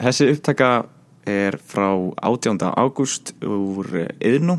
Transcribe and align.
Þessi 0.00 0.30
upptaka 0.32 0.68
er 1.28 1.58
frá 1.60 1.90
18. 2.24 2.56
ágúst 2.72 3.34
úr 3.44 4.06
Yðnú 4.16 4.54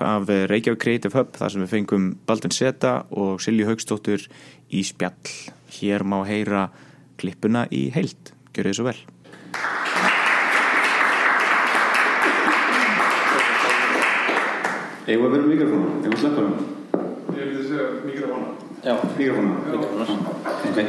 af 0.00 0.30
Reykjavík 0.48 0.80
Creative 0.80 1.12
Hub 1.18 1.36
þar 1.36 1.52
sem 1.52 1.64
við 1.66 1.74
fengum 1.74 2.06
Baldun 2.24 2.54
Seta 2.56 2.94
og 3.12 3.44
Silju 3.44 3.68
Haugstóttur 3.68 4.24
í 4.72 4.80
spjall. 4.88 5.34
Hér 5.68 6.06
má 6.08 6.22
heyra 6.24 6.70
klippuna 7.20 7.66
í 7.68 7.90
heilt. 7.92 8.32
Gjör 8.56 8.70
þið 8.70 8.78
svo 8.80 8.88
vel. 8.88 8.96
Eða 15.04 15.20
að 15.20 15.30
vera 15.36 15.52
mikrofónu, 15.52 15.94
eða 16.00 16.16
að 16.16 16.20
sleppa 16.24 16.48
hann 16.48 16.72
Ég 17.36 17.54
segja 17.68 17.92
mikrofóna. 18.08 18.52
Já, 18.80 18.96
Mikrofónu? 19.12 19.60
Mikrofónu. 19.68 20.36
Ok, 20.72 20.84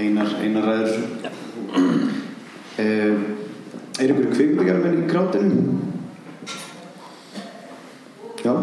einar, 0.00 0.38
einar 0.40 0.72
ræður 0.72 0.94
þessu 0.94 1.43
uh, 2.78 3.16
Er 4.02 4.10
ykkur 4.10 4.30
kvikmyndagerðamenn 4.34 5.02
í 5.04 5.06
grátinu? 5.10 5.54
Já 8.44 8.54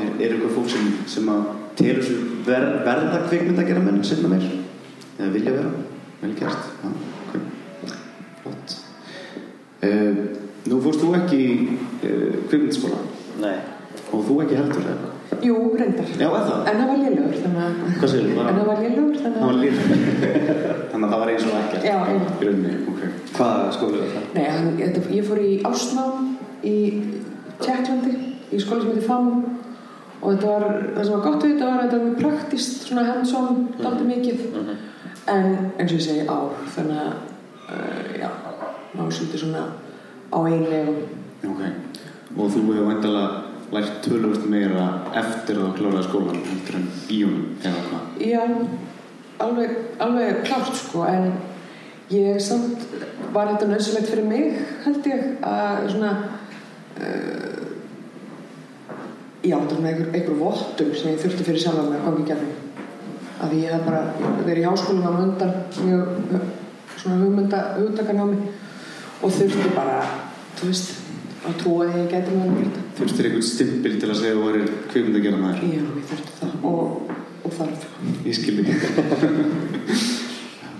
Er, 0.00 0.10
er 0.24 0.32
ykkur 0.34 0.52
fólk 0.56 0.70
sem, 0.72 0.86
sem 1.12 1.26
að 1.28 1.42
telur 1.78 2.02
sér 2.06 2.20
ver, 2.46 2.64
verða 2.86 3.18
kvikmyndagerðamenn 3.28 4.00
setna 4.06 4.30
meir? 4.32 4.46
Eða 5.20 5.30
vilja 5.34 5.52
vera? 5.58 5.72
Vel 6.22 6.32
gert, 6.38 6.62
já, 6.80 6.88
ok 7.26 7.32
Flott 8.40 8.74
uh, 9.84 10.20
Nú 10.70 10.80
fórst 10.84 11.00
þú 11.04 11.14
ekki 11.20 11.38
í 11.40 11.54
uh, 11.70 12.34
kvikmyndaskóla 12.50 13.00
nei. 13.44 13.56
og 14.10 14.24
þú 14.28 14.40
ekki 14.44 14.58
heldur 14.58 14.84
eða? 14.96 15.08
Jú, 15.40 15.56
reyndar. 15.78 16.08
Já, 16.18 16.26
eða 16.26 16.40
það? 16.48 16.60
En 16.68 16.80
það 16.80 16.88
var 16.90 16.98
lélugur, 17.00 17.36
þannig 17.40 17.60
að... 17.64 17.74
Hvað 18.00 18.10
segirðu? 18.12 18.32
Bara- 18.36 18.50
En 18.50 18.56
það 18.58 18.66
var 18.68 18.78
lélugur, 18.82 19.16
þannig 19.22 19.38
Það 19.40 19.46
var 19.46 19.54
að... 20.74 20.79
Þannig 21.00 21.06
að 21.06 21.12
það 21.14 21.22
var 21.22 21.30
eins 21.32 21.46
og 21.46 21.54
ekkert 21.60 21.86
Já. 21.88 21.96
Í 21.96 22.44
rauninni, 22.44 22.72
ok 22.92 23.32
Hvaða 23.38 23.70
skólu 23.76 24.00
er 24.04 24.10
það? 24.12 24.26
Nei, 24.34 24.44
hann, 24.50 24.68
þetta, 24.80 25.04
ég 25.16 25.28
fór 25.30 25.40
í 25.40 25.52
Ásnám 25.70 26.26
í 26.68 26.76
Tjekklandi, 27.60 28.12
í 28.52 28.60
skóla 28.60 28.84
sem 28.84 28.90
heitir 28.92 29.06
FAM 29.06 29.30
og 30.20 30.34
þetta 30.34 30.50
var, 30.52 30.64
það 30.98 31.06
sem 31.06 31.14
var 31.14 31.22
gott 31.24 31.44
við 31.46 31.52
þetta 31.54 31.68
var 31.70 31.78
að 31.78 31.86
þetta 31.86 32.00
var 32.02 32.16
praktist, 32.20 32.82
svona 32.84 33.04
hands-on, 33.06 33.62
dálítið 33.78 34.10
mikið. 34.10 34.42
En 35.32 35.46
eins 35.80 35.86
og 35.86 35.94
ég 35.96 36.02
segi 36.04 36.26
ár, 36.28 36.58
þannig 36.74 36.98
að, 37.00 37.14
uh, 37.70 38.10
já, 38.20 38.28
maður 38.98 39.14
svolítið 39.16 39.44
svona 39.46 39.62
á 40.28 40.38
einlegum. 40.44 41.00
Ok 41.48 41.62
Og 42.36 42.52
þú 42.52 42.60
hefur 42.68 42.90
væntalega 42.90 43.50
lært 43.74 44.00
tölvöld 44.04 44.46
meira 44.50 44.86
eftir 45.18 45.58
að 45.58 45.70
þú 45.70 45.72
kláraði 45.78 46.06
skólan 46.06 46.40
heldur 46.46 46.78
en 46.78 46.86
í 47.10 47.20
honum 47.24 47.46
eða 47.62 47.82
hvað 47.88 48.24
Já, 48.26 48.42
alveg, 49.44 49.76
alveg 50.02 50.42
klárt 50.46 50.76
sko, 50.78 51.04
en 51.08 51.32
ég 52.10 52.40
samt 52.42 52.84
var 53.34 53.52
þetta 53.52 53.70
nöðsilegt 53.70 54.10
fyrir 54.10 54.28
mig, 54.28 54.60
held 54.84 55.10
ég, 55.10 55.26
að 55.46 55.90
svona, 55.94 56.14
uh, 56.98 57.60
þetta 59.40 59.74
var 59.74 59.82
með 59.82 59.90
einhver, 59.92 60.08
einhver 60.14 60.40
vottum 60.40 60.94
sem 60.94 61.12
ég 61.14 61.20
þurfti 61.22 61.46
fyrir 61.46 61.62
sjálf 61.64 61.82
að 61.82 61.92
ganga 61.96 62.24
í 62.24 62.26
gerðum. 62.30 62.56
Að 63.40 63.54
ég 63.56 63.72
hef 63.72 63.86
bara 63.86 64.00
verið 64.44 64.64
í 64.64 64.66
háskólanum 64.68 65.16
á 65.16 65.22
undan 65.24 65.54
mjög 65.86 66.42
svona 67.00 67.20
hugmynda, 67.22 67.60
hugtakanámi 67.78 68.50
og 69.20 69.32
þurfti 69.32 69.70
bara, 69.76 70.02
þú 70.58 70.68
veist, 70.68 70.92
að 71.48 71.56
trúa 71.62 71.86
að 71.86 71.96
ég 72.02 72.10
gæti 72.12 72.36
með 72.36 72.58
þetta. 72.58 72.84
Þurftir 72.98 73.28
einhvern 73.28 73.46
stimpil 73.48 73.94
til 73.96 74.10
að 74.10 74.18
segja 74.20 74.34
að 74.34 74.40
þú 74.40 74.48
væri 74.50 74.64
kvikmynd 74.90 75.18
að 75.20 75.24
gera 75.24 75.40
maður 75.40 75.62
Já, 75.64 75.80
ég 75.80 76.08
þurfti 76.10 76.36
það 76.40 76.66
og, 76.68 77.14
og 77.50 77.56
þarf. 77.58 77.80
Ég 78.26 78.34
skil 78.38 78.56
ekki 78.62 78.76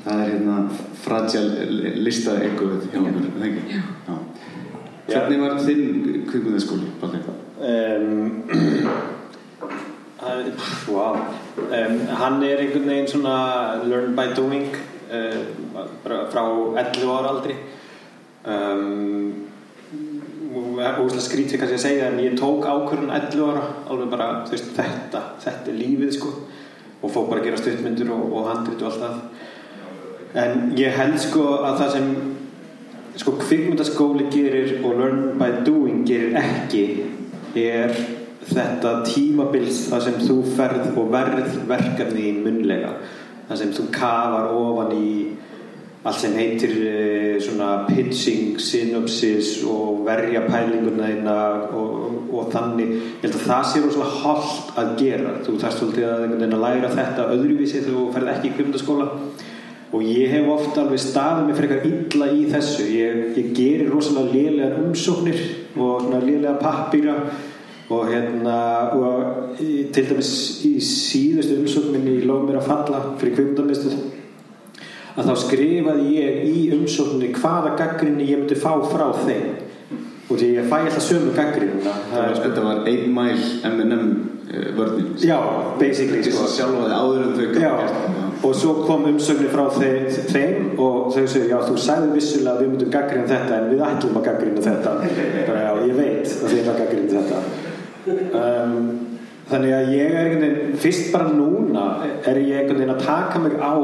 Það 0.00 0.16
er 0.16 0.20
hérna 0.30 0.56
fragile 1.02 1.60
lista 2.00 2.32
er. 2.40 2.50
Já. 3.74 4.16
Hvernig 5.10 5.38
var 5.42 5.52
þinn 5.66 5.84
kvikmyndaskóli, 6.28 6.86
Balli? 7.02 7.18
Um, 7.60 8.28
wow. 10.94 11.14
um, 11.56 11.94
hann 12.22 12.36
er 12.47 12.56
einhvern 12.62 12.88
veginn 12.88 13.10
svona 13.10 13.36
learn 13.84 14.10
by 14.16 14.26
doing 14.36 14.66
uh, 15.10 15.41
frá 16.04 16.44
11 16.44 17.10
ára 17.10 17.28
aldri 17.34 17.54
um, 18.47 19.50
skrítið 21.25 21.60
kannski 21.60 21.78
að 21.78 21.84
segja 21.84 22.09
en 22.10 22.20
ég 22.22 22.36
tók 22.38 22.66
ákvörðun 22.66 23.12
11 23.16 23.50
ára 23.50 23.64
alveg 23.91 24.12
bara 24.12 24.28
veist, 24.50 24.70
þetta, 24.76 25.22
þetta 25.44 25.72
er 25.72 25.78
lífið 25.78 26.14
sko 26.16 26.32
og 27.00 27.12
fór 27.12 27.28
bara 27.31 27.41
að 27.41 27.49
gera 27.49 27.61
stuttmyndur 27.61 28.12
og, 28.15 28.27
og 28.33 28.50
handrit 28.50 28.83
og 28.83 28.91
allt 28.91 29.05
það. 29.05 29.16
En 30.41 30.66
ég 30.78 30.94
held 30.94 31.19
sko 31.21 31.47
að 31.59 31.81
það 31.81 31.94
sem 31.97 32.11
sko 33.21 33.34
kvikmyndaskóli 33.41 34.28
gerir 34.33 34.77
og 34.84 34.99
learn 35.00 35.22
by 35.41 35.50
doing 35.66 36.05
gerir 36.09 36.37
ekki 36.41 36.84
er 37.59 37.94
þetta 38.50 39.00
tímabils 39.06 39.87
það 39.91 40.05
sem 40.06 40.21
þú 40.22 40.37
ferð 40.56 40.99
og 40.99 41.10
verð 41.12 41.56
verkefni 41.69 42.28
í 42.31 42.37
munlega 42.39 42.94
það 43.49 43.60
sem 43.62 43.72
þú 43.77 43.87
kafar 43.94 44.53
ofan 44.55 44.94
í 44.97 45.10
allt 46.03 46.21
sem 46.22 46.33
heitir 46.38 46.71
eh, 46.88 47.41
svona 47.44 47.84
pitching, 47.84 48.56
synopsis 48.61 49.59
og 49.69 50.00
verja 50.06 50.47
pælinguna 50.47 51.11
þína 51.11 51.37
og, 51.77 52.31
og 52.33 52.49
þannig. 52.55 52.94
Ég 53.21 53.27
held 53.27 53.37
að 53.37 53.44
það 53.50 53.66
sé 53.69 53.83
rosalega 53.84 54.22
holdt 54.22 54.81
að 54.81 54.94
gera. 55.03 55.34
Þú 55.44 55.56
þarfst 55.60 55.83
svolítið 55.83 56.06
að, 56.09 56.25
einhvern 56.25 56.41
veginn 56.41 56.56
að 56.56 56.65
læra 56.65 56.93
þetta 56.94 57.27
öðruvísi 57.34 57.83
þegar 57.83 57.99
þú 57.99 58.05
ferð 58.16 58.33
ekki 58.33 58.49
í 58.49 58.55
kvikmyndaskóla. 58.56 59.09
Og 59.91 60.06
ég 60.06 60.31
hef 60.31 60.49
ofta 60.55 60.84
alveg 60.84 61.03
staðið 61.03 61.47
mig 61.49 61.56
fyrir 61.59 61.77
eitthvað 61.77 62.16
illa 62.16 62.28
í 62.33 62.43
þessu. 62.55 62.89
Ég, 62.94 63.21
ég 63.37 63.55
gerir 63.59 63.93
rosalega 63.93 64.37
lélegar 64.39 64.84
umsóknir 64.87 65.41
og 65.77 66.12
lélega 66.15 66.55
pappýra 66.62 67.19
og 67.91 68.06
hérna 68.06 68.56
og 68.94 69.60
í, 69.60 69.91
til 69.91 70.06
dæmis 70.06 70.33
í 70.65 70.77
síðustu 70.78 71.59
umsókninni 71.59 72.21
lof 72.22 72.44
mér 72.47 72.60
að 72.60 72.69
falla 72.71 73.00
fyrir 73.19 73.34
kvikmyndamistuð 73.34 73.97
að 75.16 75.31
þá 75.31 75.34
skrifaði 75.44 76.15
ég 76.16 76.38
í 76.50 76.62
umsókninni 76.76 77.32
hvaða 77.37 77.75
gaggrinni 77.78 78.28
ég 78.31 78.43
myndi 78.43 78.59
fá 78.59 78.72
frá 78.91 79.09
þeim. 79.25 79.50
Og 80.31 80.38
því 80.38 80.48
ég 80.54 80.66
fæ 80.71 80.76
alltaf 80.78 81.03
sömu 81.03 81.32
gaggrinna 81.34 81.93
Þetta 82.12 82.62
var 82.62 82.84
ein 82.87 83.09
mæl 83.10 83.41
M&M 83.66 84.04
uh, 84.47 84.69
vörðin 84.76 85.09
já, 85.19 85.38
basically 85.81 86.22
sko. 86.22 86.47
Já, 87.59 87.72
og 88.43 88.54
svo 88.54 88.76
kom 88.87 89.09
umsögnin 89.10 89.50
frá 89.50 89.65
þeim, 89.75 90.06
þeim 90.31 90.71
og 90.78 91.10
þau 91.16 91.27
segju, 91.27 91.50
já, 91.50 91.59
þú 91.66 91.77
sagði 91.82 92.15
vissulega 92.15 92.54
að 92.54 92.62
við 92.62 92.72
myndum 92.77 92.94
gaggrina 92.94 93.27
þetta 93.32 93.59
en 93.59 93.69
við 93.72 93.84
ætlum 93.88 94.21
að 94.21 94.28
gaggrina 94.31 94.65
þetta. 94.69 94.94
Bara 95.50 95.66
já, 95.66 95.72
ég 95.91 95.98
veit 95.98 96.31
að 96.31 96.47
þið 96.47 96.59
erum 96.60 96.72
að 96.72 96.82
gaggrina 96.84 97.25
þetta. 97.27 97.42
Um, 98.41 99.09
þannig 99.50 99.75
að 99.75 99.93
ég 99.97 100.12
er 100.15 100.19
einhvern 100.21 100.44
veginn 100.44 100.81
fyrst 100.81 101.11
bara 101.12 101.33
núna 101.34 101.84
er 102.28 102.38
ég 102.38 102.61
einhvern 102.61 102.78
veginn 102.78 102.94
að 102.94 103.05
taka 103.06 103.43
mig 103.43 103.56
á 103.59 103.75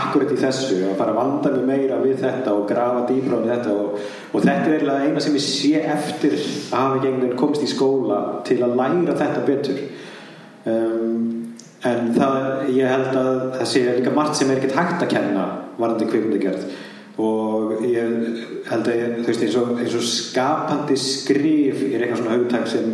akkurat 0.00 0.34
í 0.34 0.38
þessu 0.40 0.80
og 0.90 0.98
fara 0.98 1.14
að 1.14 1.20
vanda 1.20 1.52
mig 1.54 1.66
meira 1.70 2.00
við 2.02 2.20
þetta 2.20 2.54
og 2.54 2.66
grafa 2.68 3.06
dýbra 3.08 3.40
við 3.40 3.54
þetta 3.54 3.74
og, 3.74 4.04
og 4.30 4.44
þetta 4.44 4.68
er 4.68 4.76
eiginlega 4.76 5.08
eina 5.08 5.24
sem 5.24 5.38
ég 5.38 5.46
sé 5.46 5.72
eftir 5.96 6.36
að 6.36 6.76
hafa 6.76 6.98
einhvern 6.98 7.20
veginn 7.24 7.40
komist 7.40 7.64
í 7.66 7.70
skóla 7.70 8.20
til 8.46 8.60
að 8.66 8.76
læra 8.80 9.16
þetta 9.22 9.44
betur. 9.48 9.82
Um, 10.68 11.40
en 11.88 12.12
það, 12.12 12.38
ég 12.76 12.92
held 12.92 13.14
að 13.16 13.32
það 13.56 13.68
sé 13.72 13.84
líka 13.88 14.14
margt 14.14 14.36
sem 14.36 14.50
er 14.52 14.60
ekkert 14.60 14.76
hægt 14.76 15.04
að 15.06 15.12
kenna 15.14 15.46
varandi 15.80 16.08
kvikmyndagerð. 16.10 16.66
Og 17.20 17.80
ég 17.88 18.12
held 18.68 18.88
að 18.88 18.98
ég, 18.98 19.14
þú 19.20 19.28
veist, 19.28 19.46
eins 19.46 19.56
og, 19.60 19.72
eins 19.80 19.96
og 19.96 20.04
skapandi 20.06 20.96
skrif 21.00 21.82
er 21.88 22.04
eitthvað 22.04 22.20
svona 22.22 22.36
hugtak 22.36 22.68
sem 22.70 22.92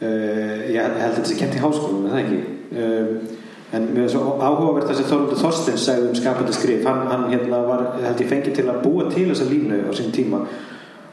ég 0.00 0.78
held 0.78 0.94
að 0.94 1.16
þetta 1.16 1.26
sé 1.26 1.36
kent 1.38 1.56
í 1.58 1.62
háskólum, 1.62 2.06
er 2.06 2.12
það 2.14 2.20
ekki? 2.22 2.40
Um, 2.78 3.38
en 3.74 3.86
mér 3.92 4.04
er 4.06 4.12
svo 4.12 4.36
áhugavert 4.38 4.88
það 4.88 5.00
sem 5.00 5.08
Þorvaldur 5.10 5.40
Þorstens 5.42 5.86
sagði 5.88 6.10
um 6.10 6.18
skapandi 6.18 6.54
skrif. 6.56 6.84
Hann, 6.86 7.06
hann 7.10 7.24
hérna 7.32 7.62
var, 7.66 7.82
held 8.04 8.22
ég 8.22 8.30
fengið 8.30 8.60
til 8.60 8.66
að 8.70 8.82
búa 8.84 9.08
til 9.12 9.26
þessa 9.32 9.48
línu 9.48 9.80
á 9.84 9.92
sín 9.98 10.14
tíma. 10.14 10.44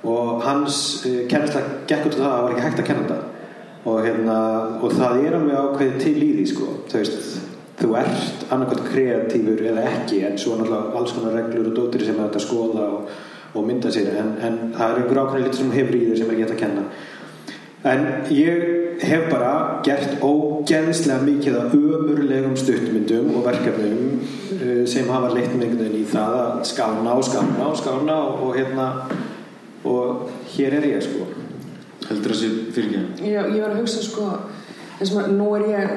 Og 0.05 0.43
hans 0.45 0.77
uh, 1.09 1.23
kennsla 1.31 1.63
gekk 1.89 2.11
út 2.11 2.19
á 2.19 2.21
það 2.21 2.27
að 2.27 2.35
það 2.35 2.45
var 2.45 2.53
ekki 2.53 2.67
hægt 2.67 2.83
að 2.83 2.87
kenna 2.91 3.07
þetta. 3.07 3.49
Og, 3.85 3.99
hérna, 4.01 4.37
og 4.81 4.93
það 4.93 5.19
er 5.23 5.35
alveg 5.39 5.59
ákveðið 5.61 5.97
til 6.01 6.15
í 6.21 6.29
því 6.37 6.45
sko. 6.49 6.69
þú 6.89 7.01
veist, 7.01 7.25
þú 7.81 7.89
ert 7.99 8.45
annarkvæmt 8.53 8.87
kreatífur 8.87 9.65
eða 9.71 9.83
ekki 9.91 10.21
en 10.25 10.39
svo 10.41 10.55
náttúrulega 10.57 11.01
alls 11.01 11.13
konar 11.13 11.35
reglur 11.37 11.67
og 11.69 11.75
dóttir 11.75 12.05
sem 12.07 12.21
er 12.21 12.29
að 12.29 12.45
skoða 12.45 12.85
og, 12.95 13.11
og 13.53 13.67
mynda 13.67 13.91
sér. 13.93 14.13
En, 14.21 14.31
en 14.45 14.57
það 14.77 14.87
er 14.93 15.01
einhver 15.01 15.21
ákveðin 15.21 15.45
litur 15.49 15.59
sem 15.59 15.75
hefur 15.75 15.99
í 15.99 16.01
þér 16.07 16.21
sem 16.21 16.31
er 16.31 16.37
ekki 16.37 16.45
hægt 16.45 16.55
að 16.55 16.63
kenna 16.63 16.87
en 17.85 18.05
ég 18.33 18.63
hef 19.05 19.27
bara 19.29 19.81
gert 19.85 20.23
ógeðslega 20.23 21.21
mikið 21.25 21.57
af 21.59 21.75
ömurlegum 21.77 22.55
stuttmyndum 22.57 23.33
og 23.35 23.45
verkefnum 23.45 24.19
uh, 24.55 24.83
sem 24.89 25.09
hafa 25.11 25.31
leitt 25.35 25.53
veginn 25.53 25.97
í 25.99 26.05
það 26.09 26.37
að 26.41 26.59
skána 26.71 27.15
og 27.15 27.25
skána 27.27 27.69
og 27.69 27.79
skána 27.81 28.19
og, 28.29 28.43
og 28.47 28.59
hérna 28.59 28.89
og 29.85 30.29
hér 30.55 30.79
er 30.79 30.87
ég 30.95 31.03
sko. 31.05 31.27
Heldur 32.09 32.33
það 32.33 32.39
sé 32.41 32.51
fyrir 32.73 33.01
ekki 33.01 33.33
ég, 33.33 33.51
ég 33.55 33.61
var 33.61 33.73
að 33.73 33.81
hugsa 33.83 34.05
sko 34.05 34.29
þessum 34.99 35.21
að 35.21 35.35
nú 35.35 35.49
er 35.57 35.67
ég 35.73 35.93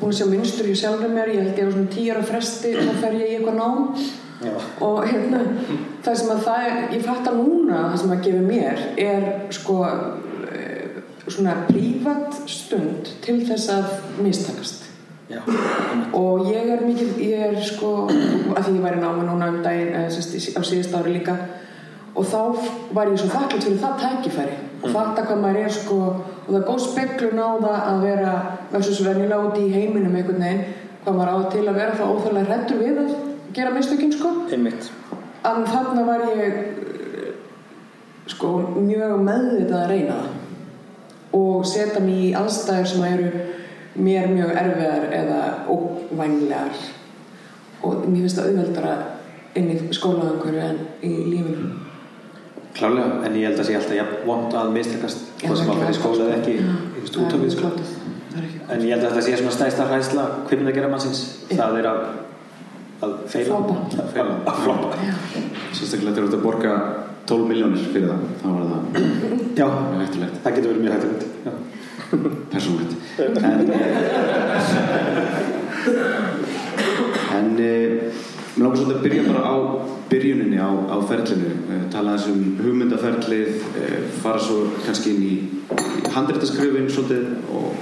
búin 0.00 0.12
að 0.12 0.18
sjá 0.18 0.26
minnstur 0.28 0.68
í 0.68 0.76
sjálfur 0.76 1.12
mér 1.12 1.32
ég 1.32 1.46
held 1.46 1.58
ég 1.60 1.68
á 1.68 1.72
svona 1.72 1.94
tíu 1.94 2.12
ára 2.12 2.26
fresti 2.26 2.74
þá 2.76 2.92
fer 3.00 3.16
ég 3.20 3.30
í 3.30 3.38
eitthvað 3.38 3.58
nám. 3.60 3.88
Já. 4.42 4.54
og 4.82 5.04
hérna 5.06 5.40
það 6.02 6.16
sem 6.18 6.30
að 6.32 6.40
það 6.48 6.64
er, 6.66 6.78
ég 6.96 7.04
fattar 7.06 7.36
núna 7.38 7.82
það 7.92 8.00
sem 8.00 8.14
að 8.14 8.24
gefa 8.24 8.40
mér 8.42 8.80
er 8.98 9.26
sko 9.54 9.76
eh, 9.86 10.00
svona 11.30 11.54
prívat 11.68 12.34
stund 12.50 13.12
til 13.22 13.42
þess 13.46 13.68
að 13.70 13.92
mistakast. 14.22 14.88
Já. 15.32 15.38
og 16.12 16.48
ég 16.50 16.66
er 16.74 16.82
mikið, 16.84 17.12
ég 17.24 17.42
er 17.46 17.54
sko 17.64 17.92
að 18.10 18.66
því 18.66 18.72
ég 18.74 18.82
væri 18.84 18.98
náma 19.00 19.22
núna 19.24 19.46
um 19.48 19.62
daginn 19.64 19.94
á 19.96 20.10
síðast 20.12 20.92
ári 20.98 21.14
líka 21.14 21.36
og 22.12 22.26
þá 22.28 22.40
var 22.92 23.08
ég 23.08 23.16
svo 23.22 23.30
þakklátt 23.32 23.64
fyrir 23.64 23.80
það 23.80 24.02
tækifæri. 24.02 24.58
Og 24.82 24.90
fatta 24.92 25.24
hvað 25.24 25.40
maður 25.40 25.60
er 25.62 25.72
sko 25.72 25.98
og 26.02 26.50
það 26.50 26.58
er 26.58 26.66
góð 26.68 26.84
speklun 26.84 27.40
á 27.40 27.50
það 27.62 27.78
að 27.86 28.04
vera 28.08 28.34
versus 28.74 29.00
venjulega 29.06 29.46
út 29.46 29.62
í 29.62 29.72
heiminum 29.72 30.18
einhvern 30.18 30.44
veginn 30.44 30.64
hvað 31.04 31.18
maður 31.20 31.32
á 31.32 31.38
til 31.54 31.64
að 31.64 31.80
vera 31.80 31.96
það 31.96 32.12
óþörlega 32.12 32.48
hrettur 32.50 32.82
við 32.82 33.02
að 33.06 33.16
gera 33.56 33.74
mistökin 33.78 34.12
sko. 34.18 34.34
En 34.52 35.66
þarna 35.70 36.06
var 36.06 36.28
ég 36.36 36.60
sko 38.30 38.54
mjög 38.76 39.16
meðvitað 39.22 39.80
að 39.80 39.90
reyna 39.94 40.20
það 40.20 40.41
og 41.36 41.66
setja 41.68 42.02
mig 42.04 42.28
í 42.28 42.32
aðstæður 42.36 42.88
sem 42.90 43.04
eru 43.08 43.30
mér 43.94 44.28
mjög 44.32 44.52
erfiðar 44.56 45.08
eða 45.16 45.40
óvænlegar. 45.72 46.82
Og 47.82 48.04
mér 48.06 48.24
finnst 48.24 48.38
það 48.38 48.50
auðveldara 48.50 48.92
inn 49.58 49.72
í 49.72 49.78
skólaðangöru 49.96 50.62
en 50.64 50.78
í 51.04 51.12
lífinu. 51.28 51.72
Klálega, 52.72 53.20
en 53.26 53.34
ég 53.36 53.50
held 53.50 53.60
að 53.60 53.68
sé 53.68 53.76
alltaf 53.76 53.98
jafn 53.98 54.22
vond 54.24 54.54
að 54.56 54.70
mistakast 54.72 55.26
Já, 55.42 55.50
hvað 55.50 55.58
sem 55.58 55.66
það 55.68 55.74
að 55.74 55.82
er 55.82 55.82
fyrir 55.82 55.98
skóla 55.98 56.24
eða 56.24 56.36
ekki 56.38 56.54
það 56.62 57.18
út 57.22 57.34
af 57.36 57.42
er 57.44 57.52
sko. 57.52 57.72
Það 58.32 58.38
er 58.38 58.46
ekki 58.46 58.60
En 58.72 58.84
ég 58.86 58.94
held 58.94 59.04
að 59.04 59.10
þetta 59.10 59.24
sé 59.26 59.34
svona 59.40 59.56
stæsta 59.58 59.88
hræsla 59.90 60.24
hvimna 60.48 60.72
gera 60.72 60.88
mannsins 60.88 61.20
það 61.50 61.76
er 61.82 61.88
að, 61.90 62.00
að 63.04 63.14
feila. 63.34 63.58
Að 63.58 64.08
feila. 64.14 64.38
Að 64.48 64.62
floppa. 64.62 65.10
Sérstaklega 65.76 66.14
þegar 66.14 66.22
þú 66.22 66.30
ert 66.30 66.38
að 66.38 66.46
borga 66.46 66.76
12 67.28 67.48
miljónir 67.48 67.86
fyrir 67.92 68.08
það. 68.10 68.22
Þá 68.42 68.46
var 68.50 68.64
það 68.70 68.82
Já, 69.60 69.66
mjög 69.68 70.02
hættulegt. 70.02 70.36
Það 70.42 70.56
getur 70.56 70.70
verið 70.72 70.82
mjög 70.84 70.92
hægt 70.96 71.22
Já. 71.46 71.52
persónlegt 72.52 72.92
en 73.18 73.60
en 77.32 77.58
eh, 77.58 78.12
mér 78.54 78.64
langar 78.64 78.76
svolítið 78.76 78.96
að 78.96 79.04
byrja 79.06 79.22
bara 79.28 79.42
á 79.48 79.56
byrjuninni 80.12 80.58
á, 80.60 80.70
á 80.92 80.96
ferlinu. 81.08 81.52
Eh, 81.72 81.84
tala 81.92 82.16
þessum 82.18 82.58
hugmyndaferlið 82.60 83.62
eh, 83.80 84.00
fara 84.22 84.42
svo 84.42 84.66
kannski 84.84 85.14
inn 85.14 85.22
í, 85.24 85.36
í 85.72 86.12
handrættaskrifin 86.12 86.90
svolítið 86.92 87.24
og 87.48 87.72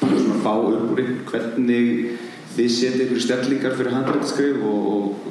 bara 0.00 0.18
svona 0.18 0.42
fá 0.42 0.52
upp 0.56 0.96
úr 0.96 1.04
hvernig 1.30 2.18
þið 2.56 2.72
setja 2.74 3.04
ykkur 3.06 3.22
stellingar 3.22 3.78
fyrir 3.78 3.94
handrættaskrif 3.94 4.64
og, 4.66 4.88
og, 4.96 5.28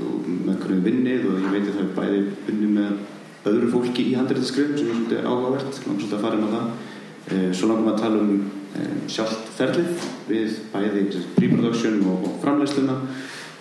hvernig 0.62 0.84
vinnið 0.86 1.30
og 1.30 1.46
ég 1.46 1.54
veit 1.54 1.68
að 1.68 1.78
það 1.78 1.86
er 1.86 1.94
bæði 1.98 2.20
vinnið 2.48 2.76
með 2.78 2.98
öðru 3.48 3.72
fólki 3.72 4.06
í 4.12 4.16
handrættaskrif 4.18 4.76
sem 4.76 4.90
er 4.90 4.96
svolítið 4.96 5.26
áhugavert 5.28 5.66
langar 5.88 6.02
svolítið 6.02 6.18
að 6.18 6.24
fara 6.26 6.38
inn 6.38 6.48
á 6.48 6.56
það. 6.56 6.70
Eh, 7.28 7.50
Svo 7.56 7.70
langum 7.72 7.92
að 7.92 8.00
tala 8.02 8.22
um 8.24 8.34
eh, 8.78 8.94
sjálft 9.12 9.50
ferlið 9.58 10.06
við 10.28 10.60
bæði 10.74 11.04
pre-production 11.36 11.98
og, 12.12 12.28
framleiðsluna 12.44 12.98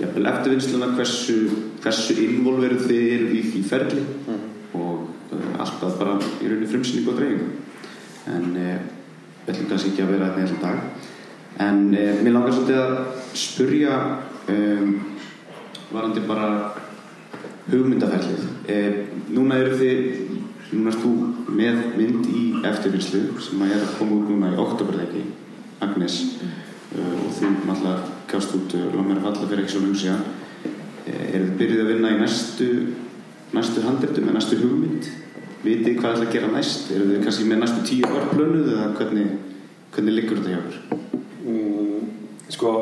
jafnvel 0.01 0.31
eftirvinnsluna 0.31 0.91
hversu, 0.97 1.37
hversu 1.85 2.17
involveruð 2.27 2.85
þið 2.91 3.13
eru 3.15 3.31
í 3.33 3.43
því 3.47 3.63
ferli 3.65 4.03
og 4.77 5.07
uh, 5.33 5.47
alltaf 5.63 5.95
bara 5.97 6.19
í 6.21 6.51
rauninni 6.51 6.69
frumsýningu 6.69 7.15
og 7.15 7.17
dreifingu. 7.17 7.47
En 8.29 8.51
við 8.53 9.55
ætlum 9.55 9.71
kannski 9.71 9.95
ekki 9.95 10.05
að 10.05 10.13
vera 10.13 10.29
þetta 10.35 10.43
heilan 10.43 10.61
dag. 10.67 11.07
En 11.65 11.81
mér 12.27 12.35
langar 12.35 12.53
svolítið 12.53 12.83
að 12.83 12.99
spurja 13.41 13.95
um, 14.53 14.91
varandi 15.95 16.27
bara 16.29 16.51
hugmyndaferlið. 17.71 18.45
Uh, 18.67 19.01
núna 19.35 19.61
eru 19.63 19.79
þið 19.81 20.05
núna 20.73 20.91
erst 20.91 21.03
þú 21.05 21.13
með 21.57 21.83
mynd 21.97 22.31
í 22.31 22.45
eftirvinnslu 22.67 23.23
sem 23.43 23.63
að 23.63 23.75
er 23.77 23.85
að 23.85 23.97
koma 24.01 24.17
út 24.19 24.31
núna 24.33 24.53
í 24.53 24.61
oktoberleiki 24.61 25.23
Agnes 25.85 26.17
uh, 26.43 27.13
og 27.23 27.35
þú 27.37 27.53
náttúrulega 27.69 28.15
gafst 28.31 28.57
út 28.59 28.75
uh, 28.79 28.89
Lóð 28.95 29.11
mér 29.11 29.21
að 29.21 29.29
falla 29.29 29.51
fyrir 29.51 29.65
ekki 29.65 29.77
svo 29.77 29.85
lengur 29.85 30.03
síðan. 30.03 30.25
Uh, 31.07 31.25
eru 31.31 31.45
þið 31.45 31.59
byrjuð 31.61 31.85
að 31.85 31.93
vinna 31.93 32.15
í 32.15 32.21
næstu 32.23 32.71
næstu 33.55 33.85
handreitum 33.85 34.27
eða 34.27 34.39
næstu 34.41 34.59
hugmynd? 34.61 35.11
Vitið 35.67 36.01
hvað 36.01 36.17
ætla 36.17 36.27
að 36.27 36.35
gera 36.35 36.51
næst? 36.53 36.91
Eru 36.95 37.09
þið 37.11 37.23
kannski 37.25 37.47
með 37.49 37.63
næstu 37.63 37.85
tíu 37.89 38.11
ára 38.11 38.27
plönuð 38.31 38.73
eða 38.75 38.89
hvernig, 38.99 39.31
hvernig 39.95 40.17
liggur 40.17 40.43
þetta 40.43 40.53
hjá 40.53 40.61
þér 40.67 40.77
mm, 41.47 42.11
Sko 42.55 42.73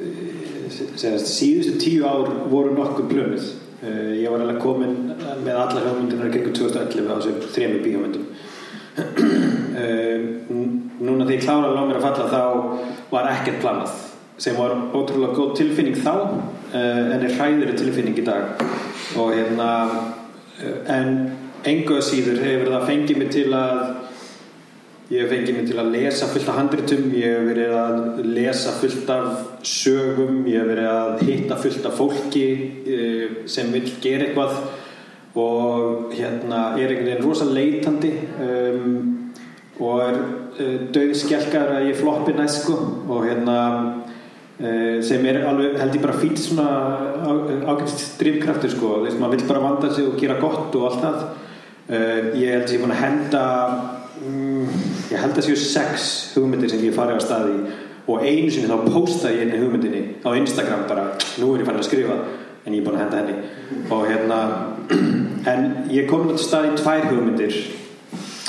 eh, 0.00 0.76
síðustu 1.20 1.74
tíu 1.80 2.06
ár 2.08 2.30
voru 2.52 2.72
nokkuð 2.76 3.10
plönuð 3.10 3.50
ég 3.82 4.30
var 4.30 4.44
alveg 4.44 4.60
komin 4.62 4.96
með 5.42 5.56
alla 5.58 5.82
hugmyndinar 5.82 6.30
kringum 6.30 6.54
2011 6.54 7.08
á 7.10 7.14
þessum 7.16 7.40
þrejum 7.56 7.84
bíómyndum. 7.86 8.30
Uh, 9.72 10.24
núna 11.00 11.24
þegar 11.24 11.30
ég 11.32 11.44
kláraði 11.46 11.76
lág 11.78 11.86
mér 11.88 11.96
að 11.96 12.02
falla 12.04 12.26
þá 12.28 13.06
var 13.08 13.28
ekkert 13.30 13.62
planað 13.62 13.94
sem 14.44 14.58
var 14.58 14.74
ótrúlega 14.92 15.32
góð 15.32 15.54
tilfinning 15.62 15.96
þá 15.96 16.10
uh, 16.12 16.74
en 16.76 17.24
er 17.24 17.32
hræðri 17.38 17.72
tilfinning 17.78 18.20
í 18.20 18.24
dag. 18.26 18.60
Og 19.16 19.32
hérna 19.32 19.70
en 20.92 21.16
engu 21.68 21.96
að 21.96 22.06
síður 22.10 22.42
hefur 22.44 22.72
það 22.74 22.88
fengið 22.90 23.22
mig 23.22 23.32
til 23.32 23.48
að 23.56 23.80
ég 25.12 25.20
hef 25.20 25.32
fengið 25.32 25.56
mig 25.58 25.66
til 25.68 25.80
að 25.80 25.90
lesa 25.92 26.26
fullt 26.30 26.48
af 26.48 26.56
handritum 26.56 27.10
ég 27.16 27.34
hef 27.34 27.48
verið 27.50 27.72
að 27.76 28.20
lesa 28.32 28.72
fullt 28.78 29.10
af 29.12 29.66
sögum 29.68 30.38
ég 30.48 30.62
hef 30.62 30.70
verið 30.70 30.88
að 30.92 31.24
hitta 31.28 31.58
fullt 31.60 31.88
af 31.88 31.98
fólki 31.98 32.46
uh, 32.94 33.34
sem 33.50 33.72
vil 33.74 33.84
gera 34.04 34.28
eitthvað 34.28 34.56
og 35.42 36.12
hérna 36.12 36.62
er 36.76 36.92
einhvern 36.92 37.10
veginn 37.10 37.26
rosa 37.26 37.48
leitandi 37.48 38.12
um, 38.46 38.96
og 39.82 40.02
er 40.06 40.18
uh, 40.22 40.80
döðskjálkar 40.96 41.76
að 41.76 41.90
ég 41.90 42.00
floppi 42.00 42.36
næst 42.38 42.64
sko 42.64 42.78
og 43.12 43.28
hérna 43.28 43.60
uh, 43.84 44.98
sem 45.04 45.28
er 45.28 45.42
alveg 45.44 45.80
held 45.82 45.96
ég 45.98 46.04
bara 46.06 46.20
fýtt 46.24 46.40
svona 46.46 46.68
ágætist 47.68 48.20
drivkraftur 48.20 48.72
sko 48.78 48.98
þess 49.02 49.18
að 49.18 49.24
maður 49.24 49.40
vil 49.40 49.50
bara 49.52 49.66
vanda 49.68 49.92
sig 49.92 50.08
og 50.08 50.20
gera 50.20 50.40
gott 50.40 50.76
og 50.78 50.88
allt 50.88 51.02
það. 51.04 51.24
Ég 51.92 52.52
held 52.54 52.62
að 52.62 52.70
ég 52.72 52.76
er 52.78 52.80
búin 52.80 52.92
að 52.94 53.00
henda 53.02 53.40
ég 55.12 55.20
held 55.20 55.38
að 55.38 55.48
séu 55.48 55.58
sex 55.60 56.12
hugmyndir 56.36 56.72
sem 56.72 56.84
ég 56.84 56.96
farið 56.96 57.20
á 57.20 57.26
staði 57.26 57.56
og 58.10 58.24
einu 58.26 58.50
sinni 58.50 58.70
þá 58.70 58.88
posta 58.90 59.30
ég 59.30 59.44
einni 59.44 59.60
hugmyndinni 59.60 60.02
á 60.26 60.30
Instagram 60.34 60.88
bara, 60.88 61.12
nú 61.38 61.52
er 61.54 61.62
ég 61.62 61.68
farin 61.68 61.82
að 61.82 61.88
skrifa 61.90 62.16
en 62.64 62.74
ég 62.74 62.82
er 62.82 62.86
búin 62.86 62.98
að 62.98 63.02
henda 63.04 63.20
henni. 63.20 63.36
Og 63.90 64.04
hérna 64.06 64.40
en 65.52 65.64
ég 65.90 66.04
er 66.04 66.10
komin 66.10 66.34
á 66.34 66.38
stað 66.40 66.70
í 66.70 66.76
tvær 66.78 67.08
hugmyndir 67.10 67.56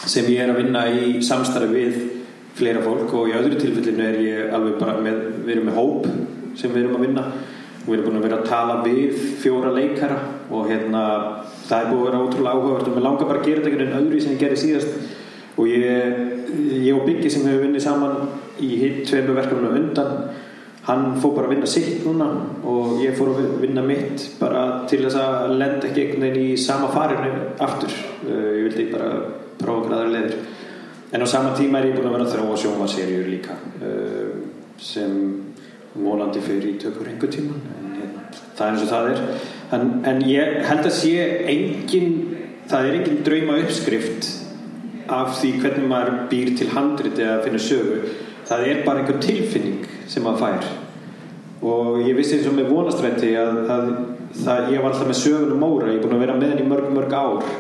sem 0.10 0.28
ég 0.30 0.44
er 0.44 0.52
að 0.54 0.62
vinna 0.62 0.84
í 0.90 1.16
samstarfi 1.26 1.72
við 1.74 1.98
fleira 2.58 2.84
fólk 2.86 3.14
og 3.18 3.32
í 3.32 3.36
öðru 3.38 3.58
tilfellinu 3.58 4.06
er 4.06 4.20
ég 4.22 4.54
alveg 4.54 4.78
bara 4.82 5.00
með, 5.02 5.20
við 5.46 5.56
erum 5.56 5.70
með 5.72 5.80
hóp 5.80 6.08
sem 6.60 6.74
við 6.74 6.84
erum 6.84 7.00
að 7.00 7.06
vinna. 7.08 7.26
Og 7.84 7.90
við 7.90 7.98
erum 7.98 8.06
búin 8.08 8.20
að 8.22 8.28
vera 8.28 8.38
að 8.40 8.50
tala 8.52 8.76
við 8.86 9.24
fjóra 9.42 9.74
leikara 9.76 10.20
og 10.54 10.70
hérna 10.70 11.02
það 11.66 11.80
er 11.80 11.90
búin 11.90 12.00
að 12.00 12.08
vera 12.08 12.22
ótrúlega 12.24 12.54
áhugavert 12.54 12.90
og 12.92 12.96
mér 12.96 13.06
langar 13.08 13.30
bara 13.32 13.42
að 13.42 13.50
gera 13.50 13.64
þetta 13.64 13.72
einhvern 13.72 13.90
veginn 13.90 14.06
öðru 14.06 14.22
sem 14.24 14.36
ég 14.36 14.44
gerði 14.44 14.62
síðast. 14.62 15.12
Og 15.54 15.68
ég, 15.70 16.22
ég 16.54 16.96
og 16.96 17.06
Byggi 17.08 17.32
sem 17.32 17.46
hefur 17.48 17.68
vinnið 17.68 17.86
saman 17.86 18.18
í 18.62 18.74
hitt 18.80 19.06
tveimu 19.10 19.36
verkefnum 19.38 19.78
undan 19.80 20.18
hann 20.88 21.14
fór 21.22 21.38
bara 21.38 21.48
að 21.48 21.54
vinna 21.56 21.70
sitt 21.70 22.04
núna 22.04 22.28
og 22.68 22.98
ég 23.04 23.16
fór 23.16 23.32
að 23.32 23.54
vinna 23.62 23.84
mitt 23.86 24.26
bara 24.40 24.84
til 24.92 25.00
þess 25.06 25.20
að 25.20 25.54
lenda 25.56 25.88
ekki 25.88 26.04
einhvern 26.04 26.26
veginn 26.26 26.50
í 26.52 26.58
sama 26.60 26.90
farinu 26.92 27.32
aftur. 27.64 27.94
Uh, 28.28 28.50
ég 28.58 28.68
vildi 28.68 28.90
bara 28.92 29.14
prófa 29.62 29.88
græðar 29.88 30.12
leður 30.12 30.36
en 31.14 31.24
á 31.24 31.28
sama 31.30 31.54
tíma 31.56 31.80
er 31.80 31.92
ég 31.92 31.96
búin 31.96 32.10
að 32.10 32.18
vera 32.18 32.28
að 32.28 32.36
þróa 32.36 32.60
sjónvarserjur 32.60 33.32
líka 33.32 33.56
uh, 33.80 34.36
sem 34.82 35.18
vonandi 35.94 36.44
fyrir 36.44 36.74
í 36.74 36.78
tökur 36.82 37.08
einhver 37.08 37.32
tíma 37.32 37.56
en 37.80 37.98
ég, 38.02 38.14
það 38.58 38.66
er 38.66 38.72
eins 38.74 38.84
og 38.84 38.92
það 38.92 39.12
er. 39.14 39.26
En, 39.74 39.90
en 40.10 40.24
ég 40.28 40.64
held 40.68 40.88
að 40.90 40.96
sé 41.00 41.28
engin 41.54 42.16
það 42.68 42.90
er 42.90 42.98
engin 43.00 43.24
drauma 43.24 43.60
uppskrift 43.64 44.32
af 45.12 45.36
því 45.40 45.52
hvernig 45.64 45.90
maður 45.90 46.22
býr 46.32 46.54
til 46.58 46.70
handrit 46.74 47.20
eða 47.20 47.42
finnur 47.44 47.64
sögu. 47.64 48.00
Það 48.48 48.66
er 48.70 48.82
bara 48.86 49.02
einhver 49.02 49.20
tilfinning 49.24 49.86
sem 50.08 50.24
maður 50.24 50.44
fær. 50.44 50.72
Og 51.64 52.02
ég 52.04 52.18
vissi 52.18 52.38
eins 52.38 52.50
og 52.50 52.58
með 52.58 52.72
vonastrætti 52.74 53.34
að, 53.40 53.60
að 53.72 53.86
það, 54.44 54.72
ég 54.74 54.84
var 54.84 54.92
alltaf 54.92 55.10
með 55.10 55.22
sögunum 55.22 55.62
móra. 55.64 55.92
Ég 55.92 56.00
er 56.00 56.04
búin 56.04 56.18
að 56.18 56.26
vera 56.26 56.38
með 56.40 56.54
henni 56.54 56.70
mörg 56.70 56.90
mörg 56.96 57.16
ár. 57.16 57.52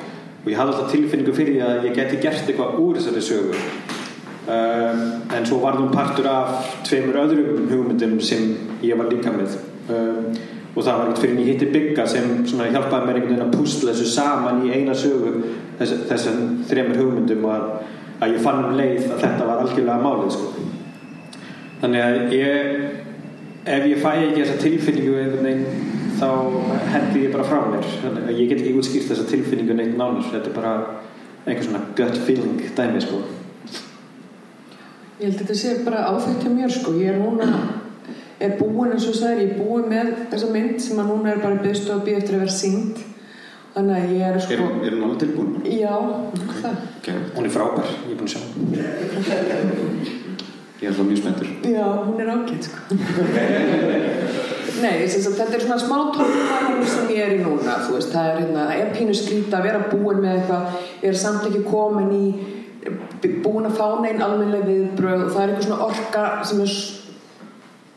Og 0.43 0.49
ég 0.51 0.59
hafði 0.59 0.73
alltaf 0.75 0.91
tilfinningu 0.91 1.35
fyrir 1.35 1.55
því 1.55 1.67
að 1.67 1.87
ég 1.87 1.99
geti 1.99 2.21
gert 2.23 2.47
eitthvað 2.47 2.79
úr 2.83 2.99
þessari 2.99 3.23
sögu. 3.23 3.61
Um, 4.43 5.03
en 5.31 5.45
svo 5.47 5.61
var 5.63 5.77
það 5.79 5.93
partur 5.95 6.27
af 6.27 6.73
tveimur 6.83 7.21
öðrum 7.21 7.69
hugmyndum 7.69 8.17
sem 8.19 8.49
ég 8.83 8.99
var 8.99 9.07
líka 9.07 9.31
með. 9.31 9.55
Um, 9.87 10.33
og 10.73 10.81
það 10.81 10.97
var 10.97 11.09
ekkert 11.09 11.21
fyrir 11.21 11.35
en 11.35 11.41
ég 11.43 11.49
hitti 11.51 11.69
Bygga 11.73 12.05
sem 12.09 12.29
hjálpaði 12.47 13.07
mér 13.07 13.19
einhvern 13.19 13.33
veginn 13.33 13.45
að 13.45 13.57
púsla 13.57 13.93
þessu 13.93 14.09
saman 14.09 14.63
í 14.65 14.71
eina 14.73 14.95
sögu 14.97 15.33
þess, 15.79 15.93
þessum 16.09 16.39
þreimur 16.69 17.01
hugmyndum 17.01 17.45
og 17.45 17.53
að, 17.53 17.67
að 18.19 18.33
ég 18.33 18.45
fann 18.47 18.65
um 18.65 18.77
leið 18.79 19.05
að 19.11 19.21
þetta 19.25 19.49
var 19.49 19.61
algjörlega 19.63 19.99
málið 20.01 20.33
sko. 20.37 20.65
þannig 21.83 22.05
að 22.07 22.35
ég 22.39 22.73
ef 23.75 23.87
ég 23.91 24.01
fæ 24.01 24.09
ekki 24.15 24.41
þessa 24.41 24.57
tilfinningu 24.63 25.19
einhvern 25.19 25.47
veginn 25.47 25.93
þá 26.17 26.29
hendi 26.95 27.23
ég 27.27 27.37
bara 27.37 27.47
frá 27.47 27.61
mér 27.69 28.33
ég 28.33 28.49
get 28.49 28.59
ekki 28.59 28.75
útskýrt 28.79 29.11
þessa 29.11 29.29
tilfinningu 29.29 29.77
neitt 29.77 29.95
nánar 29.99 30.25
þetta 30.31 30.49
er 30.49 30.57
bara 30.57 30.75
einhver 31.45 31.65
svona 31.67 31.85
gut 31.97 32.19
feeling 32.25 32.59
dæmi 32.77 33.01
sko 33.03 33.21
Ég 35.21 35.29
held 35.29 35.37
að 35.37 35.41
þetta 35.43 35.55
sé 35.55 35.73
bara 35.85 36.05
áþekkt 36.09 36.41
hjá 36.43 36.51
mér 36.51 36.71
sko. 36.73 36.91
Ég 36.99 37.13
er 37.13 37.19
núna, 37.21 37.45
er 38.39 38.55
búin 38.59 38.91
eins 38.93 39.07
og 39.07 39.15
það 39.19 39.31
er, 39.31 39.41
ég 39.43 39.49
er 39.51 39.57
búin 39.61 39.89
með 39.89 40.07
þessa 40.31 40.49
mynd 40.53 40.81
sem 40.81 41.01
að 41.03 41.09
núna 41.11 41.33
er 41.33 41.43
bara 41.43 41.61
byggst 41.63 41.89
og 41.93 42.03
býð 42.07 42.19
eftir 42.21 42.35
að 42.37 42.43
vera 42.45 42.55
sínd. 42.61 42.95
Þannig 43.73 43.95
að 43.97 44.11
ég 44.13 44.21
er 44.27 44.33
Er, 44.33 44.41
sko, 44.45 44.53
er 44.85 44.91
hún 44.93 45.03
alveg 45.03 45.19
tilbúin? 45.23 45.53
já, 45.65 45.95
það. 46.61 46.75
Okay. 46.99 47.17
hún 47.35 47.45
er 47.45 47.53
frábær, 47.55 47.87
ég 48.05 48.11
er 48.13 48.17
búin 48.19 48.29
að 48.29 48.33
sjá 48.35 48.41
Ég 50.83 50.89
er 50.89 50.91
alltaf 50.91 51.05
mjög 51.07 51.19
spenntur. 51.21 51.47
Já, 51.63 51.85
hún 52.03 52.19
er 52.19 52.29
ágætt 52.33 52.63
sko. 52.67 52.79
Nei, 54.81 55.07
sagt, 55.07 55.37
þetta 55.37 55.55
er 55.55 55.63
svona 55.63 55.77
smá 55.79 55.97
tónfæðan 56.11 56.81
sem 56.91 57.11
ég 57.13 57.21
er 57.23 57.35
í 57.37 57.43
núna, 57.43 57.77
þú 57.85 57.93
veist, 57.95 58.11
það 58.11 58.29
er 58.29 58.39
hérna, 58.41 58.65
það 58.67 58.81
er 58.81 58.89
pínu 58.97 59.15
skrýta 59.15 59.59
að 59.59 59.67
vera 59.69 59.85
búin 59.93 60.19
með 60.23 60.33
eitthvað, 60.41 60.75
ég 61.03 61.13
er 61.13 61.19
samt 61.21 61.45
ekki 61.47 61.61
komin 61.69 62.11
í, 62.17 62.25
búin 63.45 63.69
að 63.69 63.77
fá 63.77 63.85
neinn 64.03 64.25
almennileg 64.25 64.65
viðbröð 64.67 65.23
og 65.27 65.31
það 65.31 65.43
er 65.43 65.53
eitthvað 65.53 65.67
svona 65.69 65.87
orka 65.87 66.25
sem 66.49 66.63
er, 66.65 66.75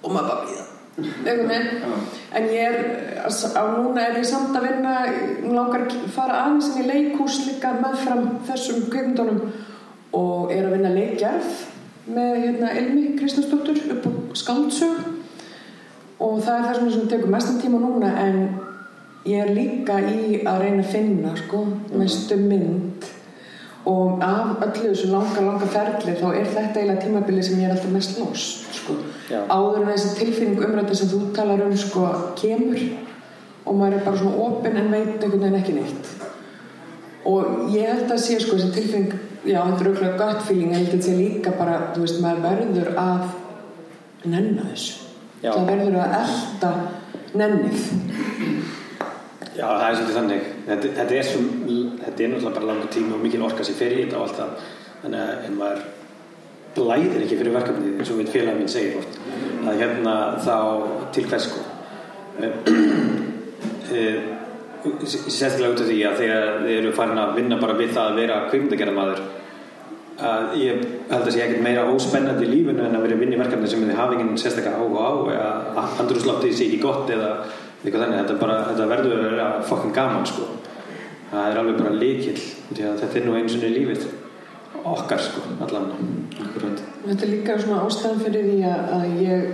og 0.06 0.14
maður 0.14 0.28
bara 0.30 0.46
býða, 0.46 0.66
eitthvað 0.96 1.46
með, 1.50 1.64
en 2.38 2.50
ég 2.54 2.66
er, 2.70 2.76
á 3.26 3.62
núna 3.74 4.04
er 4.06 4.18
ég 4.20 4.28
samt 4.30 4.56
að 4.56 4.68
vinna, 4.70 4.92
langar 5.50 5.88
að 5.90 6.10
fara 6.14 6.44
aðeins 6.44 6.70
inn 6.72 6.84
í 6.84 6.90
leikhús 6.90 7.40
líka 7.48 7.74
meðfram 7.82 8.28
þessum 8.46 8.86
kveikmyndunum 8.92 9.42
og 10.16 10.54
er 10.54 10.68
að 10.68 10.76
vinna 10.78 10.94
leikgerð 10.94 11.50
með 12.06 12.38
hérna 12.44 12.70
Elmi 12.78 13.16
Kristjánsdóttur 13.18 13.82
upp 13.96 14.06
á 14.06 14.10
skáldsög. 14.38 15.02
Og 16.22 16.38
það 16.44 16.54
er 16.54 16.64
það 16.64 16.78
sem 16.78 16.92
sem 16.94 17.08
tekur 17.10 17.32
mestan 17.34 17.60
tíma 17.60 17.80
núna 17.82 18.12
en 18.22 18.38
ég 19.26 19.42
er 19.42 19.52
líka 19.52 19.98
í 20.00 20.40
að 20.46 20.62
reyna 20.62 20.84
að 20.84 20.92
finna 20.94 21.34
sko, 21.36 21.64
mestu 21.92 22.38
mynd 22.40 23.08
og 23.86 24.22
af 24.24 24.62
öllu 24.66 24.88
þessu 24.90 25.10
langa, 25.12 25.42
langa 25.46 25.66
ferli 25.70 26.14
þá 26.18 26.26
er 26.32 26.48
þetta 26.50 26.80
eiginlega 26.80 27.02
tímabili 27.04 27.42
sem 27.46 27.60
ég 27.60 27.68
er 27.68 27.74
alltaf 27.76 27.92
mest 27.94 28.16
lost 28.18 28.80
sko. 28.80 28.96
Áður 29.30 29.84
en 29.84 29.90
þessi 29.92 30.14
tilfinning 30.18 30.64
umræta 30.66 30.96
sem 30.98 31.10
þú 31.10 31.20
talar 31.36 31.62
um 31.62 31.76
sko, 31.78 32.06
kemur 32.40 32.80
og 33.66 33.78
maður 33.78 33.98
er 33.98 34.04
bara 34.08 34.20
svona 34.22 34.42
opinn 34.46 34.80
en 34.80 34.90
veit 34.90 35.14
einhvern 35.14 35.44
veginn 35.44 35.58
ekki 35.60 35.76
neitt. 35.78 36.12
Og 37.26 37.72
ég 37.74 37.86
held 37.92 38.10
að 38.10 38.22
sé 38.24 38.40
sko 38.42 38.58
þessi 38.58 38.74
tilfinning 38.74 39.14
já, 39.46 39.60
þetta 39.62 39.84
er 39.84 39.90
auðvitað 39.92 40.20
gut 40.22 40.46
feeling 40.48 40.74
en 40.74 40.86
þetta 40.86 41.06
sé 41.06 41.16
líka 41.20 41.54
bara, 41.58 41.78
þú 41.94 42.06
veist, 42.06 42.22
maður 42.22 42.42
verður 42.46 42.92
að 43.02 43.26
nenna 44.26 44.66
þessu. 44.72 45.02
Það 45.46 45.70
verður 45.70 46.00
að 46.02 46.16
elda 46.24 46.72
nennið 47.36 47.86
Já, 49.56 49.64
það 49.64 49.86
er 49.86 49.94
svolítið 49.96 50.16
þannig. 50.18 50.48
Þetta, 50.66 50.88
þetta, 50.98 51.14
er 51.16 51.28
svo, 51.30 51.44
þetta 52.02 52.24
er 52.24 52.32
náttúrulega 52.32 52.56
bara 52.58 52.68
langur 52.70 52.90
tími 52.92 53.14
og 53.16 53.22
mikil 53.24 53.44
orka 53.46 53.64
sér 53.64 53.78
fyrir 53.78 54.02
þetta 54.02 54.18
og 54.18 54.26
allt 54.26 54.40
það. 54.40 54.66
Þannig 55.04 55.22
að 55.22 55.46
ef 55.46 55.54
maður 55.56 55.84
blæðir 56.76 57.24
ekki 57.24 57.38
fyrir 57.40 57.56
verkefnið, 57.56 57.94
eins 57.96 58.12
og 58.12 58.20
mitt 58.20 58.32
félag 58.34 58.58
minn 58.58 58.68
segir 58.68 58.98
hvort, 58.98 59.16
að 59.64 59.80
hérna 59.80 60.16
þá 60.44 60.56
til 61.16 61.24
hvers 61.30 61.48
sko. 61.48 61.64
Eh, 63.96 64.32
Sérstaklega 65.06 65.72
út 65.72 65.80
af 65.82 65.88
því 65.88 65.96
að 66.06 66.20
þegar 66.20 66.48
þið 66.62 66.72
eru 66.76 66.90
farin 66.94 67.18
að 67.18 67.32
vinna 67.40 67.56
bara 67.58 67.74
við 67.78 67.94
það 67.96 68.10
að 68.10 68.18
vera 68.20 68.36
kvikmyndagerðamaður 68.50 69.22
að 70.26 70.52
ég 70.60 70.84
held 71.10 71.26
að 71.26 71.32
sé 71.34 71.42
ekkert 71.44 71.64
meira 71.64 71.86
óspennandi 71.92 72.46
í 72.46 72.50
lífinu 72.50 72.84
en 72.84 72.94
að 72.96 73.06
vera 73.06 73.16
að 73.16 73.22
vinna 73.24 73.36
í 73.36 73.40
verkefni 73.40 73.70
sem 73.72 73.82
þið 73.84 73.98
hafa 73.98 74.16
enginn 74.16 74.38
sérstaklega 74.40 74.78
áhuga 74.80 75.06
á 75.06 75.12
eða 75.32 75.86
andrúsláttið 76.02 76.54
sé 76.56 76.68
ekki 76.68 76.78
gott 76.84 77.10
eða 77.12 77.30
eitthvað 77.84 78.02
þannig, 78.02 78.20
þetta, 78.20 78.38
bara, 78.40 78.60
þetta 78.70 78.90
verður 78.92 79.16
að 79.16 79.26
vera 79.30 79.48
fucking 79.68 79.96
gaman 79.96 80.28
sko 80.28 80.48
það 81.30 81.50
er 81.50 81.60
alveg 81.60 81.80
bara 81.80 81.98
líkil 82.00 82.38
þetta 82.70 83.10
er 83.10 83.26
nú 83.26 83.36
einu 83.36 83.50
sinni 83.50 83.72
lífið 83.74 84.06
okkar 84.86 85.22
sko, 85.22 85.42
allan. 85.64 85.88
Þetta 86.36 87.24
er 87.24 87.30
líka 87.30 87.56
svona 87.58 87.82
ástæðan 87.86 88.22
fyrir 88.22 88.46
því 88.46 88.58
að, 88.70 89.06
ég 89.22 89.46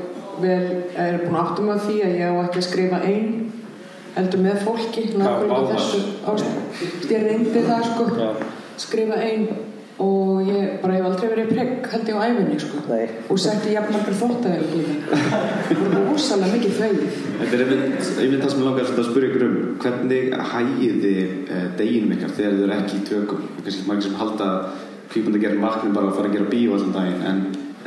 vel 0.43 0.67
er 0.99 1.19
búin 1.23 1.37
að 1.37 1.43
áttum 1.43 1.71
að 1.73 1.85
því 1.87 1.97
að 2.07 2.17
ég 2.19 2.33
á 2.33 2.35
ekki 2.43 2.61
að 2.61 2.67
skrifa 2.67 3.00
einn 3.07 3.31
heldur 4.17 4.43
með 4.45 4.64
fólki 4.67 5.05
ástæðan 5.17 7.12
ég 7.12 7.26
reyndi 7.26 7.64
það 7.64 7.87
sko 7.91 8.09
Já. 8.19 8.29
skrifa 8.83 9.21
einn 9.25 9.47
og 10.42 10.50
ég 10.50 10.76
bara 10.82 10.96
hef 10.96 11.06
aldrei 11.06 11.28
verið 11.30 11.50
pregg 11.52 11.88
held 11.92 12.08
ég 12.11 12.18
á 12.18 12.22
æfinni 12.26 12.58
sko. 12.61 12.80
Nei. 12.88 13.06
og 13.30 13.38
setti 13.40 13.75
jafnmargar 13.76 14.16
þóttavel 14.18 14.66
líka 14.72 15.18
það 15.68 15.82
voru 15.82 16.02
rosalega 16.08 16.52
mikið 16.56 16.72
þvegið. 16.78 17.18
Þetta 17.40 17.54
er 17.56 17.62
einmitt, 17.64 18.11
einmitt 18.25 18.42
það 18.42 18.52
sem 18.52 18.61
ég 18.62 18.66
langar 18.68 18.87
að 18.92 19.08
spyrja 19.08 19.28
ykkur 19.30 19.44
um. 19.46 19.56
Hvernig 19.82 20.25
hægið 20.52 20.94
þið 21.04 21.20
eh, 21.56 21.66
deginum 21.78 22.14
ykkar 22.16 22.34
þegar 22.38 22.52
þið 22.56 22.64
eru 22.66 22.76
ekki 22.78 22.94
í 22.99 23.06
tökum? 23.11 23.40
Kannski 23.62 23.88
margir 23.88 24.06
sem 24.08 24.20
halda 24.20 24.49
kvíkmyndagerðin 25.12 25.66
vaknum 25.66 25.96
bara 25.96 26.06
að 26.11 26.16
fara 26.18 26.28
að 26.30 26.37
gera 26.38 26.52
bíó 26.52 26.70
allan 26.76 26.96
daginn 26.96 27.25
en, 27.30 27.40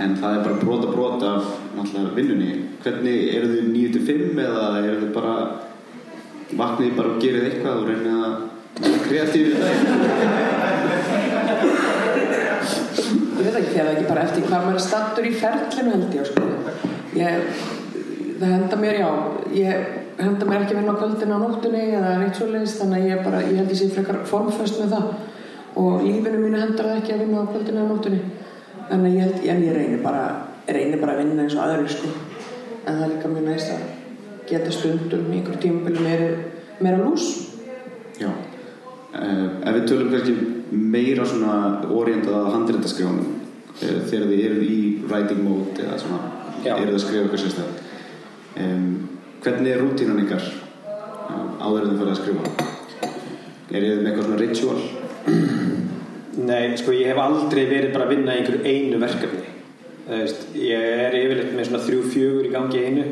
en 0.06 0.12
það 0.22 0.32
er 0.38 0.44
bara 0.48 0.62
brota 0.62 0.88
brota 0.92 1.28
af 1.40 1.46
náttúrulega 1.76 2.18
vinnunni. 2.20 2.52
Hvernig 2.86 3.18
eru 3.36 3.48
þið 3.54 3.66
9-5 3.76 4.44
eða 4.46 4.66
eru 4.84 4.98
þið 5.04 5.12
bara 5.16 5.36
vaknið 6.56 6.98
bara 7.00 7.14
og 7.16 7.22
gerið 7.24 7.48
eitthvað 7.50 7.80
og 7.82 7.88
reynið 7.90 8.16
að 8.16 8.34
vera 8.76 9.00
kreatífið 9.08 9.52
í 9.52 9.58
daginn 9.62 9.86
ég 12.66 13.44
veit 13.44 13.60
ekki 13.60 13.74
þegar 13.74 13.92
ekki 13.92 14.08
bara 14.10 14.26
eftir 14.26 14.48
hvað 14.48 14.66
maður 14.66 14.80
er 14.80 14.86
stattur 14.86 15.28
í 15.28 15.34
ferlinu 15.42 15.94
held 15.96 16.16
ég 16.16 16.30
sko. 16.30 16.48
ég 17.16 17.64
það 18.40 18.54
henda 18.56 18.80
mér 18.82 19.00
já 19.00 19.10
ég 19.56 19.86
henda 20.20 20.48
mér 20.48 20.64
ekki 20.64 20.76
að 20.76 20.80
vinna 20.82 20.96
á 20.96 21.00
kvöldinu 21.02 21.38
á 21.38 21.40
nóttunni 21.44 21.84
eða 21.98 22.16
neitt 22.22 22.40
svoleiðis 22.40 22.78
þannig 22.80 23.02
að 23.02 23.10
ég 23.12 23.24
bara 23.28 23.44
ég 23.44 23.60
held 23.60 23.74
ég 23.74 23.80
sé 23.82 23.90
frekar 23.92 24.22
formföst 24.30 24.80
með 24.82 24.96
það 24.96 25.08
og 25.82 26.06
lífinu 26.06 26.40
mínu 26.40 26.62
hendar 26.62 26.90
það 26.90 27.02
ekki 27.02 27.16
að 27.16 27.24
vinna 27.26 27.44
á 27.44 27.52
kvöldinu 27.52 27.84
á 27.84 27.88
nóttunni 27.92 28.22
en 28.96 29.06
ég 29.10 29.22
held 29.26 29.48
en 29.54 29.64
ég 29.66 29.78
reynir 29.78 30.04
bara 30.04 30.26
reynir 30.68 31.02
bara 31.02 31.16
að 31.16 31.24
vinna 31.24 31.46
eins 31.46 31.56
og 31.58 31.64
aðri 31.66 31.92
sko. 31.92 32.12
en 32.86 33.00
það 33.00 33.06
er 33.06 33.14
líka 33.16 33.32
mjög 33.34 33.48
næst 33.50 33.72
að 33.76 33.86
geta 34.50 34.72
stundum 34.72 35.32
í 35.32 35.40
einhverjum 35.40 36.04
meira, 36.06 36.30
meira 36.80 37.02
lús 37.02 37.30
Já 38.16 38.30
uh, 38.30 39.48
Ef 39.66 39.74
við 39.74 39.88
tölum 39.90 40.12
kannski 40.14 40.55
meira 40.72 41.26
svona 41.28 41.56
orientað 41.94 42.38
að 42.40 42.54
handreitaskrifunum 42.56 43.28
uh, 43.30 44.00
þegar 44.10 44.28
þið 44.32 44.46
eruð 44.48 44.68
í 44.68 44.80
writing 45.06 45.42
mode 45.46 45.84
eða 45.86 46.00
svona 46.02 46.22
Já. 46.66 46.76
eruð 46.78 46.96
að 46.98 47.04
skrifa 47.06 47.26
eitthvað 47.26 47.44
sérstæð 47.46 48.64
um, 48.66 48.94
Hvernig 49.46 49.72
er 49.76 49.82
rútínan 49.84 50.22
ykkar 50.24 50.46
uh, 50.46 51.50
áður 51.62 51.84
en 51.84 51.92
þið 51.92 52.00
fyrir 52.00 52.14
að 52.14 52.22
skrifa? 52.22 52.70
Er 53.76 53.84
þið 53.84 54.00
með 54.00 54.10
eitthvað 54.10 54.30
svona 54.30 54.42
ritual? 54.42 54.80
Nei, 56.36 56.76
sko 56.80 56.96
ég 56.96 57.12
hef 57.12 57.22
aldrei 57.22 57.62
verið 57.70 57.94
bara 57.94 58.08
að 58.08 58.16
vinna 58.16 58.34
einhverju 58.36 58.66
einu 58.66 59.00
verkefni 59.02 59.52
Það 60.06 60.20
veist, 60.22 60.42
ég 60.62 60.84
er 61.06 61.16
yfirleitt 61.18 61.56
með 61.58 61.68
svona 61.70 61.86
þrjú 61.86 62.02
fjögur 62.14 62.46
í 62.46 62.52
gangi 62.54 62.82
einu 62.86 63.06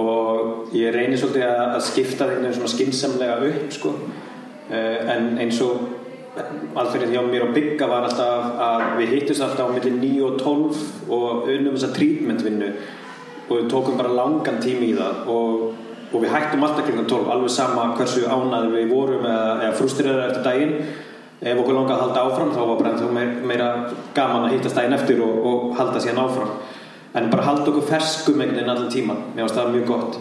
og 0.00 0.70
ég 0.74 0.94
reynir 0.94 1.20
svolítið 1.20 1.44
að, 1.46 1.74
skipta 1.84 2.28
þeim 2.30 2.46
svona 2.48 2.70
skinsamlega 2.72 3.34
upp 3.50 3.74
sko. 3.74 3.92
uh, 4.70 5.12
en 5.14 5.34
eins 5.42 5.60
og 5.62 5.93
alþjóðið 6.34 7.12
hjá 7.14 7.22
mér 7.28 7.46
og 7.46 7.54
Bygga 7.54 7.86
var 7.86 8.06
alltaf 8.08 8.58
að 8.64 8.84
við 8.98 9.12
hittust 9.14 9.44
alltaf 9.44 9.70
á 9.70 9.74
milli 9.74 9.92
9 9.94 10.22
og 10.26 10.38
12 10.40 11.10
og 11.14 11.48
unnum 11.52 11.76
þessa 11.76 11.94
treatmentvinnu 11.94 12.70
og 13.44 13.52
við 13.52 13.66
tókum 13.70 13.98
bara 14.00 14.14
langan 14.16 14.58
tími 14.62 14.90
í 14.90 14.96
það 14.98 15.30
og, 15.30 15.64
og 16.10 16.24
við 16.24 16.32
hættum 16.34 16.66
alltaf 16.66 16.88
kring 16.88 17.02
12 17.04 17.30
alveg 17.36 17.54
sama 17.54 17.86
hversu 17.98 18.24
ánæður 18.26 18.74
við 18.74 18.90
vorum 18.90 19.26
eða, 19.28 19.48
eða 19.66 19.76
frústrirðar 19.78 20.30
eftir 20.30 20.46
daginn. 20.48 20.76
Ef 21.44 21.58
okkur 21.60 21.76
langaði 21.76 21.94
að 21.98 22.04
halda 22.06 22.24
áfram 22.24 22.52
þá 22.54 22.60
var 22.62 22.78
bara 22.80 22.92
ennþá 22.94 23.08
meira, 23.12 23.32
meira 23.50 23.70
gaman 24.16 24.46
að 24.46 24.54
hittast 24.56 24.78
daginn 24.78 24.96
eftir 24.96 25.20
og, 25.22 25.34
og 25.44 25.66
halda 25.78 26.02
síðan 26.02 26.22
áfram. 26.24 26.54
En 27.14 27.30
bara 27.30 27.46
halda 27.46 27.68
okkur 27.70 27.90
ferskum 27.92 28.40
einhvern 28.40 28.58
veginn 28.58 28.74
allan 28.74 28.90
tíman 28.90 29.20
mér 29.34 29.44
finnst 29.44 29.60
það 29.60 29.74
mjög 29.76 29.90
gott. 29.92 30.18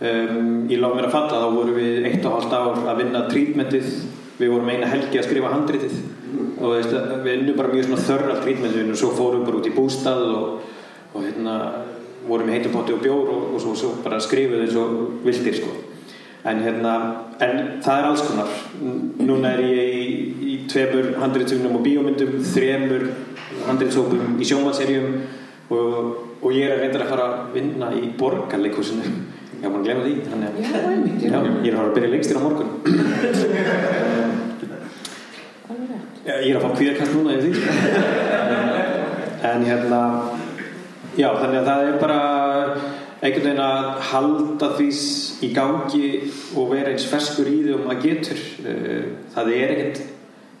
Um, 0.00 0.44
ég 0.70 0.80
lág 0.80 0.94
mér 0.96 1.10
að 1.10 1.16
falla 1.18 1.42
þá 1.42 1.56
vorum 1.58 1.76
við 1.76 2.06
eitt 2.08 2.24
og 2.24 2.38
halvt 2.38 2.54
ár 2.56 2.78
að 2.88 3.02
vinna 3.02 3.26
treatmentið 3.28 3.90
við 4.40 4.52
vorum 4.54 4.72
eina 4.72 4.88
helgi 4.88 5.20
að 5.20 5.28
skrifa 5.28 5.52
handritið. 5.52 5.96
Og 6.60 6.74
veist, 6.74 6.94
við 7.24 7.32
unnum 7.36 7.58
bara 7.58 7.72
mjög 7.72 7.88
svona 7.88 8.04
þörra 8.08 8.36
treatmentið 8.40 8.92
og 8.92 9.00
svo 9.00 9.12
fórum 9.16 9.42
við 9.42 9.48
bara 9.48 9.60
út 9.60 9.68
í 9.68 9.74
bústað 9.76 10.24
og, 10.28 10.74
og 11.14 11.24
hérna 11.24 11.56
vorum 12.28 12.50
í 12.50 12.56
heitum 12.56 12.74
potti 12.74 12.94
og 12.94 13.02
bjór 13.04 13.30
og, 13.32 13.46
og 13.54 13.62
svo, 13.62 13.74
svo 13.78 13.94
bara 14.04 14.20
skrifuð 14.22 14.64
eins 14.64 14.76
og 14.80 14.98
vildir 15.24 15.56
sko. 15.56 15.72
En 16.50 16.62
hérna, 16.64 16.94
en 17.44 17.56
það 17.84 17.98
er 17.98 18.08
alls 18.08 18.22
konar. 18.24 18.54
Núna 19.20 19.54
er 19.56 19.64
ég 19.66 19.96
í, 19.96 20.06
í 20.40 20.54
tveimur 20.70 21.12
handritsögnum 21.20 21.76
og 21.76 21.84
bíómyndum 21.84 22.38
þremur 22.54 23.10
handritsópum 23.66 24.38
í 24.40 24.48
sjómanserjum 24.48 25.18
og, 25.70 25.98
og 26.40 26.54
ég 26.56 26.64
er 26.66 26.76
að 26.76 26.84
reynda 26.84 27.02
að 27.04 27.12
fara 27.12 27.28
að 27.28 27.52
vinna 27.58 27.92
í 27.98 28.08
borgarleikúsinu 28.20 29.12
ég 29.60 29.68
búin 29.68 29.82
að 29.82 29.86
glemma 29.88 30.04
því 30.06 30.14
þannig 30.30 30.46
að 30.48 30.58
ég 31.20 31.28
er 31.28 31.74
að 31.74 31.80
fara 31.80 31.88
að 31.90 31.96
byrja 31.98 32.12
lengstir 32.14 32.38
á 32.40 32.44
morgun 32.46 32.70
Ég 36.26 36.50
er 36.50 36.58
að 36.58 36.66
fá 36.66 36.76
kvíðakast 36.76 37.16
núna 37.16 37.36
yfir 37.38 37.56
því 37.56 37.62
En 39.50 39.64
hérna 39.64 40.00
Já, 41.18 41.32
þannig 41.34 41.58
að 41.58 41.68
það 41.68 41.86
er 41.88 41.96
bara 42.00 42.18
einhvern 43.20 43.44
veginn 43.44 43.62
að 43.64 43.88
halda 44.10 44.68
því 44.78 44.88
í 45.44 45.48
gangi 45.56 46.10
og 46.56 46.70
vera 46.70 46.92
eins 46.92 47.06
ferskur 47.10 47.50
í 47.50 47.56
því 47.64 47.74
og 47.74 47.82
maður 47.88 48.04
getur. 48.04 48.42
Eh, 48.70 49.08
það 49.34 49.50
er 49.56 49.74
ekkert 49.74 50.00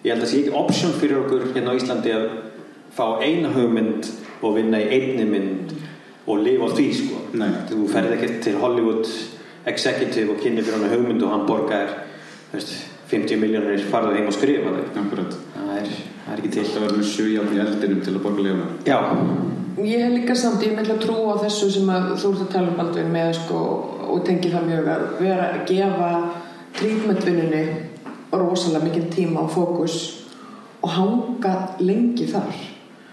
ég 0.04 0.14
held 0.14 0.24
að 0.24 0.30
sé 0.32 0.40
ekki 0.40 0.56
option 0.56 0.96
fyrir 0.98 1.20
okkur 1.22 1.46
hérna 1.54 1.72
á 1.72 1.78
Íslandi 1.78 2.14
að 2.16 2.26
fá 2.96 3.04
eina 3.22 3.52
hugmynd 3.54 4.08
og 4.40 4.56
vinna 4.56 4.80
í 4.80 4.88
einni 4.96 5.26
mynd 5.28 5.74
og 6.26 6.42
lifa 6.42 6.68
á 6.68 6.76
því 6.76 6.88
sko. 6.98 7.22
Nei. 7.40 7.50
þú 7.70 7.86
ferð 7.92 8.16
ekkert 8.16 8.40
til 8.44 8.56
Hollywood 8.60 9.08
executive 9.70 10.34
og 10.34 10.40
kynni 10.42 10.64
fyrir 10.64 10.80
hann 10.80 10.94
hugmynd 10.96 11.22
og 11.24 11.34
hann 11.34 11.46
borgar 11.48 11.94
veist, 12.52 12.74
50 13.10 13.40
miljónir 13.42 13.84
farðu 13.90 14.14
heim 14.16 14.28
og 14.30 14.34
skrifa 14.36 14.70
þau 14.74 15.02
Akkurat. 15.04 15.32
það 15.54 15.70
er, 15.80 15.88
það 16.24 16.32
er 16.34 16.42
ekki 16.42 16.52
til 16.56 16.64
Það 16.70 16.82
verður 16.84 17.00
með 17.00 17.08
sjöjárn 17.14 17.54
í 17.56 17.62
eldinum 17.64 18.02
til 18.06 18.14
að 18.14 18.22
borga 18.26 18.44
leifuna. 18.46 18.68
já, 18.86 18.98
Ég 19.80 20.02
hef 20.04 20.12
líka 20.12 20.34
samt, 20.36 20.62
ég 20.66 20.74
meðlega 20.76 21.00
trú 21.00 21.14
á 21.32 21.34
þessu 21.40 21.70
sem 21.72 21.88
að 21.88 22.08
þú 22.20 22.30
ert 22.34 22.40
að 22.44 22.48
tala 22.52 22.68
um 22.72 22.76
Baldvin 22.80 23.12
með 23.14 23.30
sko, 23.38 23.60
og 24.12 24.24
tengi 24.26 24.50
það 24.52 24.66
mjög 24.68 24.88
að 24.92 25.04
vera 25.22 25.46
að 25.54 25.62
gefa 25.70 26.08
trítmentvinnunni 26.80 27.62
rosalega 28.32 28.84
mikið 28.88 29.06
tíma 29.14 29.44
og 29.46 29.54
fókus 29.54 29.96
og 30.82 30.92
hanga 30.96 31.54
lengi 31.80 32.26
þar 32.30 32.50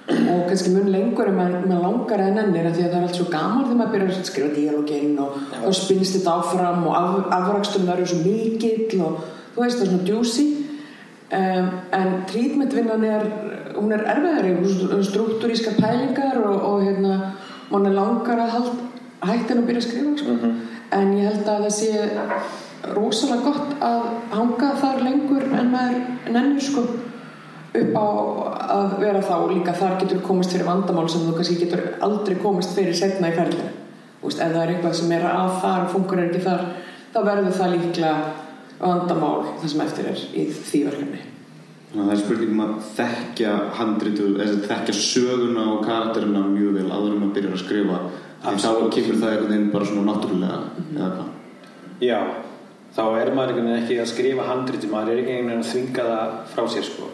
og 0.07 0.43
kannski 0.49 0.71
mun 0.71 0.91
lengur 0.93 1.27
en 1.27 1.35
maður 1.39 1.81
langar 1.83 2.21
en 2.25 2.37
ennir 2.43 2.67
af 2.69 2.75
því 2.77 2.83
að 2.85 2.91
það 2.93 2.99
er 2.99 3.07
allt 3.07 3.17
svo 3.19 3.25
gaman 3.31 3.63
þegar 3.65 3.79
maður 3.81 3.95
byrjar 3.95 4.13
að 4.13 4.29
skrifa 4.29 4.51
díalóginn 4.55 5.17
og 5.23 5.39
þá 5.51 5.71
spinnst 5.79 6.15
þetta 6.17 6.35
áfram 6.41 6.85
og 6.87 6.93
af, 6.99 7.17
afraksturinn 7.39 7.89
verður 7.91 8.11
svo 8.13 8.19
mikill 8.23 9.01
og 9.07 9.25
þú 9.57 9.63
veist 9.63 9.79
það 9.79 9.85
er 9.85 9.91
svona 9.91 10.07
juicy. 10.11 10.47
Um, 11.27 11.71
en 11.91 12.13
trítmentvinnan 12.29 13.03
er 13.03 13.25
hún 13.75 13.91
er 13.91 14.05
erfiðari, 14.07 14.53
hún 14.55 14.93
er 14.95 15.01
struktúrískar 15.03 15.75
pælingar 15.75 16.37
og, 16.39 16.61
og 16.69 16.85
hérna 16.85 17.33
mann 17.71 17.89
er 17.89 17.97
langar 17.97 18.39
að 18.45 18.53
hald, 18.53 18.77
hægt 19.27 19.51
en 19.51 19.59
að 19.59 19.67
byrja 19.67 19.81
að 19.81 19.87
skrifa 19.89 20.13
sko. 20.21 20.51
en 20.95 21.11
ég 21.17 21.27
held 21.27 21.49
að 21.51 21.65
það 21.65 21.73
sé 21.75 22.93
rosalega 22.95 23.43
gott 23.43 23.73
að 23.83 24.05
hanga 24.37 24.69
þar 24.79 25.03
lengur 25.03 25.43
en 25.49 25.73
maður 25.73 26.31
nennir 26.31 26.63
sko 26.63 26.85
upp 27.77 27.99
á 27.99 28.07
að 28.77 28.95
vera 29.01 29.25
þá. 29.25 29.35
Líka 29.51 29.75
þar 29.75 29.99
getur 29.99 30.23
komist 30.23 30.55
fyrir 30.55 30.69
vandamál 30.69 31.09
sem 31.11 31.27
þú 31.27 31.35
kannski 31.35 31.59
getur 31.65 31.83
aldrei 32.07 32.39
komist 32.39 32.71
fyrir 32.77 32.95
setna 32.95 33.33
í 33.33 33.35
ferðinu 33.35 33.73
ef 34.27 34.35
það 34.37 34.61
er 34.61 34.73
eitthvað 34.73 34.95
sem 34.97 35.11
er 35.15 35.25
að 35.29 35.55
þar 35.61 35.85
og 35.85 35.93
funkur 35.93 36.19
er 36.19 36.29
ekki 36.29 36.43
þar 36.45 36.63
þá 37.13 37.19
verður 37.27 37.57
það 37.57 37.73
líklega 37.75 38.13
vandamál 38.79 39.57
það 39.61 39.73
sem 39.73 39.83
eftir 39.87 40.11
er 40.11 40.23
í 40.37 40.45
því 40.53 40.85
verkefni 40.89 41.25
Þannig 41.87 42.01
að 42.03 42.09
það 42.09 42.13
er 42.13 42.19
spurning 42.25 42.49
um 42.51 42.63
að 42.63 42.71
þekkja 42.97 43.51
handritu, 43.77 44.25
þekkja 44.67 44.95
söguna 44.97 45.61
og 45.71 45.85
karakterina 45.87 46.41
mjög 46.43 46.73
vel 46.75 46.89
áður 46.91 47.13
en 47.13 47.21
maður 47.21 47.31
byrjar 47.37 47.55
að 47.55 47.61
skrifa. 47.61 47.99
Þannig 48.41 48.65
þá 48.65 48.71
kemur 48.97 49.21
það 49.21 49.31
einhvern 49.31 49.53
veginn 49.53 49.71
bara 49.71 49.87
svona 49.87 50.03
náttúrulega, 50.09 50.57
eða 50.97 51.07
hvað? 51.13 51.31
Já, 52.03 52.19
þá 52.97 53.01
er 53.05 53.31
maður 53.37 53.53
einhvern 53.53 53.69
veginn 53.71 53.85
ekki 53.85 53.99
að 54.03 54.11
skrifa 54.11 54.49
handriti, 54.49 54.91
maður 54.91 55.13
er 55.13 55.23
ekki 55.23 55.37
einhvern 55.37 55.49
veginn 55.53 55.63
að 55.63 55.71
þvinga 55.71 56.09
það 56.11 56.35
frá 56.51 56.67
sér 56.75 56.87
sko. 56.89 57.09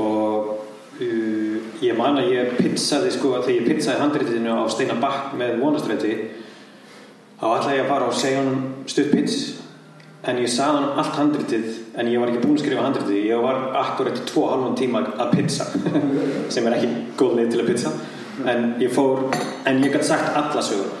Og 0.00 0.50
uh, 0.56 1.70
ég 1.84 2.00
man 2.00 2.24
að 2.24 2.32
ég 2.38 2.56
pizzaði 2.56 3.14
sko, 3.18 3.36
þegar 3.36 3.56
ég 3.58 3.68
pizzaði 3.68 4.04
handritinu 4.06 4.56
á 4.56 4.64
Steinar 4.72 5.04
Bakk 5.04 5.36
með 5.36 5.58
vonastræti, 5.60 6.16
þá 7.36 7.48
ætlaði 7.52 7.82
ég 7.82 7.84
að 7.84 7.92
fara 7.92 8.08
og 8.08 8.20
segja 8.24 8.40
honum 8.40 8.64
stutt 8.88 9.12
pizz, 9.12 9.59
en 10.28 10.40
ég 10.42 10.50
saði 10.52 10.80
hann 10.80 11.00
allt 11.00 11.16
handritið, 11.16 11.68
en 11.96 12.10
ég 12.12 12.20
var 12.20 12.32
ekki 12.32 12.42
búinn 12.44 12.58
að 12.58 12.64
skrifa 12.64 12.86
handritið, 12.86 13.20
ég 13.30 13.44
var 13.44 13.60
akkurat 13.80 14.18
í 14.20 14.26
tvo 14.28 14.46
halvan 14.50 14.76
tíma 14.76 15.04
að 15.16 15.36
pizza, 15.38 15.68
sem 16.52 16.66
er 16.68 16.76
ekki 16.76 16.90
góð 17.20 17.38
leið 17.38 17.54
til 17.54 17.62
að 17.62 17.70
pizza, 17.70 17.94
en 18.50 18.66
ég 18.82 18.92
fór, 18.92 19.26
en 19.68 19.80
ég 19.84 19.94
gæti 19.94 20.12
sagt 20.12 20.36
alla 20.36 20.64
sögur 20.64 21.00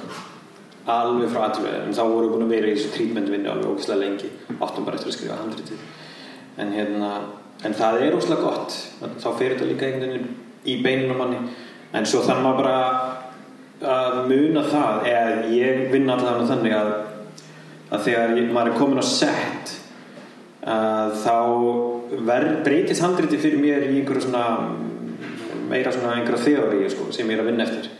alveg 0.90 1.30
frá 1.30 1.46
aðtölu 1.46 1.72
en 1.84 1.94
þá 1.94 2.02
voru 2.02 2.26
við 2.26 2.32
búin 2.34 2.46
að 2.46 2.52
vera 2.54 2.70
í 2.70 2.76
þessu 2.76 2.92
trítmyndvinni 2.94 3.50
alveg 3.50 3.70
ógislega 3.70 4.00
lengi. 4.00 4.30
Áttum 4.58 4.86
bara 4.86 4.98
eftir 4.98 5.10
að 5.12 5.16
skrifa 5.16 5.38
handritið. 5.40 5.82
En 6.60 6.72
hérna 6.74 7.10
en 7.66 7.76
það 7.76 8.04
er 8.06 8.16
óslega 8.16 8.44
gott. 8.44 8.76
Þá 9.00 9.28
fer 9.38 9.54
þetta 9.54 9.68
líka 9.68 9.88
einhvern 9.88 10.14
veginn 10.14 10.30
í 10.64 10.76
beinunum 10.84 11.20
manni. 11.20 11.42
En 11.96 12.06
svo 12.08 12.22
þannig 12.24 12.46
maður 12.46 12.62
bara 12.62 12.78
að 13.80 14.18
muna 14.30 14.64
það 14.68 15.06
eða 15.10 15.52
ég 15.56 15.86
vinna 15.92 16.16
alltaf 16.16 16.48
þannig 16.50 16.76
að, 16.76 16.90
að 17.90 18.06
þegar 18.06 18.34
maður 18.54 18.72
er 18.72 18.78
komin 18.78 19.02
á 19.02 19.06
set 19.06 19.76
að 20.60 21.14
þá 21.22 21.36
ver, 22.28 22.46
breytist 22.64 23.02
handritið 23.02 23.42
fyrir 23.42 23.62
mér 23.62 23.86
í 23.88 23.94
einhverju 24.00 24.26
svona 24.26 24.44
meira 25.70 25.92
svona 25.94 26.18
einhverja 26.18 26.44
þeoríu 26.44 26.90
sko, 26.90 27.08
sem 27.14 27.28
ég 27.30 27.38
er 27.38 27.44
að 27.44 27.50
vinna 27.52 27.66
eftir. 27.66 27.90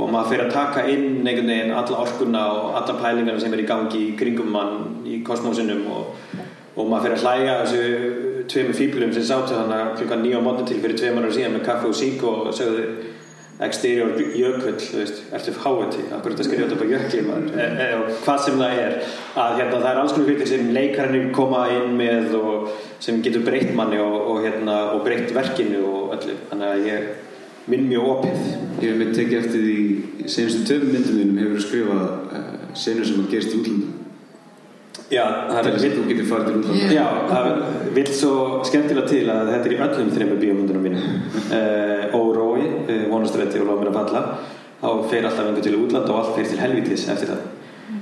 Og 0.00 0.08
maður 0.12 0.32
fyrir 0.32 0.46
að 0.46 0.54
taka 0.54 0.84
inn 0.88 1.26
einhvern 1.26 1.50
veginn 1.50 1.74
alla 1.76 2.02
orkuna 2.04 2.44
og 2.54 2.76
alla 2.80 2.96
pælingarna 3.00 3.42
sem 3.42 3.56
er 3.56 3.64
í 3.64 3.68
gangi 3.68 4.02
í 4.06 4.16
kringum 4.20 4.52
mann 4.54 5.06
í 5.08 5.20
kosmosinum 5.26 5.82
og, 5.92 6.14
og 6.76 6.88
maður 6.88 7.08
fyrir 7.08 7.16
að 7.18 7.24
hlæja 7.26 7.56
þessu 7.62 8.44
tveimur 8.50 8.78
fíblum 8.78 9.12
sem 9.16 9.26
sátu 9.26 9.56
þannig 9.56 9.96
klukkan 9.98 10.22
nýja 10.24 10.40
á 10.40 10.46
mótni 10.46 10.68
til 10.68 10.80
fyrir 10.80 11.00
tveimur 11.00 11.26
ára 11.26 11.36
síðan 11.36 11.56
með 11.58 11.66
kaffe 11.68 11.90
og 11.90 11.98
sík 11.98 12.24
og 12.26 12.52
sögðu 12.56 12.86
exterior 13.66 14.12
jökull, 14.16 14.76
þú 14.80 15.00
veist, 15.02 15.22
ertu 15.36 15.52
háeti 15.60 16.02
er 16.06 16.22
þetta 16.24 16.30
að 16.30 16.46
skrifa 16.46 16.68
þetta 16.70 16.86
á 16.88 16.92
jökli 16.94 17.24
maður? 17.26 17.58
E 17.60 17.66
e 17.84 17.88
og 17.98 18.12
hvað 18.24 18.44
sem 18.46 18.60
það 18.60 18.82
er. 18.84 18.94
Að 19.42 19.56
hérna, 19.58 19.80
það 19.80 19.88
er 19.90 20.00
alls 20.02 20.14
konar 20.16 20.30
hlutir 20.30 20.50
sem 20.50 20.70
leikarinn 20.76 21.32
koma 21.36 21.64
inn 21.76 21.96
með 21.98 22.36
og 22.40 22.70
sem 23.04 23.20
getur 23.24 23.44
breytt 23.44 23.74
manni 23.76 24.00
og, 24.00 24.16
og, 24.20 24.40
hérna, 24.46 24.78
og 24.94 25.04
breytt 25.04 25.34
verkinu 25.36 25.84
og 25.90 26.16
öllu, 26.16 26.38
þannig 26.50 26.70
að 26.70 26.88
ég 26.88 27.10
minn 27.70 27.88
mjög 27.90 28.10
opið. 28.16 28.44
Ég 28.80 28.86
hef 28.88 29.00
með 29.00 29.14
tekið 29.18 29.40
eftir 29.44 29.64
því 29.68 30.28
senustu 30.36 30.66
töfum 30.68 30.94
myndum 30.96 31.20
mínum 31.20 31.42
hefur 31.44 31.64
skrifað 31.66 32.04
uh, 32.40 32.52
senur 32.74 33.08
sem 33.08 33.24
að 33.24 33.34
gerist 33.34 33.54
í 33.54 33.60
útlanda 33.60 33.96
Já, 35.10 35.24
það 35.50 35.56
er 35.58 35.72
að 35.74 35.84
þú 35.96 36.02
getur 36.06 36.26
farið 36.28 36.44
til 36.46 36.58
útlanda. 36.60 36.88
Já, 36.94 37.06
það 37.26 37.46
vil 37.96 38.04
svo 38.14 38.34
skemmtilega 38.66 39.10
til 39.10 39.22
að 39.32 39.48
þetta 39.50 39.66
er 39.66 39.72
í 39.74 39.78
öllum 39.86 40.12
þreymur 40.14 40.38
bíómyndunum 40.38 40.84
mínum. 40.86 41.16
Uh, 41.50 42.04
og 42.14 42.28
Rói, 42.60 42.72
uh, 42.86 43.06
vonastrætti 43.12 43.62
og 43.62 43.70
Lómir 43.70 43.92
að 43.92 44.02
falla 44.02 44.26
þá 44.80 45.08
fer 45.10 45.26
alltaf 45.28 45.46
einhver 45.46 45.64
til 45.64 45.78
útland 45.80 46.10
og 46.12 46.20
allt 46.20 46.36
fer 46.36 46.46
til 46.48 46.60
helvítis 46.60 47.08
eftir 47.12 47.34
það. 47.34 47.48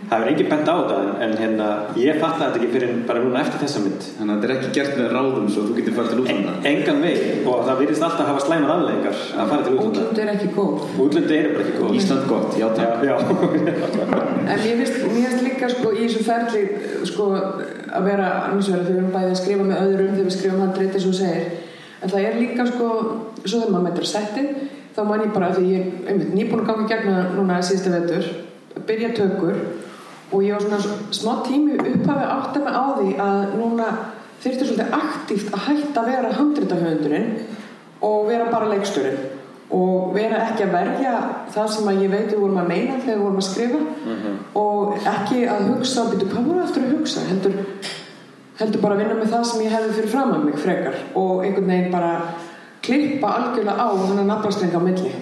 Það 0.09 0.23
er 0.23 0.31
engin 0.31 0.49
bent 0.49 0.69
á 0.69 0.75
þetta 0.77 0.97
en, 1.01 1.09
en 1.25 1.33
hérna, 1.37 1.67
ég 2.01 2.19
fatta 2.21 2.47
þetta 2.47 2.59
ekki 2.59 2.69
fyrir 2.75 2.93
bara 3.09 3.21
núna 3.25 3.41
eftir 3.43 3.63
þessa 3.63 3.83
mynd. 3.85 4.07
Þannig 4.19 4.33
að 4.35 4.43
þetta 4.43 4.49
er 4.49 4.55
ekki 4.55 4.71
gert 4.77 4.95
með 4.97 5.11
ráðum 5.17 5.49
svo 5.53 5.63
að 5.63 5.69
þú 5.69 5.77
getur 5.79 5.97
farið 5.99 6.13
til 6.13 6.23
útlanda. 6.23 6.55
engan 6.71 7.01
veg 7.05 7.49
og 7.49 7.63
það 7.67 7.81
virðist 7.83 8.07
alltaf 8.07 8.31
hafa 8.31 8.45
slæmar 8.45 8.73
afleðingar 8.75 9.23
að 9.43 9.53
fara 9.53 9.67
til 9.67 9.75
útlanda. 9.75 10.05
Útlönd 10.05 10.23
er 10.25 10.33
ekki 10.33 10.51
góð. 10.57 10.87
Útlöndi 11.05 11.39
eru 11.39 11.55
bara 11.55 11.67
ekki 11.67 11.83
góð. 11.83 11.97
Ísland 12.01 12.29
gott, 12.33 12.59
já 12.61 12.67
takk. 12.79 13.05
Já, 13.09 13.17
En 14.49 14.61
mér 14.65 14.79
finnst, 14.81 15.01
mér 15.05 15.29
finnst 15.29 15.45
líka 15.45 15.73
sko, 15.73 15.93
í 15.93 16.07
þessu 16.07 16.25
ferli 16.25 16.63
sko, 17.09 17.31
að 17.37 18.09
vera 18.09 18.29
annars 18.49 18.71
vegar 18.73 18.87
þegar 18.87 18.93
við 18.95 19.01
erum 19.03 19.17
bæðið 19.17 19.35
að 19.35 19.41
skrifa 19.43 19.67
með 19.69 19.83
öðrum 19.83 20.15
þegar 20.15 20.29
við 20.29 20.37
skrifum 20.39 20.63
eins 20.69 21.03
og 21.03 21.09
þú 21.09 21.17
segir 21.19 21.51
en 21.99 22.13
það 22.13 22.25
er 22.25 22.39
líka 22.39 22.67
sko, 22.69 22.89
svo 23.45 23.61
þegar 23.61 23.73
maður 23.75 23.87
meitur 23.89 24.11
settið 24.13 24.51
þá 24.97 25.03
man 25.07 25.25
ég 25.25 25.35
bara, 25.35 25.51
því 25.55 25.73
ég 25.73 25.91
einmitt 26.11 26.35
nýbúin 26.35 26.65
að 26.65 26.71
ganga 26.73 26.89
gegna 26.91 27.25
núna 27.37 27.61
síðasta 27.63 27.95
vetur 27.95 28.31
byrja 28.89 29.13
tökur 29.17 29.61
og 30.33 30.45
ég 30.45 30.55
var 30.55 30.65
svona 30.65 30.99
smá 31.15 31.33
tími 31.47 31.79
upphafi 31.79 32.31
átti 32.35 32.63
mig 32.65 32.75
á 32.77 32.85
því 32.99 33.13
að 33.25 33.55
núna 33.57 33.89
þyrfti 34.43 34.69
svolítið 34.69 34.97
aktíft 34.99 35.55
að 35.55 35.65
hætta 35.69 36.03
að 36.03 36.11
vera 36.13 36.35
handritahöfundurinn 36.37 37.31
og 38.07 38.29
vera 38.29 38.51
bara 38.53 38.71
leiksturinn 38.73 39.23
og 39.75 40.15
vera 40.15 40.43
ekki 40.47 40.65
að 40.65 40.75
verja 40.77 41.15
það 41.53 41.73
sem 41.75 41.89
að 41.91 42.03
ég 42.05 42.13
veit 42.13 42.29
við 42.31 42.43
vorum 42.43 42.61
að 42.63 42.71
meina 42.71 42.99
þegar 43.03 43.17
við 43.19 43.25
vorum 43.25 43.41
að 43.41 43.49
skrifa 43.49 43.81
og 44.57 45.09
ekki 45.13 45.41
að 45.53 45.67
hugsa 45.69 46.05
byrju, 46.09 46.29
hvað 46.33 46.47
voru 46.49 46.63
aftur 46.65 46.87
að 46.87 46.95
hugsa? 46.97 47.25
heldur, 47.29 47.59
heldur 48.61 48.85
bara 48.85 48.97
að 48.97 49.03
vinna 49.03 49.19
með 49.19 49.35
það 49.35 49.49
sem 49.51 49.65
ég 49.67 49.75
hefði 49.77 49.97
fyrir 49.99 50.15
fram 50.15 50.33
að 50.37 50.47
mig 50.47 50.63
frekar 50.63 51.03
og 51.15 51.45
einhvern 51.45 51.73
veginn 51.73 51.93
bara 51.93 52.13
klippa 52.89 53.33
algjörlega 53.37 53.77
á 53.77 53.89
þannig 53.93 54.31
nafnastrenga 54.33 54.81
á 54.81 54.87
milli. 54.89 55.15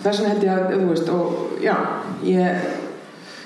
Þess 0.00 0.22
vegna 0.22 0.32
held 0.32 0.46
ég 0.46 0.52
að, 0.56 0.70
þú 0.74 0.92
veist 0.94 1.10
og 1.12 1.58
já, 1.60 1.74
ég 2.24 2.70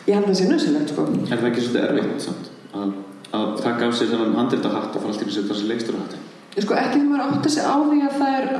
ég 0.04 0.14
held 0.14 0.26
að 0.26 0.30
það 0.30 0.38
sé 0.38 0.48
nöðsynlegt 0.50 0.92
sko. 0.92 1.06
Er 1.24 1.40
það 1.40 1.50
ekki 1.50 1.66
svolítið 1.66 1.90
erfitt 1.90 2.24
samt 2.24 2.50
að, 2.76 2.94
að 3.38 3.52
taka 3.62 3.88
af 3.88 3.98
sér 3.98 4.10
þennan 4.12 4.38
handrita 4.38 4.72
hatt 4.72 4.96
og 4.96 5.04
fara 5.04 5.14
alltaf 5.14 5.28
að 5.28 5.36
setja 5.36 5.50
þessi 5.50 5.68
leikstur 5.70 6.00
hatt 6.00 6.16
sko 6.54 6.76
ekki 6.78 7.00
þegar 7.00 7.06
maður 7.10 7.30
átti 7.34 7.50
sig 7.50 7.64
á 7.66 7.74
því 7.82 8.00
að 8.06 8.18
það 8.20 8.34
er 8.38 8.50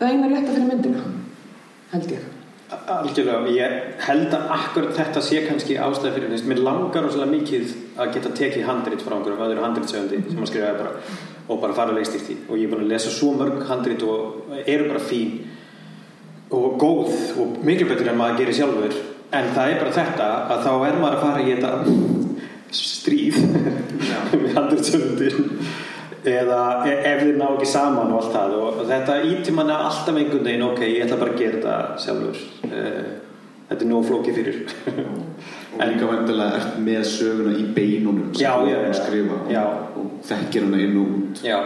það 0.00 0.06
eina 0.06 0.28
rétta 0.30 0.52
fyrir 0.54 0.68
myndina 0.68 1.02
held 1.90 2.14
ég. 2.14 2.28
Algjörlega, 2.70 3.50
ég 3.50 4.04
held 4.06 4.34
að 4.36 4.52
akkurat 4.54 4.94
þetta 4.94 5.22
sé 5.26 5.40
kannski 5.42 5.76
ástæði 5.82 6.12
fyrir 6.16 6.32
þess 6.36 6.46
mér 6.46 6.62
langar 6.62 7.04
rosalega 7.04 7.32
mikið 7.34 7.72
að 7.98 8.12
geta 8.14 8.32
tekið 8.38 8.68
handrit 8.68 9.02
frá 9.02 9.16
einhverjum 9.16 9.42
öðru 9.48 9.64
handritsöfundi 9.64 10.20
sem 10.28 10.44
að 10.44 10.50
skrifa 10.52 10.70
bara 10.78 10.92
og 11.50 11.58
bara 11.62 11.76
fara 11.76 11.94
leikstýrt 11.96 12.30
í. 12.30 12.36
Og 12.48 12.58
ég 12.58 12.68
er 12.68 12.72
búin 12.72 12.84
að 12.86 12.92
lesa 12.94 13.12
svo 13.12 13.32
mörg 13.34 13.64
handrit 13.68 14.02
og 14.06 14.52
eru 14.64 14.88
bara 14.90 15.02
fín 15.02 15.40
og 16.50 16.78
góð 16.82 17.12
og 17.42 17.60
miklu 17.66 17.88
betur 17.90 18.10
en 18.10 18.18
maður 18.18 18.42
gerir 18.42 18.58
sjálfur. 18.60 18.96
En 19.30 19.52
það 19.54 19.72
er 19.72 19.80
bara 19.82 19.96
þetta 19.98 20.28
að 20.50 20.64
þá 20.66 20.72
er 20.74 20.98
maður 21.02 21.16
að 21.16 21.24
fara 21.26 21.44
í 21.44 21.52
þetta 21.54 21.70
stríð 22.80 23.38
með 23.50 24.52
handritsöfundin 24.56 25.50
eða 26.30 26.60
e- 26.86 26.98
ef 27.08 27.22
þið 27.24 27.38
ná 27.38 27.46
ekki 27.48 27.70
saman 27.70 28.12
og 28.12 28.20
allt 28.20 28.36
það. 28.36 28.56
Og 28.60 28.84
þetta 28.90 29.18
íti 29.30 29.56
manna 29.56 29.80
alltaf 29.88 30.14
einhvern 30.14 30.46
veginn 30.46 30.68
ok, 30.68 30.84
ég 30.86 31.06
ætla 31.06 31.20
bara 31.22 31.34
að 31.34 31.42
gera 31.42 31.58
þetta 31.58 32.04
sjálfur. 32.04 32.44
Uh, 32.70 33.10
þetta 33.70 33.86
er 33.86 33.90
nóg 33.90 34.06
flókið 34.10 34.40
fyrir 34.40 34.62
og 35.76 35.84
líka 35.86 36.08
vandilega 36.10 36.58
ert 36.58 36.80
með 36.82 37.04
söguna 37.08 37.52
í 37.56 37.66
beinunum 37.76 38.32
sem 38.34 38.42
Já, 38.44 38.50
þú 38.58 38.70
já, 38.70 38.78
ert 38.78 38.88
að 38.88 38.98
skrifa. 39.02 39.38
Já. 39.52 39.60
og, 39.66 40.00
og 40.00 40.24
þekkir 40.30 40.66
hana 40.66 40.80
inn 40.84 40.96
og 41.00 41.12
út. 41.18 41.44
Já, 41.46 41.58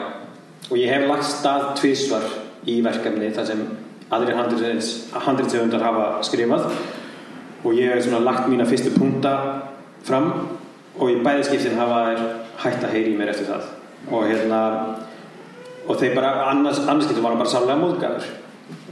og 0.71 0.77
ég 0.81 0.93
hef 0.93 1.07
lagt 1.09 1.29
stað 1.31 1.65
tvísvar 1.81 2.29
í 2.69 2.77
verkefni 2.85 3.31
þar 3.37 3.49
sem 3.53 3.65
aðrir 4.15 4.39
handriðsöfundar 4.41 5.87
hafa 5.87 6.11
skrifað. 6.27 6.69
Og 7.65 7.79
ég 7.79 7.95
hef 7.97 8.21
lagt 8.21 8.51
mína 8.53 8.69
fyrstu 8.69 8.93
punta 8.97 9.35
fram. 10.05 10.31
Og 10.95 11.11
í 11.11 11.17
bæði 11.25 11.49
skiptin 11.49 11.81
hafa 11.81 12.05
þær 12.07 12.21
hægt 12.63 12.85
að 12.87 12.93
heyri 12.95 13.15
í 13.15 13.19
mér 13.19 13.33
eftir 13.33 13.49
það. 13.49 13.73
Og 14.13 14.29
hérna 14.29 14.61
og 15.89 16.01
þeir 16.01 16.15
bara, 16.17 16.33
annars, 16.51 16.81
annars 16.89 17.11
var 17.13 17.33
hann 17.33 17.41
bara 17.41 17.51
sannlega 17.51 17.81
móðgæður 17.81 18.29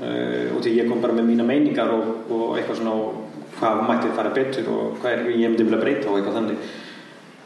uh, 0.02 0.56
og 0.56 0.58
því 0.64 0.74
ég 0.76 0.90
kom 0.90 1.00
bara 1.04 1.16
með 1.16 1.30
mína 1.30 1.46
meiningar 1.48 1.92
og, 1.94 2.10
og 2.32 2.56
eitthvað 2.58 2.82
svona 2.82 2.96
og 2.96 3.21
hvað 3.62 3.82
mætti 3.88 4.12
fara 4.18 4.34
betur 4.34 4.68
og 4.74 4.96
hvað 5.00 5.12
er 5.14 5.26
ég 5.30 5.48
myndi 5.52 5.64
vilja 5.70 5.80
breyta 5.86 6.10
og 6.10 6.18
eitthvað 6.18 6.38
þannig. 6.40 6.70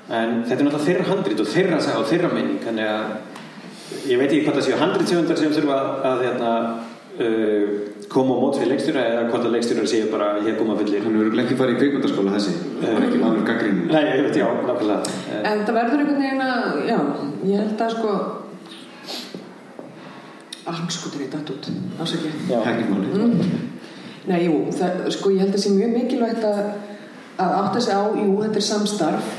En 0.06 0.36
þetta 0.46 0.60
er 0.62 0.66
náttúrulega 0.68 0.86
þeirra 0.88 1.08
handrit 1.12 1.40
og 1.44 1.48
þeirra 1.52 1.80
saga 1.82 2.00
og 2.02 2.08
þeirra 2.10 2.28
meining 2.32 2.60
þannig 2.64 2.90
að 2.90 4.10
ég 4.10 4.20
veit 4.20 4.30
ekki 4.32 4.44
hvort 4.46 4.58
það 4.60 4.66
séu 4.68 4.78
handritsjöfundar 4.82 5.40
sem 5.40 5.54
þurfa 5.56 5.76
að, 5.80 5.90
að 6.10 6.22
hérna, 6.26 6.52
uh, 7.26 7.66
koma 8.14 8.36
á 8.38 8.42
mót 8.42 8.56
fyrir 8.60 8.70
leikstjóra 8.72 9.02
eða 9.10 9.24
hvort 9.32 9.46
að 9.48 9.54
leikstjóra 9.56 9.86
séu 9.90 10.06
bara 10.12 10.28
hér 10.46 10.56
koma 10.60 10.76
fullir. 10.78 11.02
Hann 11.04 11.18
hefur 11.18 11.42
ekki 11.42 11.58
farið 11.58 11.74
í 11.74 11.80
kvikmyndaskóla 11.82 12.34
þessi 12.36 12.54
það 12.80 12.88
er 12.94 13.06
ekki 13.08 13.22
vanur 13.24 13.46
gaggrín 13.50 13.78
Nei, 13.90 14.02
ég 14.12 14.24
veit, 14.28 14.38
já, 14.40 14.46
nákvæmlega. 14.70 15.14
Eh, 15.34 15.40
En 15.52 15.64
það 15.66 15.78
verður 15.80 16.02
einhvern 16.04 16.22
veginn 16.22 16.44
að, 16.46 16.80
já, 16.86 16.98
ég 17.50 17.64
held 17.64 17.86
að 17.86 17.96
sko 17.98 18.16
Armskotur 20.66 21.22
í 21.22 21.28
datt 21.30 21.50
út, 21.54 21.66
ásaki 22.02 22.30
Já. 22.50 22.58
Nei, 24.26 24.40
jú, 24.48 24.54
það, 24.74 25.02
sko 25.14 25.32
ég 25.34 25.44
held 25.44 25.54
að 25.54 25.62
sé 25.62 25.72
mjög 25.74 25.92
mikilvægt 25.94 26.46
að, 26.46 26.62
að 27.38 27.52
átta 27.60 27.82
sig 27.84 27.94
á, 27.94 28.02
jú, 28.18 28.30
þetta 28.40 28.58
er 28.58 28.66
samstarf. 28.68 29.34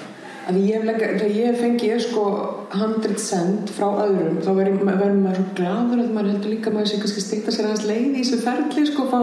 Að 0.48 0.60
ég 0.64 0.86
lega, 0.88 1.10
ég 1.28 1.58
fengi 1.60 1.90
sko 2.00 2.24
100 2.72 3.18
cent 3.20 3.72
frá 3.76 3.90
öðrum 4.06 4.38
þá 4.46 4.48
verður 4.56 4.86
maður 4.88 5.42
svo 5.42 5.48
gladur 5.58 6.04
að 6.06 6.14
maður 6.16 6.30
heldur 6.32 6.54
líka 6.54 6.72
að 6.72 6.78
maður 6.78 6.92
sé 6.94 7.00
kannski 7.02 7.24
stikta 7.26 7.52
sér 7.52 7.68
aðeins 7.68 7.84
leið 7.90 8.06
í 8.06 8.22
þessu 8.22 8.40
ferli 8.46 8.86
sko, 8.88 9.10
fá, 9.12 9.20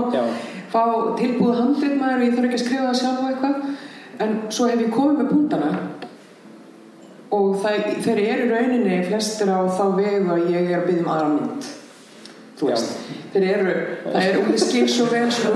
fá 0.75 0.83
tilbúið 1.17 1.63
100 1.63 1.97
maður 2.03 2.19
og 2.19 2.27
ég 2.27 2.37
þarf 2.37 2.49
ekki 2.51 2.59
að 2.59 2.65
skrifa 2.67 2.91
það 2.91 3.01
sjálf 3.01 3.25
eitthvað. 3.31 3.71
En 4.25 4.37
svo 4.53 4.69
hef 4.69 4.85
ég 4.85 4.93
komið 4.93 5.23
með 5.23 5.33
punktana 5.33 5.71
og 7.35 7.57
það, 7.65 7.89
þeir 8.05 8.21
eru 8.27 8.51
rauninni 8.53 9.01
flestir 9.09 9.49
á 9.49 9.65
þá 9.65 9.85
vegu 9.97 10.37
að 10.37 10.53
ég 10.53 10.69
er 10.69 10.83
að 10.83 10.87
byggja 10.91 11.07
um 11.07 11.11
aðra 11.15 11.33
mynd 11.39 11.73
þeir 12.59 13.47
eru 13.51 13.73
það 14.05 14.21
er, 14.23 14.37
ég 14.53 14.61
skil 14.63 14.85
svo 14.91 15.09
vel 15.11 15.27
sko, 15.35 15.55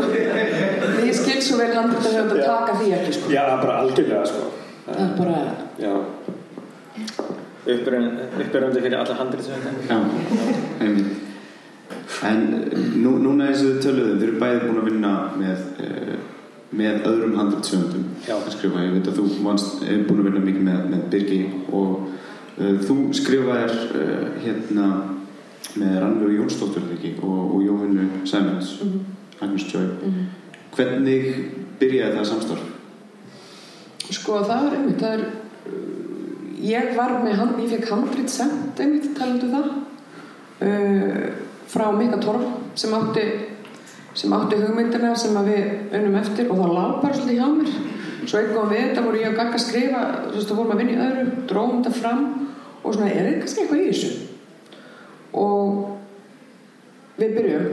ég 1.06 1.14
skil 1.14 1.38
svo 1.44 1.60
vel 1.60 1.70
handið 1.76 2.08
að 2.08 2.16
höfum 2.18 2.32
að 2.34 2.46
taka 2.48 2.78
því 2.80 2.94
ekki 2.98 3.16
sko. 3.18 3.34
Já, 3.34 3.42
bara 3.62 3.78
algjörlega 3.84 4.24
sko 4.26 4.48
það 4.88 5.04
er 5.04 5.14
bara 5.18 5.38
Já 5.78 5.92
Uppbyrjandi 7.68 8.80
fyrir 8.80 8.96
alla 8.96 9.16
Já, 9.88 9.98
einmitt. 10.80 11.16
En 12.24 12.40
nú, 13.02 13.12
núna 13.20 13.50
eins 13.50 13.60
og 13.62 13.74
þið 13.74 13.82
töluðum, 13.84 14.14
þið 14.18 14.26
eru 14.26 14.38
bæði 14.40 14.60
búin 14.62 14.80
að 14.80 14.88
vinna 14.88 15.10
með, 15.38 15.66
uh, 15.84 16.14
með 16.80 17.04
öðrum 17.10 17.36
skrifa. 18.54 18.86
Ég 18.86 18.96
veit 18.96 19.10
að 19.10 19.20
þú 19.20 19.26
vannst, 19.44 19.84
er 19.84 20.00
búin 20.08 20.22
að 20.22 20.30
vinna 20.30 20.44
mikið 20.46 20.64
með, 20.70 20.80
með 20.94 21.04
Birgi 21.12 21.40
og 21.68 22.08
uh, 22.08 22.74
þú 22.88 22.96
skrifaðir 23.20 23.76
uh, 24.00 24.24
hérna 24.46 24.88
með 25.76 25.98
Rannvegu 26.02 26.38
Jónsdóttur 26.38 26.86
og, 27.22 27.54
og 27.54 27.62
Jóhannu 27.66 28.06
Sæmens, 28.26 28.78
Agnes 29.40 29.66
Joy. 29.72 29.86
Hvernig 30.76 31.28
byrjaði 31.80 32.16
það 32.18 32.28
samstarf? 32.32 32.66
sko 34.08 34.38
það 34.48 34.66
er 34.70 34.74
einmitt 34.78 35.02
það 35.02 35.18
er 35.18 35.24
ég 36.64 36.94
var 36.96 37.12
með, 37.22 37.34
hand- 37.36 37.58
ég 37.60 37.68
fekk 37.74 37.90
handrit 37.92 38.30
sent 38.32 38.80
einmitt 38.80 39.10
talandu 39.18 39.50
það 39.52 39.66
uh, 40.64 41.26
frá 41.68 41.90
Mika 41.92 42.16
Torf 42.22 42.46
sem 42.80 42.94
átti 42.96 43.24
sem 44.18 44.32
átti 44.32 44.56
hugmyndina 44.62 45.12
sem 45.20 45.36
við 45.46 45.92
unnum 45.94 46.16
eftir 46.22 46.48
og 46.50 46.56
það 46.62 46.72
lág 46.78 46.94
bara 47.02 47.14
svolítið 47.18 47.38
hjá 47.38 47.48
mér. 47.58 47.74
Svo 48.28 48.40
eitthvað 48.40 48.72
við 48.72 48.80
þetta 48.86 49.04
voru 49.04 49.20
ég 49.20 49.28
að 49.28 49.36
gagga 49.38 49.58
að 49.60 49.62
skrifa 49.66 50.00
þú 50.24 50.32
veist 50.38 50.48
það 50.50 50.58
vorum 50.58 50.72
að 50.74 50.80
vinna 50.82 50.94
í 50.96 51.02
öðru, 51.04 51.26
dróðum 51.52 51.84
þetta 51.84 52.00
fram 52.00 52.24
og 52.82 52.96
svona 52.96 53.10
er 53.12 53.28
þetta 53.28 53.44
kannski 53.44 53.62
eitthvað 53.62 53.82
í 53.84 53.86
þessu 53.92 54.10
og 55.36 57.18
við 57.18 57.34
byrjum 57.36 57.68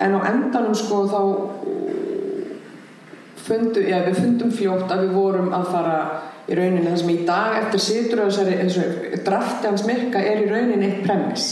en 0.00 0.16
á 0.16 0.20
endanum 0.30 0.74
sko 0.78 1.04
þá 1.10 1.20
fundu, 3.40 3.82
já, 3.82 4.00
við 4.06 4.20
fundum 4.20 4.52
fljótt 4.54 4.92
að 4.92 5.06
við 5.06 5.16
vorum 5.16 5.50
að 5.56 5.70
fara 5.72 5.96
í 6.50 6.56
rauninni 6.58 6.86
það 6.88 7.00
sem 7.02 7.12
í 7.12 7.18
dag 7.28 7.56
eftir 7.60 7.82
situr 7.84 8.22
þessari, 8.26 9.20
drafti 9.26 9.68
hans 9.68 9.86
myrka 9.88 10.22
er 10.22 10.44
í 10.44 10.50
rauninni 10.50 10.88
eitt 10.88 11.04
premiss 11.06 11.48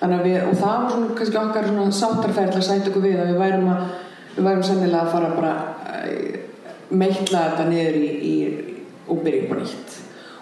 við, 0.00 0.40
og 0.44 0.56
það 0.60 0.72
var 0.82 0.90
svona 0.92 1.14
kannski 1.18 1.40
okkar 1.40 1.70
að 1.72 2.66
sæta 2.66 2.90
okkur 2.90 3.04
við 3.04 3.20
að 3.20 3.30
við 3.32 3.40
værum 3.40 3.70
að 3.72 3.84
við 4.36 4.48
værum 4.48 4.66
sennilega 4.68 5.02
að 5.02 5.12
fara 5.14 5.30
bara 5.36 5.52
að 5.56 6.96
meitla 6.96 7.44
þetta 7.50 7.68
niður 7.70 7.96
í, 7.98 8.10
í 8.20 8.34
og 9.06 9.22
byrja 9.24 9.46
upp 9.46 9.54
á 9.54 9.56
nýtt 9.62 9.96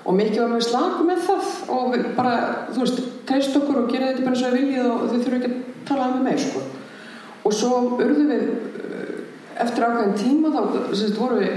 og 0.05 0.17
mikið 0.19 0.41
var 0.43 0.53
mjög 0.53 0.67
slaku 0.69 1.05
með 1.09 1.21
það. 1.29 1.51
Og 1.75 1.85
við 1.95 2.07
bara, 2.17 2.35
þú 2.71 2.83
veist, 2.85 3.03
treyst 3.29 3.59
okkur 3.61 3.83
og 3.83 3.93
gera 3.93 4.11
þetta 4.13 4.25
bara 4.25 4.37
eins 4.37 4.47
og 4.47 4.55
við 4.55 4.65
viljið 4.65 4.89
og 4.91 5.05
þau 5.05 5.15
þurfum 5.15 5.39
ekki 5.39 5.53
að 5.53 5.87
tala 5.91 6.09
með 6.13 6.27
meir 6.29 6.43
sko. 6.45 6.65
Og 7.45 7.55
svo 7.55 7.79
urðum 7.99 8.33
við 8.33 8.45
uh, 8.51 9.15
eftir 9.65 9.87
ákveðin 9.87 10.19
tíma 10.21 10.53
þá 10.55 10.61
sérst, 10.93 11.21
vorum 11.21 11.41
við 11.45 11.57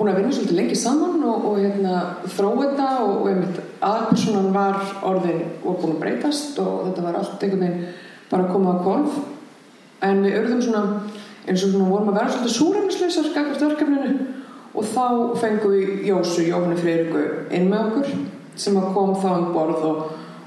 búin 0.00 0.14
að 0.14 0.20
vinna 0.22 0.32
svolítið 0.32 0.56
lengi 0.56 0.76
saman 0.80 1.24
og, 1.28 1.42
og 1.50 1.58
hérna, 1.60 1.96
þróa 2.32 2.60
þetta 2.62 2.88
og, 3.04 3.10
og 3.20 3.26
einmitt, 3.28 3.58
aðpersonan 3.84 4.54
var 4.54 4.78
orðin 5.04 5.42
og 5.60 5.76
búin 5.82 5.92
að 5.92 6.00
breytast 6.00 6.60
og 6.62 6.86
þetta 6.86 7.04
var 7.04 7.18
allt 7.20 7.44
einhvern 7.44 7.66
veginn 7.66 7.82
bara 8.30 8.46
að 8.46 8.54
koma 8.54 8.72
á 8.72 8.84
kolf 8.86 9.18
en 10.08 10.22
við 10.24 10.38
urðum 10.38 10.62
svona 10.64 10.84
eins 11.44 11.66
og 11.66 11.74
svona 11.74 11.90
vorum 11.90 12.12
að 12.12 12.16
vera 12.16 12.32
svolítið 12.32 12.56
súrefnislausar 12.56 13.28
skakast 13.28 13.66
verkefninu 13.66 14.14
og 14.70 14.86
þá 14.86 15.04
fengum 15.40 15.74
við 15.74 16.06
Jósu, 16.06 16.46
Jóhanni 16.46 16.78
Freyriku 16.78 17.24
inn 17.50 17.70
með 17.70 17.86
okkur 17.88 18.10
sem 18.60 18.78
að 18.78 18.90
kom 18.94 19.14
þá 19.18 19.30
um 19.32 19.52
borð 19.54 19.84
og, 19.88 20.00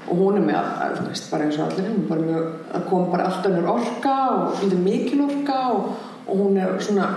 og 0.08 0.20
hún 0.20 0.40
er 0.40 0.46
með 0.46 0.58
að, 0.60 0.72
að 0.86 0.98
veist, 1.08 1.30
bara 1.32 1.46
eins 1.48 1.60
og 1.60 1.68
allir 1.68 1.90
hún 1.92 2.34
að 2.74 2.88
kom 2.88 3.08
bara 3.12 3.28
allt 3.28 3.48
önnur 3.50 3.72
orka 3.76 4.16
og 4.32 4.58
svolítið 4.58 4.84
mikil 4.84 5.24
orka 5.26 5.60
og, 5.74 5.88
og 6.24 6.44
hún 6.44 6.60
er 6.60 6.76
svona 6.80 7.08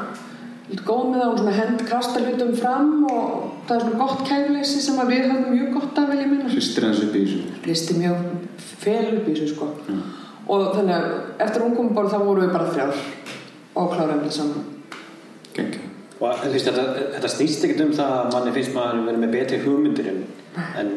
lítið 0.67 0.83
góð 0.83 1.03
með 1.09 1.21
það, 1.21 1.29
hún 1.29 1.41
svona 1.41 1.57
hend 1.57 1.83
kasta 1.87 2.23
hlutum 2.25 2.53
fram 2.59 2.93
og 3.07 3.27
það 3.67 3.75
er 3.77 3.83
svona 3.85 3.99
gott 4.01 4.23
kæfleysi 4.27 4.83
sem 4.83 4.99
að 4.99 5.11
við 5.13 5.27
höfum 5.29 5.51
mjög 5.53 5.73
gott 5.77 6.01
af 6.01 6.09
velja 6.11 6.29
minna 6.31 6.51
Hristir 6.51 6.87
hans 6.87 7.03
upp 7.05 7.15
í 7.15 7.23
þessu? 7.23 7.59
listi 7.67 7.99
mjög 8.01 8.25
fel 8.83 9.05
upp 9.13 9.27
í 9.27 9.35
þessu 9.37 9.53
sko 9.53 9.69
og 10.47 10.69
þannig 10.75 10.95
að 10.97 11.07
eftir 11.45 11.63
hún 11.63 11.75
kom 11.77 11.93
bara 11.95 12.11
þá 12.11 12.19
vorum 12.23 12.43
við 12.43 12.55
bara 12.55 12.71
þrjár 12.73 13.05
og 13.77 13.93
kláraðum 13.93 14.25
þetta 14.25 14.39
saman 14.41 14.73
Gengi. 15.55 15.86
Og 16.17 16.43
veist, 16.49 16.65
þetta, 16.65 16.83
þetta 17.13 17.29
snýst 17.29 17.65
ekkert 17.67 17.83
um 17.85 17.93
það 17.97 18.13
að 18.15 18.29
manni 18.33 18.53
finnst 18.55 18.73
maður 18.73 19.03
verið 19.05 19.23
með 19.23 19.33
betri 19.35 19.59
hugmyndir 19.61 20.09
en, 20.11 20.23
en 20.81 20.93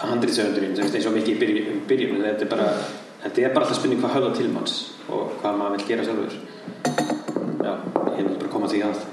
handritsöfundurinn, 0.00 0.76
þú 0.76 0.84
veist, 0.84 0.98
eins 0.98 1.08
og 1.10 1.16
mikið 1.16 1.32
í 1.32 1.40
byrjun, 1.40 1.80
byrjun 1.90 2.22
þetta, 2.22 2.46
er 2.46 2.52
bara, 2.52 2.68
þetta 3.24 3.42
er 3.42 3.54
bara 3.56 3.66
alltaf 3.66 3.80
spurning 3.80 4.02
hvað 4.04 4.16
höfða 4.18 4.32
til 4.38 4.48
manns 4.54 4.76
og 5.10 5.34
hvað 5.40 5.58
maður 5.58 5.76
vil 5.76 5.88
gera 5.90 6.06
sjálfur. 6.06 6.38
Já, 7.60 7.72
ég 8.14 8.22
vil 8.22 8.36
bara 8.36 8.52
koma 8.52 8.70
því 8.70 8.84
að. 8.86 9.04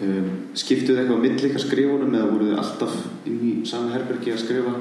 Um, 0.00 0.28
skiptuðu 0.56 1.02
eitthvað 1.02 1.18
á 1.20 1.24
milli 1.26 1.48
ykkar 1.50 1.60
skrifunum 1.60 2.14
eða 2.16 2.28
voruð 2.30 2.50
þið 2.50 2.60
alltaf 2.62 2.94
inn 3.28 3.40
í 3.44 3.50
sama 3.68 3.92
herbergi 3.92 4.32
að 4.32 4.38
skrifa? 4.40 4.72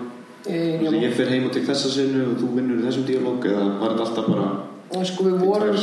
e, 0.48 0.60
ég 0.80 1.16
fer 1.18 1.32
heim 1.34 1.48
og 1.50 1.54
tek 1.54 1.66
þessa 1.68 1.92
sinu 1.92 2.24
og 2.30 2.38
þú 2.40 2.52
vinnur 2.56 2.80
í 2.80 2.86
þessum 2.86 3.06
díalóg 3.08 3.48
eða 3.50 3.66
var 3.82 3.96
þetta 3.96 4.06
alltaf 4.06 4.30
bara 4.32 4.48
og 4.90 5.06
sko 5.06 5.26
við 5.28 5.42
vorum 5.44 5.76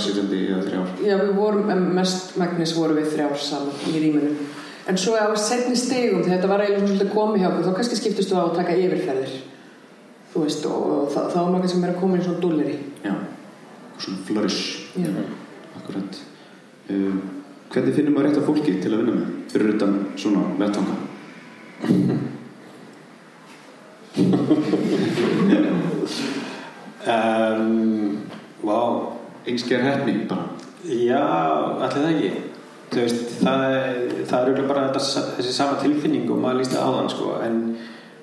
já 1.06 1.14
við 1.22 1.34
vorum 1.36 1.68
mest 1.94 2.36
megnis 2.40 2.74
vorum 2.76 2.98
við 2.98 3.12
þrjár 3.14 3.36
saman 3.38 3.84
í 3.92 4.00
rýminu 4.02 4.32
en 4.86 4.98
svo 4.98 5.14
á 5.18 5.30
setni 5.38 5.76
stegum 5.78 6.24
þegar 6.24 6.36
þetta 6.36 6.50
var 6.50 6.64
eiginlega 6.64 6.88
svolítið 6.88 7.12
komið 7.14 7.40
hjá 7.42 7.48
okkur 7.50 7.66
þá 7.66 7.76
kannski 7.78 8.00
skiptist 8.00 8.32
þú 8.32 8.36
á 8.38 8.44
að 8.44 8.56
taka 8.60 8.78
yfirferðir 8.82 9.32
þú 10.32 10.44
veist 10.44 10.66
og, 10.70 10.80
og 10.96 11.08
þá, 11.14 11.20
þá 11.32 11.38
er 11.40 11.50
maður 11.50 11.64
kannski 11.64 11.80
meira 11.82 11.94
að 11.94 12.00
koma 12.02 12.18
í 12.18 12.26
svona 12.26 12.42
dúlleri 12.42 12.76
Já, 13.06 13.14
svona 14.02 14.18
flourish, 14.26 14.62
já. 14.98 15.10
akkurat. 15.78 16.12
Um, 16.90 17.20
hvernig 17.72 17.94
finnum 17.96 18.14
maður 18.16 18.26
rétt 18.30 18.40
af 18.40 18.48
fólki 18.50 18.72
til 18.82 18.92
að 18.92 18.98
vinna 19.02 19.14
með? 19.20 19.28
Fyrir 19.52 19.74
utan 19.76 19.92
svona 20.18 20.42
vettanga? 20.60 20.96
Um, 27.06 28.25
wow. 28.66 29.12
Einskjær 29.46 29.84
hefni 29.86 30.18
bara. 30.28 30.48
Já, 30.86 31.22
allir 31.86 31.96
það 31.96 32.12
ekki. 32.12 32.30
Þú 32.90 33.02
veist, 33.02 33.22
það, 33.42 33.64
er- 33.76 34.24
það 34.26 34.36
er 34.36 34.48
auðvitað 34.50 34.68
bara 34.70 34.84
þetta, 34.88 35.24
þessi 35.38 35.54
sama 35.54 35.78
tilfinning 35.82 36.30
og 36.30 36.38
maður 36.42 36.60
líst 36.60 36.74
það 36.74 36.90
áðan, 36.90 37.10
sko, 37.14 37.32
en, 37.46 37.56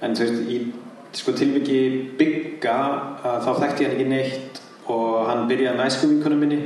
en 0.03 0.15
þú 0.15 0.27
veist, 0.27 0.43
í 0.47 0.59
sko, 1.19 1.33
tilviki 1.37 1.79
bygga 2.19 2.77
þá 3.23 3.49
þekkti 3.59 3.83
ég 3.83 3.89
hann 3.89 3.97
ekki 3.97 4.07
neitt 4.09 4.61
og 4.91 5.27
hann 5.29 5.43
byrjaði 5.49 5.77
með 5.79 5.89
æskuvinkunum 5.91 6.41
minni 6.43 6.61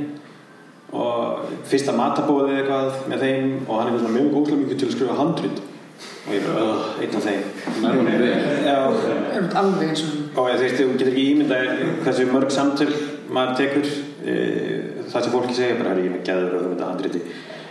og 0.96 1.42
fyrsta 1.68 1.92
matabóði 1.96 2.60
eitthvað 2.62 3.02
með 3.10 3.24
þeim 3.26 3.50
og 3.66 3.74
hann 3.82 3.90
er 3.92 4.06
mjög 4.14 4.30
góðslega 4.32 4.60
mikið 4.62 4.80
til 4.80 4.88
að 4.88 4.94
skrifa 4.96 5.18
handrit 5.18 5.60
og 6.28 6.32
ég 6.32 6.40
er 6.40 6.46
bara, 6.46 6.64
"Ugh, 6.64 7.02
einn 7.02 7.16
af 7.18 7.26
þeim 7.26 7.42
við 8.08 8.24
Já, 8.64 8.78
er 9.34 9.42
þetta 9.42 9.60
alveg 9.62 9.88
eins 9.88 10.02
og 10.06 10.28
og 10.38 10.48
þú 10.48 10.62
veist, 10.62 10.76
þú 10.78 10.88
getur 10.92 11.10
ekki 11.12 11.26
ímyndað 11.34 11.62
hversu 12.04 12.26
mörg 12.32 12.50
samtöl 12.54 12.92
maður 13.34 13.56
tekur 13.60 13.88
e, 14.24 14.36
það 15.08 15.24
sem 15.24 15.32
fólki 15.34 15.56
segir 15.56 15.78
bara, 15.80 15.94
"Herri, 15.94 16.06
ég 16.06 16.12
er 16.12 16.16
með 16.16 16.26
geður 16.28 16.54
og 16.56 16.62
þú 16.62 16.72
mynda 16.72 16.90
handriti. 16.92 17.20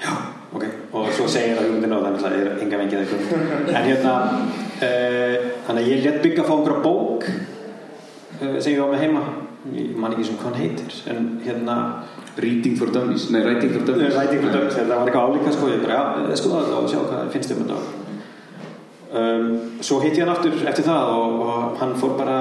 Já, 0.04 0.14
ok, 0.54 0.66
og 0.94 1.10
svo 1.18 1.28
segir 1.28 1.58
það 1.58 1.68
hugmyndin 1.68 1.98
og 1.98 2.06
þannig 2.06 2.20
að 2.20 2.26
það 2.26 2.38
er 2.38 2.62
enga 2.66 2.82
vengið 2.82 3.00
eitthvað 3.02 3.76
en 3.78 3.90
hérna 3.90 4.14
e, 4.82 4.92
þannig 5.68 5.84
að 5.84 5.92
ég 5.92 6.06
létt 6.06 6.22
byggja 6.24 6.44
að 6.44 6.50
fá 6.50 6.56
einhverja 6.58 6.84
bók 6.86 7.28
e, 7.28 8.62
sem 8.62 8.74
ég 8.74 8.82
var 8.82 8.94
með 8.94 9.04
heima. 9.06 9.26
Ég 9.74 9.98
man 10.00 10.14
ekki 10.14 10.26
sem 10.30 10.38
hvað 10.38 10.54
hann 10.54 10.62
heitir 10.62 11.02
en 11.12 11.26
hérna 11.44 11.78
Reading 12.38 12.78
for 12.78 12.88
Dummies. 12.94 13.30
Nei, 13.32 13.42
Writing 13.42 13.72
for 13.74 13.86
Dummies. 13.86 14.14
Ræting 14.16 14.44
fyrir 14.44 14.54
dögn 14.54 14.70
það 14.76 14.92
var 14.92 15.08
eitthvað 15.10 15.32
álíka 15.32 15.54
sko. 15.56 15.70
Ég 15.74 15.82
bara, 15.82 16.02
já, 16.30 16.36
skoða 16.38 16.60
þetta 16.66 16.82
og 16.82 16.92
sjá 16.92 17.00
hvað 17.02 17.32
finnst 17.34 17.54
um 17.56 17.64
þetta. 17.64 17.80
Um, 19.18 19.48
svo 19.82 19.98
hitti 20.04 20.20
ég 20.22 20.28
hann 20.28 20.36
aftur 20.36 20.68
eftir 20.68 20.86
það 20.86 21.14
og, 21.16 21.40
og 21.48 21.78
hann 21.82 21.96
fór 21.98 22.14
bara 22.20 22.38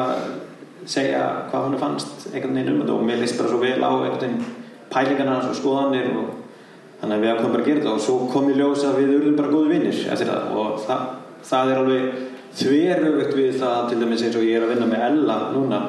segja 0.87 1.22
hvað 1.51 1.66
hann 1.66 1.79
fannst 1.83 2.29
einhvern 2.33 2.57
veginn 2.57 2.72
um 2.75 2.81
þetta 2.83 2.96
og 2.96 3.07
mér 3.07 3.22
leist 3.22 3.38
bara 3.40 3.53
svo 3.53 3.61
vel 3.62 3.79
á 3.83 3.90
einhvern 3.90 4.20
veginn 4.22 4.64
pælingarna 4.92 5.40
og 5.42 5.57
skoðanir 5.59 6.12
og 6.14 6.33
þannig 7.01 7.16
að 7.16 7.25
við 7.25 7.33
ákveðum 7.33 7.53
bara 7.55 7.62
að 7.64 7.68
gera 7.68 7.81
þetta 7.83 7.94
og 7.96 8.05
svo 8.07 8.16
kom 8.33 8.49
ég 8.51 8.61
ljós 8.61 8.87
að 8.87 8.99
við 9.01 9.14
urðum 9.18 9.38
bara 9.40 9.53
góði 9.53 9.72
vinnir 9.75 10.01
eftir 10.14 10.31
það 10.31 10.57
og 10.62 10.81
það, 10.87 11.07
það 11.51 11.72
er 11.72 11.81
alveg 11.83 12.25
þveröfugt 12.57 13.37
við 13.37 13.59
það 13.61 13.90
til 13.90 14.01
dæmis 14.01 14.25
eins 14.25 14.38
og 14.38 14.46
ég 14.46 14.57
er 14.57 14.64
að 14.64 14.72
vinna 14.75 14.88
með 14.90 15.07
Ella 15.11 15.37
núna. 15.53 15.81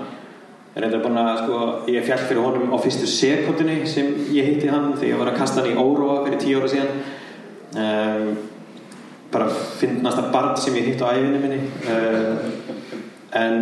Er 0.77 0.85
eitthvað 0.85 1.05
búin 1.07 1.19
að 1.21 1.39
sko, 1.41 1.59
ég 1.89 2.03
fjall 2.05 2.25
fyrir 2.27 2.43
honum 2.43 2.73
á 2.75 2.77
fyrstu 2.83 3.07
sekundinni 3.09 3.77
sem 3.89 4.11
ég 4.35 4.51
hitti 4.51 4.67
hann 4.69 4.91
þegar 4.97 5.09
ég 5.09 5.21
var 5.21 5.31
að 5.31 5.39
kasta 5.39 5.63
hann 5.63 5.71
í 5.71 5.79
Óróa 5.79 6.19
fyrir 6.25 6.41
tíu 6.43 6.59
ára 6.59 6.69
síðan. 6.69 6.99
Um, 7.77 8.27
bara 9.31 9.47
finnast 9.79 10.21
að 10.21 10.29
barn 10.35 10.53
sem 10.59 10.77
ég 10.77 10.91
hitt 10.91 11.01
á 11.01 11.09
æfinni 11.15 11.41
minni. 11.41 11.61
Uh, 11.87 12.35
en 13.37 13.57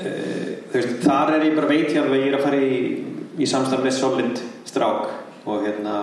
þú 0.00 0.39
veist, 0.74 0.96
þar 1.04 1.34
er 1.36 1.46
ég 1.48 1.56
bara 1.58 1.70
veit 1.70 1.90
ég 1.90 2.00
alveg 2.02 2.16
að 2.16 2.24
ég 2.24 2.32
er 2.32 2.38
að 2.38 2.44
fara 2.46 2.60
í, 2.62 2.80
í 3.40 3.48
samstæð 3.50 3.86
með 3.86 3.96
solid 3.98 4.42
strák 4.70 5.46
og 5.50 5.64
hérna 5.66 5.96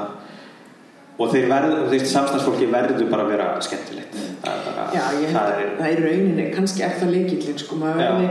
og 1.18 1.32
þeir 1.34 1.48
verður, 1.50 1.80
þú 1.88 1.94
veist, 1.96 2.12
samstæðsfólki 2.12 2.68
verður 2.70 3.08
bara 3.10 3.26
að 3.26 3.32
vera 3.34 3.48
skemmtilegt. 3.66 4.18
Það 4.44 4.52
er 4.54 4.66
bara, 4.68 4.84
Já, 4.94 5.04
ég 5.18 5.32
held 5.32 5.38
það 5.38 5.48
að 5.48 5.62
er, 5.64 5.72
það 5.80 5.94
er 5.94 6.02
rauninni, 6.06 6.46
kannski 6.54 6.84
er 6.86 6.94
það 7.00 7.14
leikillin 7.16 7.58
sko, 7.64 7.78
maður 7.82 8.04
verði, 8.04 8.28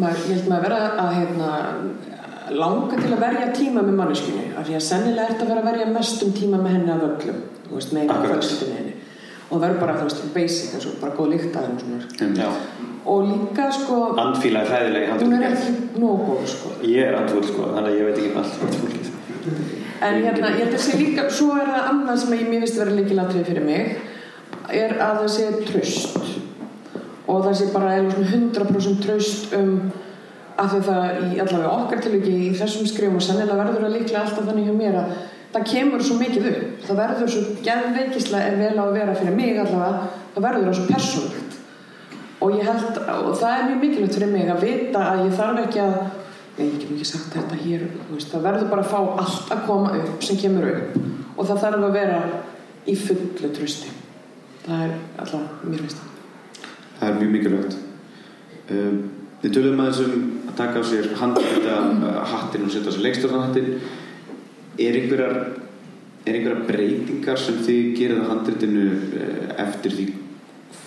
maður, 0.00 0.22
ég 0.22 0.38
held 0.38 0.48
maður 0.52 0.64
vera 0.68 0.78
að 1.02 1.10
hérna, 1.18 1.50
langa 2.62 3.00
til 3.02 3.10
að 3.12 3.20
verja 3.26 3.50
tíma 3.58 3.84
með 3.84 3.98
manneskunni, 4.00 4.46
af 4.56 4.66
því 4.68 4.78
að 4.78 4.86
sennilega 4.88 5.34
ert 5.34 5.44
að 5.44 5.52
vera 5.52 5.62
að 5.62 5.68
verja 5.70 5.90
mestum 5.92 6.32
tíma 6.38 6.62
með 6.62 6.76
henni 6.78 6.94
af 6.94 7.04
öllum, 7.10 7.42
þú 7.66 7.76
veist, 7.76 7.92
með 7.92 8.02
einu 8.06 8.14
Akkurat. 8.16 8.32
fjölskyldunni 8.32 8.80
henni 8.80 8.96
og 9.52 9.60
verður 9.60 9.82
bara, 9.84 9.98
þú 10.00 10.08
veist, 10.08 10.24
basic 10.32 10.72
eins 10.78 10.88
og 10.88 10.96
bara 11.02 11.16
góð 11.18 11.34
lykt 11.34 11.56
að 11.60 11.68
henni 11.68 11.84
svona. 11.84 12.30
Já, 12.40 12.48
og 13.04 13.26
líka, 13.26 13.66
sko, 13.74 13.98
andfíla 14.22 14.62
er 14.62 14.70
hræðileg 14.70 15.08
í 15.08 15.16
hún 15.24 15.34
er 15.38 15.48
ekki 15.48 15.72
nóg 15.98 16.22
góð, 16.28 16.44
sko. 16.52 16.76
Ég 16.86 17.08
er 17.08 17.18
andfúl 17.18 17.42
sko, 17.48 17.72
þannig 17.74 17.90
að 17.90 17.98
ég 17.98 18.08
veit 18.08 18.20
ekki 18.20 18.30
um 18.30 18.42
allt 18.42 19.10
En 20.02 20.16
hérna, 20.18 20.48
ég 20.50 20.64
held 20.64 20.74
að 20.74 20.82
sé 20.82 20.98
líka, 20.98 21.26
svo 21.30 21.56
er 21.58 21.68
það 21.70 21.88
annað 21.90 22.20
sem 22.22 22.32
ég 22.34 22.48
mér 22.50 22.64
finnst 22.64 22.78
að 22.78 22.82
vera 22.82 22.96
líkilatrið 22.98 23.48
fyrir 23.50 23.66
mig 23.66 23.84
er 24.72 24.94
að 25.02 25.20
það 25.22 25.28
sé 25.34 25.50
tröst 25.68 26.16
og 27.26 27.44
það 27.44 27.54
sé 27.58 27.68
bara 27.74 27.92
eða 27.98 28.14
svona 28.14 28.32
100% 28.38 29.04
tröst 29.04 29.54
um 29.58 29.76
að 30.62 30.74
það 30.86 31.20
í 31.26 31.38
allavega 31.42 31.74
okkar 31.74 32.02
tilviki 32.04 32.32
í 32.48 32.50
þessum 32.58 32.88
skrifum 32.88 33.18
og 33.18 33.24
sennilega 33.24 33.58
verður 33.62 33.86
það 33.86 33.94
líklega 33.96 34.24
alltaf 34.24 34.48
þannig 34.48 34.68
hjá 34.68 34.74
mér 34.78 34.98
að 35.00 35.14
það 35.52 35.68
kemur 35.72 36.04
svo 36.06 36.18
mikið 36.20 36.48
upp. 36.50 36.66
Það 36.86 37.00
verður 37.02 37.32
svo 37.32 37.42
geðveikislega 37.66 38.50
ef 38.50 38.60
vel 38.62 38.74
á 38.78 38.84
að 38.84 38.94
vera 38.98 39.16
fyrir 39.18 39.38
mig 39.38 39.62
allavega 39.62 40.10
það 40.34 40.46
verður 40.46 40.68
það 40.68 40.78
svo 40.78 40.86
persónlegt 40.92 41.41
og 42.42 42.56
ég 42.58 42.66
held, 42.66 42.98
og 42.98 43.36
það 43.38 43.54
er 43.54 43.68
mjög 43.68 43.80
mikilvægt 43.84 44.18
fyrir 44.18 44.32
mig 44.32 44.50
að 44.50 44.66
vita 44.66 45.06
að 45.12 45.24
ég 45.26 45.38
þarf 45.38 45.64
ekki 45.66 45.86
að 45.86 45.96
Nei, 46.52 46.66
ég 46.66 46.82
get 46.82 46.90
ekki 46.92 47.06
sagt 47.08 47.32
þetta 47.32 47.56
hér 47.62 47.82
veist, 48.10 48.28
það 48.28 48.42
verður 48.44 48.66
bara 48.68 48.82
að 48.84 48.90
fá 48.90 48.98
allt 49.22 49.52
að 49.54 49.62
koma 49.64 49.92
upp 49.96 50.26
sem 50.26 50.36
kemur 50.36 50.66
upp. 50.68 50.98
Og 51.32 51.46
það 51.48 51.62
þarf 51.62 51.86
að 51.86 51.94
vera 51.96 52.18
í 52.84 52.96
fullu 53.00 53.48
trösti 53.56 53.92
það 54.66 54.84
er 54.84 54.92
alltaf 55.22 55.64
mér 55.64 55.80
veist 55.86 56.02
það. 56.02 56.68
Er 57.02 57.18
mjög 57.18 57.34
mikilvægt. 57.38 57.78
Um, 58.70 59.02
Við 59.42 59.56
tölum 59.56 59.80
aðeins 59.82 60.04
um 60.04 60.26
að 60.46 60.58
taka 60.60 60.78
á 60.78 60.84
sér 60.86 61.08
handrita 61.18 61.78
hattin 62.30 62.68
og 62.68 62.70
setja 62.70 62.92
á 62.92 62.94
sér 62.94 63.06
leikstjórnarhattin 63.08 63.72
Er 64.78 64.98
einhverjar 65.00 65.34
er 66.22 66.36
einhverjar 66.36 66.60
breytingar 66.68 67.40
sem 67.42 67.58
þið 67.66 67.88
gerir 67.96 68.20
það 68.20 68.30
handritinu 68.30 68.84
uh, 68.92 69.48
eftir 69.64 69.96
því 69.96 70.06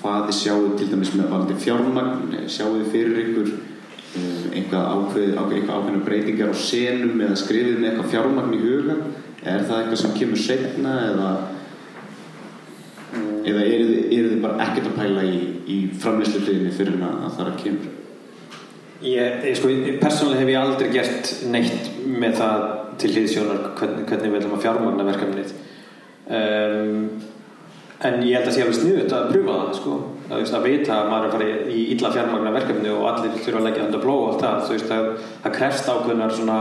hvað 0.05 0.27
þið 0.29 0.37
sjáu 0.39 0.71
til 0.77 0.89
dæmis 0.91 1.13
með 1.17 1.31
valdi 1.33 1.57
fjármagn 1.63 2.35
sjáu 2.45 2.75
þið 2.75 2.91
fyrir 2.93 3.21
ykkur 3.23 3.51
uh, 3.55 4.45
einhvað 4.53 4.89
ákveð, 4.93 5.31
ákveð, 5.33 5.57
eitthvað 5.57 5.79
ákveðna 5.79 6.05
breytingar 6.05 6.53
á 6.53 6.57
senum 6.61 7.25
eða 7.25 7.41
skrifið 7.41 7.81
með 7.81 7.91
eitthvað 7.91 8.11
fjármagn 8.13 8.53
í 8.53 8.61
huga? 8.61 8.97
Er 9.45 9.65
það 9.65 9.81
eitthvað 9.81 10.01
sem 10.03 10.15
kemur 10.19 10.41
setna 10.41 10.95
eða 11.09 11.33
eða 13.45 13.65
eru 13.65 13.89
þið, 13.89 13.99
eru 14.15 14.31
þið 14.31 14.39
bara 14.45 14.65
ekkert 14.65 14.89
að 14.89 14.97
pæla 15.01 15.27
í, 15.27 15.35
í 15.69 15.77
framlýsluhliðinni 16.01 16.73
fyrir 16.75 17.05
að 17.05 17.21
það 17.25 17.43
er 17.43 17.51
að 17.51 17.61
kemur? 17.63 17.93
Ég, 19.05 19.45
ég, 19.45 19.59
sko, 19.59 19.71
persónulega 20.01 20.41
hef 20.41 20.51
ég 20.51 20.59
aldrei 20.61 20.89
gert 20.93 21.31
neitt 21.51 21.89
með 22.07 22.37
það 22.39 22.65
til 23.01 23.11
hlýðsjónar 23.11 23.63
hvernig, 23.77 24.05
hvernig 24.09 24.31
við 24.31 24.39
ætlum 24.39 24.57
að 24.57 24.65
fjármagna 24.65 25.07
verkefnið. 25.09 25.55
Um, 26.25 27.01
en 28.07 28.21
ég 28.25 28.35
held 28.37 28.47
að 28.49 28.55
sé 28.55 28.61
alveg 28.65 28.77
sniðut 28.79 29.13
að 29.17 29.29
pröfa 29.31 29.55
það 29.61 29.73
sko. 29.79 29.95
að, 30.29 30.37
veist, 30.41 30.53
að 30.57 30.63
vita 30.69 30.93
að 30.99 31.09
maður 31.11 31.25
er 31.25 31.29
að 31.29 31.35
fara 31.35 31.71
í- 31.75 31.87
illa 31.95 32.11
fjármagna 32.15 32.53
verkefni 32.55 32.89
og 32.95 33.03
allir 33.11 33.35
þurfa 33.45 33.59
að 33.61 33.67
leggja 33.69 33.85
undir 33.87 34.03
bló 34.05 34.15
og 34.21 34.27
allt 34.33 34.41
það, 34.45 34.61
þú 34.67 34.73
veist, 34.75 34.87
það, 34.91 35.09
það 35.43 35.55
krefst 35.59 35.89
ákveðnar 35.93 36.33
svona 36.37 36.59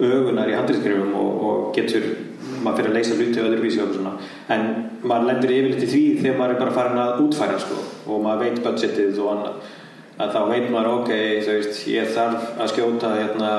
ögunar 0.00 0.48
í 0.50 0.56
handriðskrifum 0.56 1.14
og, 1.20 1.30
og 1.48 1.74
getur 1.76 2.06
maður 2.64 2.78
fyrir 2.80 2.90
að 2.90 2.96
leysa 2.96 3.16
hluti 3.18 3.42
öðruvísi 3.44 3.82
og 3.84 3.92
svona. 3.94 4.12
En 4.52 4.64
maður 5.04 5.26
lendur 5.30 5.52
yfirleitt 5.56 5.84
í 5.84 5.90
því 5.90 6.02
þegar 6.22 6.38
maður 6.40 6.54
er 6.54 6.60
bara 6.64 6.76
farin 6.76 7.00
að 7.02 7.20
útfæra 7.26 7.58
sko, 7.60 7.76
og 8.08 8.22
maður 8.24 8.42
veit 8.46 8.62
budgetið 8.64 9.20
og 9.20 9.30
annað. 9.34 9.60
Að 10.20 10.32
þá 10.34 10.40
veit 10.50 10.66
maður 10.72 10.90
ok, 10.98 11.10
þú 11.46 11.52
veist, 11.56 11.76
ég 11.88 12.10
þarf 12.16 12.48
að 12.60 12.72
skjóta 12.74 13.12
hérna 13.16 13.52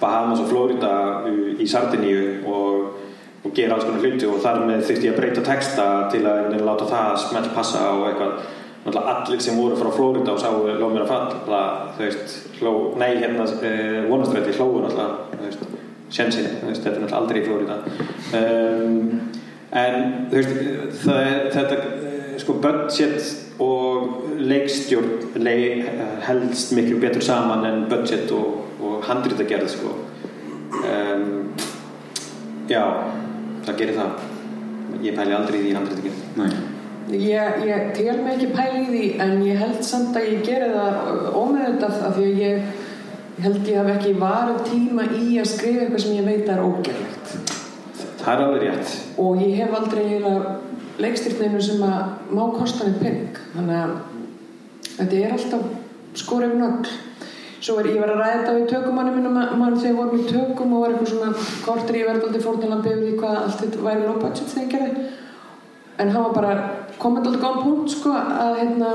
Bahamas 0.00 0.40
og 0.44 0.48
Florida 0.48 0.92
í- 1.28 1.56
í 1.60 1.66
Sardiníu 1.68 2.22
og, 2.48 2.97
og 3.44 3.54
gera 3.54 3.76
alls 3.76 3.86
konar 3.86 4.04
hluti 4.04 4.26
og 4.26 4.40
þar 4.42 4.64
með 4.66 4.86
þurfti 4.88 5.08
ég 5.08 5.14
að 5.14 5.20
breyta 5.20 5.44
texta 5.46 5.88
til 6.12 6.24
að 6.26 6.56
láta 6.66 6.88
það 6.90 7.12
smelt 7.24 7.52
passa 7.54 7.84
og 7.94 8.08
eitthvað. 8.10 8.38
Allir 8.88 9.40
sem 9.44 9.58
voru 9.58 9.76
frá 9.76 9.90
Florida 9.92 10.32
og 10.32 10.40
sáu 10.40 10.62
lóð 10.64 10.94
mér 10.94 11.02
að 11.04 11.10
falla 11.10 11.58
veist, 11.98 12.36
hló, 12.56 12.94
nei 12.96 13.18
hérna 13.18 13.44
eh, 13.66 14.06
vonastrætti 14.08 14.54
hlóðu 14.56 14.80
náttúrulega 14.84 15.34
þú 15.34 15.42
veist, 15.42 15.66
sjensin, 16.14 16.46
þetta 16.62 16.94
er 16.94 17.02
náttúrulega 17.02 17.18
aldrei 17.18 17.40
í 17.42 17.44
Florida 17.44 17.76
um, 18.38 19.20
en 19.82 19.98
þú 20.30 20.38
veist, 20.38 21.02
það 21.02 21.50
þetta 21.58 22.08
sko 22.38 22.56
budget 22.62 23.60
og 23.60 24.38
leikstjórn 24.38 25.38
leik, 25.42 25.88
helst 26.24 26.72
miklu 26.78 27.00
betur 27.02 27.24
saman 27.24 27.66
en 27.68 27.86
budget 27.90 28.30
og, 28.32 28.62
og 28.80 29.02
handritagerð 29.04 29.72
sko. 29.74 29.96
Um, 30.78 31.50
já 32.68 32.84
það 33.66 33.78
gerir 33.82 33.96
það. 33.98 34.26
Ég 35.04 35.16
pæli 35.18 35.36
aldrei 35.36 35.58
í 35.58 35.62
því 35.66 35.76
handritagerð 35.76 36.18
Nei, 36.38 37.18
ég, 37.28 37.58
ég 37.68 37.90
tel 37.96 38.18
mig 38.20 38.34
ekki 38.34 38.48
pæli 38.56 38.80
í 38.82 38.88
því 38.92 39.04
en 39.24 39.34
ég 39.46 39.60
held 39.62 39.80
samt 39.86 40.16
að 40.18 40.30
ég 40.32 40.44
geri 40.46 40.68
það 40.74 41.28
ómeðvitað 41.38 42.00
af 42.08 42.16
því 42.16 42.26
að 42.28 42.42
ég 42.42 42.68
ég 43.38 43.44
held 43.44 43.68
ég 43.70 43.76
hef 43.78 43.90
ekki 43.94 44.14
varð 44.18 44.62
tíma 44.66 45.04
í 45.14 45.38
að 45.38 45.50
skrifa 45.52 45.84
eitthvað 45.84 46.02
sem 46.04 46.16
ég 46.16 46.26
veit 46.26 46.48
að 46.48 46.54
er 46.56 46.64
ógerlegt. 46.64 47.52
Það 48.18 48.32
er 48.32 48.42
alveg 48.44 48.64
rétt. 48.64 48.94
Og 49.22 49.42
ég 49.44 49.60
hef 49.60 49.76
aldrei 49.78 50.02
eiginlega 50.04 50.54
leikstyrtneinu 50.98 51.60
sem 51.62 51.84
að 51.86 52.32
má 52.34 52.42
kosta 52.56 52.86
henni 52.86 53.02
penning 53.02 53.38
þannig 53.54 53.76
að 53.78 53.92
þetta 54.96 55.20
er 55.20 55.36
alltaf 55.36 56.18
skor 56.18 56.46
yfir 56.48 56.58
nögl 56.58 56.96
svo 57.60 57.78
er 57.80 57.88
ég 57.90 58.00
var 58.00 58.12
að 58.14 58.20
ræða 58.22 58.34
þetta 58.38 58.56
við 58.56 58.68
tökumanni 58.72 59.14
mínum 59.16 59.38
þegar 59.38 59.78
við 59.82 59.96
vorum 59.98 60.18
í 60.18 60.26
tökum 60.28 60.74
og 60.74 60.82
var 60.84 60.92
eitthvað 60.94 61.12
svona 61.12 61.46
kortur 61.66 61.98
ég 61.98 62.06
verði 62.08 62.28
aldrei 62.28 62.44
fórnilambi 62.44 62.92
yfir 62.92 63.06
því 63.06 63.14
hvað 63.22 63.38
allt 63.40 63.62
þetta 63.62 63.86
væri 63.86 64.04
low 64.04 64.20
budget 64.22 64.52
þegar 64.52 64.64
ég 64.64 64.74
gerði 64.74 65.08
en 65.98 66.12
hann 66.14 66.26
var 66.28 66.36
bara 66.36 66.52
komið 67.02 67.26
alltaf 67.26 67.42
góðan 67.42 67.64
punkt 67.64 67.94
sko 67.96 68.14
að 68.14 68.52
hérna 68.60 68.92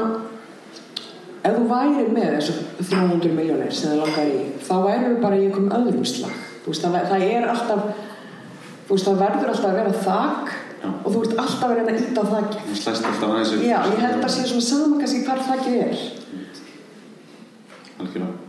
ef 1.43 1.57
þú 1.57 1.63
væri 1.67 2.07
með 2.15 2.29
þessu 2.37 2.55
300 2.79 3.35
miljónir 3.35 3.75
sem 3.75 3.91
þið 3.91 4.01
langar 4.03 4.31
í 4.31 4.41
þá 4.63 4.73
væri 4.87 5.09
þú 5.09 5.21
bara 5.25 5.39
í 5.39 5.45
einhverjum 5.47 5.73
öðrum 5.79 6.07
slag 6.07 6.37
þú 6.63 6.71
veist, 6.71 6.85
það, 6.85 6.99
það 7.11 7.25
er 7.27 7.47
alltaf 7.51 7.81
þú 8.87 8.95
veist, 8.95 9.09
það 9.09 9.23
verður 9.25 9.51
alltaf 9.53 9.71
að 9.71 9.79
vera 9.81 10.03
þak 10.07 10.53
Já. 10.83 10.89
og 10.91 11.13
þú 11.13 11.19
ert 11.23 11.37
alltaf 11.39 11.69
að 11.69 11.77
reyna 11.77 11.91
að 11.93 12.01
íta 12.03 12.23
á 12.23 12.25
þakki 12.31 12.63
það 12.69 12.79
slæst 12.79 13.05
alltaf 13.07 13.29
aðeins 13.29 13.53
upp. 13.55 13.61
já, 13.63 13.77
ég 13.87 14.01
held 14.03 14.23
að 14.23 14.33
sé 14.33 14.47
svona 14.47 14.65
saman 14.67 15.03
kannski 15.03 15.21
hvar 15.27 15.43
þakkið 15.51 15.77
er 15.83 16.01
Algjörlega. 18.03 18.42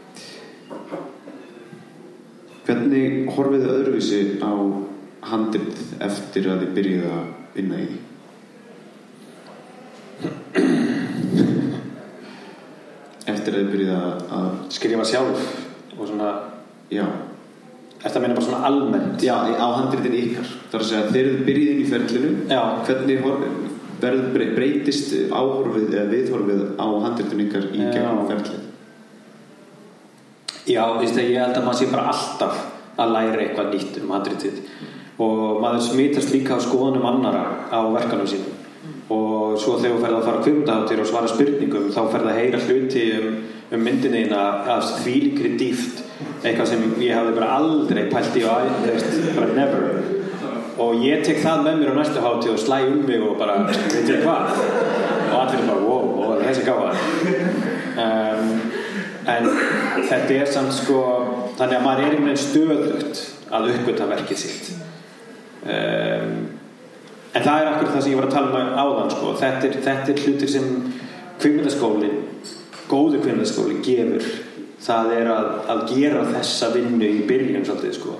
Hvernig 2.64 3.26
horfið 3.36 3.64
þið 3.66 3.72
öðruvísi 3.74 4.20
á 4.40 4.52
handrið 5.28 5.82
eftir 6.04 6.48
að 6.52 6.62
þið 6.64 6.70
byrjuð 6.78 7.04
að 7.12 7.26
vinna 7.58 7.80
í? 7.82 7.86
Því? 7.90 8.00
Eftir 13.34 13.54
að 13.54 13.60
þið 13.60 13.70
byrjuð 13.74 13.92
að, 13.98 14.24
að 14.38 14.48
skrifa 14.76 15.06
sjálf 15.08 15.44
og 15.98 16.02
svona 16.08 16.32
já, 16.92 17.04
Þetta 18.04 18.20
meina 18.20 18.34
bara 18.36 18.44
svona 18.44 18.66
almennt? 18.68 19.22
Já, 19.24 19.32
á 19.56 19.66
handritin 19.78 20.12
ykkar. 20.18 20.48
Þar 20.68 20.82
að 20.82 20.88
segja 20.90 21.04
þegar 21.14 21.28
þið 21.30 21.44
byrjuð 21.46 21.70
inn 21.72 21.78
í 21.80 21.86
ferlinu 21.88 22.32
Já. 22.52 22.60
hvernig 22.84 23.22
hor- 23.24 23.46
verður 24.02 24.26
brey- 24.34 24.52
breytist 24.58 25.14
áhorfið 25.32 25.86
eða 25.94 26.10
viðhorfið 26.12 26.64
á 26.76 26.86
handritin 27.06 27.44
ykkar 27.46 27.64
í 27.72 27.80
gegnum 27.86 28.26
ferlið 28.28 28.63
Já, 30.64 30.84
það, 30.96 31.18
ég 31.28 31.40
held 31.42 31.58
að 31.58 31.64
maður 31.66 31.80
sé 31.82 31.86
bara 31.92 32.10
alltaf 32.12 32.60
að 32.96 33.10
læra 33.12 33.40
eitthvað 33.42 33.72
nýtt 33.74 33.96
um 34.00 34.12
handritið 34.14 34.60
og 35.24 35.60
maður 35.62 35.82
smitast 35.84 36.32
líka 36.32 36.56
á 36.56 36.64
skoðunum 36.64 37.04
annara 37.06 37.42
á 37.68 37.80
verkanum 37.92 38.28
sínum. 38.30 38.54
Og 39.12 39.58
svo 39.60 39.76
þegar 39.78 39.98
þú 39.98 40.00
ferð 40.04 40.16
að 40.16 40.26
fara 40.28 40.44
kvimdaháttir 40.46 41.02
og 41.02 41.10
svara 41.10 41.30
spurningum 41.30 41.90
þá 41.92 42.00
ferð 42.14 42.30
að 42.30 42.38
heyra 42.40 42.62
hluti 42.64 43.04
um, 43.18 43.36
um 43.76 43.84
myndinni 43.84 44.24
þína 44.24 44.40
af 44.74 44.88
þvílíkri 45.02 45.52
dýft 45.60 46.00
eitthvað 46.44 46.70
sem 46.72 46.86
ég 47.02 47.18
hafði 47.18 47.36
bara 47.36 47.52
aldrei 47.58 48.02
pælt 48.12 48.38
í 48.40 48.44
og 48.48 48.72
veist, 48.86 49.20
bara 49.36 49.52
never. 49.58 49.86
Og 50.80 51.04
ég 51.04 51.22
tek 51.26 51.44
það 51.44 51.66
með 51.68 51.80
mér 51.82 51.92
á 51.92 51.98
næstu 52.00 52.24
hátíð 52.24 52.54
og 52.56 52.62
slæ 52.64 52.78
um 52.88 53.04
mig 53.04 53.22
og 53.22 53.36
bara, 53.38 53.60
veit 53.68 54.10
ég 54.10 54.24
hvað? 54.24 54.56
Og 55.28 55.36
allir 55.42 55.68
bara, 55.68 55.84
wow, 55.84 56.08
wow 56.18 56.40
þessi 56.40 56.64
gáða 56.66 56.90
um, 58.00 58.50
en 59.26 59.48
þetta 60.02 60.36
er 60.36 60.50
samt 60.50 60.74
sko 60.76 60.98
þannig 61.58 61.78
að 61.78 61.86
maður 61.86 62.02
er 62.02 62.10
einhvern 62.10 62.28
veginn 62.30 62.42
stöðugt 62.42 63.22
að 63.54 63.70
uppgöta 63.74 64.08
verkið 64.10 64.40
sitt 64.40 64.70
um, 65.64 66.34
en 67.34 67.44
það 67.46 67.60
er 67.60 67.70
akkur 67.70 67.92
það 67.92 68.04
sem 68.04 68.14
ég 68.14 68.20
var 68.20 68.28
að 68.28 68.36
tala 68.36 68.62
um 68.62 68.78
áðan 68.84 69.12
sko. 69.14 69.34
þetta, 69.40 69.68
er, 69.68 69.78
þetta 69.88 70.12
er 70.14 70.24
hlutir 70.24 70.52
sem 70.54 70.68
kvikmyndaskólin 71.42 72.18
góðu 72.90 73.20
kvikmyndaskóli 73.20 73.80
gefur 73.84 74.28
það 74.84 75.14
er 75.18 75.32
að, 75.32 75.50
að 75.72 75.84
gera 75.94 76.26
þessa 76.34 76.70
vinnu 76.74 77.08
í 77.08 77.24
byrjun 77.28 77.66
svolítið 77.66 77.96
sko. 77.98 78.18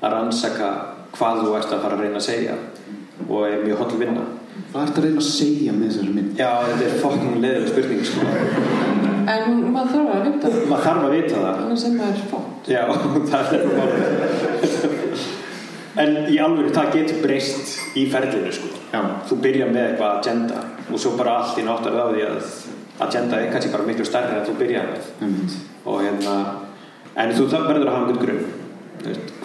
að 0.00 0.16
rannsaka 0.16 0.72
hvað 1.16 1.44
þú 1.44 1.54
ert 1.58 1.72
að 1.72 1.84
fara 1.84 1.98
að 1.98 2.06
reyna 2.06 2.20
að 2.20 2.28
segja 2.30 2.56
og 3.26 3.46
er 3.48 3.62
mjög 3.64 3.84
holl 3.84 4.02
vinna 4.02 4.26
Hvað 4.72 4.86
ertu 4.86 5.00
að 5.00 5.04
reyna 5.04 5.20
að 5.20 5.26
segja 5.26 5.72
með 5.76 5.90
þessari 5.90 6.12
mynd? 6.16 6.38
já, 6.40 6.48
þetta 6.64 6.84
er 6.86 6.94
fucking 7.02 7.34
leðileg 7.42 7.66
spurning 7.72 8.06
sko. 8.08 8.95
En 9.26 9.64
maður 9.74 9.90
þarf 9.94 10.12
að 10.14 10.26
vita 10.26 10.50
það, 10.52 10.60
maður 10.70 10.84
þarf 10.86 11.06
að 11.06 11.14
vita 11.16 11.34
það 11.40 11.62
annars 11.64 11.82
sem 11.82 11.96
maður 11.98 12.20
er 12.20 12.28
fótt. 12.30 12.70
Já, 12.70 12.82
það 13.32 13.44
er 13.56 13.62
málið 13.80 15.34
En 15.96 16.16
í 16.28 16.36
alveg 16.44 16.74
það 16.76 16.90
getur 16.92 17.22
breyst 17.24 17.70
í 17.96 18.02
ferlinu 18.12 18.50
sko. 18.52 18.68
Já. 18.92 19.00
Þú 19.30 19.38
byrjar 19.46 19.70
með 19.72 19.86
eitthvað 19.86 20.18
agenda 20.20 20.58
og 20.92 21.00
svo 21.00 21.14
bara 21.16 21.38
allt 21.40 21.60
í 21.60 21.64
náttar 21.64 21.96
á 21.96 22.04
því 22.12 22.26
að 22.26 22.50
agenda 23.06 23.40
er 23.40 23.52
kannski 23.52 23.72
bara 23.72 23.86
miklu 23.88 24.06
stærri 24.08 24.36
en 24.36 24.46
þú 24.46 24.56
byrjar 24.60 24.90
með 24.92 25.08
Einmitt. 25.24 25.56
og 25.84 26.02
hérna 26.04 26.36
en 27.16 27.34
þú 27.36 27.48
þarf 27.52 27.68
verður 27.70 27.90
að 27.90 27.96
hafa 27.96 28.06
einhvern 28.06 28.22
grunn 28.22 28.44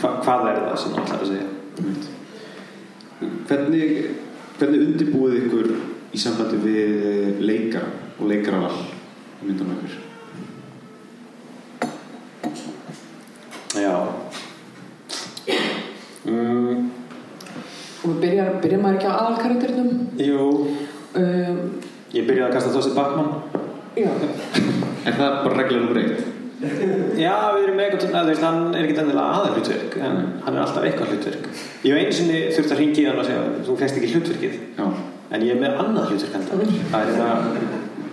hva, 0.01 0.11
hvað 0.23 0.47
er 0.51 0.59
það 0.65 0.77
sem 0.83 0.99
ætlar 1.01 1.25
að 1.25 1.31
segja 1.31 1.47
Einmitt. 1.81 2.05
Hvernig, 3.49 3.91
hvernig 4.59 4.85
undirbúið 4.87 5.37
ykkur 5.41 5.69
í 6.11 6.21
sambandi 6.21 6.61
við 6.63 7.43
leikara 7.43 7.91
og 8.17 8.31
leikaraval 8.31 8.73
í 8.79 9.00
myndum 9.45 9.71
ykkur? 9.75 9.93
Já. 13.81 13.95
Mm, 16.25 16.89
Og 18.01 18.15
byrjar, 18.21 18.55
byrjar 18.61 18.81
maður 18.81 18.97
ekki 18.97 19.09
á 19.09 19.13
aðalkarakternum. 19.21 19.89
Jú. 20.21 20.45
Um, 21.17 21.59
Ég 22.11 22.25
byrjaði 22.27 22.47
að 22.49 22.55
kasta 22.55 22.71
Þossi 22.73 22.91
Bakmann 22.95 23.29
Er 23.95 25.13
það 25.15 25.35
bara 25.45 25.57
regla 25.61 25.77
nummer 25.81 25.99
eitt? 26.01 26.21
Já, 27.17 27.31
við 27.55 27.63
erum 27.65 27.77
með 27.79 27.85
eitthvað 27.87 28.01
til, 28.03 28.09
að, 28.15 28.27
veist, 28.31 28.43
hann 28.45 28.75
er 28.77 28.83
ekki 28.85 28.99
endilega 29.01 29.37
aðal 29.37 29.53
hlutverk 29.55 29.95
en 29.97 30.17
hann 30.45 30.57
er 30.57 30.61
alltaf 30.61 30.83
eitthvað 30.85 31.13
hlutverk. 31.15 31.47
Ég 31.87 31.95
hef 31.95 32.01
einu 32.03 32.13
sinni 32.17 32.41
þurft 32.53 32.73
að 32.75 32.81
ringi 32.83 33.05
hann 33.07 33.21
og 33.21 33.25
segja 33.25 33.45
þú 33.65 33.77
fegst 33.79 33.97
ekki 33.97 34.11
hlutverkið. 34.13 34.59
Já. 34.77 34.85
en 35.31 35.45
ég 35.47 35.55
er 35.55 35.61
með 35.63 35.79
annað 35.81 36.11
hlutverk 36.11 36.37
enda. 36.37 36.59
Það 36.91 37.01
er 37.01 37.17
það 37.17 37.37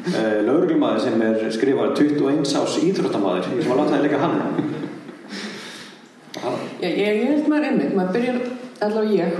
uh, 0.06 0.38
lögreglumæður 0.46 1.04
sem 1.04 1.22
er 1.26 1.46
skrifað 1.54 1.94
21 2.00 2.56
ás 2.58 2.78
íþróttamaður 2.82 3.50
ég 3.56 3.64
sem 3.64 3.74
að 3.74 3.80
láta 3.82 3.94
það 3.96 4.06
leika 4.06 4.22
hann 4.24 4.76
Já, 6.38 6.50
ég, 6.84 6.98
ég, 6.98 7.22
held 7.26 7.48
maður 7.50 7.70
einmitt, 7.72 7.94
maður 7.96 8.12
byrjar, 8.14 8.36
allavega 8.84 9.14
ég, 9.16 9.38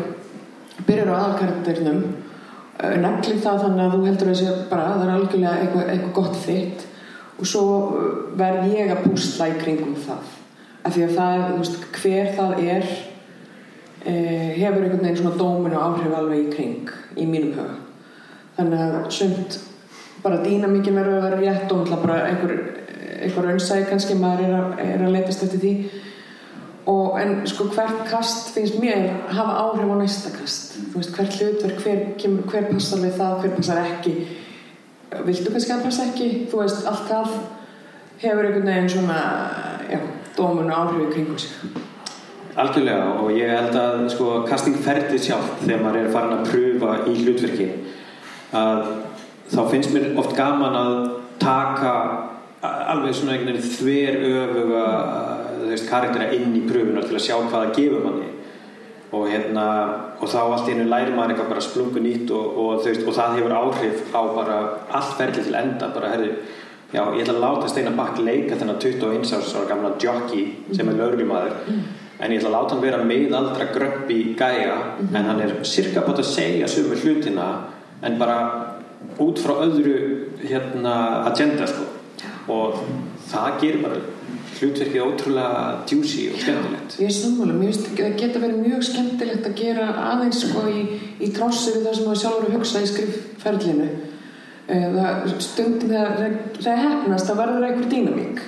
byrjar 0.89 1.11
á 1.13 1.15
aðalkarakternum, 1.19 2.01
uh, 2.81 2.95
neglir 3.05 3.43
það 3.45 3.61
þannig 3.65 3.83
að 3.85 3.95
þú 3.95 4.01
heldur 4.09 4.31
að 4.33 4.39
sé 4.41 4.55
bara 4.71 4.87
að 4.87 4.97
það 4.97 5.05
er 5.05 5.13
algjörlega 5.15 5.61
eitthvað, 5.63 5.93
eitthvað 5.93 6.17
gott 6.17 6.41
þitt 6.43 6.87
og 7.39 7.51
svo 7.53 7.63
uh, 7.69 8.09
verð 8.41 8.73
ég 8.75 8.91
að 8.95 9.05
púsla 9.05 9.51
í 9.53 9.55
kringum 9.61 9.95
það. 10.07 10.35
Af 10.83 10.97
því 10.97 11.05
að 11.05 11.15
það, 11.21 11.45
þú 11.45 11.61
veist, 11.63 11.87
hver 12.01 12.33
það 12.41 12.65
er, 12.65 12.91
uh, 14.03 14.51
hefur 14.59 14.83
einhvern 14.83 15.05
veginn 15.05 15.21
svona 15.23 15.39
dóminu 15.39 15.83
áhrif 15.85 16.19
alveg 16.19 16.43
í 16.43 16.51
kring, 16.57 16.93
í 17.15 17.29
mínum 17.31 17.55
huga. 17.61 17.79
Þannig 18.59 18.85
að 18.89 19.11
sumt, 19.15 19.61
bara 20.23 20.43
dýnamíkin 20.43 20.99
verður 20.99 21.19
að 21.19 21.27
vera 21.29 21.41
rétt 21.41 21.73
og 21.73 21.83
náttúrulega 21.83 22.03
bara 22.05 22.19
einhver, 22.29 22.55
einhver 23.23 23.49
raunsæði 23.49 23.89
kannski, 23.91 24.19
maður 24.19 24.45
er 24.47 24.55
að, 24.59 24.79
er 24.85 25.05
að 25.07 25.17
leitast 25.17 25.45
eftir 25.47 25.63
því. 25.65 25.73
Og 26.89 27.19
en 27.21 27.35
sko 27.49 27.67
hvert 27.75 28.05
kast 28.09 28.55
finnst 28.55 28.79
mér 28.81 29.11
hafa 29.29 29.59
áhrif 29.61 29.91
á 29.93 29.97
næsta 30.01 30.33
kast? 30.33 30.79
Þú 30.89 31.03
veist 31.03 31.17
hvert 31.17 31.37
hlutverk, 31.37 31.83
hver, 31.85 32.05
kemur, 32.21 32.47
hver 32.49 32.71
passar 32.71 33.03
við 33.05 33.19
það, 33.19 33.35
hver 33.43 33.57
passar 33.59 33.83
ekki? 33.83 34.15
Viltu 35.27 35.53
kannski 35.53 35.75
að 35.75 35.85
passa 35.85 36.07
ekki? 36.09 36.31
Þú 36.49 36.63
veist, 36.63 36.87
allt 36.89 37.05
það 37.11 37.37
hefur 38.23 38.49
einhvern 38.49 38.73
veginn 38.73 38.91
svona 38.95 39.19
já, 39.91 40.01
dómun 40.39 40.73
og 40.73 40.79
áhrif 40.79 41.05
í 41.05 41.13
kringum 41.13 41.39
sig. 41.39 41.85
Algjörlega 42.59 43.13
og 43.21 43.29
ég 43.37 43.53
held 43.53 43.77
að 43.79 44.01
sko, 44.11 44.31
castingferðið 44.49 45.23
sjálf 45.29 45.61
þegar 45.61 45.85
maður 45.85 46.01
er 46.01 46.11
farin 46.17 46.35
að 46.39 46.49
pröfa 46.49 46.97
í 47.07 47.15
hlutverki 47.21 47.69
að 48.59 48.89
þá 49.53 49.61
finnst 49.73 49.95
mér 49.95 50.11
oft 50.21 50.35
gaman 50.37 50.77
að 50.79 50.97
taka 51.41 51.93
alveg 52.63 53.15
svona 53.15 53.37
einhvern 53.37 53.55
veginn 53.55 53.77
þver 53.79 54.17
öfuga 54.33 54.85
veist, 55.69 55.87
karaktera 55.89 56.33
inn 56.35 56.57
í 56.59 56.65
pröfunar 56.67 57.07
til 57.07 57.17
að 57.17 57.25
sjá 57.25 57.37
hvað 57.39 57.55
það 57.55 57.75
gefur 57.79 58.05
manni. 58.07 58.31
Og 59.15 59.29
hérna 59.31 59.67
og 60.19 60.29
þá 60.29 60.39
allt 60.43 60.69
einu 60.69 60.89
læri 60.91 61.15
maður 61.15 61.35
eitthvað 61.35 61.53
bara 61.55 61.65
splungu 61.65 62.03
nýtt 62.05 62.33
og, 62.35 62.59
og, 62.61 62.73
veist, 62.85 63.05
og 63.07 63.17
það 63.17 63.37
hefur 63.39 63.55
áhrif 63.57 64.03
á 64.13 64.21
bara 64.35 64.57
allt 64.99 65.15
ferli 65.21 65.45
til 65.47 65.57
enda 65.57 65.89
bara 65.95 66.11
herri, 66.13 66.33
já, 66.93 67.03
ég 67.15 67.23
ætla 67.23 67.37
að 67.37 67.45
láta 67.45 67.71
Steinar 67.71 67.97
Bakk 67.97 68.21
leika 68.27 68.59
þennan 68.59 68.81
21 68.83 69.33
árs 69.39 69.55
ára 69.55 69.71
gamla 69.71 69.95
jockey 70.03 70.75
sem 70.75 70.91
er 70.91 70.99
lögreglumæður 70.99 71.57
en 72.19 72.35
ég 72.35 72.41
ætla 72.41 72.51
að 72.51 72.57
láta 72.57 72.75
hann 72.75 72.85
vera 72.85 73.01
miðaldra 73.07 73.69
gröppi 73.73 74.19
gæja 74.39 74.79
en 75.07 75.31
hann 75.31 75.43
er 75.45 75.55
cirka 75.69 76.03
búin 76.05 76.19
að 76.19 76.33
segja 76.33 76.69
sömu 76.69 76.99
hlutina 76.99 77.49
en 78.03 78.19
bara 78.19 78.39
út 79.19 79.41
frá 79.43 79.57
öðru 79.65 79.97
hérna 80.43 80.95
agenda 81.31 81.67
sko. 81.69 81.87
Og 82.49 82.79
það 83.29 83.59
gerir 83.63 83.83
bara 83.85 84.01
hlutverkið 84.59 85.05
ótrúlega 85.05 85.63
djúsi 85.87 86.29
og 86.33 86.43
skemmtilegt. 86.43 86.99
Ég 86.99 87.11
er 87.11 87.15
sammála, 87.15 87.57
það 87.79 88.15
geta 88.19 88.43
verið 88.43 88.61
mjög 88.65 88.85
skemmtilegt 88.89 89.49
að 89.49 89.57
gera 89.61 89.89
aðeins 90.13 90.43
sko 90.43 90.65
í, 90.71 90.85
í 91.23 91.33
krossi 91.35 91.75
við 91.77 91.87
það 91.87 91.99
sem 91.99 92.09
maður 92.09 92.23
sjálfur 92.23 92.49
að 92.49 92.57
hugsa 92.57 92.83
í 92.83 92.91
skrifferlinu. 92.93 93.89
Það 94.69 95.31
stundum 95.41 95.93
þegar 95.95 96.33
það 96.59 96.83
hefnast 96.85 97.29
það 97.31 97.39
verður 97.41 97.69
einhver 97.69 97.87
dýnamík 97.93 98.43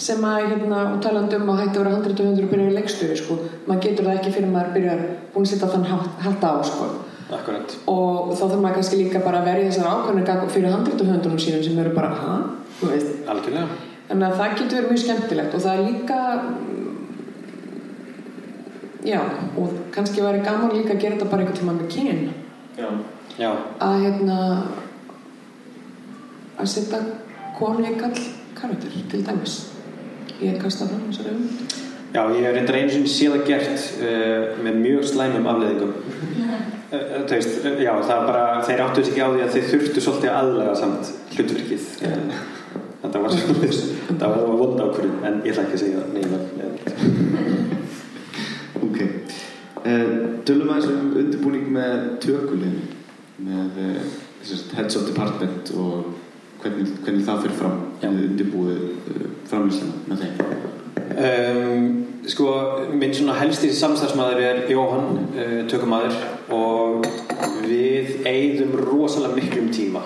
sem 0.00 0.22
að 0.24 0.46
hérna 0.46 0.84
og 0.94 1.02
talandi 1.04 1.36
um 1.36 1.50
að 1.52 1.58
hætti 1.60 1.76
að 1.76 1.82
vera 1.82 1.98
100 1.98 2.14
og 2.14 2.30
100 2.30 2.46
og 2.46 2.52
byrja 2.54 2.70
í 2.70 2.76
leikstöðu 2.78 3.18
sko. 3.20 3.36
Maður 3.66 3.82
getur 3.84 4.06
það 4.08 4.14
ekki 4.14 4.32
fyrir 4.38 4.54
maður 4.54 4.70
byrjar 4.78 5.02
búin 5.34 5.44
að 5.44 5.50
setja 5.50 5.68
þann 5.74 5.88
hatt 5.90 6.46
á 6.48 6.52
sko 6.64 6.88
Akkurat. 7.30 7.76
Og 7.90 8.32
þá 8.34 8.42
þarf 8.42 8.58
maður 8.62 8.76
kannski 8.80 8.98
líka 8.98 9.22
bara 9.22 9.40
að 9.40 9.48
verja 9.50 9.68
þessar 9.68 9.90
ákvæmlega 9.94 10.48
fyrir 10.50 10.72
100 10.74 10.96
og 10.96 11.06
100 11.06 11.44
sínum 11.44 11.62
sem 11.66 11.78
eru 11.78 11.92
bara, 11.94 12.10
hæ, 12.18 12.32
þú 12.80 12.90
veist. 12.90 13.12
Algjörlega. 13.30 13.78
Þannig 14.10 14.26
að 14.26 14.38
það 14.40 14.54
getur 14.58 14.76
verið 14.76 14.90
mjög 14.90 15.02
skemmtilegt 15.04 15.54
og 15.54 15.64
það 15.64 15.74
er 15.74 15.82
líka 15.86 16.18
já, 19.06 19.20
og 19.62 19.66
kannski 19.94 20.24
væri 20.26 20.44
gaman 20.44 20.74
líka 20.74 20.96
að 20.96 21.02
gera 21.04 21.16
þetta 21.16 21.30
bara 21.30 21.44
einhvern 21.44 21.60
tíma 21.60 21.76
með 21.78 21.88
kyn. 21.94 22.22
Já. 22.80 22.88
Já, 23.40 23.50
að 23.80 24.02
hérna 24.04 24.38
að 26.60 26.72
setja 26.72 26.98
konu 27.56 27.86
í 27.86 27.94
kall 28.00 28.16
karakter 28.58 28.98
til 29.12 29.22
dæmis. 29.24 29.60
Ég 30.40 30.56
er 30.56 30.60
kastað 30.60 30.90
fram 30.94 31.06
þessari 31.12 31.36
um 31.36 31.78
Já, 32.10 32.24
ég 32.34 32.42
hef 32.42 32.54
reyndar 32.56 32.74
einu 32.80 32.90
sinni 32.90 33.10
síðan 33.10 33.44
gert 33.46 33.84
uh, 34.02 34.56
með 34.64 34.78
mjög 34.82 35.04
slæmum 35.12 35.44
afleðingum 35.46 35.92
veist, 36.90 37.64
uh, 37.64 37.82
Já, 37.82 37.92
það 38.06 38.24
bara 38.28 38.44
þeir 38.66 38.82
áttu 38.84 39.02
þess 39.02 39.12
ekki 39.12 39.22
á 39.22 39.30
því 39.30 39.44
að 39.44 39.52
þeir 39.56 39.68
þurftu 39.72 40.04
svolítið 40.06 40.30
að 40.30 40.40
aðlega 40.40 40.78
samt 40.80 41.12
hlutverkið. 41.36 41.84
Uh, 42.06 42.40
Þetta 43.00 43.20
var 43.22 43.32
það 44.20 44.32
var 44.34 44.58
vonda 44.60 44.86
ákvörðum 44.86 45.22
en 45.24 45.38
ég 45.46 45.54
ætla 45.54 45.62
ekki 45.64 45.78
að 45.78 45.84
segja 45.84 46.00
neina. 46.14 46.38
Ok. 48.80 48.98
Uh, 49.80 50.10
tölum 50.48 50.72
aðeins 50.72 50.90
um 50.92 51.14
undirbúning 51.20 51.66
með 51.72 51.94
tökulinn 52.24 52.80
með 53.40 53.78
eh, 53.80 54.00
þessast 54.42 54.74
heads 54.76 54.98
of 55.00 55.06
department 55.08 55.72
og 55.80 56.10
hvernig, 56.60 56.90
hvernig 57.04 57.24
það 57.24 57.46
fyrir 57.46 57.56
fram 57.56 57.78
undirbúið 58.10 58.82
framlýslega 59.48 60.10
með 60.10 60.26
þeim 60.26 60.79
Um, 61.20 61.88
sko, 62.28 62.46
minn 62.96 63.12
svona 63.14 63.36
helsti 63.40 63.70
samstarfsmaður 63.76 64.42
er 64.44 64.62
Jóhann, 64.70 65.10
uh, 65.34 65.56
tökumadur 65.70 66.16
og 66.54 67.06
við 67.66 68.26
eigðum 68.28 68.76
rosalega 68.80 69.36
miklum 69.36 69.68
tíma. 69.74 70.04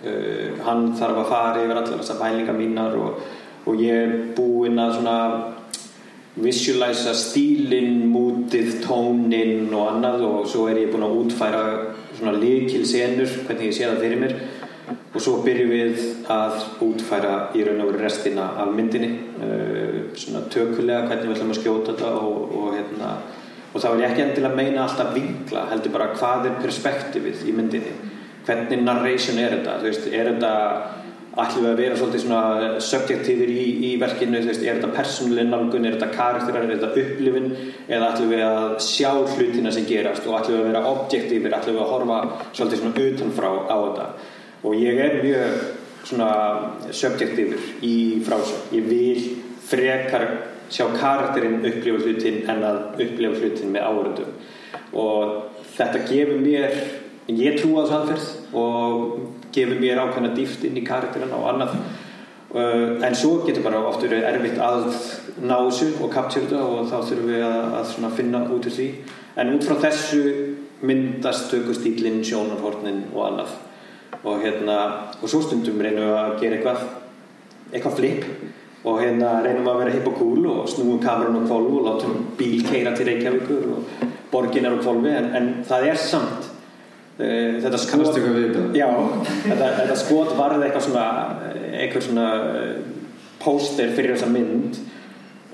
Uh, 0.00 0.58
hann 0.66 0.90
þarf 0.98 1.22
að 1.22 1.30
fara 1.30 1.64
yfir 1.64 1.76
allar 1.76 2.02
þessar 2.02 2.20
pælingar 2.22 2.58
mínar 2.58 2.96
og, 2.98 3.24
og 3.68 3.82
ég 3.82 4.04
er 4.06 4.14
búinn 4.36 4.80
að 4.80 4.96
svona 4.98 5.16
visualiza 6.40 7.12
stílinn, 7.16 8.06
mútið, 8.12 8.78
tóninn 8.84 9.72
og 9.74 9.90
annað 9.96 10.24
og 10.28 10.46
svo 10.48 10.68
er 10.70 10.84
ég 10.84 10.92
búinn 10.92 11.08
að 11.08 11.18
útfæra 11.24 11.64
svona 12.14 12.36
líkil 12.38 12.86
senur, 12.88 13.28
hvernig 13.46 13.70
ég 13.70 13.76
sé 13.76 13.88
það 13.88 14.02
fyrir 14.04 14.22
mér 14.22 14.36
og 15.10 15.22
svo 15.22 15.40
byrjum 15.44 15.72
við 15.74 16.00
að 16.30 16.62
útfæra 16.86 17.34
í 17.58 17.64
raun 17.66 17.82
og 17.84 17.98
restina 17.98 18.52
af 18.62 18.70
myndinni 18.74 19.10
svona 20.20 20.44
tökulega 20.52 21.06
hvernig 21.08 21.28
við 21.30 21.36
ætlum 21.36 21.52
að 21.54 21.60
skjóta 21.60 21.92
þetta 21.94 22.12
og, 22.20 22.54
og, 22.60 22.70
hérna, 22.76 23.10
og 23.72 23.82
það 23.82 23.92
var 23.94 24.02
ég 24.02 24.12
ekki 24.12 24.24
endilega 24.26 24.52
að 24.52 24.60
meina 24.60 24.86
alltaf 24.86 25.12
vinkla 25.16 25.66
heldur 25.72 25.94
bara 25.96 26.08
hvað 26.16 26.48
er 26.50 26.62
perspektífið 26.64 27.44
í 27.46 27.54
myndinni? 27.56 27.98
Hvernig 28.46 28.82
narration 28.82 29.38
er 29.38 29.58
þetta? 29.58 29.76
Þú 29.80 29.88
veist, 29.90 30.08
er 30.10 30.32
þetta 30.32 30.52
ætlum 31.40 31.64
við 31.64 31.70
að 31.70 31.80
vera 31.80 31.98
svolítið 31.98 32.22
svona 32.24 32.70
subjektífir 32.82 33.50
í, 33.52 33.64
í 33.86 33.90
verkinu, 34.00 34.40
þú 34.42 34.50
veist, 34.50 34.64
er 34.64 34.80
þetta 34.80 34.94
persónuleg 34.96 35.46
nálgun, 35.46 35.86
er 35.86 35.96
þetta 35.96 36.16
karakterar, 36.16 36.66
er 36.66 36.80
þetta 36.80 37.04
upplifin 37.04 37.50
eða 37.86 38.08
ætlum 38.10 38.32
við 38.32 38.42
að 38.48 38.74
sjá 38.84 39.10
hlutina 39.36 39.74
sem 39.74 39.86
gerast? 39.88 40.26
Og 40.26 40.40
ætlum 40.40 40.56
við 40.56 40.64
að 40.64 40.70
vera 40.72 40.94
objektífir? 40.94 41.54
Ætlum 41.60 41.78
við 41.78 41.84
að 41.84 41.92
horfa 41.94 42.18
svolítið 42.50 42.82
svona 42.82 43.06
utanfrá 43.06 43.52
á 43.70 43.76
þetta? 43.84 44.08
Og 44.60 44.76
ég 44.76 44.98
er 45.04 45.20
mjög 45.22 45.60
svona 46.04 46.30
subjektífur 46.90 47.84
í 47.86 47.96
frásögn. 48.26 48.70
Ég 48.76 48.88
vil 48.88 49.28
frekar 49.70 50.26
sjá 50.70 50.86
karakterinn 50.94 51.64
upplifa 51.66 52.04
hlutin 52.04 52.42
en 52.50 52.64
að 52.66 52.80
upplifa 53.04 53.38
hlutin 53.40 53.72
með 53.74 53.86
áhörundum 53.88 54.34
og 55.00 55.62
þetta 55.76 56.04
gefur 56.06 56.42
mér 56.42 56.76
ég 57.30 57.58
trú 57.58 57.74
á 57.78 57.82
þessu 57.82 57.96
aðferð 57.96 58.28
og 58.58 59.50
gefur 59.54 59.80
mér 59.82 60.02
ákveðna 60.02 60.34
dýft 60.34 60.64
inn 60.66 60.78
í 60.78 60.86
karakterinn 60.86 61.34
og 61.36 61.48
annað. 61.52 61.74
Uh, 62.50 62.98
en 63.06 63.14
svo 63.14 63.44
getur 63.46 63.62
bara 63.62 63.82
oft 63.86 64.02
verið 64.02 64.26
erfitt 64.26 64.58
að 64.58 64.88
ná 65.38 65.54
þessu 65.68 65.92
og 66.02 66.14
þetta 66.16 66.62
og 66.66 66.88
þá 66.90 66.96
þurfum 67.06 67.28
við 67.30 67.44
að, 67.46 67.92
að 68.08 68.16
finna 68.16 68.40
út 68.50 68.66
úr 68.66 68.74
því. 68.74 68.88
En 69.38 69.52
út 69.54 69.66
frá 69.66 69.76
þessu 69.86 70.22
myndast 70.82 71.50
tökustílinn, 71.52 72.24
sjónarhornin 72.26 73.04
og 73.14 73.26
annað 73.28 73.54
og 74.24 74.42
hérna 74.44 74.78
og 75.20 75.28
svo 75.28 75.42
stundum 75.44 75.80
reynum 75.80 76.08
við 76.08 76.16
að 76.18 76.38
gera 76.42 76.58
eitthvað 76.58 76.86
eitthvað 77.72 77.98
flip. 77.98 78.24
Og 78.80 79.02
hérna 79.02 79.34
reynum 79.44 79.66
við 79.66 79.72
að 79.74 79.82
vera 79.82 79.96
hipp 79.96 80.06
og 80.08 80.16
cool 80.16 80.46
og 80.54 80.68
snúum 80.72 81.02
kamerun 81.02 81.42
á 81.44 81.48
kvolvu 81.48 81.82
og 81.82 81.88
látum 81.88 82.22
bíl 82.38 82.62
keira 82.64 82.94
til 82.96 83.10
Reykjavíkur 83.10 83.66
og 83.74 84.06
borgin 84.30 84.64
er 84.64 84.78
á 84.78 84.80
kvolvi 84.80 85.12
en, 85.12 85.28
en 85.36 85.50
það 85.68 85.86
er 85.90 86.00
samt 86.00 86.46
uh, 87.20 87.58
þetta 87.60 87.80
skot 87.82 88.20
já, 88.76 88.88
þetta, 89.44 89.68
þetta 89.82 89.98
skot 90.00 90.32
varði 90.38 90.68
eitthvað 90.68 90.86
svona 90.86 91.06
eitthvað 91.80 92.06
svona 92.06 92.28
eh, 92.60 92.72
póster 93.40 93.92
fyrir 93.96 94.14
þessa 94.14 94.30
mynd 94.32 94.78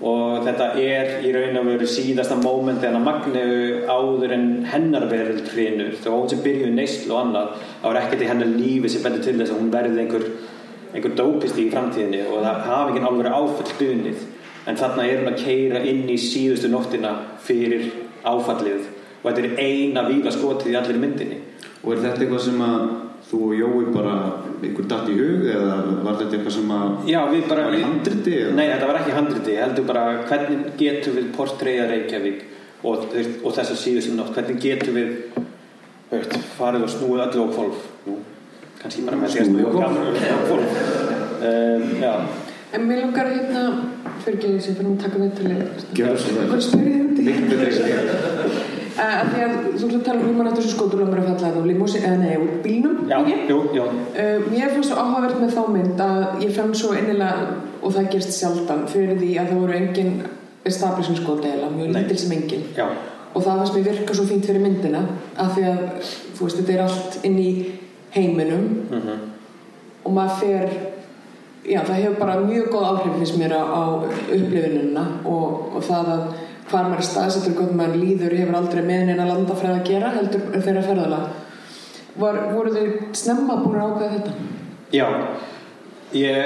og 0.04 0.44
þetta 0.44 0.66
er 0.82 1.12
í 1.24 1.30
raun 1.32 1.56
og 1.62 1.68
veru 1.70 1.88
síðasta 1.88 2.36
móment 2.36 2.84
en 2.84 2.98
að 2.98 3.06
Magneu 3.06 3.54
áður 3.88 4.34
en 4.36 4.48
hennar 4.68 5.06
verið 5.08 5.46
hrinur 5.54 5.94
þó 6.02 6.10
hún 6.12 6.28
sem 6.32 6.42
byrjuði 6.44 6.74
neysl 6.76 7.14
og 7.14 7.22
annað 7.22 7.54
þá 7.80 7.86
er 7.90 8.00
ekkert 8.02 8.24
í 8.26 8.30
hennar 8.30 8.52
lífi 8.52 8.92
sem 8.92 9.06
bendur 9.06 9.24
til 9.24 9.38
þess 9.38 9.54
að 9.54 9.62
hún 9.62 9.72
verði 9.72 10.02
einhver, 10.02 10.26
einhver 10.92 11.16
dópist 11.16 11.60
í 11.62 11.70
framtíðinni 11.72 12.26
og 12.28 12.44
það 12.44 12.64
hafi 12.68 12.92
ekki 12.92 13.08
alveg 13.08 13.38
áfall 13.38 13.78
bunnið 13.80 14.26
en 14.66 14.78
þarna 14.78 15.06
er 15.06 15.22
hún 15.22 15.30
að 15.30 15.42
keira 15.44 15.82
inn 15.86 16.04
í 16.10 16.18
síðustu 16.20 16.70
nóttina 16.70 17.12
fyrir 17.46 17.86
áfallið. 18.26 18.88
Og 19.22 19.28
þetta 19.30 19.44
er 19.44 19.60
eina 19.62 20.04
víla 20.08 20.32
skotið 20.34 20.72
í 20.72 20.78
allir 20.78 20.98
myndinni. 21.02 21.38
Og 21.84 21.94
er 21.94 22.02
þetta 22.02 22.24
eitthvað 22.24 22.44
sem 22.46 22.64
að 22.66 22.82
þú 23.30 23.42
og 23.46 23.54
Jói 23.60 23.92
bara 23.94 24.16
einhver 24.62 24.86
datt 24.90 25.08
í 25.12 25.16
hug 25.18 25.46
eða 25.52 25.74
var 26.06 26.18
þetta 26.20 26.36
eitthvað 26.38 26.54
sem 26.56 26.70
að 26.76 27.10
Já, 27.10 27.18
við 27.32 27.48
bara 27.50 27.66
var 27.68 27.76
í 27.76 27.82
handriti 27.84 28.36
eða? 28.40 28.54
Nei, 28.56 28.64
þetta 28.72 28.90
var 28.90 29.00
ekki 29.00 29.16
handriti, 29.16 29.56
heldur 29.60 29.88
bara 29.90 30.04
hvernig 30.30 30.64
getum 30.80 31.18
við 31.18 31.28
portræða 31.36 31.90
Reykjavík 31.92 32.40
og, 32.86 33.04
og 33.10 33.56
þess 33.56 33.74
að 33.74 33.82
síðustu 33.82 34.16
nótt 34.16 34.32
hvernig 34.36 34.62
getum 34.62 34.98
við 35.00 35.12
veist, 36.12 36.38
farið 36.56 36.88
og 36.88 36.94
snúið 36.96 37.24
öllu 37.26 37.46
á 37.46 37.48
kvolf 37.56 37.86
Nú, 38.06 38.18
kannski 38.80 39.06
bara 39.06 39.20
með 39.20 39.38
að 39.42 39.62
hvolf? 39.76 40.18
á 40.24 40.38
kvolf 40.46 40.82
um, 41.50 41.88
Já, 42.02 42.12
En 42.76 42.82
mér 42.84 42.98
langar 43.04 43.28
hérna 43.30 43.60
fyrir 44.24 44.36
ekki 44.36 44.48
sem 44.60 44.74
fyrir 44.76 44.90
að 44.90 45.02
taka 45.04 45.20
við 45.22 45.30
til 45.38 45.50
Gjörðu 45.96 46.18
svo 46.20 46.32
vel. 46.34 46.46
Hvað 46.50 46.62
spyrir 46.66 46.92
þið 46.92 47.02
um 47.04 47.10
því? 47.16 48.35
Að 48.96 49.30
því 49.32 49.40
að 49.44 49.54
þú 49.76 49.86
ert 49.86 49.96
að 49.96 50.04
tala 50.06 50.20
um 50.20 50.28
human 50.30 50.48
eftir 50.50 50.62
þessu 50.62 50.74
skotur 50.74 51.02
langar 51.02 51.20
að 51.20 51.28
falla 51.32 51.48
á 51.52 51.68
limósi, 51.68 51.98
eða 52.00 52.18
nei, 52.22 52.36
úr 52.40 52.52
bílnum. 52.64 52.96
Já, 53.10 53.16
ekki? 53.20 53.36
jú, 53.50 53.58
já. 53.76 53.84
Uh, 53.86 54.38
mér 54.52 54.72
fannst 54.72 54.90
svo 54.90 54.96
áhugavert 55.02 55.38
með 55.42 55.54
þá 55.56 55.62
mynd 55.74 56.02
að 56.06 56.22
ég 56.44 56.54
fann 56.56 56.72
svo 56.76 56.90
innilega 56.96 57.42
og 57.82 57.94
það 57.96 58.10
gerst 58.14 58.32
sjaldan 58.36 58.82
fyrir 58.90 59.20
því 59.20 59.30
að 59.36 59.52
það 59.52 59.62
voru 59.62 59.76
engin 59.76 60.12
establishing 60.66 61.20
skot 61.20 61.44
eða 61.46 61.70
mjög 61.74 61.94
lítil 61.94 62.18
sem 62.22 62.34
engin. 62.38 62.64
Já, 62.76 62.86
og 63.32 63.40
það 63.44 63.62
fannst 63.62 63.74
mér 63.76 63.88
virka 63.90 64.12
svo 64.16 64.26
fínt 64.30 64.48
fyrir 64.48 64.64
myndina 64.64 65.02
af 65.36 65.54
því 65.54 65.62
að 65.70 65.80
þú 66.08 66.40
veist 66.48 66.60
þetta 66.62 66.76
er 66.76 66.84
allt 66.86 67.12
inn 67.28 67.38
í 67.38 67.50
heiminum. 68.16 68.66
Mhm. 68.90 69.14
Og 70.06 70.12
maður 70.14 70.36
fer 70.40 70.68
já 71.66 71.80
það 71.82 72.00
hefur 72.00 72.18
bara 72.20 72.40
mjög 72.40 72.66
góð 72.70 72.84
áhrif 72.90 73.14
finnst 76.70 76.86
mér 76.86 76.90
á, 76.90 76.90
á 76.90 76.90
upplifunina 76.90 76.90
og, 76.90 76.90
og 76.90 76.90
það 76.90 76.90
að 76.90 76.90
hvar 76.90 76.90
maður 76.90 76.98
er 76.98 77.02
staðsettur 77.02 77.54
hvernig 77.54 77.76
maður 77.76 77.96
líður 77.96 78.38
hefur 78.38 78.54
aldrei 78.54 78.82
með 78.82 79.04
neina 79.06 79.26
landafræði 79.26 79.80
að 79.80 79.86
gera 79.86 80.08
heldur 80.10 80.40
þeirra 80.62 80.82
ferðala 80.82 81.28
Var, 82.16 82.54
voru 82.54 82.70
þau 82.72 82.86
snemma 83.12 83.56
búin 83.60 83.76
að 83.76 83.90
ákveða 83.90 84.12
þetta? 84.12 84.30
Já, 84.92 85.06
ég 86.12 86.36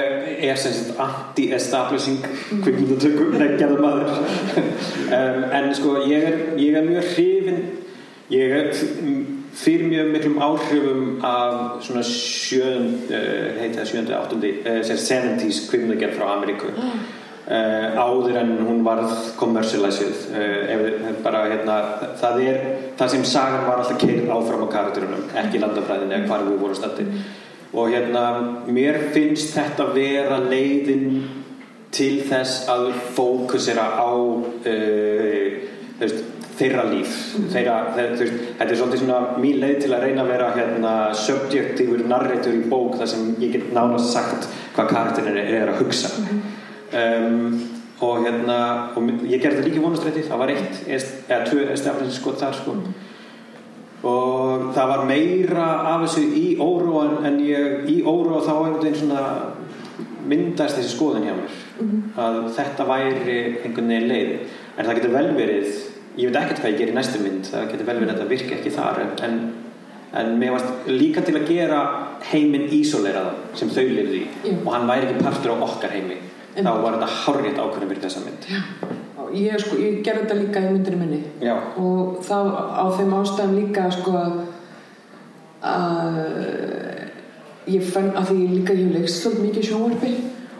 er 0.49 0.55
sem 0.55 0.73
sagt 0.73 0.99
anti-establishing 0.99 2.19
maður 3.81 4.09
um, 4.11 5.43
en 5.51 5.75
sko 5.75 6.03
ég 6.09 6.23
er, 6.23 6.59
ég 6.59 6.75
er 6.75 6.83
mjög 6.83 7.03
hrifin 7.15 7.61
ég 8.29 8.51
er 8.51 8.73
fyrir 9.53 9.87
mjög 9.87 10.11
miklum 10.11 10.41
áhrifum 10.43 11.23
af 11.23 11.83
svona 11.83 12.03
sjönd 12.03 13.11
uh, 13.11 13.59
heita 13.61 13.85
sjöndi, 13.85 14.11
áttundi 14.11 14.53
uh, 14.65 14.83
70s 14.83 15.69
kvikmyndagerð 15.69 16.19
frá 16.19 16.35
Ameríku 16.35 16.67
Uh, 17.41 17.97
áður 17.97 18.35
en 18.37 18.51
hún 18.67 18.83
varð 18.85 19.31
kommersialisið 19.39 20.27
uh, 20.29 21.07
bara 21.25 21.39
hérna 21.49 21.77
það 22.21 22.41
er 22.45 22.59
það 22.99 23.09
sem 23.15 23.23
sagan 23.25 23.65
var 23.65 23.81
alltaf 23.81 23.97
keirð 23.97 24.29
áfram 24.29 24.67
á 24.69 24.73
karakterunum 24.75 25.23
ekki 25.41 25.61
landafræðin 25.63 26.13
eða 26.19 26.29
hvar 26.29 26.45
við 26.45 26.59
vorum 26.61 26.77
stætti 26.77 27.07
og 27.73 27.89
hérna 27.95 28.23
mér 28.69 29.01
finnst 29.17 29.55
þetta 29.57 29.89
vera 29.97 30.37
leiðin 30.45 31.07
til 31.89 32.21
þess 32.29 32.69
að 32.69 32.91
fókusera 33.17 33.89
á 33.89 34.13
uh, 34.13 35.59
veist, 35.97 36.23
þeirra 36.61 36.87
líf 36.93 37.19
þeirra, 37.57 37.77
þeir, 37.97 38.17
veist, 38.21 38.39
þetta 38.61 38.69
er 38.69 38.81
svolítið 38.83 39.05
svona 39.07 39.41
mín 39.41 39.61
leið 39.65 39.77
til 39.87 39.93
að 39.97 40.05
reyna 40.05 40.27
að 40.27 40.33
vera 40.35 40.53
hérna, 40.61 40.95
subjektífur 41.25 42.05
narrator 42.05 42.53
í 42.53 42.63
bók 42.69 43.01
þar 43.01 43.15
sem 43.17 43.29
ég 43.41 43.57
get 43.57 43.73
nánast 43.73 44.13
sagt 44.13 44.51
hvað 44.77 44.93
karakterin 44.93 45.41
er, 45.41 45.73
að 45.73 45.87
hugsa 45.87 46.13
um, 46.97 47.61
og 48.01 48.25
hérna 48.25 48.57
og 48.97 49.09
ég 49.29 49.41
gerði 49.41 49.59
þetta 49.59 49.67
líka 49.67 49.79
í 49.79 49.83
vonastræti 49.85 50.25
það 50.25 50.41
var 50.41 50.53
eitt 50.55 50.79
eða 50.89 51.41
tvö 51.49 52.09
sko 52.09 52.35
þar 52.41 52.57
sko. 52.57 52.77
Og 54.01 54.71
það 54.73 54.87
var 54.89 55.03
meira 55.05 55.67
af 55.91 56.07
þessu 56.07 56.23
í 56.33 56.45
óróan 56.57 57.19
en 57.27 57.37
ég 57.45 57.85
í 57.91 57.99
óróa 58.01 58.41
þá 58.41 58.53
einhvern 58.55 58.81
veginn 58.81 58.97
svona 59.03 59.25
myndast 60.25 60.79
þessi 60.79 60.95
skoðin 60.95 61.27
hjá 61.27 61.35
mér 61.37 61.59
að 62.21 62.39
þetta 62.57 62.87
væri 62.89 63.39
einhvern 63.61 63.93
veginn 63.93 64.09
leið. 64.09 64.35
En 64.77 64.87
það 64.87 64.97
getur 64.97 65.17
vel 65.19 65.29
verið 65.37 65.81
ég 66.19 66.31
veit 66.31 66.39
ekkert 66.41 66.61
hvað 66.61 66.73
ég 66.73 66.79
ger 66.81 66.91
í 66.91 66.95
næstu 66.95 67.21
mynd 67.23 67.47
það 67.47 67.67
getur 67.71 67.87
vel 67.87 67.97
verið 68.01 68.09
að 68.09 68.17
þetta 68.17 68.31
virki 68.31 68.55
ekki 68.57 68.73
þar 68.75 68.99
en, 69.05 69.43
en, 70.19 70.33
mér 70.39 70.55
varst 70.57 70.89
líka 70.91 71.23
til 71.23 71.37
að 71.37 71.47
gera 71.47 71.79
heiminn 72.31 72.67
ísóleraðan 72.75 73.39
sem 73.59 73.71
þau 73.71 73.85
lifði 73.85 74.23
í. 74.23 74.25
Já. 74.43 74.55
og 74.57 74.69
hann 74.75 74.89
væri 74.89 75.07
ekki 75.07 75.23
partur 75.23 75.55
á 75.55 75.63
okkar 75.67 75.95
heimi 75.95 76.17
En- 76.55 76.65
þá 76.65 76.71
var 76.83 76.97
þetta 76.97 77.09
hárrétt 77.21 77.59
ákvörðum 77.63 77.91
fyrir 77.91 78.03
þessa 78.05 78.23
mynd. 78.25 78.47
Já, 78.51 78.61
ég, 79.39 79.59
sko, 79.63 79.77
ég 79.79 80.01
gerði 80.03 80.25
þetta 80.25 80.39
líka 80.41 80.59
í 80.59 80.71
myndinu 80.71 80.97
minni. 80.99 81.21
Já. 81.41 81.55
og 81.77 82.19
þá 82.27 82.37
á 82.75 82.85
þeim 82.97 83.13
ástæðum 83.21 83.55
líka 83.59 83.91
sko 83.91 84.11
að 84.19 84.33
ég 87.71 87.83
fann 87.93 88.11
að 88.17 88.31
því 88.31 88.37
ég 88.41 88.55
líka 88.55 88.73
ég 88.77 88.93
leikst 88.95 89.21
svolítið 89.21 89.45
mikið 89.47 89.67
sjónvarpi. 89.69 90.13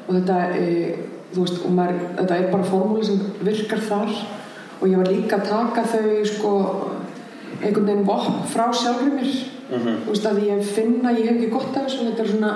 Og 0.07 0.15
þetta 0.17 0.37
e, 0.57 0.95
þú 1.33 1.45
veist, 1.45 1.61
og 1.65 1.71
maður, 1.75 1.99
þetta 2.19 2.37
er 2.37 2.51
bara 2.51 2.69
formúli 2.69 3.05
sem 3.07 3.21
virkar 3.41 3.83
þar. 3.87 4.13
Og 4.81 4.87
ég 4.89 4.97
var 4.97 5.11
líka 5.11 5.39
að 5.39 5.49
taka 5.51 5.83
þau 5.91 6.25
sko 6.25 6.51
einhvern 7.61 7.85
veginn 7.89 8.07
vopp 8.07 8.45
frá 8.49 8.69
sjálfur 8.73 9.11
mér 9.13 9.31
þú 9.71 10.11
veist 10.11 10.25
að 10.27 10.39
ég 10.43 10.65
finn 10.67 11.05
að 11.07 11.19
ég 11.21 11.29
hef 11.29 11.37
ekki 11.37 11.51
gott 11.53 11.77
af 11.79 11.85
þessu 11.85 12.07
þetta 12.09 12.23
er 12.23 12.31
svona, 12.31 12.51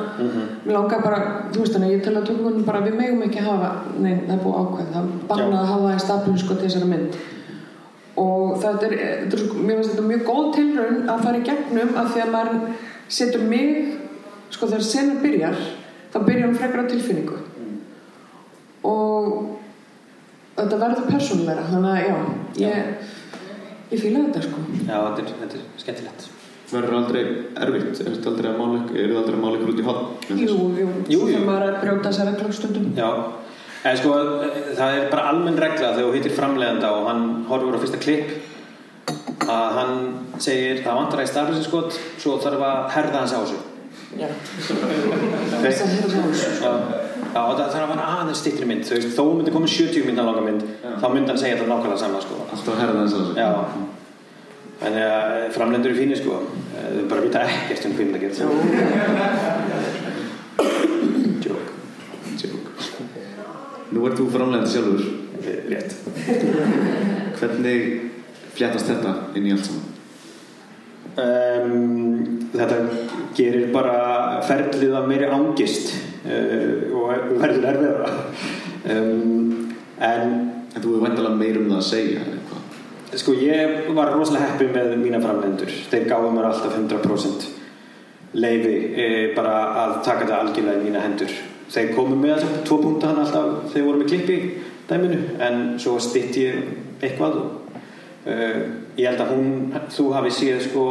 mér 0.66 0.76
langar 0.76 1.03
bara 1.03 1.20
þú 1.53 1.61
veist 1.61 1.78
þannig, 1.78 1.93
ég 1.95 2.03
tel 2.03 2.16
að 2.20 2.28
tungunum 2.30 2.66
bara 2.68 2.82
við 2.84 2.97
megum 2.99 3.24
ekki 3.28 3.45
hafa, 3.45 3.70
nei 3.95 4.11
það 4.26 4.34
er 4.36 4.43
búið 4.43 4.59
ákveð 4.61 4.91
það 4.95 5.09
bannað 5.30 5.57
að 5.61 5.72
hafa 5.72 5.86
það 5.86 5.95
í 5.95 6.03
staflun 6.05 6.41
sko 6.43 6.57
til 6.57 6.68
þessara 6.68 6.91
mynd. 6.91 7.18
Og 8.26 8.53
þetta 8.63 8.89
er, 8.89 8.97
er 9.16 9.39
sko, 9.45 9.61
mér 9.61 9.80
finnst 9.80 9.93
þetta 9.93 10.07
mjög 10.09 10.28
góð 10.30 10.51
tilraun 10.57 11.01
að 11.13 11.26
fara 11.26 11.39
í 11.39 11.47
gegnum 11.49 11.97
af 12.01 12.11
því 12.11 12.24
að 12.26 12.36
maður 12.36 12.61
setur 13.20 13.47
mig 13.49 13.72
sko 14.55 14.72
þegar 14.72 14.88
senan 14.91 15.20
byrjar 15.24 15.59
þá 16.13 16.22
byrjar 16.22 16.47
hann 16.49 16.59
frekar 16.59 16.84
á 16.84 16.91
tilfinningu. 16.91 17.41
Og 18.86 19.32
þetta 20.55 20.80
verður 20.84 21.11
persónulega 21.11 21.68
þannig 21.72 21.91
að 21.91 22.05
já, 22.05 22.16
ég 22.63 23.13
ég 23.91 24.01
fíla 24.01 24.24
þetta 24.28 24.47
sko. 24.47 24.63
Já, 24.86 24.95
þetta 24.95 25.22
er, 25.24 25.36
þetta 25.41 25.59
er 25.59 25.68
skemmtilegt. 25.84 26.28
Verður 26.72 26.95
aldrei 26.97 27.22
erfitt? 27.61 27.99
Er 28.01 28.13
þetta 28.16 28.32
aldrei 28.32 28.49
að 28.49 28.57
mála 28.61 28.78
ykkur, 28.82 28.95
er 28.97 29.09
þetta 29.11 29.22
aldrei 29.22 29.36
að 29.38 29.43
mála 29.43 29.57
ykkur 29.59 29.72
út 29.74 29.82
í 29.82 29.86
hotn? 29.86 30.05
Jú, 30.30 30.55
jú, 30.80 30.88
Jú, 31.13 31.20
jú. 31.30 31.41
er 31.45 31.66
að 31.68 31.78
brjóta 31.84 32.09
þessar 32.09 32.32
reglur 32.32 32.55
stundum 32.57 32.88
Já, 32.97 33.09
en 33.86 33.99
sko 34.01 34.16
það 34.80 34.89
er 34.97 35.05
bara 35.11 35.28
almenn 35.34 35.59
regla 35.61 35.91
þegar 35.93 36.09
þú 36.09 36.16
hittir 36.18 36.34
framleiðanda 36.39 36.89
og 36.95 37.07
hann 37.11 37.24
horfur 37.51 37.78
á 37.78 37.82
fyrsta 37.84 38.01
klipp 38.01 38.30
að 39.45 39.78
hann 39.78 39.95
segir 40.41 40.82
það 40.82 40.99
vantar 41.03 41.22
að 41.22 41.28
í 41.28 41.32
staflýsinskot 41.36 41.99
svo 42.18 42.39
þarf 42.41 42.66
að 42.66 42.80
herða 42.97 43.22
hans 43.22 43.36
á 43.38 43.39
þessu 43.43 43.59
Já 44.16 44.30
að 47.36 47.57
það 47.59 47.72
þarf 47.74 47.84
að 47.84 47.89
vera 47.91 48.05
aðeins 48.16 48.39
stittri 48.39 48.68
mynd 48.70 48.86
þú 48.88 48.95
veist, 48.95 49.11
þó 49.18 49.24
myndi 49.36 49.51
komið 49.51 49.74
70 49.76 50.05
myndan 50.07 50.30
langa 50.30 50.43
mynd 50.45 50.63
þá 51.01 51.05
myndi 51.11 51.34
hann 51.34 51.41
segja 51.41 51.57
þetta 51.57 51.68
nákvæmlega 51.68 51.99
sama 51.99 52.22
sko. 52.24 52.38
Alltaf 52.47 52.72
að 52.72 52.82
herða 52.82 53.01
þess 53.03 53.16
að 53.18 53.22
þessu? 53.26 53.36
Já 53.41 53.95
Þannig 54.86 55.03
að 55.09 55.45
framleiðendur 55.55 55.91
eru 55.91 55.97
fínir 55.97 56.19
sko 56.19 56.36
þau 56.75 57.05
bara 57.09 57.23
vita 57.25 57.39
ekkert 57.49 57.88
um 57.88 57.93
hvernig 57.97 58.13
það 58.13 58.23
getur 58.25 58.43
Jók 61.45 61.65
Tjók. 62.38 62.65
Nú 63.95 63.99
ert 64.05 64.17
þú 64.19 64.25
framlegandi 64.33 64.69
sjálfur. 64.75 65.01
Rétt 65.69 65.91
Hvernig 67.39 67.81
fléttast 68.55 68.88
þetta 68.89 69.11
inn 69.38 69.49
í 69.49 69.51
allt 69.55 69.67
saman? 69.67 69.91
um, 71.21 72.49
Þetta 72.55 72.77
gerir 73.38 73.65
bara 73.75 73.97
ferlið 74.47 74.93
að 74.95 75.09
meiri 75.11 75.27
ángist 75.36 75.91
uh, 76.25 76.73
og 76.95 77.03
verður 77.41 77.69
erfiðara 77.73 78.09
um, 78.95 79.73
en 79.99 80.25
En 80.75 80.83
þú 80.83 80.97
er 80.97 81.03
væntalega 81.05 81.39
meir 81.39 81.55
um 81.61 81.69
það 81.71 81.77
að 81.79 81.86
segja 81.88 82.23
eitthvað. 82.27 82.63
Sko 83.16 83.36
ég 83.39 83.89
var 83.95 84.11
rosalega 84.13 84.51
heppið 84.51 84.72
með 84.76 84.95
mína 84.99 85.22
framlendur 85.24 85.72
þeir 85.91 86.07
gáðu 86.09 86.32
mér 86.36 86.49
alltaf 86.49 86.76
100% 86.76 87.45
leifi 88.36 88.74
e, 88.99 89.09
bara 89.36 89.53
að 89.84 89.93
taka 90.03 90.26
þetta 90.26 90.39
algjörlega 90.41 90.82
í 90.82 90.88
mína 90.89 91.03
hendur. 91.05 91.36
Þeir 91.72 91.93
komu 91.95 92.18
með 92.20 92.34
þessar 92.36 92.63
tvo 92.68 92.80
púnta 92.82 93.11
hann 93.11 93.22
alltaf 93.24 93.70
þegar 93.72 93.88
voru 93.88 94.01
með 94.01 94.09
klippi 94.11 94.39
dæminu 94.89 95.22
en 95.41 95.61
svo 95.82 95.95
stitt 96.03 96.36
ég 96.38 96.59
eitthvað 97.01 97.38
og 97.39 97.78
uh, 98.30 98.59
ég 98.97 99.07
held 99.09 99.24
að 99.24 99.32
hún 99.34 99.88
þú 99.93 100.09
hafi 100.13 100.34
séð 100.36 100.61
sko 100.68 100.86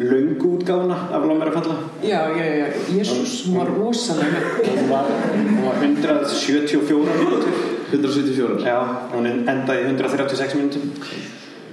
löngu 0.00 0.54
útgáfuna 0.56 0.96
af 1.12 1.24
Lómar 1.28 1.50
að 1.50 1.58
falla 1.58 1.76
Já, 2.02 2.20
já, 2.36 2.44
já, 2.44 2.66
Jésús, 2.96 3.34
var 3.52 3.68
rosalega 3.68 4.40
hún 4.58 4.88
var, 4.88 5.10
hún 5.34 5.60
var 5.66 5.82
174 5.84 7.18
mínútur. 7.20 7.52
174. 7.90 8.64
já, 8.64 8.78
hún 9.12 9.26
endaði 9.26 9.82
í 9.82 9.88
136 9.90 10.56
mínútum 10.56 10.92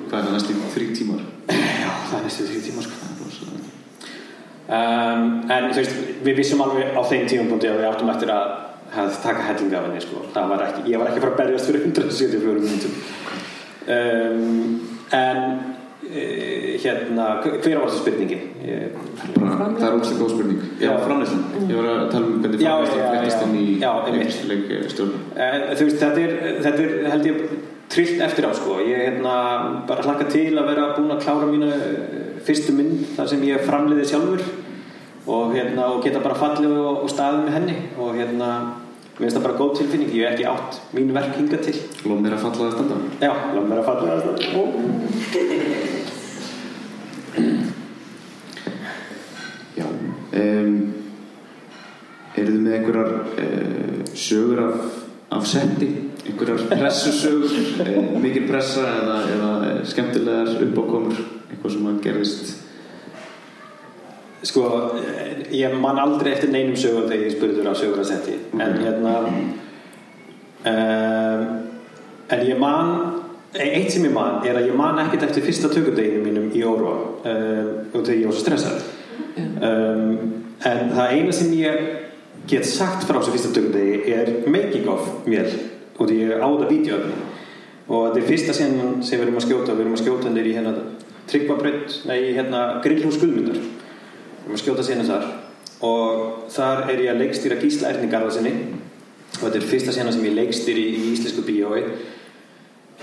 Hvað 0.08 0.20
er 0.20 0.28
það 0.28 0.36
næstu 0.38 0.56
þrý 0.76 0.88
tímar? 0.98 1.26
já, 1.52 1.92
það 2.10 2.18
er 2.20 2.24
næstu 2.28 2.48
því 2.48 2.62
tíma 2.68 2.86
sko 2.86 3.04
Það 4.68 5.14
um, 5.18 5.28
en 5.52 5.70
þú 5.72 5.80
veist, 5.80 6.00
við 6.26 6.40
vissum 6.42 6.62
alveg 6.66 6.96
á 6.96 7.02
þeim 7.08 7.28
tímapunkti 7.32 7.70
að 7.72 7.78
við 7.80 7.88
áttum 7.88 8.10
eftir 8.12 8.34
að 8.36 8.50
að 8.98 9.16
taka 9.24 9.46
helling 9.48 9.74
af 9.76 9.88
henni 9.88 10.04
sko. 10.04 10.22
Það 10.34 10.52
var 10.52 10.66
ekki, 10.68 10.84
ég 10.92 11.00
var 11.02 11.10
ekki 11.10 11.20
að 11.20 11.26
fara 11.26 11.34
að 11.34 11.42
berjast 11.42 11.70
fyrir 11.70 11.88
174 11.88 12.62
minnum 12.64 12.94
um, 13.96 14.78
en 15.18 15.42
uh, 15.44 16.70
hérna, 16.84 17.28
hver 17.44 17.80
var 17.82 17.88
þessi 17.90 18.02
spurningin? 18.04 18.44
Ég, 18.68 18.98
Bara, 19.38 19.70
það 19.78 19.88
er 19.88 19.96
ógæslega 19.98 20.20
góð 20.22 20.34
spurning. 20.36 20.60
Já, 20.80 20.90
Já. 20.90 20.92
framleyslan. 21.04 21.44
Ég 21.68 21.80
var 21.80 21.90
að 21.94 22.12
tala 22.14 22.28
um 22.28 22.38
hvernig 22.44 22.62
fléttast 22.62 23.40
já. 23.40 23.48
inn 23.48 23.56
í 23.62 23.66
leikstjórn. 24.84 25.18
Eh, 25.36 25.58
þú 25.74 25.88
veist, 25.88 26.00
þetta 26.04 26.24
er, 26.24 26.36
þetta 26.66 26.86
er 26.86 27.10
held 27.14 27.30
ég 27.32 27.42
trillt 27.92 28.22
eftir 28.22 28.48
á 28.48 28.52
sko. 28.56 28.80
Ég 28.84 28.98
hérna 29.06 29.36
bara 29.88 30.04
hlakka 30.06 30.28
til 30.32 30.54
að 30.58 30.70
vera 30.72 30.94
búinn 30.98 31.14
að 31.16 31.24
klára 31.24 31.48
mínu 31.50 31.70
eh, 31.72 32.42
fyrstu 32.48 32.76
mynd 32.76 33.06
þar 33.16 33.28
sem 33.32 33.46
ég 33.48 33.68
framleiði 33.68 34.10
sjálfur 34.12 34.44
og 35.28 35.56
hérna 35.56 35.90
og 35.92 36.04
geta 36.06 36.24
bara 36.24 36.38
fallið 36.40 36.76
og, 36.80 37.04
og 37.04 37.10
staðið 37.12 37.46
með 37.46 37.58
henni. 37.58 37.78
Og 38.00 38.16
hérna 38.20 38.50
mér 39.18 39.26
finnst 39.26 39.38
það 39.40 39.48
bara 39.48 39.60
góð 39.60 39.72
tilfinning, 39.80 40.12
ég 40.14 40.28
hef 40.28 40.34
ekki 40.36 40.50
átt 40.52 40.82
mín 40.94 41.16
verk 41.16 41.34
hinga 41.40 41.60
til. 41.64 41.78
Lóð 42.06 42.20
mér 42.24 42.38
að 42.38 42.44
falla 42.46 42.68
að 42.68 42.76
standa. 42.78 42.98
já, 43.24 43.34
lág 43.56 43.66
mér 43.66 43.80
að 43.82 43.88
falla 43.90 44.08
það 44.22 44.36
Já. 49.78 49.86
Um, 50.38 50.78
eru 52.38 52.54
þið 52.54 52.62
með 52.62 52.76
einhverjar 52.78 53.12
uh, 53.42 54.00
sögur 54.18 54.60
af, 54.64 54.78
af 55.32 55.48
setti? 55.48 55.90
Einhverjar 56.28 56.68
pressusögur? 56.72 57.58
uh, 57.82 58.14
mikil 58.22 58.48
pressa 58.48 58.86
eða, 59.02 59.18
eða 59.34 59.52
eh, 59.72 59.84
skemmtilegar 59.88 60.56
uppákomur? 60.68 61.20
Eitthvað 61.52 61.76
sem 61.76 61.92
að 61.92 62.02
gerðist? 62.04 62.56
sko, 64.48 64.92
eh, 64.96 65.46
ég 65.52 65.74
man 65.82 66.00
aldrei 66.00 66.34
eftir 66.34 66.52
neinum 66.54 66.76
sögum 66.78 67.08
þegar 67.10 67.26
ég 67.26 67.36
spurður 67.36 67.72
á 67.72 67.74
sögur 67.76 68.02
að 68.04 68.10
setti 68.12 68.36
en 68.54 68.76
hérna 68.84 69.14
um, 69.28 69.38
en 72.30 72.44
ég 72.46 72.60
man 72.62 72.92
eitt 73.58 73.92
sem 73.94 74.06
ég 74.06 74.14
man 74.14 74.46
er 74.46 74.60
að 74.60 74.70
ég 74.70 74.78
man 74.78 75.00
ekkert 75.02 75.30
eftir 75.30 75.46
fyrsta 75.48 75.72
tökudeginu 75.74 76.24
mínum 76.26 76.52
í 76.54 76.64
Óróa 76.68 76.98
um, 76.98 77.72
og 77.94 78.04
þegar 78.04 78.20
ég 78.20 78.28
var 78.30 78.38
svo 78.38 78.46
stressað 78.46 78.78
um, 79.38 80.36
en 80.68 80.94
það 80.94 81.16
eina 81.16 81.36
sem 81.36 81.56
ég 81.58 82.07
get 82.48 82.68
sagt 82.68 83.08
frá 83.08 83.20
þessu 83.20 83.34
fyrsta 83.34 83.52
tökudegi 83.56 84.14
er 84.14 84.32
making 84.48 84.88
of 84.92 85.28
mér. 85.28 85.50
Og 85.98 86.08
því 86.08 86.22
ég 86.22 86.40
á 86.40 86.48
þetta 86.48 86.70
vídeoöfni 86.72 87.18
og 87.88 88.02
þetta 88.06 88.20
er 88.22 88.28
fyrsta 88.28 88.56
sem, 88.56 88.78
sem 89.02 89.20
við 89.20 89.28
erum 89.28 89.40
að 89.40 89.46
skjóta. 89.48 89.76
Við 89.76 89.84
erum 89.86 89.98
að 89.98 90.04
skjóta 90.04 90.30
henni 90.30 90.44
í 90.44 90.56
hérna 90.56 90.74
tryggvabrönd, 91.28 91.98
nei, 92.08 92.18
hérna 92.38 92.64
grillhús 92.84 93.20
Guðmundar. 93.22 93.60
Við 93.60 94.46
erum 94.46 94.58
að 94.58 94.64
skjóta 94.64 94.88
sena 94.88 95.08
þar. 95.08 95.30
Og 95.88 96.50
þar 96.54 96.84
er 96.92 97.04
ég 97.06 97.14
að 97.14 97.24
leikstýra 97.24 97.60
Gísla 97.62 97.92
Erni 97.92 98.10
Garðarsinni 98.12 98.54
og 99.38 99.44
þetta 99.44 99.60
er 99.60 99.70
fyrsta 99.70 99.94
sena 99.94 100.14
sem 100.14 100.26
ég 100.26 100.38
leikstýri 100.38 100.86
í 100.96 101.04
íslensku 101.12 101.44
bíói 101.46 101.84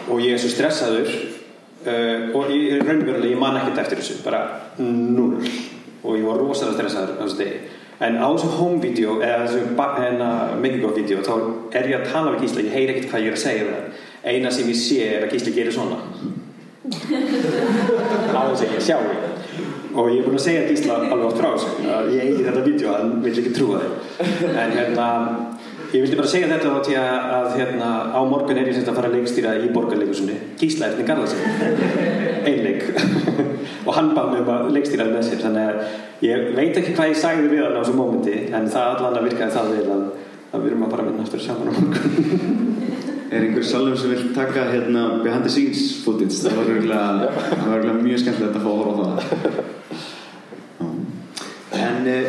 og 0.09 0.19
ég 0.25 0.35
er 0.35 0.41
svo 0.43 0.51
stressaður 0.51 1.11
uh, 1.13 2.35
og 2.35 2.51
ég 2.51 2.75
er 2.75 2.83
raunverulega, 2.83 3.31
ég 3.31 3.39
man 3.39 3.61
ekkert 3.61 3.85
eftir 3.85 4.03
þessu. 4.03 4.19
Bara 4.27 4.43
null 4.81 5.39
og 6.05 6.19
ég 6.19 6.27
var 6.27 6.41
rosalega 6.41 6.81
stressaður 6.81 7.21
á 7.21 7.25
þessu 7.25 7.41
degi 7.45 7.74
en 8.01 8.17
á 8.19 8.27
þessu 8.35 8.49
home 8.59 8.81
video 8.83 9.21
eða 9.23 9.45
þessu 9.47 9.75
ba- 9.77 9.95
hérna, 10.01 10.31
making 10.61 10.85
of 10.85 10.97
video 10.97 11.19
þá 11.23 11.35
er 11.79 11.89
ég 11.93 12.01
að 12.01 12.11
tala 12.13 12.33
við 12.35 12.41
Gísla, 12.47 12.63
ég 12.67 12.73
heyr 12.75 12.91
ekkert 12.95 13.11
hvað 13.13 13.23
ég 13.23 13.27
er 13.33 13.37
að 13.39 13.45
segja 13.45 13.65
við 13.69 13.75
hann. 13.77 13.93
Eina 14.25 14.51
sem 14.51 14.69
ég 14.69 14.79
sé 14.81 14.99
er 15.19 15.27
að 15.29 15.33
Gísla 15.37 15.55
gerir 15.55 15.73
svona. 15.73 15.99
Á 18.35 18.41
þess 18.51 18.65
að 18.67 18.75
ég 18.75 18.83
sjá 18.85 18.97
ég 18.99 19.19
og 19.95 20.09
ég 20.11 20.19
er 20.19 20.25
búin 20.27 20.35
að 20.41 20.43
segja 20.43 20.65
Gísla 20.69 20.97
alveg 21.07 21.37
þessu 21.39 21.69
að 21.87 22.09
ég 22.17 22.25
eigi 22.25 22.45
þetta 22.49 22.63
vídeo, 22.67 22.95
hann 22.97 23.13
vil 23.23 23.35
ekki 23.39 23.53
trúa 23.55 23.79
þig 23.85 24.57
en 24.59 24.73
hérna 24.75 25.07
ég 25.95 26.03
vildi 26.03 26.19
bara 26.19 26.31
segja 26.31 26.51
þetta 26.51 26.75
þá 26.75 26.89
til 26.89 26.97
að, 26.99 27.27
að 27.39 27.51
hérna, 27.61 27.91
á 28.11 28.21
morgun 28.27 28.59
er 28.59 28.69
ég 28.69 28.77
semst 28.77 28.91
að 28.91 28.99
fara 28.99 29.11
að 29.13 29.21
leikstýra 29.21 29.57
í 29.63 29.71
borgarleikusunni 29.75 30.41
Gísla 30.59 30.91
Erni 30.91 31.07
Garðarsen 31.07 32.35
einleik 32.45 32.83
og 33.87 33.95
hann 33.97 34.11
bað 34.17 34.31
mig 34.33 34.43
um 34.43 34.51
að 34.53 34.71
leikstýra 34.75 35.07
með 35.09 35.27
sér. 35.29 35.41
Þannig 35.45 35.65
að 35.69 35.77
ég 36.25 36.37
veit 36.57 36.79
ekki 36.81 36.95
hvað 36.97 37.11
ég 37.13 37.19
sagði 37.21 37.51
við 37.53 37.65
hann 37.65 37.77
á 37.77 37.81
þessu 37.81 37.97
mómenti 37.99 38.37
en 38.51 38.71
það 38.73 38.91
allan 38.91 39.19
að 39.21 39.27
virkaði 39.29 39.57
það 39.57 39.67
vel 39.75 39.89
að, 39.95 40.05
að 40.51 40.59
við 40.65 40.71
erum 40.71 40.87
að 40.87 40.93
bara 40.95 41.07
vinna 41.09 41.25
aftur 41.27 41.45
saman 41.45 41.71
á 41.71 41.73
morgun. 41.79 42.05
Er 43.35 43.41
einhver 43.43 43.67
salum 43.67 43.97
sem 43.99 44.13
vil 44.13 44.35
taka 44.37 44.69
hérna 44.71 45.03
behind 45.25 45.45
the 45.47 45.51
scenes 45.51 45.83
footage? 46.05 46.37
Það 46.45 46.55
var 46.59 46.67
örugglega 46.71 47.97
mjög 47.99 48.23
skemmtilegt 48.23 48.59
að 48.61 48.65
fá 48.65 48.71
að 48.71 48.81
horfa 48.83 48.95
á 48.95 49.07
það. 49.09 49.21
En 51.85 51.99
uh, 52.13 52.29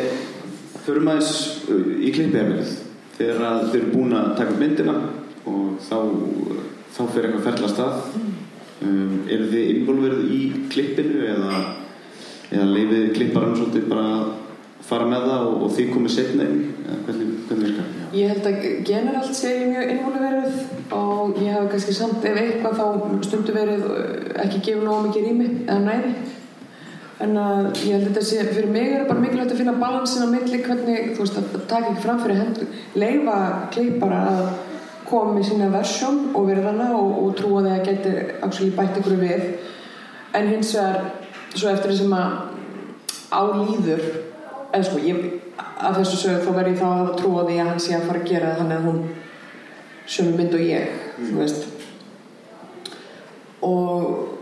förum 0.86 1.12
aðeins 1.12 1.32
uh, 1.70 1.92
í 2.02 2.10
klippihefnið. 2.16 2.74
Þegar 3.16 3.44
að 3.48 3.60
þeir 3.70 3.80
eru 3.80 3.92
búin 3.94 4.16
að 4.16 4.32
taka 4.40 4.56
myndina 4.60 4.96
og 5.48 5.76
þá, 5.80 5.98
þá 6.96 7.02
fer 7.14 7.28
eitthvað 7.28 7.46
ferla 7.46 7.68
af 7.68 7.74
stað. 7.74 8.24
Um, 8.84 9.22
eru 9.32 9.46
þið 9.52 9.70
involverið 9.72 10.32
í 10.36 10.40
klippinu 10.72 11.22
eða, 11.32 11.60
eða 12.50 12.66
leifið 12.74 13.06
klipparann 13.16 13.56
svolítið 13.56 13.86
bara 13.88 14.08
að 14.18 14.26
fara 14.86 15.06
með 15.10 15.24
það 15.30 15.46
og, 15.46 15.62
og 15.64 15.72
þið 15.78 15.92
komið 15.94 16.14
setna 16.14 16.46
inn? 16.46 16.64
Hvernig, 17.06 17.30
hvernig 17.48 17.70
virkar? 17.70 17.92
Ég 18.14 18.30
held 18.30 18.46
að 18.46 18.66
generalt 18.86 19.34
sé 19.34 19.52
ég 19.56 19.70
mjög 19.72 19.92
innvóluverið 19.94 20.58
og 20.94 21.40
ég 21.42 21.56
hafa 21.56 21.70
kannski 21.72 21.94
samt 21.96 22.26
ef 22.28 22.38
eitthvað 22.42 22.78
þá 22.78 23.24
stundu 23.26 23.56
verið 23.56 23.86
ekki 24.44 24.60
gefið 24.68 24.84
nóg 24.86 25.08
mikið 25.08 25.26
rými 25.26 25.48
eða 25.64 25.80
næði 25.88 26.12
en 27.24 27.36
að 27.40 27.68
ég 27.86 27.94
held 27.94 28.02
að 28.02 28.08
þetta 28.10 28.24
sé 28.28 28.42
fyrir 28.50 28.72
mig 28.72 28.90
er 28.90 29.02
það 29.02 29.10
bara 29.10 29.22
mikilvægt 29.22 29.52
að 29.54 29.60
finna 29.62 29.76
balansin 29.80 30.26
á 30.26 30.28
milli 30.28 30.58
hvernig, 30.66 31.12
þú 31.16 31.22
veist, 31.24 31.38
að 31.40 31.62
taka 31.70 31.92
ekki 31.92 32.02
fram 32.04 32.18
fyrir 32.20 32.40
hendur 32.42 32.74
leifa 33.00 33.36
klippara 33.72 34.18
að 34.32 34.42
koma 35.06 35.36
með 35.36 35.48
sína 35.48 35.70
versjón 35.72 36.20
og 36.34 36.50
verða 36.50 36.72
hana 36.72 36.90
og, 36.98 37.14
og 37.22 37.34
trúa 37.38 37.62
því 37.64 37.72
að 37.72 37.86
geti 37.88 38.14
actually 38.42 38.72
bætt 38.76 39.00
ykkur 39.00 39.18
við. 39.20 39.46
En 40.36 40.50
hins 40.50 40.74
vegar 40.76 40.98
svo 41.54 41.70
eftir 41.72 41.92
því 41.92 41.98
sem 42.02 42.16
að 42.16 42.30
á 43.32 43.40
líður 43.54 44.04
en 44.76 44.84
sko, 44.84 45.00
ég, 45.00 45.22
af 45.56 45.96
þessu 45.96 46.20
sögur 46.20 46.44
þá 46.44 46.58
verð 46.58 46.72
ég 46.74 46.80
þá 46.82 46.88
að 46.90 47.12
trúa 47.22 47.46
því 47.46 47.58
að 47.62 47.70
hann 47.70 47.82
sé 47.86 47.96
að 47.96 48.08
fara 48.10 48.22
að 48.22 48.30
gera 48.32 48.52
það 48.52 48.60
hann 48.60 48.74
eða 48.76 48.90
hún 48.90 49.00
sem 50.16 50.32
mynd 50.36 50.54
og 50.54 50.62
ég, 50.62 50.98
þú 51.16 51.38
veist. 51.40 51.64
Og 53.66 54.35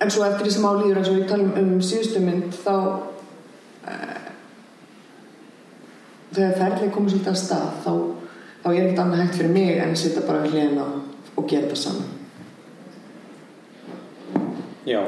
en 0.00 0.12
svo 0.12 0.24
eftir 0.26 0.46
því 0.46 0.54
sem 0.54 0.66
á 0.68 0.72
líður 0.76 1.00
eins 1.00 1.10
og 1.10 1.18
við 1.18 1.28
talum 1.30 1.52
um 1.60 1.76
síðustu 1.84 2.22
mynd 2.24 2.56
þá 2.60 2.72
uh, 2.76 4.26
þegar 6.36 6.58
ferðlega 6.60 6.94
komið 6.94 7.14
svolítið 7.14 7.32
að 7.32 7.38
stað 7.40 7.68
þá, 7.84 7.92
þá 8.62 8.68
er 8.70 8.80
ekkert 8.82 9.02
annað 9.04 9.22
hægt 9.22 9.38
fyrir 9.38 9.54
mig 9.54 9.70
en 9.76 9.94
að 9.94 10.00
sitja 10.02 10.24
bara 10.26 10.42
við 10.44 10.56
hliðina 10.56 10.88
og 11.36 11.48
gera 11.50 11.70
það 11.70 11.80
saman. 11.80 12.12
Já. 14.86 15.00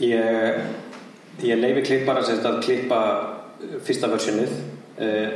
Ég, 0.00 0.60
ég 1.42 1.58
leifi 1.58 1.82
klippara 1.88 2.22
sérst 2.24 2.46
að 2.46 2.60
klippa 2.64 3.00
fyrsta 3.84 4.08
versjónið 4.12 4.54
uh, 5.02 5.34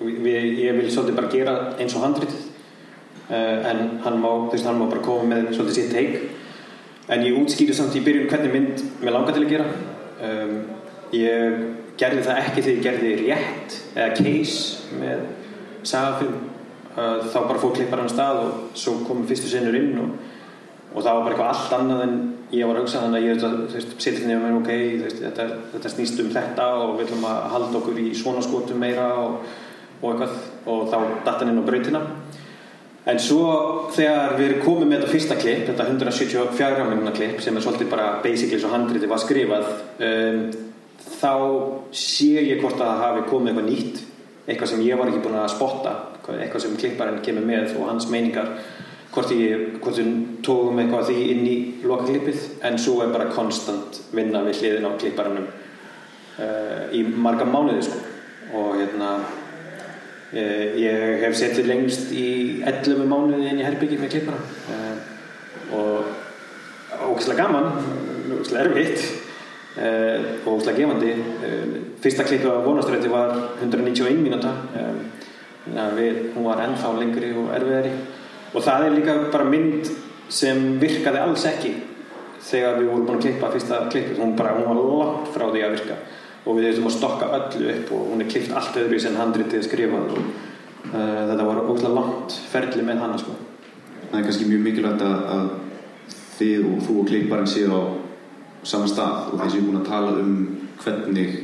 ég 0.00 0.76
vil 0.76 0.90
svolítið 0.92 1.16
bara 1.16 1.32
gera 1.32 1.56
eins 1.80 1.96
og 1.96 2.04
handritið. 2.04 2.44
Uh, 3.30 3.70
en 3.70 3.82
hann 4.04 4.20
má, 4.20 4.30
veist, 4.50 4.66
hann 4.66 4.78
má 4.80 4.88
bara 4.90 5.04
koma 5.04 5.32
með 5.32 5.52
svolítið 5.54 5.76
sitt 5.78 5.92
teik 5.94 6.39
en 7.10 7.26
ég 7.26 7.38
útskýri 7.40 7.74
samt 7.74 7.96
í 7.98 8.02
byrjun 8.06 8.28
hvernig 8.30 8.54
mynd 8.54 8.82
mér 9.02 9.16
langar 9.16 9.34
til 9.36 9.44
að 9.44 9.52
gera. 9.54 9.68
Um, 10.20 10.56
ég 11.16 11.62
gerði 12.00 12.24
það 12.26 12.42
ekki 12.44 12.64
þegar 12.64 12.76
ég 12.76 12.84
gerði 12.86 13.14
rétt 13.24 13.78
eða 13.96 14.10
case 14.18 14.98
með 15.00 15.24
sagafilm. 15.90 16.36
Uh, 16.90 17.22
þá 17.30 17.38
bara 17.46 17.62
fór 17.62 17.74
klipparan 17.76 18.10
stað 18.10 18.42
og 18.44 18.78
svo 18.78 18.96
komum 19.06 19.26
fyrstu 19.28 19.50
senur 19.50 19.76
inn 19.78 19.94
og, 20.02 20.14
og 20.90 21.04
það 21.04 21.16
var 21.16 21.20
bara 21.24 21.34
eitthvað 21.34 21.50
allt 21.52 21.74
annað 21.76 22.04
en 22.06 22.16
ég 22.50 22.66
var 22.66 22.78
að 22.78 22.82
hugsa 22.82 23.02
þannig 23.04 23.20
að 23.20 23.28
ég 23.28 24.00
setið 24.02 24.24
nefnum 24.26 24.46
með 24.48 24.56
ok, 24.58 24.70
veist, 25.04 25.20
þetta, 25.22 25.46
þetta 25.74 25.92
snýst 25.94 26.22
um 26.24 26.32
þetta 26.34 26.66
og 26.80 26.96
við 26.96 27.04
ætlum 27.06 27.28
að 27.30 27.44
halda 27.54 27.78
okkur 27.78 28.00
í 28.02 28.08
svona 28.18 28.42
skotum 28.42 28.82
meira 28.82 29.06
og, 29.22 29.52
og 30.00 30.08
eitthvað. 30.12 30.40
Og 30.70 30.90
þá 30.90 30.98
datt 31.26 31.40
hann 31.40 31.52
inn 31.54 31.62
á 31.62 31.68
brautina 31.70 32.02
en 33.10 33.22
svo 33.22 33.44
þegar 33.94 34.36
við 34.38 34.46
erum 34.46 34.64
komið 34.64 34.88
með 34.88 35.00
þetta 35.00 35.12
fyrsta 35.14 35.38
klipp, 35.40 35.64
þetta 35.68 35.88
174 35.90 36.88
minna 36.90 37.14
klipp 37.16 37.40
sem 37.44 37.56
er 37.56 37.64
svolítið 37.64 37.90
bara 37.92 38.10
basically 38.24 38.60
svo 38.60 38.72
handriti 38.72 39.10
var 39.10 39.22
skrifað 39.22 39.70
um, 40.06 40.44
þá 41.20 41.34
sé 41.96 42.36
ég 42.38 42.62
hvort 42.62 42.78
að 42.78 42.86
það 42.86 43.02
hafi 43.06 43.26
komið 43.30 43.52
eitthvað 43.52 43.70
nýtt 43.70 44.04
eitthvað 44.50 44.72
sem 44.72 44.84
ég 44.86 45.00
var 45.00 45.10
ekki 45.10 45.24
búin 45.24 45.40
að 45.40 45.50
spotta 45.54 45.96
eitthvað 46.30 46.62
sem 46.62 46.78
klipparinn 46.78 47.24
kemur 47.24 47.46
með 47.46 47.74
og 47.80 47.88
hans 47.90 48.06
meiningar 48.10 48.54
hvort 49.10 49.32
við 49.34 50.36
tókum 50.46 50.78
eitthvað 50.78 51.10
því 51.10 51.24
inn 51.32 51.46
í 51.48 51.56
lokalipið 51.86 52.44
en 52.66 52.78
svo 52.78 53.00
er 53.04 53.12
bara 53.14 53.30
konstant 53.34 53.98
vinna 54.14 54.44
við 54.46 54.60
hliðin 54.60 54.86
á 54.86 54.90
klipparannum 55.00 55.48
uh, 55.48 56.84
í 56.94 57.02
marga 57.10 57.48
mánuði 57.48 57.86
sko. 57.88 57.98
Og 58.50 58.78
hérna 58.80 59.10
ég 60.30 61.24
hef 61.24 61.34
setið 61.34 61.66
lengst 61.66 62.12
í 62.14 62.62
11 62.62 63.08
mánuði 63.10 63.48
inn 63.50 63.62
í 63.62 63.66
herbyggi 63.66 63.98
með 63.98 64.12
klipparann 64.12 64.44
uh, 64.70 64.94
og 65.74 67.08
ógislega 67.10 67.46
gaman 67.48 67.66
ógislega 68.36 68.68
erfitt 68.68 69.02
og 69.80 70.48
ógislega 70.56 70.78
gefandi. 70.82 71.12
Fyrsta 72.02 72.24
klippu 72.26 72.50
á 72.50 72.58
vonastrætti 72.64 73.08
var 73.08 73.30
191 73.62 74.18
mínúta. 74.18 74.50
Hún 76.34 76.44
var 76.44 76.62
ennþá 76.64 76.90
lengri 76.98 77.30
og 77.38 77.52
erfiðari. 77.54 77.92
Og 78.50 78.64
það 78.66 78.86
er 78.86 78.96
líka 78.96 79.14
bara 79.30 79.46
mynd 79.46 79.90
sem 80.30 80.80
virkaði 80.82 81.22
alls 81.22 81.46
ekki 81.46 81.74
þegar 82.50 82.80
við 82.80 82.90
vorum 82.90 83.06
búin 83.06 83.20
að 83.20 83.26
klippa 83.28 83.52
fyrsta 83.54 83.84
klippið. 83.92 84.18
Hún, 84.18 84.34
hún 84.34 84.66
var 84.66 84.82
langt 85.04 85.30
frá 85.36 85.46
því 85.46 85.64
að 85.64 85.76
virka 85.78 86.00
og 86.44 86.56
við 86.56 86.68
þurfum 86.70 86.90
að 86.90 86.96
stokka 86.96 87.30
öllu 87.38 87.72
upp 87.74 87.92
og 87.96 88.06
hún 88.12 88.24
er 88.24 88.30
klippt 88.30 88.54
allt 88.56 88.78
öðru 88.80 89.00
sem 89.02 89.18
handritið 89.20 89.66
skrifað 89.66 90.14
og 90.14 90.20
uh, 90.20 90.94
þetta 90.94 91.48
var 91.48 91.62
ógæðlega 91.66 91.96
langt 91.98 92.38
ferli 92.52 92.86
með 92.86 93.02
hana 93.04 93.18
sko. 93.20 93.36
Það 94.10 94.18
er 94.20 94.26
kannski 94.26 94.48
mjög 94.48 94.64
mikilvægt 94.66 95.04
að, 95.06 95.18
að 95.36 95.50
þið 96.38 96.66
og 96.70 96.80
þú 96.86 96.96
og 97.02 97.12
klipparinn 97.12 97.52
séu 97.52 97.70
á 97.70 97.82
saman 98.66 98.90
stað 98.90 99.30
og 99.30 99.42
þeir 99.42 99.54
séu 99.54 99.66
búin 99.68 99.80
að 99.80 99.88
tala 99.92 100.16
um 100.20 100.34
hvernig 100.80 101.38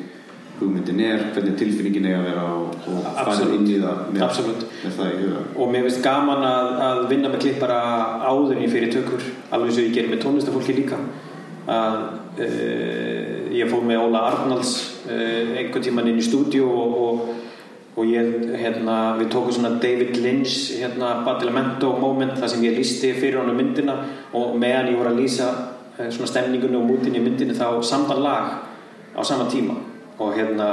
hugmyndin 0.57 1.01
er, 1.05 1.25
hvernig 1.35 1.57
tilfinningin 1.61 2.07
er 2.09 2.17
að 2.17 2.29
vera 2.31 2.45
og, 2.57 2.77
og 2.89 3.09
fara 3.19 3.49
inn 3.53 3.67
í 3.69 3.77
það 3.83 3.99
með, 4.15 4.63
með 4.85 4.95
það 4.97 5.11
í 5.11 5.19
huga. 5.21 5.43
Og 5.53 5.73
mér 5.73 5.85
finnst 5.87 6.05
gaman 6.05 6.45
að, 6.49 6.69
að 6.87 7.01
vinna 7.13 7.33
með 7.33 7.43
klippara 7.45 7.81
áður 8.25 8.63
í 8.63 8.71
fyrir 8.73 8.95
tökur 8.95 9.27
alveg 9.51 9.69
eins 9.69 9.81
og 9.81 9.85
ég 9.85 9.97
gerir 9.99 10.13
með 10.15 10.23
tónlistafólki 10.25 10.77
líka. 10.79 11.01
Að 11.77 11.99
e, 12.41 12.49
ég 13.57 13.71
fór 13.71 13.85
með 13.87 14.05
Óla 14.05 14.23
Arnalds 14.31 14.73
e, 15.09 15.17
einhvern 15.63 15.85
tíman 15.85 16.11
inn 16.11 16.21
í 16.21 16.25
stúdíu 16.25 16.67
og, 16.69 16.97
og, 17.07 17.23
og 17.97 18.11
ég, 18.11 18.31
hérna, 18.61 18.99
við 19.21 19.31
tókum 19.33 19.57
svona 19.57 19.77
David 19.83 20.19
Lynch 20.21 20.77
hérna, 20.81 21.23
Batilamento 21.27 21.95
moment 22.01 22.37
þar 22.41 22.53
sem 22.53 22.67
ég 22.67 22.77
lísti 22.79 23.15
fyrir 23.17 23.41
hann 23.41 23.53
um 23.53 23.59
myndina 23.61 23.97
og 24.37 24.55
meðan 24.61 24.93
ég 24.93 25.01
voru 25.01 25.15
að 25.15 25.21
lýsa 25.23 25.51
e, 25.97 26.11
svona 26.11 26.31
stemningunni 26.33 26.81
og 26.81 26.89
mútinni 26.91 27.23
í 27.23 27.27
myndinni 27.27 27.57
þá 27.57 27.69
saman 27.87 28.23
lag 28.25 28.55
á 29.17 29.21
sama 29.25 29.49
tíma. 29.53 29.79
Og 30.17 30.33
hérna 30.37 30.71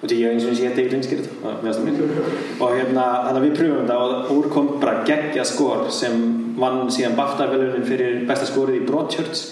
og 0.00 0.08
því 0.08 0.16
ég 0.16 0.32
eins 0.32 0.44
og 0.46 0.52
eins 0.54 0.60
ég 0.62 0.70
heiti 0.70 0.86
Eilinskir 0.88 1.18
og 1.44 2.70
hérna 2.72 3.02
þannig 3.26 3.34
að 3.34 3.44
við 3.44 3.56
pröfum 3.58 3.80
þetta 3.82 3.96
og 4.00 4.30
úr 4.32 4.46
kom 4.52 4.70
bara 4.80 5.02
geggja 5.08 5.44
skor 5.44 5.90
sem 5.92 6.22
vann 6.60 6.88
síðan 6.92 7.18
BAFTA-velunin 7.18 7.84
fyrir 7.88 8.22
besta 8.28 8.48
skorið 8.48 8.80
í 8.80 8.86
Broadchurch 8.88 9.42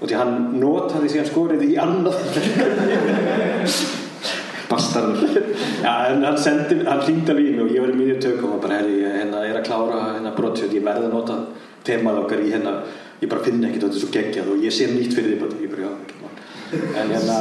og 0.00 0.08
því 0.08 0.16
hann 0.16 0.36
notaði 0.60 1.12
síðan 1.12 1.28
skorið 1.28 1.64
í 1.68 1.74
annað. 1.80 2.16
Bastardur. 4.70 5.48
Já, 5.82 5.94
en 6.12 6.24
hann 6.24 6.38
sendi, 6.38 6.78
hann 6.86 7.02
hlýndi 7.02 7.32
alveg 7.32 7.48
í 7.48 7.54
mig 7.56 7.64
og 7.64 7.72
ég 7.74 7.84
var 7.84 7.92
í 7.92 7.98
mínu 7.98 8.18
tökum 8.22 8.54
og 8.54 8.62
bara, 8.62 8.78
herri, 8.80 9.00
ég 9.02 9.16
hérna, 9.18 9.42
er 9.48 9.58
að 9.58 9.66
klára 9.66 10.02
hérna 10.14 10.34
Broadchurch, 10.36 10.76
ég 10.76 10.86
verði 10.86 11.08
að 11.08 11.16
nota 11.16 11.38
temað 11.86 12.20
okkar 12.22 12.44
í 12.44 12.52
hérna, 12.52 12.76
ég 13.20 13.32
bara 13.32 13.42
finn 13.44 13.64
að 13.64 13.74
þetta 13.76 13.90
svo 13.98 14.12
geggjað 14.14 14.52
og 14.54 14.62
ég 14.62 14.76
sé 14.76 14.86
nýtt 14.92 15.16
fyrir 15.16 15.34
því 15.34 15.40
bara, 15.42 15.58
ég 15.64 15.74
bara, 15.74 15.88
já, 15.88 15.92
en 17.00 17.10
hérna 17.16 17.38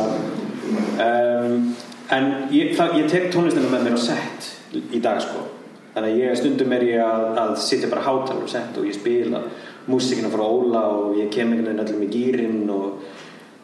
um, 1.06 1.70
en 2.16 2.30
ég, 2.54 2.74
það, 2.78 2.98
ég 3.00 3.10
tek 3.12 3.30
tónlistinu 3.34 3.70
með 3.70 3.88
mér 3.88 3.98
á 3.98 4.02
sett 4.02 4.50
í 4.74 5.02
dag 5.04 5.22
sko. 5.22 5.46
Þannig 5.94 6.14
að 6.14 6.22
ég 6.22 6.38
stundum 6.38 6.74
er 6.76 6.86
ég 6.86 7.02
að, 7.04 7.26
að 7.42 7.54
sitja 7.66 7.90
bara 7.92 8.06
hátal 8.06 8.38
og 8.40 8.50
sett 8.50 8.78
og 8.78 8.86
ég 8.88 8.98
spila 8.98 9.42
músikina 9.88 10.30
frá 10.34 10.44
Óla 10.44 10.84
og 10.98 11.18
ég 11.20 11.32
kem 11.34 11.54
einhvern 11.54 11.72
veginn 11.72 11.84
allir 11.86 12.00
með 12.02 12.14
gýrin 12.16 12.70
og, 12.74 13.02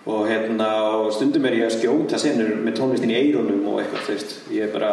og, 0.05 0.25
hérna, 0.29 0.69
og 1.01 1.13
stundum 1.13 1.45
er 1.45 1.59
ég 1.59 1.69
að 1.69 1.77
skjóta 1.79 2.19
senur 2.21 2.55
með 2.63 2.79
tónlistin 2.79 3.13
í 3.13 3.19
eirunum 3.19 3.67
og 3.71 3.81
eitthvað 3.81 4.07
þú 4.07 4.15
veist, 4.15 4.35
ég 4.53 4.67
er 4.67 4.73
bara 4.73 4.91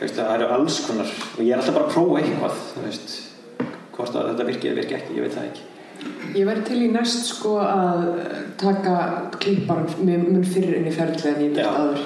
veist, 0.00 0.18
það 0.18 0.34
eru 0.38 0.50
alls 0.56 0.82
konar 0.86 1.14
og 1.14 1.40
ég 1.44 1.52
er 1.52 1.60
alltaf 1.60 1.78
bara 1.78 1.88
að 1.88 1.94
prófa 1.94 2.20
eitthvað 2.22 2.60
þú 2.72 2.84
veist, 2.86 3.16
hvort 3.96 4.20
að 4.20 4.28
þetta 4.32 4.50
virki 4.50 4.70
eða 4.70 4.80
virki 4.82 4.98
ekki, 5.00 5.16
ég 5.16 5.26
veit 5.26 5.36
það 5.38 5.48
ekki. 5.50 5.72
Ég 6.36 6.44
væri 6.44 6.62
til 6.66 6.82
í 6.84 6.90
næst 6.92 7.30
sko 7.30 7.54
að 7.62 8.02
taka 8.60 8.96
klipparan 9.40 9.88
með 10.04 10.26
mun 10.26 10.44
fyrir 10.44 10.76
inn 10.80 10.90
í 10.90 10.94
ferðlega 10.94 11.32
en 11.32 11.44
ég 11.46 11.54
gert 11.56 11.78
aður 11.80 12.02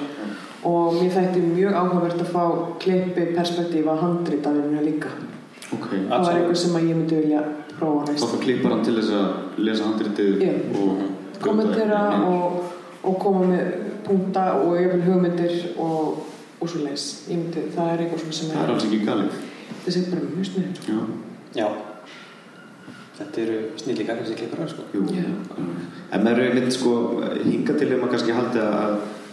og 0.69 0.97
mér 1.01 1.13
þætti 1.15 1.43
mjög 1.43 1.77
áhugavert 1.81 2.21
að 2.21 2.33
fá 2.35 2.45
klippi 2.83 3.27
perspektíf 3.35 3.89
að 3.89 4.03
handrita 4.05 4.53
við 4.55 4.67
henni 4.67 4.87
líka. 4.91 5.13
Okay. 5.71 6.01
það 6.11 6.25
var 6.27 6.37
eitthvað 6.37 6.59
sem 6.59 6.77
ég 6.81 6.97
myndi 6.99 7.19
vilja 7.21 7.43
prófa 7.81 8.07
næst. 8.07 8.23
Þá 8.23 8.33
fyrir 8.35 8.45
klipparan 8.47 8.85
til 8.87 8.97
þess 8.99 9.15
að 9.19 9.63
lesa 9.67 9.89
handritið 9.89 10.43
yeah. 10.45 10.81
og 10.81 11.41
kommentera 11.41 12.01
og, 12.29 12.59
og 13.03 13.21
koma 13.23 13.47
með 13.51 13.71
punta 14.07 14.47
og 14.61 14.75
yfir 14.81 15.05
hugmyndir 15.07 15.55
og, 15.81 16.27
og 16.61 16.73
svo 16.73 16.83
les 16.85 17.07
myndi, 17.29 17.69
það 17.75 17.95
er 17.95 18.05
eitthvað 18.05 18.27
sem 18.27 18.51
það 18.53 18.65
er 18.65 18.75
alls 18.75 18.89
ekki 18.89 19.05
galið. 19.07 19.39
Það 19.85 19.95
sé 19.95 20.03
bara 20.11 20.35
mjög 20.35 20.51
snið 20.51 20.83
Já, 20.91 20.99
Já. 21.61 21.69
Þetta 23.21 23.41
eru 23.43 23.57
snillíkar 23.77 24.21
þessi 24.23 24.37
klippar 24.39 24.69
sko. 24.71 24.85
en 24.97 26.23
maður 26.25 26.39
er 26.41 26.47
einmitt 26.47 26.73
sko 26.73 26.93
hinga 27.45 27.75
til 27.77 27.91
ef 27.91 27.99
maður 28.01 28.15
kannski 28.15 28.37
haldi 28.37 28.63
að 28.65 28.77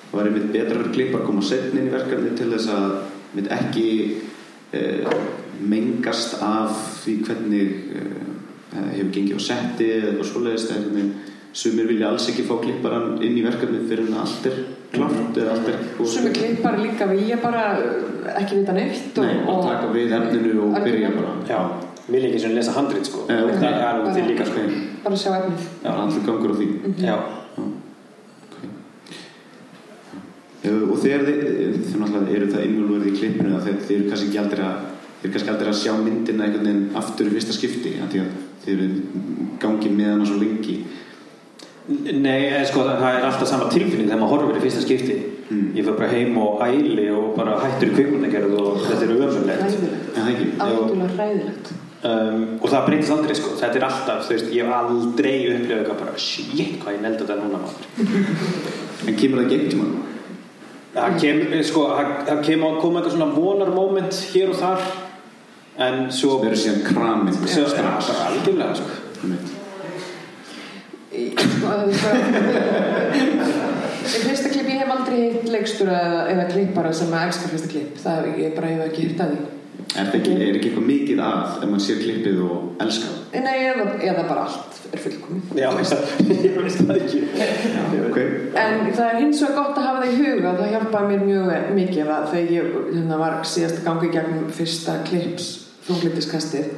það 0.07 0.17
var 0.17 0.29
einmitt 0.29 0.49
betra 0.51 0.79
fyrir 0.81 0.95
klippar 0.95 1.21
að 1.21 1.29
koma 1.29 1.43
setn 1.47 1.77
inn 1.77 1.87
í 1.87 1.93
verkefni 1.93 2.33
til 2.35 2.49
þess 2.51 2.71
að 2.73 2.87
einmitt 3.31 3.51
ekki 3.55 3.87
eh, 4.75 5.07
mengast 5.71 6.37
af 6.43 6.75
því 7.01 7.15
hvernig 7.27 7.71
eh, 7.95 8.27
hefur 8.73 9.11
gengið 9.15 9.39
á 9.39 9.41
setti 9.47 9.89
eða 9.95 10.11
eitthvað 10.11 10.31
svoleiðist 10.31 10.73
sumir 11.57 11.87
vilja 11.89 12.11
alls 12.11 12.27
ekki 12.29 12.45
fá 12.45 12.57
klipparan 12.61 13.17
inn 13.23 13.37
í 13.39 13.45
verkefni 13.45 13.79
fyrir 13.89 14.09
en 14.11 14.19
allt 14.21 14.45
er 14.49 14.57
klart 14.93 15.37
eða 15.41 15.55
allt 15.55 15.69
er 15.71 15.77
Sumir 16.07 16.33
klippar 16.35 16.77
líka 16.79 17.07
vilja 17.09 17.39
bara 17.41 17.63
ekki 18.37 18.61
vita 18.61 18.75
neitt 18.75 19.17
og, 19.17 19.25
Nei, 19.25 19.37
og 19.47 19.63
taka 19.65 19.91
við 19.93 20.13
efninu 20.19 20.67
og 20.67 20.77
byrja 20.83 21.13
bara. 21.15 21.31
Já 21.49 21.59
vil 22.07 22.23
ekki 22.29 22.39
sem 22.39 22.53
lesa 22.55 22.75
handrið 22.75 23.09
sko. 23.09 23.25
Eh, 23.27 23.41
okay. 23.43 23.57
það 23.61 23.73
er 23.73 23.87
alveg 23.87 24.13
til 24.15 24.29
líka 24.29 24.45
sko. 24.47 24.67
Bara 25.03 25.17
sjá 25.19 25.31
efnið. 25.41 25.65
Bara 25.83 26.05
allir 26.05 26.23
gangur 26.27 26.53
á 26.53 26.55
því. 26.59 26.67
Mm 26.67 26.93
-hmm. 26.93 27.05
já 27.07 27.15
okay. 28.47 28.69
Og 30.91 30.97
þegar 31.03 31.21
þið, 31.27 31.39
þið 31.87 31.97
náttúrulega 32.01 32.35
eru 32.35 32.47
það 32.53 32.65
innvölverið 32.67 33.07
í 33.07 33.17
klippinu 33.19 33.55
að 33.55 33.65
þeir, 33.65 33.77
þeir 33.87 33.97
eru 33.97 34.09
kannski 34.09 34.27
ekki 34.27 34.43
aldrei 34.43 34.63
að 34.69 34.77
þeir 35.21 35.33
kannski 35.33 35.53
aldrei 35.53 35.71
að 35.71 35.79
sjá 35.81 35.93
myndina 36.01 36.45
einhvern 36.45 36.67
veginn 36.67 36.99
aftur 36.99 37.29
í 37.29 37.33
fyrsta 37.33 37.55
skipti 37.55 37.95
af 38.03 38.11
því 38.11 38.21
að 38.23 38.35
þeir 38.65 38.83
eru 38.83 39.23
gangið 39.61 39.97
með 39.97 40.11
hana 40.13 40.27
svo 40.27 40.37
lengi. 40.41 40.77
Nei, 41.87 42.49
eða 42.51 42.63
sko 42.67 42.83
það 42.83 43.09
er 43.09 43.25
alltaf 43.29 43.49
sama 43.49 43.71
tilfinning 43.71 44.09
þegar 44.09 44.21
maður 44.21 44.33
horfir 44.35 44.59
í 44.59 44.63
fyrsta 44.67 44.85
skipti. 44.85 45.17
Mm. 45.47 45.67
ég 45.77 45.85
fyrir 45.85 45.95
bara 45.95 46.07
heim 46.11 46.33
og 46.41 46.59
æli 46.59 47.05
og 47.15 47.27
bara 47.37 47.53
hættur 47.61 47.87
í 47.87 47.93
kvikmyndagerð 47.95 48.55
og 48.59 48.81
þetta 48.83 49.05
er 49.07 50.31
ekki? 50.33 50.47
Algjörlega 50.59 51.07
ræðilegt 51.13 51.69
um, 52.03 52.41
og 52.59 52.67
það 52.67 52.83
breytist 52.89 53.13
aldrei 53.15 53.37
sko. 53.39 53.53
Þetta 53.61 53.79
er 53.79 53.85
alltaf, 53.87 54.25
þú 54.27 54.35
veist, 54.35 54.49
ég 54.51 54.67
hef 54.67 54.75
aldrei 54.75 55.31
upplifað 55.53 55.77
eitthvað 55.77 56.01
bara, 56.01 56.17
shit, 56.19 56.75
hvað 56.81 56.97
ég 56.97 57.05
nelda 57.05 57.23
þetta 57.23 57.39
núna 57.45 57.61
maður. 57.63 57.87
En 59.07 59.19
kemur 59.21 59.45
það 59.45 59.53
gegn 59.53 59.71
tíma 59.71 59.87
það 60.97 61.17
kem, 61.21 61.41
sko, 61.67 61.83
það 61.93 62.13
það 62.27 62.39
kem 62.47 62.63
að 62.65 62.79
koma 62.81 62.99
eitthvað 62.99 63.15
svona 63.15 63.29
vonarmoment 63.35 64.21
hér 64.31 64.53
og 64.53 64.61
þar 64.61 64.85
en 65.77 66.07
svo 66.11 66.39
sem 66.39 66.47
eru 66.49 66.59
síðan 66.63 66.83
kramin 66.87 67.35
svo 67.45 67.65
er 67.67 67.75
það 67.75 67.83
bara 67.85 68.29
algjörlega 68.31 68.75
sko. 68.79 69.03
Sko, 71.17 71.65
það 71.65 71.79
er 71.81 71.97
bara- 72.03 73.17
í 74.07 74.21
fyrsta 74.23 74.49
klipp 74.53 74.69
ég 74.71 74.81
hef 74.81 74.89
aldrei 74.93 75.19
heitt 75.19 75.51
leikstur 75.51 75.91
eða, 75.91 76.23
eða 76.31 76.47
klippara 76.51 76.93
sem 76.93 77.13
að 77.13 77.27
elska 77.27 77.51
fyrsta 77.51 77.69
klipp. 77.71 77.97
Það 78.01 78.31
ég 78.41 78.55
bara 78.55 78.73
hef 78.73 78.83
ekki 78.87 79.05
hýrt 79.07 79.23
að 79.25 79.35
því. 79.35 79.45
Er, 79.87 80.05
það 80.05 80.15
ekki, 80.17 80.31
er 80.35 80.55
ekki 80.57 80.69
eitthvað 80.69 80.87
mikið 80.87 81.19
að 81.23 81.63
ef 81.63 81.69
maður 81.69 81.83
sér 81.85 81.99
klippið 82.01 82.39
og 82.43 82.81
elskar 82.83 83.13
það? 83.13 83.43
Nei, 83.45 83.57
eða, 83.67 83.85
eða 84.09 84.23
bara 84.27 84.45
allt 84.47 84.79
er 84.91 85.03
fullkomið. 85.03 85.53
Já, 85.57 85.67
ég 85.67 86.57
veist 86.63 86.81
það. 86.81 86.97
Ekki. 86.97 87.21
Já, 87.37 88.01
ok. 88.09 88.19
En 88.63 88.91
það 88.97 89.05
er 89.07 89.21
hins 89.21 89.43
vegar 89.45 89.55
gott 89.61 89.77
að 89.77 89.87
hafa 89.87 90.01
það 90.01 90.09
í 90.09 90.17
huga. 90.23 90.55
Það 90.57 90.73
hjálpaði 90.73 91.13
mér 91.13 91.23
mjög 91.29 91.71
mikið 91.77 92.11
þegar 92.33 92.51
ég 92.57 92.75
hérna, 92.89 93.21
var 93.21 93.39
síðast 93.53 93.79
að 93.79 93.87
ganga 93.87 94.09
í 94.09 94.13
gegnum 94.17 94.51
fyrsta 94.57 94.99
klips 95.07 95.47
þunglitiskastið 95.87 96.69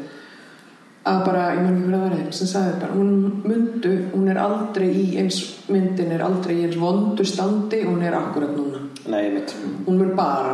að 1.10 1.22
bara, 1.26 1.43
ég 1.55 1.62
maður 1.64 1.76
ekki 1.76 1.86
hvað 1.86 1.93
það 1.93 2.03
var 2.03 2.16
þeim 2.18 2.34
sem 2.36 2.49
sagði 2.49 2.74
bara, 2.82 2.97
hún 2.97 3.12
mundu 3.45 3.93
hún 4.14 4.28
er 4.30 4.39
aldrei 4.43 4.89
í 4.89 5.05
eins 5.22 5.38
myndin 5.72 6.12
er 6.16 6.26
aldrei 6.26 6.55
í 6.57 6.66
eins 6.68 6.78
vondu 6.80 7.26
standi 7.26 7.80
hún 7.86 8.03
er 8.05 8.18
akkurat 8.18 8.51
núna. 8.55 8.80
Nei, 9.10 9.22
ég 9.26 9.34
veit 9.38 9.55
hún 9.88 9.95
mun 10.01 10.14
bara 10.18 10.53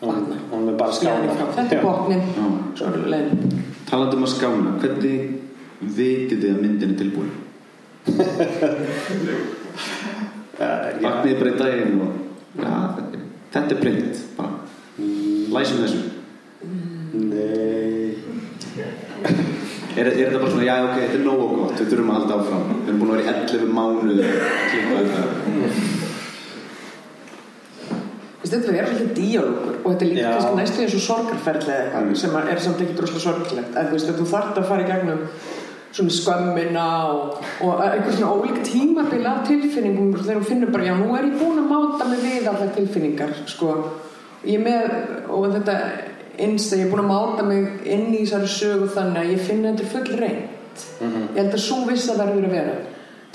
hún, 0.00 0.08
vatna 0.10 0.36
hún 0.50 0.68
er 0.72 0.76
bara 0.80 0.92
skána 0.98 1.38
þetta 1.56 1.78
er 1.78 1.82
botnin. 1.84 2.24
Já. 2.34 2.46
svo 2.80 2.90
er 2.90 2.96
leiðin 3.14 3.62
talandi 3.88 4.18
um 4.18 4.26
að 4.26 4.34
skána 4.34 4.74
hvernig 4.82 5.18
vitið 5.84 6.38
þið 6.42 6.50
að 6.50 6.62
myndin 6.64 6.94
er 6.94 6.98
tilbúin? 7.02 7.32
Bara 10.54 11.24
í 11.26 11.32
daginn 11.58 11.96
og 12.04 12.10
ja, 12.60 12.74
þetta 13.50 13.74
er 13.74 13.80
print 13.80 14.20
bara. 14.36 14.52
Læsum 15.54 15.80
þessu 15.82 16.13
nei. 17.14 18.14
Er, 19.94 20.08
er 20.08 20.16
þetta 20.18 20.40
bara 20.40 20.50
svona, 20.50 20.64
já 20.66 20.76
ok, 20.82 20.94
þetta 20.98 21.18
er 21.18 21.22
nógu 21.22 21.44
gott 21.54 21.78
við 21.78 21.90
þurfum 21.92 22.10
að 22.10 22.16
halda 22.18 22.38
áfram. 22.40 22.64
Við 22.72 22.88
erum 22.88 23.02
búin 23.02 23.12
að 23.12 23.18
vera 23.20 23.24
í 23.24 23.44
11 23.44 23.68
mánuð 23.78 24.18
að 24.24 24.32
klippa 24.72 24.94
þetta. 25.00 25.22
Þetta 28.44 28.72
er 28.74 28.86
alltaf 28.86 29.12
díalógur 29.16 29.76
og 29.80 29.86
þetta 29.88 30.04
er 30.04 30.10
líka 30.10 30.32
kannski 30.34 30.58
næstu 30.58 30.82
eins 30.84 30.96
og 30.98 31.04
sorgarferðli 31.04 31.72
eða 31.74 31.84
eitthvað 31.84 32.18
sem 32.20 32.34
er 32.40 32.60
samt 32.62 32.82
ekki 32.84 32.96
droslega 32.98 33.22
sorglegt 33.24 33.78
en 33.80 33.88
þú 33.88 33.96
veist, 33.96 34.10
þú 34.18 34.26
þarft 34.30 34.60
að 34.60 34.68
fara 34.68 34.84
í 34.84 34.90
gegnum 34.90 35.22
svona 35.94 36.14
skömmina 36.14 36.86
og, 37.14 37.38
og 37.64 37.82
einhver 37.86 38.16
svona 38.16 38.34
ólík 38.34 38.60
tímabil 38.66 39.26
af 39.30 39.44
tilfinningum 39.48 40.12
þegar 40.18 40.40
þú 40.40 40.48
finnur 40.48 40.72
bara, 40.74 40.88
já, 40.88 40.94
nú 40.98 41.14
er 41.14 41.28
ég 41.28 41.36
búin 41.38 41.62
að 41.62 41.70
máta 41.70 42.08
mig 42.10 42.24
við 42.24 42.48
allar 42.50 42.72
tilfinningar, 42.74 43.34
sko. 43.50 43.74
Ég 44.44 44.58
er 44.58 44.64
með, 44.64 44.96
og 45.30 45.46
þetta 45.54 45.76
eins 46.40 46.70
að 46.72 46.80
ég 46.80 46.86
er 46.86 46.92
búin 46.92 47.04
að 47.04 47.12
máta 47.12 47.46
mig 47.46 47.86
inn 47.86 48.10
í 48.12 48.24
þessari 48.24 48.50
sögu 48.50 48.90
þannig 48.94 49.20
að 49.20 49.32
ég 49.34 49.46
finna 49.48 49.72
þetta 49.72 49.92
full 49.92 50.18
reynd 50.20 50.54
ég 51.04 51.38
held 51.38 51.54
að 51.54 51.62
svo 51.62 51.82
vissa 51.88 52.16
verður 52.18 52.48
að 52.48 52.54
vera. 52.54 52.74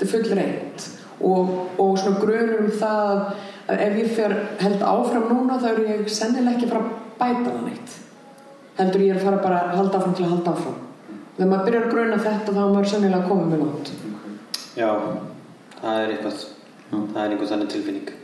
Þetta 0.00 0.06
er 0.06 0.10
full 0.12 0.36
reynd 0.38 0.84
og, 1.30 1.50
og 1.80 1.96
svona 2.00 2.20
grunur 2.20 2.62
um 2.64 2.70
það 2.80 3.24
að 3.70 3.82
ef 3.86 3.98
ég 4.00 4.12
fer 4.16 4.36
held 4.60 4.84
áfram 4.92 5.26
núna 5.30 5.58
þá 5.60 5.66
er 5.72 5.82
ég 5.86 6.06
sennilega 6.12 6.56
ekki 6.56 6.68
að 6.68 6.74
fara 6.74 6.84
að 6.84 6.94
bæta 7.20 7.50
það 7.50 7.66
neitt. 7.66 7.98
Heldur 8.80 9.04
ég 9.06 9.18
að 9.18 9.26
fara 9.26 9.42
bara 9.44 9.64
að 9.66 9.76
halda 9.80 10.00
áfram 10.00 10.16
til 10.16 10.26
að 10.26 10.32
halda 10.34 10.54
áfram. 10.54 10.78
Þegar 11.36 11.50
maður 11.50 11.66
byrjar 11.68 11.84
að 11.84 11.92
gruna 11.94 12.22
þetta 12.24 12.54
þá 12.54 12.62
er 12.62 12.72
maður 12.74 12.90
sennilega 12.94 13.20
að 13.20 13.28
koma 13.28 13.50
með 13.50 13.62
langt. 13.64 13.92
Já, 14.78 14.90
það 15.80 16.00
er 16.00 16.14
eitthvað 16.14 16.42
það 16.90 17.22
er 17.22 17.34
einhver 17.34 17.52
þannig 17.52 17.72
tilfinning 17.74 18.19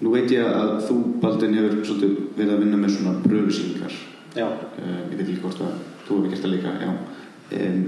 nú 0.00 0.12
veit 0.14 0.30
ég 0.32 0.44
að 0.46 0.74
þú 0.88 0.98
Baldin 1.22 1.56
hefur 1.58 1.80
svolítið 1.84 2.18
verið 2.36 2.52
að 2.54 2.62
vinna 2.64 2.80
með 2.80 2.94
svona 2.96 3.16
pröfusýningar. 3.24 3.96
Já, 4.36 4.46
uh, 4.46 5.00
ég 5.10 5.16
veit 5.18 5.26
ekki 5.26 5.40
hvort 5.42 5.64
að 5.66 5.74
þú 6.06 6.20
hefur 6.20 6.30
gert 6.34 6.44
það 6.44 6.54
líka 6.56 6.74
já. 6.84 6.90
Um, 7.50 7.80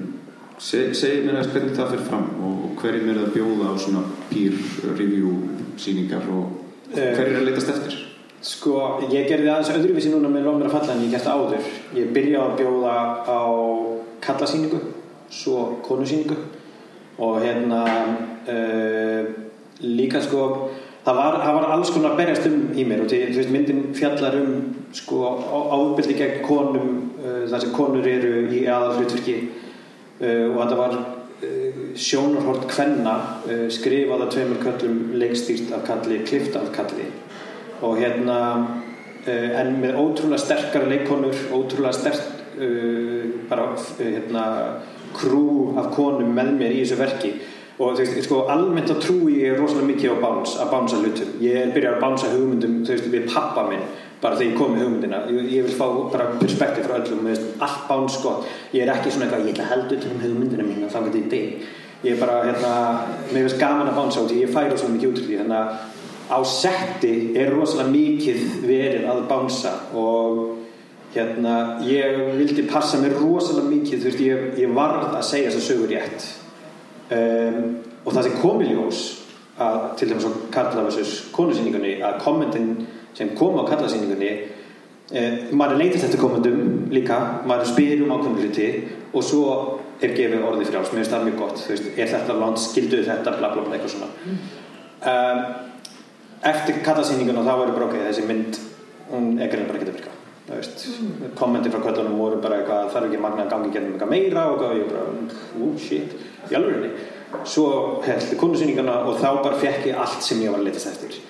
seg, 0.59 0.95
segir 0.99 1.25
mér 1.27 1.39
aðeins 1.39 1.53
hvernig 1.55 1.77
það 1.79 1.93
fyrir 1.95 2.09
fram 2.09 2.27
og 2.47 2.65
hverjum 2.83 3.13
er 3.13 3.21
að 3.23 3.33
bjóða 3.37 3.71
á 3.71 3.75
svona 3.79 4.03
peer 4.31 4.59
review 4.99 5.37
sýningar 5.81 6.27
og 6.31 6.59
Eh. 6.93 7.15
hverjum 7.17 7.37
er 7.37 7.41
að 7.41 7.47
leitast 7.49 7.71
eftir? 7.73 7.95
Sko, 8.43 8.73
ég 9.09 9.29
gerði 9.31 9.49
aðeins 9.49 9.71
öðruvísi 9.73 10.11
núna 10.13 10.29
með 10.29 10.45
Lómir 10.49 10.67
að 10.69 10.75
falla 10.75 10.97
en 10.97 11.05
ég 11.07 11.13
gert 11.15 11.29
áður. 11.31 11.69
Ég 11.97 12.11
byrjaði 12.13 12.43
að 12.43 12.59
bjóða 12.59 12.97
á 13.25 13.41
kallasýningu 14.21 14.81
svo 15.33 15.79
konusýningu 15.87 16.37
og 17.23 17.39
hérna 17.41 17.79
uh, 18.51 19.31
líka 19.81 20.21
sko 20.21 20.43
það 21.03 21.19
var, 21.19 21.39
það 21.43 21.57
var 21.57 21.67
alls 21.75 21.91
konar 21.95 22.13
að 22.13 22.21
berjast 22.21 22.47
um 22.51 22.61
í 22.79 22.85
mér 22.87 23.03
og 23.05 23.11
því, 23.11 23.23
þú 23.33 23.41
veist, 23.41 23.55
myndin 23.55 23.83
fjallar 23.97 24.37
um 24.39 24.53
sko 24.95 25.33
ábyrði 25.73 26.19
gegn 26.19 26.45
konum 26.47 26.93
uh, 27.19 27.43
þar 27.51 27.65
sem 27.65 27.75
konur 27.75 28.07
eru 28.07 28.45
í 28.53 28.63
aðal 28.71 29.01
hlutverki 29.01 29.37
uh, 29.43 30.47
og 30.53 30.61
þetta 30.61 30.79
var 30.79 30.95
uh, 31.01 31.81
sjónarhort 31.99 32.69
kvenna 32.71 33.17
uh, 33.49 33.67
skrifað 33.73 34.27
af 34.27 34.33
tveimur 34.37 34.63
köllum 34.63 35.03
leikstýrt 35.19 35.75
af 35.75 35.85
kalli, 35.89 36.23
klift 36.29 36.57
af 36.61 36.71
kalli. 36.77 37.09
Og 37.83 37.99
hérna 37.99 38.39
uh, 39.27 39.51
en 39.59 39.75
með 39.83 39.99
ótrúlega 39.99 40.45
sterkar 40.45 40.87
leikonur 40.91 41.35
ótrúlega 41.51 41.97
sterk 41.99 42.23
uh, 42.63 43.27
bara 43.51 43.73
hérna 43.99 44.47
krú 45.17 45.73
af 45.81 45.91
konum 45.97 46.31
með 46.37 46.55
mér 46.61 46.77
í 46.77 46.85
þessu 46.85 47.01
verki 47.01 47.33
og 47.83 47.99
þú 47.99 48.05
veist, 48.05 48.23
sko, 48.29 48.45
almennt 48.53 48.93
að 48.95 49.03
trúi 49.03 49.41
ég 49.43 49.59
rosalega 49.59 49.91
mikið 49.91 50.15
á 50.15 50.17
báns, 50.23 50.55
að 50.63 50.73
bánsa 50.73 51.03
hlutum. 51.03 51.35
Ég 51.43 51.59
er 51.59 51.75
byrjað 51.75 51.99
að 51.99 52.03
bánsa 52.07 52.33
hugmyndum, 52.33 52.81
þú 52.87 52.95
veist, 52.95 53.13
við 53.13 53.29
pappa 53.35 53.67
minn 53.69 53.85
bara 54.23 54.39
þegar 54.39 54.53
ég 54.53 54.59
kom 54.59 54.75
með 54.77 54.85
hugmyndina. 54.85 55.21
Ég, 55.35 55.47
ég 55.51 55.65
vil 55.67 55.75
fá 55.75 55.87
bara 56.13 56.29
perspektíf 56.39 56.87
frá 56.87 57.01
öllum 57.01 57.25
með 57.27 57.41
allt 57.67 57.87
báns 57.89 58.19
gott, 58.23 58.47
ég 58.71 58.85
er 58.85 58.93
ekki 58.95 59.11
svona 59.11 59.27
eitthvað 59.27 59.49
ég 59.49 59.57
ætla 59.57 59.65
að 59.67 59.73
heldur 59.75 60.03
til 60.03 60.13
um 60.13 60.21
hugmyndina 60.23 60.67
mín 60.69 60.85
og 60.87 60.93
þá 60.93 61.01
getur 61.09 61.25
ég 61.25 61.33
deg 61.33 61.81
ég 62.03 62.15
er 62.17 62.21
bara, 62.23 62.39
hérna, 62.47 62.73
mér 63.31 63.45
finnst 63.47 63.61
gaman 63.61 63.91
að 63.91 63.99
bánsa 63.99 64.23
út 64.23 64.35
ég 64.35 64.51
færa 64.51 64.79
svona 64.79 64.97
mikið 64.97 65.11
út 65.11 65.23
því. 65.27 65.41
Þannig 65.43 65.59
að 65.59 65.91
á 66.33 66.39
setti 66.49 67.15
er 67.39 67.51
rosalega 67.55 67.95
mikið 67.95 68.45
verið 68.67 69.09
að 69.11 69.25
bánsa 69.31 69.75
og 69.99 70.41
hérna, 71.15 71.57
ég 71.87 72.23
vildi 72.39 72.67
passa 72.71 73.03
mér 73.03 73.19
rosalega 73.19 73.71
mikið, 73.75 73.99
þú 73.99 74.11
veist, 74.11 74.23
ég, 74.23 74.47
ég 74.63 74.79
varð 74.79 75.11
að 75.11 75.27
segja 75.29 75.51
þess 75.51 75.61
að 75.61 75.69
sögur 75.69 75.93
rétt 75.93 76.31
um, 77.17 77.61
og 78.03 78.15
það 78.15 78.29
sem 78.29 78.41
kom 78.41 78.65
í 78.65 78.71
ljós 78.73 79.03
að 79.63 79.79
til 80.01 80.09
dæmis 80.11 80.27
á 80.27 80.33
Karlaversus 80.55 81.15
konusýningunni 81.35 81.99
að 82.03 82.19
kommentin 82.25 82.73
sem 83.17 83.35
kom 83.39 83.59
á 83.61 83.69
Karlasýningunni 83.69 84.33
um, 84.41 85.39
maður 85.59 85.77
er 85.77 85.83
leitast 85.85 86.09
eftir 86.09 86.23
kommentum 86.23 86.89
líka 86.95 87.21
maður 87.49 87.73
spyr 87.75 88.05
um 88.05 88.15
ákveðum 88.17 88.41
hluti 88.41 88.71
og 89.13 89.27
svo 89.27 89.45
er 90.03 90.17
gefið 90.17 90.47
orði 90.49 90.67
frjáls. 90.67 90.89
Mér 90.91 91.03
finnst 91.03 91.13
það 91.13 91.27
mjög 91.29 91.37
gott, 91.39 91.61
veist, 91.69 91.91
er 91.95 92.09
þetta 92.11 92.35
land 92.41 92.59
skilduð 92.59 93.05
þetta, 93.07 93.37
bla 93.39 93.53
bla 93.53 93.63
bla, 93.63 93.77
eitthvað 93.77 93.93
svona. 93.93 94.09
Um, 95.13 95.45
eftir 96.51 96.81
Karlasýninguna 96.83 97.45
þá 97.47 97.53
verður 97.61 97.87
ok, 97.87 97.97
þessi 98.09 98.27
mynd 98.27 98.59
hún 99.13 99.33
er 99.39 99.51
greinlega 99.53 99.71
bara 99.71 99.79
ekki 99.79 99.89
að 99.89 99.97
virka 99.97 100.19
þú 100.43 100.57
veist, 100.57 100.85
kommenti 101.39 101.71
frá 101.71 101.83
kvöldunum 101.85 102.19
voru 102.19 102.41
bara 102.43 102.59
eitthvað 102.61 102.89
þarf 102.95 103.09
ekki 103.09 103.21
magna 103.23 103.45
að 103.45 103.53
gangi 103.53 103.73
gennum 103.75 103.95
eitthvað 103.95 104.11
meira 104.11 104.47
og 104.51 104.65
ég 104.75 104.89
bara, 104.91 105.05
ú, 105.63 105.69
shit 105.79 106.17
í 106.51 106.57
alvörinni 106.59 106.93
svo 107.49 107.67
heldur 108.05 108.41
konusýningana 108.41 109.03
og 109.09 109.21
þá 109.21 109.29
bara 109.43 109.61
fekk 109.61 109.89
ég 109.89 110.01
allt 110.01 110.25
sem 110.25 110.43
ég 110.45 110.53
var 110.53 110.61
að 110.61 110.69
letast 110.69 110.91
eftir. 110.91 111.21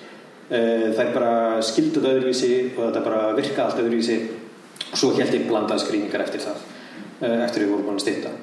Uh, 0.49 0.89
það 0.93 1.03
er 1.05 1.13
bara 1.15 1.35
skilduð 1.63 2.09
öðruvísi 2.11 2.53
og 2.75 2.81
þetta 2.85 3.03
bara 3.05 3.35
virka 3.37 3.67
allt 3.67 3.79
öðruvísi. 3.83 4.17
Og 4.91 4.97
svo 4.99 5.13
held 5.17 5.33
ég 5.33 5.47
blandaði 5.47 5.85
skrýningar 5.85 6.25
eftir 6.25 6.43
það 6.43 6.59
uh, 7.23 7.43
eftir 7.45 7.63
við 7.63 7.71
vorum 7.71 7.87
búin 7.87 7.99
að 7.99 8.05
stýta 8.05 8.33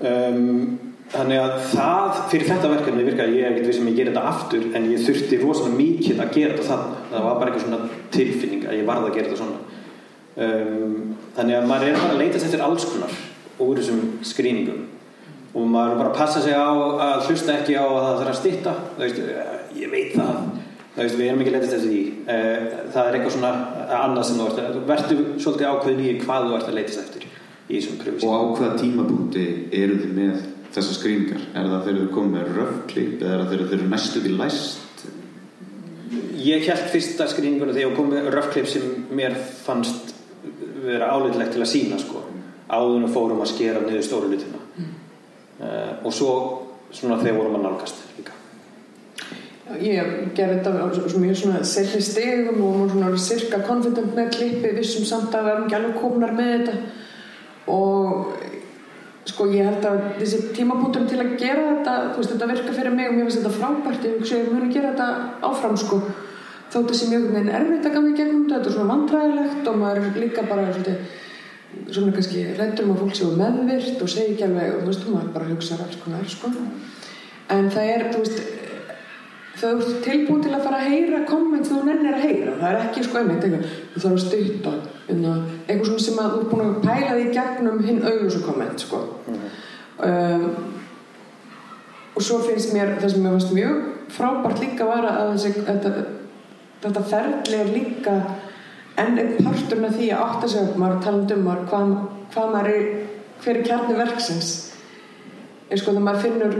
um, 0.00 0.78
þannig 1.12 1.40
að 1.40 1.54
það 1.72 2.20
fyrir 2.32 2.50
þetta 2.50 2.72
verkefni 2.72 3.06
virka 3.06 3.28
ég 3.30 3.44
er 3.44 3.54
ekkert 3.54 3.70
við 3.70 3.78
sem 3.78 3.90
ég 3.90 3.98
ger 3.98 4.10
þetta 4.10 4.24
aftur 4.32 4.66
en 4.74 4.88
ég 4.90 5.04
þurfti 5.06 5.40
rosalega 5.42 5.78
mikið 5.80 6.22
að 6.22 6.34
gera 6.34 6.56
þetta 6.56 6.68
þannig 6.72 7.12
það 7.12 7.26
var 7.28 7.38
bara 7.40 7.52
eitthvað 7.52 7.66
svona 7.66 8.10
tilfinning 8.16 8.66
að 8.66 8.78
ég 8.80 8.90
varð 8.90 9.08
að 9.08 9.16
gera 9.16 9.30
þetta 9.30 9.40
svona. 9.42 9.62
Um, 10.36 10.96
þannig 11.36 11.56
að 11.56 11.70
maður 11.70 11.90
er 11.92 12.00
bara 12.02 12.16
að 12.16 12.22
leitast 12.24 12.48
eftir 12.48 12.64
alls 12.66 12.88
konar 12.90 13.14
úr 13.64 13.78
þessum 13.78 14.02
skrýningum 14.26 14.82
og 15.56 15.68
maður 15.72 16.00
bara 16.02 16.12
passa 16.16 16.42
sig 16.44 16.52
á 16.52 16.68
að 16.68 17.30
hlusta 17.30 17.54
ekki 17.56 17.76
á 17.80 17.84
að 17.86 18.02
það 18.04 18.18
þarf 18.20 18.30
að 18.32 18.38
stýtta 18.40 18.72
veist, 18.98 19.20
ég 19.76 19.92
veit 19.92 20.12
það. 20.12 20.40
Það 20.96 21.02
veist, 21.02 21.16
við 21.16 21.28
erum 21.28 21.42
ekki 21.44 21.52
leitast 21.54 21.76
eftir 21.76 21.92
því. 21.92 22.02
Eh, 22.32 22.66
það 22.92 23.08
er 23.08 23.16
eitthvað 23.16 23.34
svona 23.36 23.52
annað 24.00 24.26
sem 24.28 24.40
þú 24.40 24.48
ert 24.50 24.60
að 24.62 24.76
verður 24.90 25.22
svolítið 25.44 25.70
ákveðin 25.70 26.02
í 26.04 26.12
hvað 26.24 26.46
þú 26.46 26.58
ert 26.58 26.68
að 26.68 26.78
leitast 26.80 27.00
eftir 27.04 27.26
í 27.26 27.78
þessum 27.78 27.96
Og 27.96 28.02
pröfusýningum 28.02 28.36
á 28.36 28.56
hvaða 28.58 28.80
tímapunkti 28.82 29.46
eru 29.80 29.98
þið 30.02 30.12
með 30.16 30.42
þessar 30.76 30.98
skrýningar? 30.98 31.46
Er 31.52 31.70
það 31.72 31.86
þegar 31.86 32.00
þið 32.02 32.12
komið 32.16 32.36
með 32.36 32.52
röfklip 32.60 33.16
eða 33.16 33.32
er 33.32 33.42
það 33.42 33.54
þegar 33.54 33.70
þið 33.70 33.78
eru 33.78 33.88
næstu 33.94 34.24
því 34.26 34.34
læst? 34.42 35.06
Ég 36.46 36.68
held 36.68 36.86
fyrsta 36.92 37.30
skrýninguna 37.32 37.72
þegar 37.72 37.88
ég 37.88 37.96
kom 37.96 38.12
með 38.12 38.30
röfklip 38.36 38.68
sem 38.70 38.92
mér 39.16 39.40
fannst 39.64 40.14
vera 40.84 41.10
áleitilegt 41.16 41.56
til 41.56 41.64
að 41.64 41.72
sína 41.72 41.98
sko, 41.98 42.22
áður 42.68 43.00
en 43.00 43.12
fórum 43.12 43.42
að 43.42 43.52
skera 43.56 43.82
niður 43.82 44.04
stóru 44.06 44.30
lutina 44.30 44.65
og 45.60 46.12
svo 46.12 46.32
svona 46.92 47.20
þegar 47.20 47.38
vorum 47.40 47.58
að 47.58 47.64
nálgast 47.66 48.02
líka. 48.16 48.34
Ég 49.82 50.10
gerði 50.36 50.60
þetta 50.62 51.08
svo 51.10 51.20
mjög 51.22 51.38
svona 51.40 51.62
setni 51.66 52.02
stegum 52.04 52.60
og 52.62 52.76
var 52.80 52.92
svona 52.92 53.22
cirka 53.22 53.62
confident 53.66 54.14
með 54.14 54.30
klippi, 54.36 54.74
vissum 54.76 55.06
samt 55.08 55.34
að 55.34 55.48
við 55.48 55.54
erum 55.54 55.66
ekki 55.66 55.78
alveg 55.80 55.98
komnar 56.02 56.36
með 56.36 56.52
þetta. 56.52 56.76
Og 57.74 58.46
sko 59.26 59.48
ég 59.50 59.66
held 59.66 59.88
að 59.88 60.04
þessi 60.20 60.42
tímapunktur 60.54 61.08
til 61.10 61.18
að 61.18 61.34
gera 61.40 61.66
þetta, 61.72 61.96
þú 62.12 62.22
veist 62.22 62.32
þetta 62.34 62.50
virka 62.52 62.76
fyrir 62.76 62.94
mig 62.94 63.10
og 63.10 63.16
mér 63.16 63.26
finnst 63.26 63.40
þetta 63.40 63.56
frábært, 63.56 64.06
ég 64.06 64.20
hugsa 64.20 64.38
ég 64.38 64.52
muni 64.52 64.72
gera 64.74 64.92
þetta 64.94 65.08
áfram 65.50 65.78
sko. 65.82 66.00
Þótt 66.70 66.92
þessi 66.92 67.10
mjög 67.10 67.26
með 67.34 67.52
erfitt 67.58 67.88
að 67.88 67.96
ganga 67.96 68.12
í 68.12 68.16
gegnum 68.20 68.44
þetta, 68.44 68.60
þetta 68.60 68.70
er 68.70 68.76
svona 68.76 68.92
vantræðilegt 68.94 69.70
og 69.70 69.80
maður 69.82 70.20
líka 70.22 70.46
bara 70.46 70.68
svolítið 70.70 71.24
svona 71.90 72.12
kannski 72.16 72.44
rættur 72.58 72.86
um 72.86 72.94
að 72.94 73.02
fólk 73.04 73.16
séu 73.18 73.32
meðvirt 73.38 74.02
og 74.02 74.12
segi 74.12 74.34
ekki 74.34 74.46
alveg, 74.48 74.76
þú 74.80 74.90
veist, 74.90 75.08
maður 75.10 75.32
bara 75.36 75.50
hugsa 75.50 75.80
alls 75.80 75.98
konar 76.02 76.30
sko. 76.30 76.52
En 77.54 77.70
það 77.70 77.90
er, 77.94 78.06
þú 78.12 78.22
veist 78.24 78.56
þau 79.56 79.68
eru 79.70 79.92
tilbúin 80.04 80.42
til 80.44 80.52
að 80.52 80.64
fara 80.66 80.80
að 80.82 80.90
heyra 80.92 81.22
komment 81.28 81.68
þú 81.68 81.82
nennir 81.86 82.16
að 82.16 82.24
heyra, 82.26 82.56
það 82.60 82.66
er 82.70 82.80
ekki 82.82 83.04
sko 83.06 83.20
einmitt 83.20 83.46
þú 83.46 84.02
þarf 84.02 84.16
að 84.16 84.24
stutta 84.24 84.72
eitthvað 85.06 85.86
svona 85.88 86.04
sem 86.04 86.18
að 86.20 86.34
þú 86.34 86.40
er 86.40 86.48
búin 86.50 86.64
að 86.66 86.80
pæla 86.84 87.14
því 87.14 87.28
gegnum 87.36 87.84
hinn 87.86 88.02
auglúsu 88.02 88.42
komment 88.44 88.84
sko. 88.84 89.02
um, 90.08 90.44
og 92.16 92.24
svo 92.24 92.40
finnst 92.44 92.74
mér 92.74 92.96
það 93.00 93.14
sem 93.14 93.24
mér 93.24 93.36
fannst 93.36 93.54
mjög 93.56 93.80
frábært 94.16 94.62
líka 94.64 94.88
var 94.88 95.08
að 95.08 95.32
þessi, 95.34 95.64
þetta, 95.66 95.94
þetta 96.84 97.04
ferli 97.12 97.60
er 97.60 97.72
líka 97.72 98.16
enn 99.00 99.20
einn 99.20 99.36
partur 99.44 99.82
með 99.82 99.98
því 100.00 100.08
að 100.14 100.24
átta 100.26 100.50
sig 100.52 100.64
upp 100.64 100.80
maður 100.80 101.02
talandi 101.04 101.36
um 101.36 101.44
maður, 101.46 101.66
hvað, 101.70 101.92
hvað 102.34 102.54
maður 102.54 102.72
er 102.72 102.88
hver 103.42 103.60
er 103.60 103.66
kjarni 103.66 103.98
verksins? 103.98 104.50
Eins 105.70 105.82
sko 105.82 105.92
þegar 105.92 106.06
maður 106.06 106.26
finnur 106.26 106.58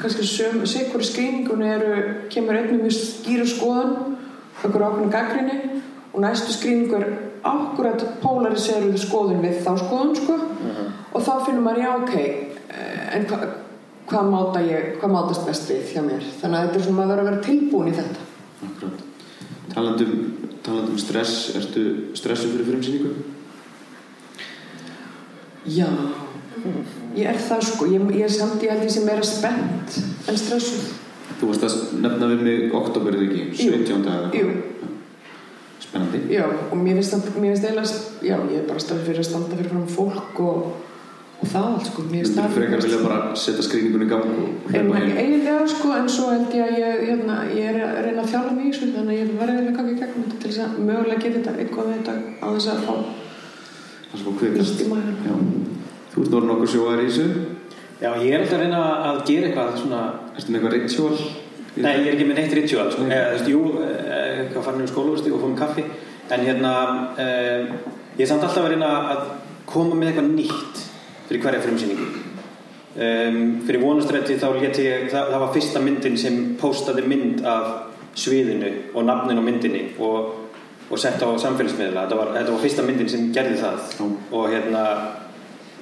kannski 0.00 0.24
söm, 0.24 0.62
sikur 0.68 1.04
skreiningunni 1.04 1.68
eru, 1.68 1.96
kemur 2.32 2.56
einn 2.56 2.70
með 2.70 2.86
mjög 2.86 2.96
skýru 2.96 3.48
skoðun 3.48 3.96
okkur 4.60 4.86
ákveðinu 4.86 5.12
gaggrinni 5.12 5.58
og 6.12 6.22
næstu 6.24 6.54
skreiningu 6.54 7.00
er 7.00 7.10
akkurat 7.46 8.04
polariseruðu 8.22 9.00
skoðun 9.00 9.44
við 9.44 9.60
þá 9.64 9.72
skoðun 9.80 10.16
sko. 10.18 10.38
Og 11.10 11.24
þá 11.24 11.32
finnum 11.46 11.66
maður 11.66 11.84
já 11.84 11.90
ok 11.96 12.16
eh, 12.20 13.04
en 13.16 13.28
hva, 13.30 13.38
hvað 14.10 14.32
máta 14.32 14.64
ég 14.64 14.96
hvað 15.00 15.14
mátast 15.16 15.46
best 15.48 15.70
við 15.72 15.94
hjá 15.94 16.02
mér? 16.06 16.26
Þannig 16.40 16.58
að 16.58 16.66
þetta 16.66 16.80
er 16.80 16.88
svona 16.88 17.06
að 17.06 17.14
vera 17.14 17.24
að 17.24 17.30
vera 17.30 17.46
tilbúin 17.48 17.92
í 17.92 17.96
þetta. 18.00 18.28
Akkurat. 18.70 19.09
Talandum, 19.70 20.14
talandum 20.66 20.98
stress, 20.98 21.52
ertu 21.58 21.84
stressu 22.18 22.50
fyrir 22.54 22.66
frumsýningu? 22.72 23.12
já 25.70 25.86
ég 27.16 27.26
er 27.28 27.36
það 27.36 27.60
sko 27.68 27.86
ég, 27.90 28.02
ég 28.16 28.24
er 28.24 28.32
samt 28.32 28.62
held 28.64 28.84
ég 28.84 28.90
sem 28.92 29.04
meira 29.06 29.22
spennt 29.26 29.98
en 30.28 30.38
stressuð 30.40 30.96
Þú 31.40 31.48
varst 31.48 31.62
að 31.64 31.76
nefna 32.04 32.26
við 32.34 32.40
mig 32.44 32.74
oktoberið 32.76 33.22
ekki, 33.26 33.44
Jú. 33.64 33.70
17. 33.80 34.02
eða 34.12 34.32
Jú. 34.36 34.48
Spennandi. 35.80 36.18
Já, 36.34 36.42
og 36.44 36.74
mér 36.76 36.98
finnst 36.98 37.14
það, 37.14 37.38
mér 37.40 37.54
finnst 37.54 37.64
eiginlega, 37.64 38.00
já, 38.28 38.34
ég 38.50 38.58
er 38.58 38.66
bara 38.68 38.82
stað 38.84 39.00
fyrir 39.06 39.22
að 39.22 39.28
standa 39.30 39.56
fyrir 39.56 39.70
fram 39.72 39.86
fólk 39.88 40.42
og, 40.44 40.66
og 41.40 41.48
það 41.48 41.68
allt, 41.70 41.86
sko. 41.88 42.04
Mér 42.10 42.26
það 42.34 42.56
frekar 42.56 42.82
vilja 42.84 43.00
bara 43.04 43.18
setja 43.42 43.64
skrýningunni 43.64 44.06
í 44.06 44.10
gang 44.10 44.26
og 44.28 44.68
ekki 44.68 44.76
heim. 44.76 45.14
eiginlega, 45.16 45.62
sko, 45.72 45.92
en 45.96 46.10
svo 46.12 46.28
held 46.34 46.56
ég 46.56 46.66
að 46.66 46.80
ég, 46.82 47.00
hérna, 47.08 47.38
ég 47.56 47.70
er 47.70 47.80
að 47.86 48.00
reyna 48.06 48.24
að 48.24 48.30
þjálfa 48.34 48.52
mig 48.58 48.76
þannig 48.80 49.14
að 49.14 49.18
ég 49.18 49.32
verði 49.40 49.56
eiginlega 49.56 49.72
að 49.72 49.78
ganga 49.80 49.94
í 49.94 50.00
gegnum 50.02 50.26
þetta 50.26 50.42
til 50.42 50.50
þess 50.50 50.62
að 50.66 50.78
mögulega 50.90 51.22
geta 51.24 51.38
þetta 51.38 51.56
eitthvað 51.64 51.90
við 51.90 51.98
þetta 51.98 52.14
á 52.44 52.46
þess 52.50 52.72
að 52.74 52.84
fá 52.86 52.94
Það 54.10 54.22
er 54.42 54.88
maður. 54.90 55.18
Já. 55.22 55.34
Þú 56.10 56.22
ert 56.24 56.32
orðin 56.34 56.52
okkur 56.56 56.70
sjóðar 56.72 57.00
í 57.00 57.06
þessu. 57.06 57.26
Já, 58.00 58.10
ég 58.18 58.32
er 58.34 58.42
alltaf 58.42 58.56
að 58.56 58.62
reyna 58.64 58.80
að 59.06 59.20
gera 59.28 59.48
eitthvað 59.50 59.76
svona 59.78 60.00
Ertu 60.34 60.50
með 60.50 60.58
eitthvað 60.58 60.74
ritual? 60.74 61.18
Nei, 61.76 61.90
ég 61.92 62.08
er 62.08 62.14
ekki 62.16 62.26
með 62.26 62.40
neitt 62.40 62.54
ritual 62.58 62.86
sko. 62.90 63.06
Eða, 63.06 63.26
þú 63.28 63.36
veist, 63.36 63.50
jú, 63.52 63.60
eh, 63.84 64.40
eitthvað 64.40 64.64
farin 64.66 64.82
um 64.82 64.90
skólaversti 64.90 65.30
og 65.30 65.44
fórum 65.44 65.58
kaffi 65.58 65.84
en 66.34 66.46
hérna 66.46 66.72
eh, 67.22 67.70
ég 68.18 68.24
er 68.24 68.30
samt 68.30 68.46
alltaf 68.46 68.64
að 68.64 68.72
reyna 68.74 68.90
að 69.12 69.22
koma 69.70 69.98
með 69.98 70.10
eitthvað 70.10 70.32
nýtt 70.34 70.82
fyrir 71.30 71.44
hverja 71.46 71.62
frumsýningu. 71.62 72.10
Um, 72.90 73.42
fyrir 73.62 73.84
vonastrætti 73.84 74.34
þá 74.40 74.48
leti 74.56 74.84
ég 74.88 75.04
það, 75.12 75.28
það 75.30 75.42
var 75.44 75.52
fyrsta 75.54 75.82
myndin 75.84 76.18
sem 76.18 76.38
postaði 76.58 77.04
mynd 77.06 77.44
af 77.46 77.68
sviðinu 78.18 78.70
og 78.98 79.04
nafnin 79.06 79.38
á 79.38 79.42
myndinni 79.46 79.84
og, 80.02 80.32
og 80.90 80.98
sett 80.98 81.22
á 81.22 81.30
samfélagsmiðla. 81.38 82.08
Þetta 82.08 82.18
var, 82.18 82.32
þetta 82.34 82.56
var 82.56 82.64
fyrsta 82.64 82.86
myndin 82.88 83.12
sem 83.12 83.30
gerði 83.34 83.60
það. 83.62 83.84
Já. 83.94 84.08
og 84.34 84.50
hérna 84.50 84.82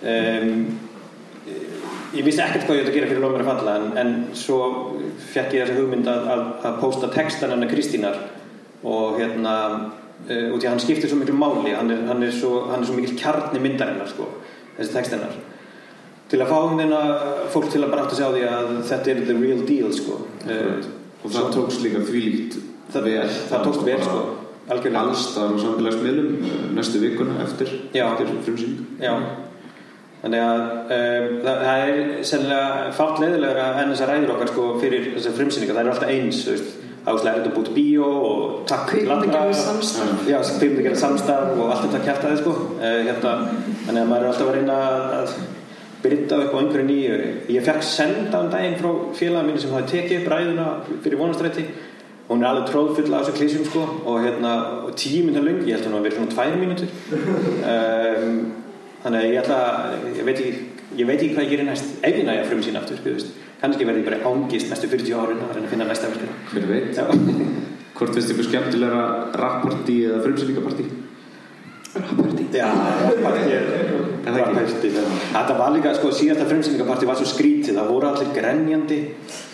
um, 0.04 0.66
ég 2.12 2.24
vissi 2.24 2.44
ekkert 2.44 2.68
hvað 2.68 2.76
ég 2.76 2.84
ætti 2.84 2.92
að 2.92 2.98
gera 2.98 3.08
fyrir 3.08 3.24
lómur 3.24 3.44
að 3.44 3.50
falla 3.54 3.78
en, 3.80 3.88
en 4.00 4.12
svo 4.36 4.58
fekk 5.32 5.56
ég 5.56 5.64
þessi 5.64 5.80
hugmynd 5.80 6.12
að, 6.12 6.28
að, 6.34 6.44
að 6.68 6.76
posta 6.82 7.10
textan 7.12 7.54
hennar 7.54 7.72
Kristínar 7.72 8.20
og 8.84 9.16
hérna 9.18 9.54
uh, 10.28 10.46
út 10.52 10.62
í 10.62 10.68
að 10.68 10.74
hann 10.74 10.84
skiptir 10.84 11.10
svo 11.10 11.18
miklu 11.20 11.36
máli. 11.40 11.72
Hann 11.72 11.92
er, 11.94 12.04
hann 12.12 12.22
er, 12.24 12.36
svo, 12.36 12.68
hann 12.68 12.84
er 12.84 12.88
svo 12.88 13.00
mikil 13.00 13.16
kjarni 13.18 13.64
myndarinnar 13.64 14.12
sko, 14.12 14.28
þessi 14.78 14.94
text 14.94 15.16
hennar. 15.16 15.36
Til 16.28 16.40
að 16.44 16.50
fá 16.52 16.58
hérna 16.76 17.02
fólk 17.52 17.70
til 17.72 17.82
að 17.82 17.92
bara 17.92 18.04
átta 18.04 18.16
sig 18.16 18.28
á 18.28 18.32
því 18.34 18.42
að 18.48 18.72
þetta 18.90 19.12
er 19.12 19.20
the 19.28 19.36
real 19.38 19.62
deal 19.68 19.92
sko. 19.96 20.22
uh, 20.48 20.88
Og 21.24 21.32
það 21.34 21.48
tókst 21.56 21.82
líka 21.82 22.04
þvílíkt 22.06 22.58
það, 22.92 23.08
vel. 23.08 23.28
það 23.50 23.64
tókst 23.66 23.84
vel 23.88 23.98
sko, 24.04 24.20
algjörlega. 24.68 25.02
Allstar 25.02 25.52
og 25.54 25.60
samfélagsmiðlum 25.64 26.46
eh, 26.46 26.64
næstu 26.76 27.00
vikuna 27.02 27.40
eftir, 27.42 27.72
eftir 27.90 28.30
frumsýningu. 28.46 28.86
Já. 29.02 29.14
Þannig 30.18 30.42
að 30.42 30.62
um, 30.62 31.34
það, 31.44 31.60
það 31.64 31.82
er 31.88 31.98
sennilega 32.26 32.92
fátt 32.96 33.20
leiðilegra 33.22 33.66
en 33.82 33.92
þessar 33.92 34.12
ræður 34.12 34.32
okkar 34.34 34.52
sko, 34.52 34.68
fyrir 34.82 35.10
þessar 35.14 35.36
frumsýningar, 35.36 35.78
það 35.78 35.84
er 35.84 35.92
alltaf 35.92 36.14
eins 36.14 36.40
þú 36.42 36.54
veist, 36.56 36.72
er 37.32 37.38
þetta 37.42 37.54
búið 37.56 37.70
bíó 37.76 38.08
og 38.28 38.56
takk 38.68 38.94
allra. 39.08 39.52
samstarf. 39.60 40.26
Já, 40.28 40.38
kvikmyndagerð 40.60 41.00
samstarf 41.02 41.54
og 41.56 41.70
allt 41.72 41.86
þetta 41.86 42.04
kjartaði 42.06 42.40
sko. 42.42 42.56
uh, 42.78 42.98
hérna, 43.08 43.36
þannig 43.86 44.02
að 44.02 44.10
maður 44.12 44.26
er 44.26 44.32
alltaf 44.32 44.48
að 44.48 44.58
reyna 44.58 44.80
að 45.18 45.38
byrta 46.02 46.38
upp 46.44 46.54
á 46.54 46.58
einhverju 46.60 46.86
nýju 46.86 47.14
ég 47.50 47.64
fekk 47.66 47.82
senda 47.82 48.42
um 48.44 48.50
daginn 48.52 48.78
frá 48.78 48.90
félagin 49.18 49.48
mínu 49.50 49.62
sem 49.62 49.72
hafi 49.74 49.92
tekið 49.96 50.20
upp 50.20 50.32
ræðuna 50.32 50.66
fyrir 51.02 51.18
vonastrætti 51.18 51.64
hún 52.28 52.42
er 52.42 52.50
alveg 52.50 52.68
tróðfull 52.68 53.14
af 53.16 53.24
þessu 53.24 53.36
klísjum 53.38 53.66
sko, 53.66 53.82
og, 54.04 54.20
hérna, 54.22 54.54
og 54.86 54.94
tíu 55.00 55.24
minnur 55.26 55.46
lung 55.46 55.62
ég 55.64 55.74
held 55.74 55.86
að 55.86 55.88
hún 55.88 55.96
hafi 55.98 56.06
verið 56.06 56.18
svona 56.18 56.34
tvær 56.36 56.56
mínútur 56.60 56.90
um, 57.72 58.40
þannig 59.02 59.20
að 59.20 59.28
ég 59.28 59.40
ætla 59.42 59.60
ég 60.18 60.24
veit 60.28 60.42
ekki, 60.44 60.52
ég 61.00 61.08
veit 61.08 61.18
ekki 61.18 61.34
hvað 61.34 61.46
ég 61.46 61.52
gerir 61.54 61.68
næst 61.70 61.94
ef 62.02 62.18
ég 62.20 62.28
næja 62.28 62.46
frum 62.50 62.62
sín 62.62 62.78
aftur 62.78 63.02
veist. 63.06 63.32
Kannski 63.62 63.88
verði 63.88 64.04
ég 64.04 64.08
bara 64.08 64.32
ángist 64.32 64.70
næstu 64.70 64.90
40 64.90 65.18
árin 65.18 65.42
að 65.42 65.52
reyna 65.56 65.66
að 65.66 65.72
finna 65.74 65.88
næsta 65.88 66.10
verkefni 66.12 66.52
Hver 66.52 66.68
veit? 66.70 66.96
Já. 66.96 67.04
Hvort 67.98 68.14
finnst 68.14 68.30
ykkur 68.30 68.46
skemmtilegra 68.46 69.04
rappartí 69.34 69.96
eða 70.06 70.20
frumsýningapartí? 70.22 70.84
Rappartí. 71.98 72.44
Já, 72.54 72.68
rappartí, 73.10 73.50
já. 73.50 75.02
Þetta 75.32 75.56
var 75.58 75.72
líka, 75.74 75.94
sko, 75.96 76.12
síðasta 76.14 76.46
frumsýningapartí 76.46 77.08
var 77.08 77.18
svo 77.18 77.26
skrítið, 77.26 77.78
það 77.80 77.90
voru 77.90 78.10
allir 78.10 78.30
grenjandi 78.36 78.98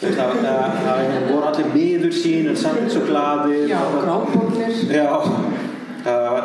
það, 0.03 0.35
það, 0.43 0.79
það 0.85 1.29
voru 1.31 1.49
allir 1.51 1.71
miður 1.73 2.17
sín 2.17 2.51
en 2.53 2.59
samt 2.59 2.93
svo 2.93 3.05
glaðir 3.09 3.69
Já, 3.71 3.81
grábólnir. 4.03 4.77
Já, 4.93 5.09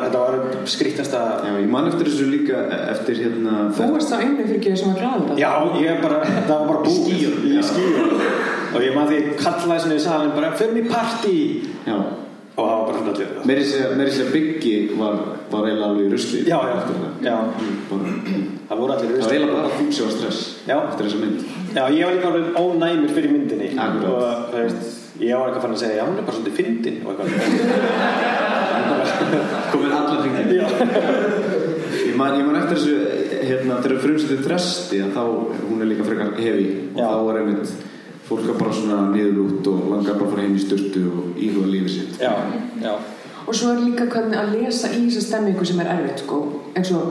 þetta 0.10 0.20
var 0.26 0.66
skrítasta 0.74 1.20
Já, 1.45 1.51
ég 1.62 1.70
man 1.72 1.88
eftir 1.91 2.10
þessu 2.10 2.28
líka 2.34 2.62
eftir 2.91 3.20
hérna 3.24 3.57
Þú 3.78 3.89
varst 3.95 4.12
það 4.12 4.24
einu 4.26 4.45
fyrir 4.49 4.60
ekki 4.60 4.76
sem 4.82 4.91
var 4.93 4.99
glaður. 5.03 5.28
Þetta. 5.30 5.39
Já, 5.39 5.51
ég 5.86 6.01
bara, 6.03 6.22
það 6.28 6.55
var 6.55 6.68
bara 6.68 6.82
búið. 6.86 7.38
já. 7.55 7.62
skíun 7.70 8.16
Og 8.70 8.84
ég 8.86 8.93
maður 8.93 9.14
því 9.16 9.38
kallaði 9.39 9.84
svona 9.86 9.95
í 9.97 10.01
salin 10.03 10.34
bara, 10.36 10.51
förum 10.60 10.78
í 10.78 10.84
partí. 10.89 11.38
Já, 11.88 11.95
Og 12.60 12.66
það 12.68 12.76
var 12.76 12.88
bara 12.89 12.97
svona 12.99 13.12
allir 13.16 13.45
meiri 13.47 13.62
sér, 13.64 13.91
meiri 13.95 14.12
sér 14.12 14.32
byggi 14.34 14.72
var, 14.99 15.14
var 15.53 15.68
eiginlega 15.70 15.86
alveg 15.93 16.07
í 16.10 16.12
rusli. 16.12 16.39
Já, 16.43 16.57
já, 16.68 16.74
já, 17.24 17.36
Bara, 17.88 18.16
það 18.68 18.82
voru 18.82 18.95
allir 18.97 19.14
í 19.14 19.14
það 19.14 19.16
var 19.16 19.22
rusli. 19.22 19.38
eiginlega 19.38 19.60
bara 19.62 19.78
þú 19.78 19.86
sem 19.95 20.10
var 20.10 20.16
stress 20.18 20.41
Já. 20.68 20.76
eftir 20.89 21.07
þessa 21.07 21.22
mynd. 21.24 21.45
Já, 21.78 21.84
ég 21.95 22.03
var 22.10 22.18
líka 22.18 22.32
alveg 22.34 22.60
ónæmur 22.60 23.14
fyrir 23.16 23.32
myndinni. 23.38 23.70
Akkurat. 23.80 24.99
Ég 25.20 25.36
var 25.36 25.50
eitthvað 25.50 25.64
fann 25.66 25.76
að 25.76 25.82
segja 25.84 25.98
já, 26.00 26.04
hún 26.08 26.18
er 26.22 26.26
bara 26.28 26.38
svolítið 26.38 26.58
fyndin 26.60 26.98
og 27.04 27.10
eitthvað. 27.12 27.28
Komin 29.72 29.92
allar 29.94 30.22
hringin 30.24 30.50
Já, 30.56 30.68
ég 32.08 32.16
man, 32.18 32.36
ég 32.40 32.46
man 32.48 32.58
eftir 32.62 32.78
þessu 32.78 32.96
hérna, 33.50 33.80
þegar 33.84 34.02
frumsýttið 34.04 34.42
þresti 34.48 35.02
að 35.06 35.14
þá, 35.18 35.24
hún 35.70 35.84
er 35.84 35.90
líka 35.92 36.06
frekar 36.08 36.34
hefi 36.40 36.66
og 36.94 37.00
Já. 37.02 37.08
þá 37.12 37.20
var 37.28 37.40
einmitt 37.42 37.70
fólk 38.30 38.46
er 38.54 38.58
bara 38.60 38.74
svona 38.78 39.00
niður 39.14 39.40
út 39.48 39.70
og 39.72 39.80
langar 39.94 40.18
bara 40.20 40.28
að 40.30 40.34
fara 40.36 40.44
heim 40.46 40.58
í 40.58 40.62
styrtu 40.64 41.02
og 41.10 41.40
íhuga 41.42 41.72
lífið 41.72 41.94
sitt. 41.96 42.20
Já, 42.22 42.34
já, 42.84 42.94
Og 43.50 43.56
svo 43.58 43.72
er 43.74 43.80
líka 43.82 44.06
hvernig 44.12 44.38
að 44.38 44.52
lesa 44.60 44.92
í 44.94 45.00
þessa 45.08 45.24
stemmingu 45.26 45.66
sem 45.66 45.80
er 45.82 45.88
erfitt 45.96 46.20
sko. 46.22 46.38
eins 46.78 46.92
og 46.94 47.06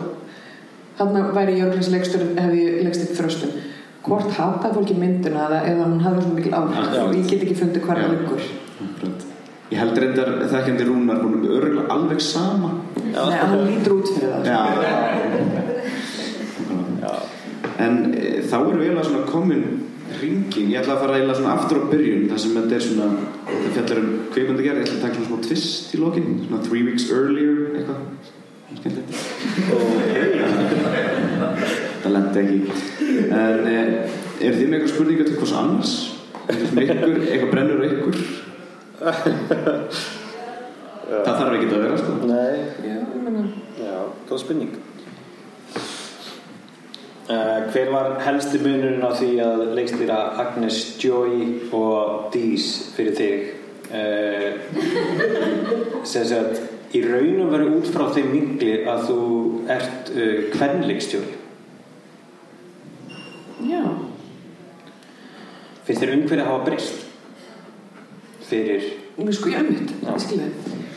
þarna 0.98 1.24
væri 1.34 1.56
ég 1.58 1.66
örglæs 1.66 1.90
leikstur 1.90 2.22
hefði 2.36 2.60
ég 2.62 2.84
leikst 2.86 3.02
eitt 3.04 3.16
þröstum 3.18 3.50
hvort 4.06 4.30
hataði 4.36 4.74
fólki 4.76 4.94
myndina 4.98 5.46
eða, 5.48 5.58
eða 5.72 5.88
hún 5.88 6.04
hafði 6.04 6.20
svo 6.26 6.34
mikil 6.36 6.54
áhrif? 6.58 6.76
Já. 6.94 7.02
og 7.04 7.16
ég 7.16 7.26
get 7.32 7.42
ekki 7.46 7.58
fundið 7.58 7.82
Já. 7.82 7.86
það 7.88 8.12
liggur. 8.14 8.42
Akkurat. 8.86 9.26
Ég 9.68 9.82
held 9.82 9.98
reyndar 10.00 10.30
þekkjandi 10.48 10.84
Rúnar 10.88 11.18
hún 11.24 11.34
er 11.42 11.50
örgulega 11.58 11.88
alveg 11.92 12.20
sama. 12.24 12.70
Nei, 13.02 13.36
hann 13.36 13.66
lítur 13.66 13.98
út 13.98 14.08
fyrir 14.14 14.30
það. 14.32 14.42
Já, 14.48 14.62
já. 17.04 17.12
En 17.78 17.94
e, 18.14 18.40
þá 18.48 18.56
erum 18.62 18.80
við 18.80 18.86
eiginlega 18.86 19.08
svona 19.10 19.28
komin 19.28 19.64
ringin, 20.20 20.70
ég 20.72 20.80
ætla 20.80 20.94
að 20.96 21.02
fara 21.04 21.18
eiginlega 21.18 21.38
svona 21.38 21.54
aftur 21.58 21.78
á 21.84 21.90
byrjun 21.92 22.28
þar 22.30 22.40
sem 22.42 22.56
þetta 22.56 22.74
er 22.78 22.84
svona 22.86 23.08
þetta 23.48 23.70
fjallar 23.76 23.98
um 24.00 24.08
kveikmyndagerð, 24.32 24.78
ég 24.78 24.84
ætla 24.86 24.96
að 24.96 25.04
taka 25.04 25.16
svona 25.18 25.28
smá 25.28 25.38
twist 25.46 25.94
í 25.94 25.96
lokin, 26.02 26.28
svona 26.46 26.64
three 26.64 26.84
weeks 26.88 27.04
earlier 27.12 27.56
eitthvað, 27.76 28.00
skemmtilegt 28.80 29.16
það 32.02 32.14
lendi 32.14 32.44
ekki 32.44 32.58
en 33.38 33.60
e, 33.66 33.80
er 34.38 34.52
þið 34.54 34.66
með 34.66 34.78
eitthvað 34.78 34.94
spurningar 34.94 35.26
til 35.28 35.38
hvers 35.40 35.56
annars? 35.58 35.96
Ykkur, 36.48 37.18
eitthvað 37.28 37.50
brennur 37.52 37.84
ykkur? 37.88 38.16
það 41.08 41.34
þarf 41.40 41.56
ekki 41.56 41.68
að 41.68 41.82
vera 41.84 41.98
sko 42.00 42.14
Nei, 42.28 42.56
Já, 42.84 42.96
ég 42.98 43.20
meina 43.24 43.42
já, 43.78 43.94
góð 44.28 44.42
spurning 44.42 44.72
uh, 47.28 47.58
Hver 47.72 47.92
var 47.94 48.16
helsti 48.26 48.60
munurinn 48.64 49.04
á 49.04 49.10
því 49.16 49.30
að 49.44 49.64
leikstýra 49.78 50.18
Agnes 50.44 50.80
Joy 51.02 51.34
og 51.76 52.28
Dís 52.34 52.66
fyrir 52.96 53.14
þig? 53.18 53.54
Uh, 53.88 54.50
sem 56.04 56.24
sagt 56.28 56.94
í 56.96 57.00
raunum 57.04 57.52
verið 57.52 57.76
út 57.78 57.88
frá 57.92 58.08
þeim 58.12 58.32
vingli 58.34 58.74
að 58.88 59.06
þú 59.08 59.20
ert 59.72 60.10
uh, 60.12 60.36
kvenleikstjóri 60.52 61.36
Já, 63.66 63.82
finnst 65.86 66.02
þér 66.02 66.14
umhverju 66.14 66.44
að 66.44 66.50
hafa 66.52 66.66
breyst? 66.68 67.06
Fyrir 68.48 68.84
sko 69.34 69.50
ég 69.50 69.72
ég 69.72 70.20
skilði 70.22 70.50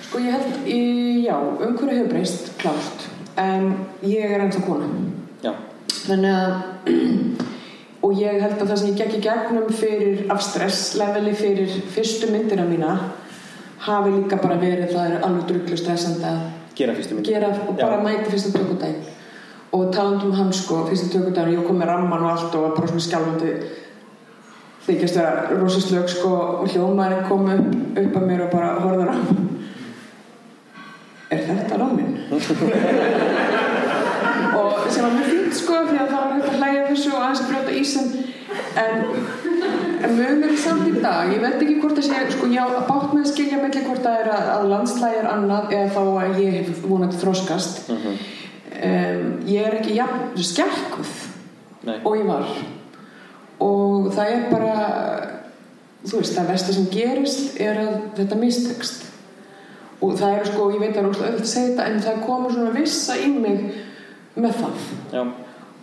Sko 0.06 0.20
ég 0.22 0.36
held, 0.36 0.68
í, 0.68 0.82
já, 1.26 1.38
umhverju 1.40 2.02
hefur 2.02 2.12
breyst 2.12 2.52
klárt, 2.62 3.08
en 3.40 3.72
ég 4.04 4.28
er 4.28 4.44
ennþá 4.44 4.62
kona. 4.66 4.90
Já, 5.42 5.56
Þannig 6.02 6.36
að 6.36 7.50
og 8.06 8.18
ég 8.18 8.42
held 8.42 8.58
að 8.58 8.68
það 8.72 8.80
sem 8.82 8.92
ég 8.92 9.00
gekk 9.02 9.18
í 9.18 9.24
gegnum 9.26 9.74
fyrir 9.78 10.24
af 10.34 10.42
stressleveli 10.46 11.34
fyrir 11.38 11.74
fyrstu 11.94 12.32
myndina 12.34 12.66
mína 12.66 12.96
hafi 13.86 14.14
líka 14.16 14.40
bara 14.42 14.58
verið 14.62 14.94
það 14.94 15.16
er 15.16 15.26
alveg 15.28 15.48
drullu 15.50 15.78
stressandi 15.78 16.26
að 16.30 16.42
gera 16.78 16.96
fyrstu 16.98 17.18
mynd 17.18 17.30
gera 17.30 17.52
og 17.66 17.76
bara 17.78 18.00
Já. 18.00 18.04
mæta 18.06 18.34
fyrsta 18.34 18.54
tökudaginn 18.56 19.04
og 19.72 19.94
talandi 19.96 20.24
um 20.28 20.36
hann 20.36 20.52
sko 20.54 20.86
fyrsta 20.90 21.08
tökudaginn, 21.14 21.62
ég 21.62 21.68
kom 21.68 21.78
með 21.80 21.94
ramman 21.94 22.26
og 22.26 22.32
allt 22.34 22.56
og 22.56 22.62
var 22.66 22.76
bara 22.76 22.92
svona 22.92 23.08
skjálfandi. 23.08 23.52
Þykjast 24.82 25.18
vera 25.20 25.32
rosa 25.62 25.82
slög 25.84 26.08
sko 26.10 26.30
og 26.36 26.70
hljómaðurinn 26.74 27.28
kom 27.30 27.44
upp, 27.54 27.68
upp 28.04 28.14
að 28.18 28.28
mér 28.28 28.46
og 28.48 28.54
bara 28.56 28.70
horfður 28.82 29.14
á 29.14 29.16
er 31.32 31.42
þetta 31.48 31.78
rammin? 31.80 32.18
og 34.60 34.72
sem 34.92 35.04
var 35.06 35.14
mjög 35.16 35.30
fínt 35.30 35.56
sko 35.56 35.74
því 35.88 35.98
að 36.02 36.10
það 36.12 36.18
var 36.18 36.34
hægt 36.34 36.50
að 36.50 36.58
hlæja 36.60 36.82
þessu 36.90 37.10
og 37.14 37.22
aðeins 37.22 37.44
að 37.44 37.50
brjóta 37.52 37.72
ísinn. 37.80 38.10
En, 38.82 38.94
en 40.04 40.12
munur 40.18 40.54
samt 40.60 40.86
í 40.90 40.92
dag? 40.98 41.24
Ég 41.32 41.40
veit 41.44 41.62
ekki 41.62 41.80
hvort 41.80 41.96
það 41.96 42.08
sé 42.10 42.16
sko 42.36 42.46
já, 42.52 42.64
bátt 42.90 43.12
með 43.14 43.24
að 43.24 43.32
skilja 43.32 43.58
melli 43.62 43.82
hvort 43.86 44.04
það 44.04 44.16
er 44.26 44.30
að, 44.34 44.44
að 44.58 44.64
landslægi 44.74 45.18
er 45.22 45.28
annað 45.32 45.64
eða 45.78 45.90
þá 45.96 46.04
að 46.26 46.32
ég 46.44 46.52
hef 46.60 46.70
vonandi 46.84 47.18
þroskast 47.22 47.74
um, 48.88 49.28
ég 49.50 49.68
er 49.68 49.78
ekki 49.80 49.98
jafn 49.98 50.34
skjálkuð 50.38 51.14
Nei. 51.88 51.98
og 52.04 52.18
ég 52.18 52.28
var. 52.30 52.50
Og 53.62 54.10
það 54.16 54.34
er 54.34 54.50
bara 54.52 54.74
þú 56.08 56.18
veist, 56.18 56.36
það 56.36 56.50
versta 56.50 56.76
sem 56.76 56.90
gerist 56.94 57.62
er 57.62 57.80
að 57.82 57.94
þetta 58.18 58.42
mistekst. 58.42 59.08
Og 60.02 60.16
það 60.18 60.40
er 60.40 60.50
sko, 60.50 60.72
ég 60.74 60.82
veit 60.82 60.96
að 60.98 61.12
það 61.12 61.22
er 61.22 61.30
öll 61.30 61.42
að 61.44 61.50
segja 61.52 61.70
þetta 61.70 61.88
en 61.90 62.04
það 62.08 62.24
komur 62.26 62.54
svona 62.56 62.74
vissa 62.74 63.18
í 63.22 63.30
mig 63.36 63.60
með 64.34 64.56
það. 64.64 64.88
Já, 65.12 65.22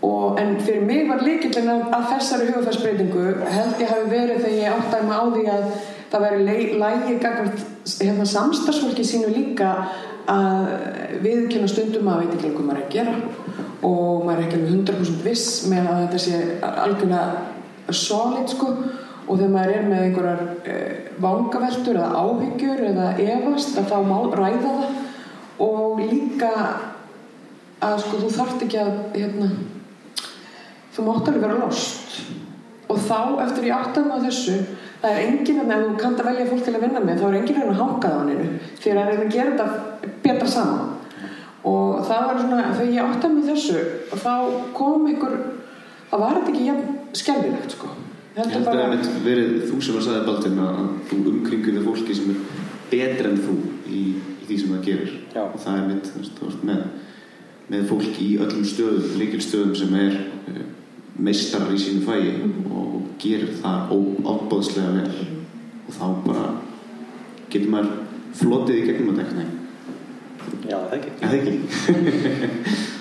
og, 0.08 0.40
en 0.40 0.56
fyrir 0.64 0.86
mig 0.88 1.06
var 1.10 1.22
líkillin 1.26 1.70
að, 1.70 1.84
að 1.94 2.08
þessari 2.14 2.48
hugafærsbreytingu 2.50 3.24
held 3.46 3.82
ég 3.82 3.92
hafi 3.92 4.10
verið 4.10 4.42
þegar 4.42 4.58
ég 4.58 4.74
áttaði 4.74 5.08
mig 5.08 5.18
á 5.18 5.24
því 5.36 5.46
að 5.54 5.70
það 6.08 6.24
væri 6.24 6.44
lægi 6.80 7.16
hérna, 7.98 8.26
samstagsfólki 8.32 9.04
sínu 9.06 9.32
líka 9.34 9.72
að 10.28 10.72
viðkynna 11.24 11.68
stundum 11.70 12.10
að 12.12 12.24
veit 12.24 12.34
ekki 12.36 12.54
hvað 12.54 12.66
maður 12.68 12.80
er 12.80 12.86
að 12.86 12.96
gera 12.96 13.14
og 13.88 14.24
maður 14.26 14.40
er 14.40 14.44
ekki 14.44 14.58
alveg 14.58 14.72
100% 14.74 15.22
viss 15.24 15.50
með 15.70 15.88
að 15.88 16.00
þetta 16.02 16.20
sé 16.24 16.40
algjörlega 16.68 17.94
solid 17.94 18.50
sko. 18.52 18.72
Og 19.28 19.36
þegar 19.36 19.52
maður 19.52 19.74
er 19.76 19.88
með 19.88 20.04
einhverjar 20.06 20.38
eh, 20.72 21.08
vangaveltur 21.20 21.98
eða 22.00 22.22
áhyggjur 22.22 22.84
eða 22.88 23.08
efast 23.20 23.76
að 23.76 23.90
þá 23.90 23.98
má 24.08 24.16
ræða 24.32 24.70
það. 24.78 24.94
Og 25.68 26.00
líka 26.00 26.52
að 27.84 27.96
sko 28.04 28.22
þú 28.22 28.30
þarft 28.34 28.64
ekki 28.64 28.80
að 28.80 28.94
hérna, 29.18 29.48
þú 30.96 31.06
mátt 31.06 31.28
alveg 31.28 31.44
vera 31.44 31.58
lost. 31.60 32.16
Og 32.88 33.02
þá 33.04 33.20
eftir 33.44 33.68
ég 33.68 33.76
áttaði 33.76 34.08
mig 34.08 34.16
á 34.16 34.26
þessu 34.26 34.56
það 35.02 35.14
er 35.14 35.24
enginn 35.24 35.60
að 35.62 35.72
ef 35.74 35.84
þú 35.84 35.96
kannt 36.02 36.22
að 36.22 36.28
velja 36.30 36.46
fólk 36.48 36.64
til 36.66 36.74
að 36.74 36.84
vinna 36.86 37.02
með 37.04 37.20
þá 37.20 37.26
er 37.28 37.38
enginn 37.40 37.58
að 37.58 37.64
reyna 37.64 37.74
að 37.74 37.82
hanga 37.82 38.08
það 38.08 38.16
á 38.18 38.22
hennu 38.22 38.48
fyrir 38.82 39.00
að 39.02 39.10
reyna 39.10 39.26
að 39.26 39.34
gera 39.36 39.52
þetta 39.52 40.12
betra 40.24 40.48
saman. 40.54 40.94
Og 41.68 42.04
það 42.08 42.26
var 42.26 42.40
svona 42.42 42.66
þegar 42.78 42.92
ég 42.94 43.12
áttaði 43.12 43.34
mig 43.34 43.44
á 43.44 43.50
þessu 43.52 43.80
og 44.08 44.22
þá 44.24 44.34
kom 44.78 45.08
ykkur 45.12 45.36
það 46.10 46.22
var 46.24 46.38
þetta 46.38 46.52
ekki 46.52 46.68
jafn 46.68 46.98
skelfilegt 47.22 47.76
sko. 47.76 47.92
Ég 48.38 48.52
held 48.54 48.70
að 48.70 48.80
það 48.80 49.22
verið 49.26 49.54
þú 49.66 49.80
sem 49.82 49.98
að 49.98 50.04
sagði 50.06 50.24
Baldin 50.28 50.60
að 50.62 50.80
þú 51.10 51.20
umkringur 51.32 51.78
við 51.78 51.86
fólki 51.88 52.16
sem 52.18 52.32
er 52.32 52.66
betra 52.92 53.32
en 53.32 53.40
þú 53.42 53.56
í, 53.90 54.02
í 54.14 54.48
því 54.48 54.58
sem 54.62 54.74
það 54.74 54.84
gerir. 54.86 55.14
Já. 55.34 55.42
og 55.44 55.58
það 55.62 55.78
er 55.78 55.88
mitt 55.88 56.10
þú 56.12 56.48
veist, 56.48 56.62
með, 56.66 56.84
með 57.68 57.88
fólki 57.90 58.24
í 58.24 58.36
öllum 58.42 58.66
stöðum, 58.66 59.08
líkilstöðum 59.20 59.74
sem 59.78 59.96
er 59.98 60.16
uh, 60.52 60.62
meistarar 61.18 61.74
í 61.74 61.78
sínu 61.82 62.04
fæi 62.06 62.22
mm 62.30 62.52
-hmm. 62.52 62.72
og 62.78 63.02
gerir 63.18 63.54
það 63.62 63.78
óbáðslega 64.24 64.90
vel 64.92 65.08
mm 65.08 65.14
-hmm. 65.14 65.40
og 65.88 65.94
þá 65.94 66.06
bara 66.26 66.50
getur 67.50 67.70
maður 67.70 67.90
flotið 68.34 68.76
í 68.76 68.86
gegnum 68.86 69.14
að 69.14 69.18
dekna 69.22 69.44
Já, 70.68 70.78
það 70.90 70.94
ekki 70.98 71.10
Það 71.20 71.34
ekki 71.34 71.54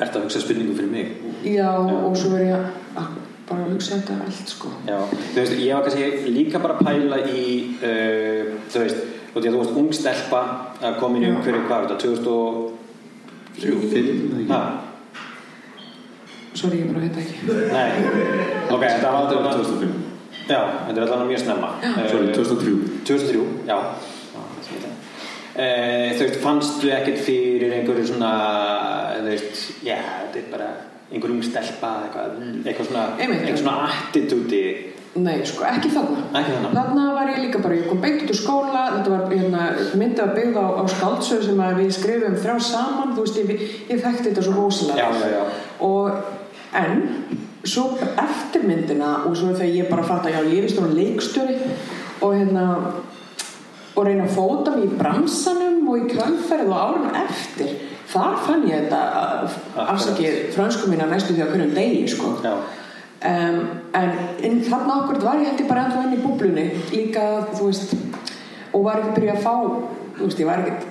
Er 0.00 0.06
þetta 0.06 0.18
að 0.18 0.24
hugsa 0.24 0.40
spurningu 0.40 0.74
fyrir 0.74 0.90
mig? 0.90 1.06
Já, 1.44 1.52
Já. 1.52 1.96
og 2.04 2.16
svo 2.16 2.30
verður 2.30 2.46
ég 2.46 2.54
að 2.96 3.06
bara 3.50 3.66
hugsa 3.68 3.94
um 3.94 4.00
þetta 4.00 4.24
allt 4.24 4.48
sko 4.54 4.68
Já, 4.86 4.98
þú 5.34 5.40
veist, 5.40 5.56
ég 5.58 5.74
var 5.74 5.82
kannski 5.82 6.30
líka 6.30 6.58
bara 6.62 6.74
að 6.78 6.84
pæla 6.86 7.18
í 7.28 7.44
uh, 7.82 8.44
þú 8.70 8.84
veist, 8.84 9.00
þú 9.34 9.40
veist, 9.58 9.78
ungstelpa 9.82 10.42
að 10.80 11.00
koma 11.00 11.18
inn 11.18 11.26
í 11.26 11.32
umhverju 11.34 11.66
hvað, 11.66 11.88
þetta 11.88 11.98
2000 12.04 12.28
og 12.34 12.69
3-5 13.60 14.88
Sori, 16.60 16.80
ég 16.80 16.88
mér 16.88 16.96
að 16.98 17.04
heita 17.06 17.20
ekki. 17.22 17.36
Nei, 17.70 17.90
ok, 18.74 18.82
þetta 18.82 19.10
var 19.14 19.28
2005 19.30 20.10
Já, 20.50 20.60
þetta 20.86 20.96
er 20.96 21.04
allavega 21.04 21.26
mjög 21.28 21.42
snemma. 21.44 21.68
Sori, 22.10 22.32
2003 22.34 22.72
2003, 23.06 23.44
já. 23.70 23.76
Uh, 25.50 26.12
þú 26.14 26.22
veist, 26.24 26.36
fannst 26.40 26.78
þú 26.80 26.90
ekkert 26.94 27.20
fyrir 27.26 27.72
einhverju 27.74 28.04
svona 28.12 28.30
eh, 29.10 29.16
þú 29.18 29.30
veist, 29.32 29.62
já, 29.84 29.96
þetta 29.98 30.38
er 30.38 30.44
bara 30.52 30.68
einhverjum 31.10 31.42
stelpa 31.42 31.90
eitthvað, 32.06 32.36
eitthvað 32.62 32.86
svona, 32.86 33.02
eitthvað 33.18 33.58
svona 33.58 33.74
attitúti 33.88 34.60
Nei, 35.18 35.40
sko, 35.42 35.64
ekki 35.66 35.90
þarna. 35.90 36.20
Ekki 36.38 36.52
þarna? 36.54 36.70
Þarna 36.76 37.04
var 37.16 37.30
ég 37.32 37.40
líka 37.42 37.60
bara, 37.64 37.78
ég 37.80 37.88
kom 37.90 37.98
beint 38.02 38.20
út 38.22 38.30
úr 38.30 38.38
skóla, 38.38 38.82
þetta 38.94 39.10
var 39.10 39.24
hérna, 39.32 39.64
myndið 39.98 40.22
að 40.22 40.34
byggða 40.36 40.62
á, 40.62 40.70
á 40.78 40.82
skáldsöðu 40.92 41.46
sem 41.48 41.62
að 41.66 41.80
við 41.80 41.90
skrifum 41.96 42.36
þrjá 42.38 42.54
saman, 42.68 43.14
þú 43.16 43.24
veist, 43.26 43.40
ég, 43.40 43.64
ég 43.90 44.04
þekkti 44.04 44.28
þetta 44.28 44.44
svo 44.46 44.54
rosalega. 44.54 45.08
Já, 45.10 45.18
já, 45.18 45.32
já. 45.34 45.42
Og, 45.88 46.20
en, 46.78 47.02
svo 47.66 47.88
eftir 48.22 48.64
myndina 48.70 49.12
og 49.26 49.34
svo 49.36 49.50
þegar 49.50 49.76
ég 49.80 49.90
bara 49.90 50.06
fatt 50.06 50.30
að 50.30 50.38
já, 50.38 50.40
ég 50.46 50.64
vist 50.64 50.78
svona 50.78 50.94
leikstjóri 50.94 51.58
og 52.22 52.36
hérna, 52.36 52.66
og 53.96 54.06
reyna 54.06 54.28
að 54.28 54.36
fóta 54.38 54.76
mig 54.76 54.86
í 54.86 54.98
bransanum 55.00 55.88
og 55.90 56.04
í 56.04 56.10
kvæmferð 56.14 56.70
og 56.70 56.84
árun 56.86 57.18
eftir, 57.26 57.74
þar 58.10 58.38
fann 58.46 58.68
ég 58.70 58.86
þetta 58.86 59.88
afsakið 59.90 60.38
frönsku 60.54 60.90
mína 60.90 61.10
næstu 61.10 61.34
því 61.34 61.44
að 61.44 61.56
hverjum 61.56 61.74
degi, 61.76 62.06
sko. 62.14 62.36
já, 62.46 62.54
Um, 63.20 63.56
en 63.92 64.14
inn, 64.40 64.62
þarna 64.64 64.94
okkur 65.02 65.18
var 65.20 65.40
ég 65.42 65.50
held 65.50 65.58
ég 65.60 65.66
bara 65.68 65.82
ennþá 65.84 66.06
inn 66.06 66.14
í 66.16 66.22
búblunni 66.22 66.62
líka 66.88 67.24
þú 67.50 67.66
veist 67.66 67.90
og 68.72 68.86
var 68.86 69.02
ekki 69.02 69.10
að 69.10 69.18
byrja 69.18 69.34
að 69.34 69.42
fá 69.44 69.52
þú 70.16 70.22
veist 70.24 70.40
ég 70.40 70.48
var 70.48 70.62
ekkert 70.62 70.86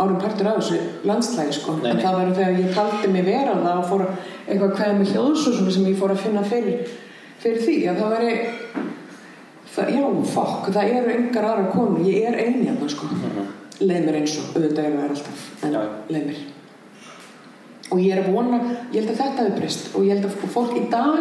árum 0.00 0.20
partur 0.22 0.46
af 0.46 0.60
þessu 0.60 0.78
landslægi 1.10 1.56
sko. 1.58 1.74
Nei, 1.80 1.90
en 1.90 1.98
nei. 1.98 2.04
það 2.04 2.18
var 2.18 2.30
þegar 2.38 2.60
ég 2.60 2.70
taldi 2.76 3.10
mig 3.10 3.26
vera 3.26 3.56
það 3.64 3.80
og 3.80 3.88
fór 3.90 4.04
að- 4.06 4.30
eitthvað 4.46 4.76
kveða 4.76 4.94
með 5.00 5.10
hljóðs 5.14 5.48
og 5.48 5.56
svona 5.58 5.74
sem 5.74 5.88
ég 5.90 5.98
fór 5.98 6.14
að 6.14 6.22
finna 6.22 6.44
fyrir, 6.52 6.94
fyrir 7.42 7.60
því 7.66 7.76
að 7.90 8.00
það 8.00 8.14
væri 8.14 8.32
það, 9.74 9.92
já, 9.96 10.06
fokk, 10.36 10.70
það 10.70 10.94
eru 11.00 11.16
engar 11.16 11.50
aðra 11.50 11.66
konur, 11.74 12.06
ég 12.06 12.30
er 12.30 12.38
eini 12.46 12.70
hérna 12.70 12.88
sko. 12.94 13.10
leið 13.80 14.06
mér 14.06 14.22
eins 14.22 14.38
og 14.38 14.56
auðvitað 14.56 14.84
eru 14.84 14.96
það 15.02 15.10
alltaf 15.10 15.44
en 15.64 15.76
leið 16.14 16.26
mér 16.30 16.59
og 17.90 17.98
ég 18.00 18.14
er 18.16 18.22
að 18.24 18.32
vona, 18.34 18.58
ég 18.94 19.00
held 19.02 19.10
að 19.14 19.20
þetta 19.24 19.44
hefur 19.44 19.58
breyst. 19.60 19.88
Og 19.94 20.04
ég 20.06 20.14
held 20.14 20.26
að 20.28 20.50
fólk 20.54 20.76
í 20.78 20.84
dag 20.92 21.18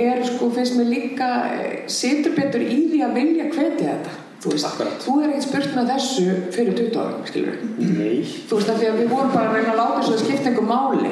er 0.00 0.20
sko, 0.26 0.50
finnst 0.54 0.76
mér 0.78 0.86
líka 0.92 1.28
eh, 1.50 1.78
situr 1.90 2.36
betur 2.36 2.62
í 2.62 2.80
því 2.92 3.00
að 3.06 3.16
vilja 3.18 3.48
hvetja 3.50 3.86
þetta. 3.94 4.12
Þú 4.40 4.52
veist, 4.54 4.64
Akkurat. 4.70 5.02
þú 5.04 5.14
er 5.20 5.32
ekkert 5.34 5.44
spurt 5.50 5.74
með 5.76 5.88
þessu 5.90 6.22
fyrir 6.54 6.76
20 6.78 6.94
ára, 7.02 7.16
skilur 7.28 7.56
Nei. 7.76 8.22
þú 8.48 8.56
veist, 8.56 8.70
af 8.72 8.78
því 8.80 8.86
að 8.88 9.00
við 9.02 9.10
vorum 9.10 9.34
bara 9.34 9.50
að 9.50 9.56
reyna 9.58 9.74
að 9.74 9.80
láta 9.82 9.98
þess 10.06 10.14
að 10.14 10.22
skipta 10.22 10.48
einhver 10.48 10.64
máli 10.70 11.10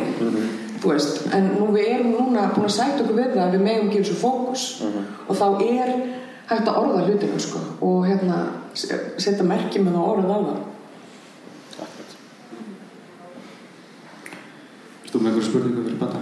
þú 0.80 0.92
veist, 0.94 1.18
en 1.36 1.50
nú 1.58 1.66
við 1.74 1.90
erum 1.92 2.14
núna 2.14 2.46
búin 2.54 2.64
að 2.70 2.72
sæta 2.78 3.02
okkur 3.04 3.18
við 3.18 3.28
það 3.34 3.42
að 3.44 3.52
við 3.58 3.64
megum 3.66 3.90
gefa 3.92 4.06
þessu 4.06 4.16
fókus. 4.22 4.64
Og 5.28 5.36
þá 5.36 5.46
er 5.66 5.92
hægt 6.48 6.70
að 6.72 6.78
orða 6.80 7.04
hlutinu 7.04 7.42
sko. 7.44 7.60
Og 7.84 8.06
hérna 8.08 8.38
se- 8.72 9.02
setja 9.20 9.44
merki 9.44 9.82
með 9.84 9.98
það 9.98 10.08
orð 10.14 10.24
á 10.24 10.38
það 10.38 10.64
Akkurat. 11.84 12.16
Erst 14.96 14.97
þú 15.12 15.22
með 15.22 15.30
einhverju 15.30 15.48
spurningu 15.48 15.86
fyrir 15.86 16.00
bata? 16.02 16.18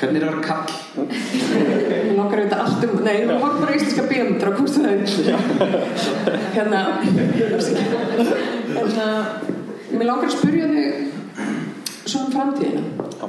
Hvernig 0.00 0.22
er 0.22 0.24
að 0.24 0.32
vera 0.32 0.46
kall? 0.48 0.70
Mér 0.96 2.16
langar 2.16 2.40
auðvitað 2.40 2.62
allt 2.64 2.84
um, 2.86 2.94
nei, 3.04 3.16
þú 3.28 3.36
var 3.42 3.56
bara 3.60 3.76
íslenska 3.76 4.04
bíómyndir 4.08 4.48
á 4.48 4.52
komstu 4.56 4.80
það 4.80 4.96
hérna 6.54 6.80
hérna 8.74 9.06
mér 9.90 10.06
langar 10.08 10.30
að 10.30 10.36
spyrja 10.38 10.70
þig 10.70 10.88
svona 12.06 12.26
um 12.26 12.34
framtíðina 12.34 12.82
Já. 13.20 13.26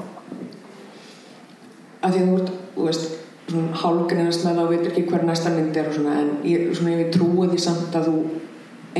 að 2.01 2.15
því 2.15 2.21
að 2.21 2.29
þú 2.29 2.37
ert, 2.37 2.53
þú 2.75 2.87
veist 2.87 3.09
svona 3.51 3.81
hálgreinast 3.81 4.45
með 4.45 4.53
það 4.59 4.63
og 4.63 4.71
veitur 4.71 4.91
ekki 4.93 5.07
hver 5.09 5.25
næsta 5.27 5.51
mynd 5.53 5.79
er 5.81 5.89
og 5.89 5.97
svona, 5.97 6.19
en 6.21 6.31
ég, 6.47 6.69
svona 6.77 6.95
ég 6.95 7.11
trúi 7.13 7.49
því 7.51 7.59
samt 7.65 7.97
að 7.99 8.07
þú 8.07 8.17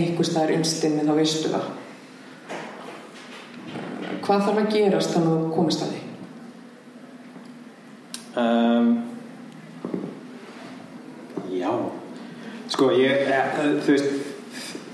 einhver 0.02 0.28
staðar 0.28 0.56
innstinni 0.58 1.06
þá 1.08 1.14
veistu 1.18 1.52
það 1.54 1.70
hvað 4.26 4.46
þarf 4.48 4.62
að 4.62 4.74
gerast 4.76 5.16
þannig 5.16 5.32
að 5.32 5.42
þú 5.44 5.52
komist 5.56 5.84
að 5.86 5.94
því? 5.94 6.02
Um, 8.42 8.92
já. 11.52 11.72
Sko 12.72 12.92
ég 12.96 13.28
eh, 13.28 13.64
veist 13.84 14.12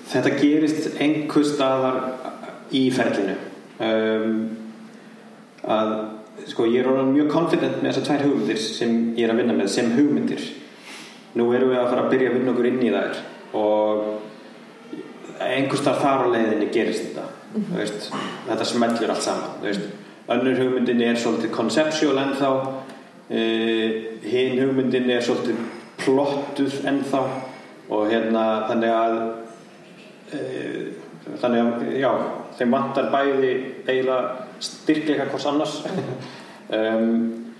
þetta 0.07 0.36
gerist 0.39 0.88
einhver 1.03 1.45
staðar 1.45 1.99
í 2.73 2.88
ferlinu. 2.93 3.36
Um, 3.78 4.38
að 5.67 5.93
sko 6.47 6.65
ég 6.71 6.82
er 6.82 6.89
orðin 6.89 7.13
mjög 7.13 7.32
confident 7.34 7.82
með 7.82 7.91
þessar 7.91 8.07
tvær 8.07 8.25
hugmyndir 8.25 8.61
sem 8.63 8.95
ég 9.17 9.28
er 9.28 9.34
að 9.34 9.43
vinna 9.43 9.57
með 9.57 9.73
sem 9.75 9.91
hugmyndir. 9.93 10.45
Nú 11.38 11.51
erum 11.53 11.73
við 11.73 11.82
að 11.82 11.89
fara 11.91 12.05
að 12.05 12.13
byrja 12.15 12.32
að 12.32 12.38
vinna 12.39 12.53
okkur 12.53 12.69
inn 12.71 12.86
í 12.88 12.93
þær 12.93 13.25
og 13.57 14.07
einhver 15.43 15.78
staðar 15.80 16.01
þar 16.01 16.23
á 16.25 16.34
leiðinni 16.34 16.71
gerist 16.73 17.03
þetta 17.05 17.28
þú 17.53 17.77
veist, 17.77 18.11
þetta 18.49 18.67
smellur 18.73 19.15
allt 19.15 19.25
saman 19.25 19.95
önnur 20.27 20.59
hugmyndin 20.59 21.01
er 21.01 21.15
svolítið 21.15 21.51
conceptual 21.55 22.19
ennþá. 22.21 22.51
Uh, 23.27 23.91
hinn 24.23 24.59
hugmyndin 24.59 25.09
er 25.11 25.23
svolítið 25.23 25.59
plottuð 26.01 26.81
ennþá. 26.87 27.23
Og 27.87 28.09
hérna 28.11 28.43
þannig 28.67 28.91
að 28.91 29.17
uh, 30.35 30.89
þannig 31.39 31.61
að 31.61 31.87
já, 32.01 32.11
þeim 32.59 32.75
vantar 32.75 33.11
bæði 33.13 33.53
eiginlega 33.87 34.19
styrkleika 34.59 35.31
hvers 35.31 35.49
annars. 35.53 35.79
Um, 36.67 37.53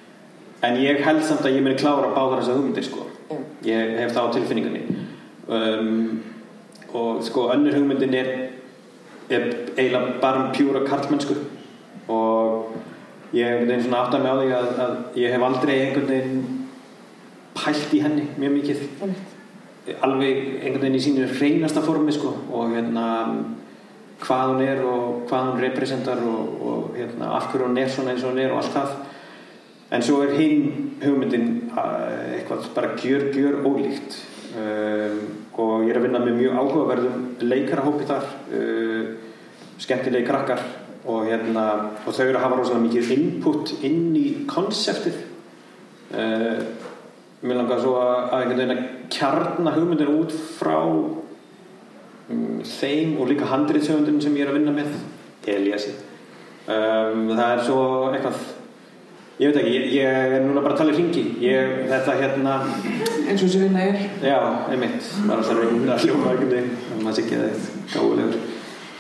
en 0.68 0.74
ég 0.84 0.98
held 1.00 1.22
samt 1.24 1.46
að 1.48 1.54
ég 1.56 1.62
muni 1.64 1.78
klára 1.80 2.10
báðar 2.12 2.42
þessar 2.42 2.58
hugmyndir 2.58 2.84
sko. 2.84 3.06
Ég 3.64 3.94
hef 4.02 4.12
það 4.12 4.26
á 4.28 4.34
tilfinningunni. 4.36 4.82
Um, 5.48 6.18
og 6.92 7.22
sko 7.24 7.46
önnur 7.54 7.78
hugmyndin 7.78 8.18
er 8.20 8.34
eiginlega 9.30 10.20
bara 10.22 10.46
um 10.46 10.52
pjúra 10.56 10.84
karlmennsku. 10.88 11.36
Og 12.08 12.72
ég 13.34 13.44
hef 13.44 13.58
einhvern 13.58 13.70
veginn 13.70 13.84
svona 13.88 14.04
átt 14.06 14.16
að 14.16 14.24
mig 14.24 14.32
á 14.32 14.38
því 14.40 14.54
að, 14.56 14.70
að 14.86 15.20
ég 15.22 15.34
hef 15.36 15.48
aldrei 15.48 15.74
einhvern 15.76 16.12
veginn 16.12 16.46
pælt 17.58 17.94
í 17.98 18.02
henni 18.04 18.28
mjög 18.38 18.56
mikið. 18.58 18.86
Alveg 20.06 20.40
einhvern 20.62 20.82
veginn 20.86 21.00
í 21.00 21.04
sínu 21.04 21.28
reynasta 21.34 21.84
formi 21.84 22.16
sko. 22.16 22.34
Og 22.52 22.76
hérna 22.76 23.08
hvað 24.24 24.54
hún 24.54 24.64
er 24.66 24.82
og 24.88 25.28
hvað 25.30 25.52
hún 25.52 25.62
representar 25.62 26.24
og, 26.26 26.56
og 26.64 26.96
hérna, 26.98 27.36
af 27.38 27.52
hverju 27.52 27.68
hún 27.68 27.78
er 27.78 27.92
svona 27.92 28.16
eins 28.16 28.24
og 28.24 28.34
hún 28.34 28.42
er 28.46 28.56
og 28.56 28.64
allt 28.64 28.74
það. 28.80 28.96
En 29.92 30.04
svo 30.04 30.24
er 30.24 30.34
hinn 30.36 30.96
hugmyndin 31.04 31.52
eitthvað 31.76 32.72
bara 32.76 32.96
gjör, 33.00 33.30
gjör 33.36 33.62
ólíkt. 33.68 34.18
Um, 34.58 35.20
og 35.60 35.84
ég 35.86 35.92
er 35.92 36.00
að 36.00 36.08
vinna 36.08 36.20
með 36.24 36.38
mjög 36.40 36.56
áhugaverðum 36.58 37.24
leikarahópi 37.44 38.08
þar 38.10 38.26
uh, 38.54 39.16
skemmtilegi 39.82 40.28
krakkar 40.28 40.64
og, 41.08 41.28
hérna, 41.28 41.66
og 42.04 42.12
þau 42.12 42.26
eru 42.26 42.40
að 42.40 42.44
hafa 42.44 42.60
rosalega 42.60 42.86
mikið 42.88 43.14
input 43.16 43.74
inn 43.88 44.12
í 44.18 44.28
konseptið. 44.50 45.22
Uh, 46.12 46.62
mér 47.44 47.62
langar 47.62 47.82
svo 47.84 47.96
að, 48.02 48.14
að 48.18 48.42
einhvern 48.42 48.62
veginn 48.62 48.76
að 48.76 48.84
kjarna 49.14 49.74
hugmyndin 49.76 50.14
út 50.18 50.36
frá 50.58 50.78
um, 50.82 52.62
þeim 52.66 53.18
og 53.22 53.30
líka 53.30 53.50
handriðsöfundin 53.52 54.22
sem 54.24 54.38
ég 54.40 54.48
er 54.48 54.54
að 54.54 54.60
vinna 54.60 54.74
með 54.76 54.96
Eliassi 55.48 55.94
um, 56.68 57.28
það 57.32 57.52
er 57.52 57.62
svo 57.68 57.82
eitthvað 58.10 58.40
ég 59.38 59.52
veit 59.52 59.60
ekki, 59.62 59.76
ég, 59.76 59.86
ég 60.00 60.34
er 60.40 60.48
núna 60.48 60.64
bara 60.66 60.74
að 60.74 60.82
tala 60.82 60.96
í 60.96 60.98
ringi 60.98 61.24
ég, 61.46 61.76
þetta 61.92 62.18
hérna 62.24 62.58
eins 63.28 63.42
og 63.42 63.46
þessi 63.46 63.62
vinna 63.62 63.86
er. 63.86 63.98
Já, 64.24 64.38
einmitt, 64.72 65.12
bara 65.28 65.44
alltaf 65.44 65.62
reyna 65.62 65.94
að 65.94 66.08
hljóma 66.08 66.32
einhvern 66.32 66.54
veginn, 66.56 66.72
þannig 67.08 67.14
að 67.14 67.14
maður 67.14 67.18
sé 67.18 67.24
ekki 67.26 67.38
að 67.38 67.44
þetta 67.48 67.94
gáðulegur 67.94 68.40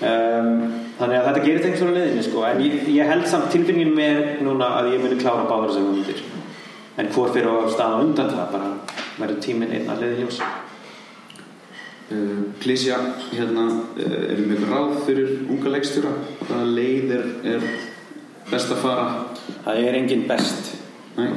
um, 0.07 0.51
þannig 0.97 1.17
að 1.17 1.27
þetta 1.27 1.43
gerir 1.43 1.59
þetta 1.61 1.71
einhverja 1.71 1.95
leiðinni 1.97 2.25
sko. 2.25 2.43
En 2.47 2.61
ég, 2.63 2.77
ég 2.93 3.11
held 3.11 3.27
samt 3.29 3.49
tilfinningin 3.53 3.97
með 3.97 4.21
núna 4.45 4.69
að 4.79 4.93
ég 4.93 5.03
muni 5.03 5.19
klára 5.21 5.47
báður 5.49 5.71
þessar 5.71 5.87
hugmyndir. 5.87 6.23
En 6.97 7.11
hvor 7.13 7.33
fyrir 7.33 7.51
á 7.53 7.55
staða 7.73 7.99
undan 8.05 8.31
það? 8.31 8.47
Bara 8.55 8.71
verður 9.17 9.43
tíminn 9.45 9.75
einn 9.75 9.91
að 9.93 10.05
leiði 10.05 10.23
ljós. 10.23 10.39
Uh, 12.07 12.43
Klísja, 12.63 12.97
hérna, 13.33 13.67
uh, 13.99 14.17
erum 14.31 14.53
við 14.53 14.65
ráð 14.71 14.93
fyrir 15.05 15.33
unga 15.45 15.73
leikstjóra? 15.75 16.13
Hvaða 16.45 16.69
leið 16.77 17.13
er, 17.17 17.25
er 17.55 17.67
best 18.47 18.71
að 18.71 18.83
fara? 18.85 19.07
það 19.65 19.81
er 19.83 19.99
engin 19.99 20.23
best. 20.29 20.71
Nei, 21.17 21.33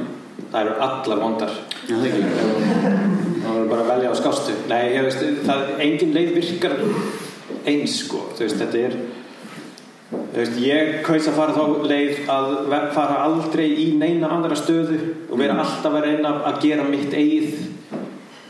það 0.53 0.61
eru 0.61 0.77
allar 0.87 1.25
vondar. 1.25 1.59
Já, 1.89 1.97
það 1.97 2.07
ekki. 2.13 3.20
Það 3.51 3.59
verður 3.59 3.73
bara 3.75 3.85
að 3.85 3.91
velja 3.93 4.11
á 4.11 4.15
skástu 4.21 4.59
nei, 4.71 4.83
ég 4.95 5.07
veist, 5.07 5.25
það 5.47 5.73
engin 5.87 6.15
leið 6.15 6.31
virkar 6.39 6.77
eins 7.67 7.97
sko, 8.01 8.25
þú 8.37 8.47
veist, 8.47 8.61
þetta 8.61 8.85
er 8.87 9.01
veist, 10.35 10.57
ég 10.61 11.01
kaus 11.05 11.27
að 11.29 11.37
fara 11.37 11.55
þá 11.55 11.89
leið 11.91 12.31
að 12.31 12.55
fara 12.95 13.19
aldrei 13.25 13.67
í 13.69 13.91
neina 13.99 14.31
andra 14.31 14.57
stöðu 14.59 14.99
og 15.29 15.37
vera 15.39 15.59
alltaf 15.61 15.97
að 15.97 16.07
reyna 16.07 16.35
að 16.49 16.59
gera 16.65 16.87
mitt 16.87 17.13
eigið. 17.13 17.67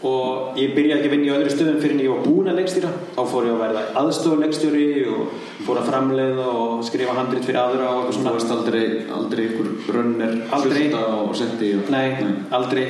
Og 0.01 0.57
ég 0.57 0.71
byrjaði 0.73 0.97
ekki 0.97 1.09
að 1.09 1.11
vinna 1.13 1.27
í 1.27 1.33
öðru 1.35 1.49
stöðum 1.53 1.75
fyrir 1.77 1.91
en 1.93 1.99
ég 2.01 2.09
var 2.09 2.23
búin 2.25 2.49
að 2.49 2.55
leikstýra. 2.57 2.89
Þá 3.13 3.19
fór 3.29 3.45
ég 3.45 3.53
að 3.53 3.59
verða 3.61 3.83
aðstofleikstjóri 4.01 4.87
og 5.13 5.35
fór 5.67 5.77
að 5.77 5.89
framleiða 5.91 6.47
og 6.57 6.81
skrifa 6.87 7.17
handrit 7.19 7.45
fyrir 7.45 7.61
aðra 7.61 7.91
og 7.91 8.07
eitthvað 8.09 8.39
svona. 8.41 8.55
aldrei, 8.57 8.85
aldrei 9.19 9.43
ykkur 9.45 9.69
runner 9.93 10.33
Aldrei. 10.57 10.87
sulta 10.87 11.03
og 11.19 11.29
og... 11.29 11.93
Nei, 11.93 12.07
aldrei 12.49 12.87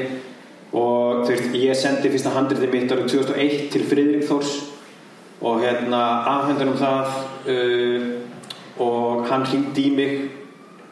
og 0.72 1.26
þú 1.26 1.34
veist, 1.34 1.56
ég 1.60 1.76
sendi 1.76 2.12
fyrsta 2.12 2.32
handritið 2.36 2.72
mitt 2.72 2.92
árið 2.94 3.10
2001 3.12 3.66
til 3.74 3.88
Friðrik 3.90 4.28
Þórs 4.30 4.54
og 5.42 5.64
hérna 5.64 6.02
afhendur 6.32 6.72
um 6.72 6.78
það 6.80 7.16
uh, 7.52 8.06
og 8.82 9.26
hann 9.28 9.48
hringdi 9.50 9.88
í 9.90 9.96
mig 9.98 10.14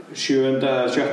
7. 0.09 0.57
7. 0.89 1.03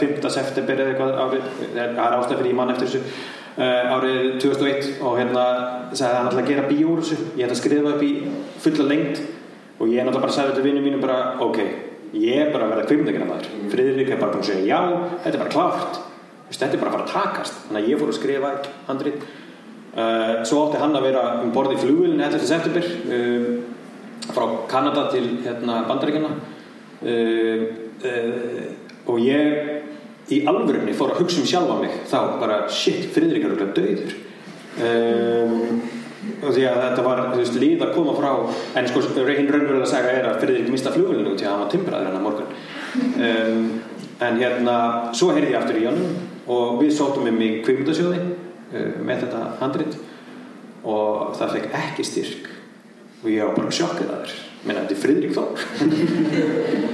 5. 0.00 0.30
september 0.32 0.80
eða 0.80 0.94
eitthvað 0.94 1.18
árið, 1.24 1.50
það 1.74 1.98
er 2.06 2.16
ástæð 2.16 2.38
fyrir 2.40 2.50
ég 2.50 2.58
mann 2.58 2.72
eftir 2.72 2.88
þessu 2.88 3.02
uh, 3.04 3.94
árið 3.94 4.38
2001 4.42 4.90
og 5.04 5.18
hérna 5.20 5.44
sagði 5.92 6.14
hann 6.16 6.30
alltaf 6.30 6.42
að 6.42 6.50
gera 6.50 6.68
bíó 6.70 6.94
úr 6.96 7.04
þessu 7.04 7.20
ég 7.36 7.44
ætla 7.44 7.54
að 7.54 7.62
skrifa 7.62 7.94
upp 7.94 8.06
í 8.08 8.12
fulla 8.64 8.88
lengt 8.88 9.22
og 9.78 9.92
ég 9.92 10.02
náttúrulega 10.02 10.24
bara 10.26 10.34
sagði 10.40 10.56
þetta 10.56 10.66
vinnum 10.66 10.88
mínum 10.88 11.04
bara 11.04 11.20
ok, 11.44 11.62
ég 12.18 12.42
er 12.42 12.50
bara 12.50 12.66
að 12.66 12.74
verða 12.74 12.90
kvimdegina 12.90 13.30
maður 13.30 13.72
Friðrik 13.76 14.10
er 14.10 14.22
bara 14.24 14.34
búin 14.34 14.42
að 14.42 14.50
segja 14.50 14.66
já, 14.72 14.80
þetta 15.22 15.36
er 15.36 15.42
bara 15.44 15.54
klárt 15.54 16.06
Er 16.48 16.78
bara 16.80 16.90
að 16.90 16.94
fara 16.94 17.04
að 17.04 17.12
takast. 17.12 17.58
Þannig 17.66 17.82
að 17.82 17.90
ég 17.92 18.00
fór 18.00 18.10
að 18.10 18.16
skrifa 18.18 18.52
handrit. 18.88 19.26
Uh, 19.98 20.44
svo 20.48 20.62
átti 20.64 20.80
hann 20.80 20.96
að 20.96 21.06
vera 21.08 21.24
um 21.42 21.50
borði 21.52 21.74
í 21.76 21.80
flugvillin 21.82 22.22
11. 22.22 22.44
september 22.46 22.84
uh, 23.16 23.48
frá 24.28 24.44
Kanada 24.70 25.06
til 25.12 25.24
hérna, 25.42 25.80
bandaríkjana 25.88 26.30
uh, 27.02 27.64
uh, 28.06 28.66
og 29.08 29.20
ég 29.24 30.32
í 30.32 30.40
alvörunni 30.48 30.94
fór 30.96 31.14
að 31.14 31.22
hugsa 31.24 31.42
um 31.42 31.48
sjálfa 31.48 31.78
mig. 31.82 32.00
Þá 32.08 32.18
bara 32.40 32.62
shit, 32.72 33.08
Friðrik 33.14 33.48
er 33.48 33.56
döður 33.76 34.16
og 36.38 36.52
því 36.54 36.64
að 36.68 36.80
þetta 36.84 37.04
var 37.06 37.20
veist, 37.32 37.56
líð 37.58 37.82
að 37.82 37.94
koma 37.96 38.14
frá 38.14 38.30
en 38.78 38.88
sko 38.90 39.02
hinn 39.02 39.48
raunverulega 39.50 39.88
saga 39.88 40.14
er 40.14 40.28
að 40.28 40.40
Friðrik 40.42 40.70
mista 40.70 40.92
flugvélinu 40.94 41.32
út 41.32 41.42
í 41.42 41.46
að 41.46 41.54
hann 41.54 41.62
var 41.64 41.70
timbraður 41.72 42.10
hennar 42.10 42.24
morgun. 42.24 42.50
Um, 43.18 43.62
en 44.28 44.40
hérna 44.40 44.76
svo 45.16 45.30
heyrði 45.34 45.54
ég 45.54 45.60
aftur 45.60 45.78
í 45.80 45.86
honum 45.86 46.27
og 46.48 46.82
við 46.82 46.90
sóttum 46.96 47.28
um 47.30 47.40
í 47.44 47.50
kvimundasjóði 47.64 48.20
uh, 48.24 48.30
með 49.04 49.16
þetta 49.24 49.40
handrit. 49.62 49.94
Og 50.88 51.08
það 51.36 51.54
fekk 51.56 51.68
ekki 51.82 52.02
styrk. 52.06 52.44
Og 53.22 53.28
ég 53.32 53.42
var 53.44 53.54
bara 53.58 53.74
sjokkið 53.74 54.08
að 54.14 54.20
þér. 54.22 54.32
Menn 54.64 54.78
þetta 54.80 54.94
er 54.94 55.02
Friðrik 55.02 55.32
Þór. 55.36 55.52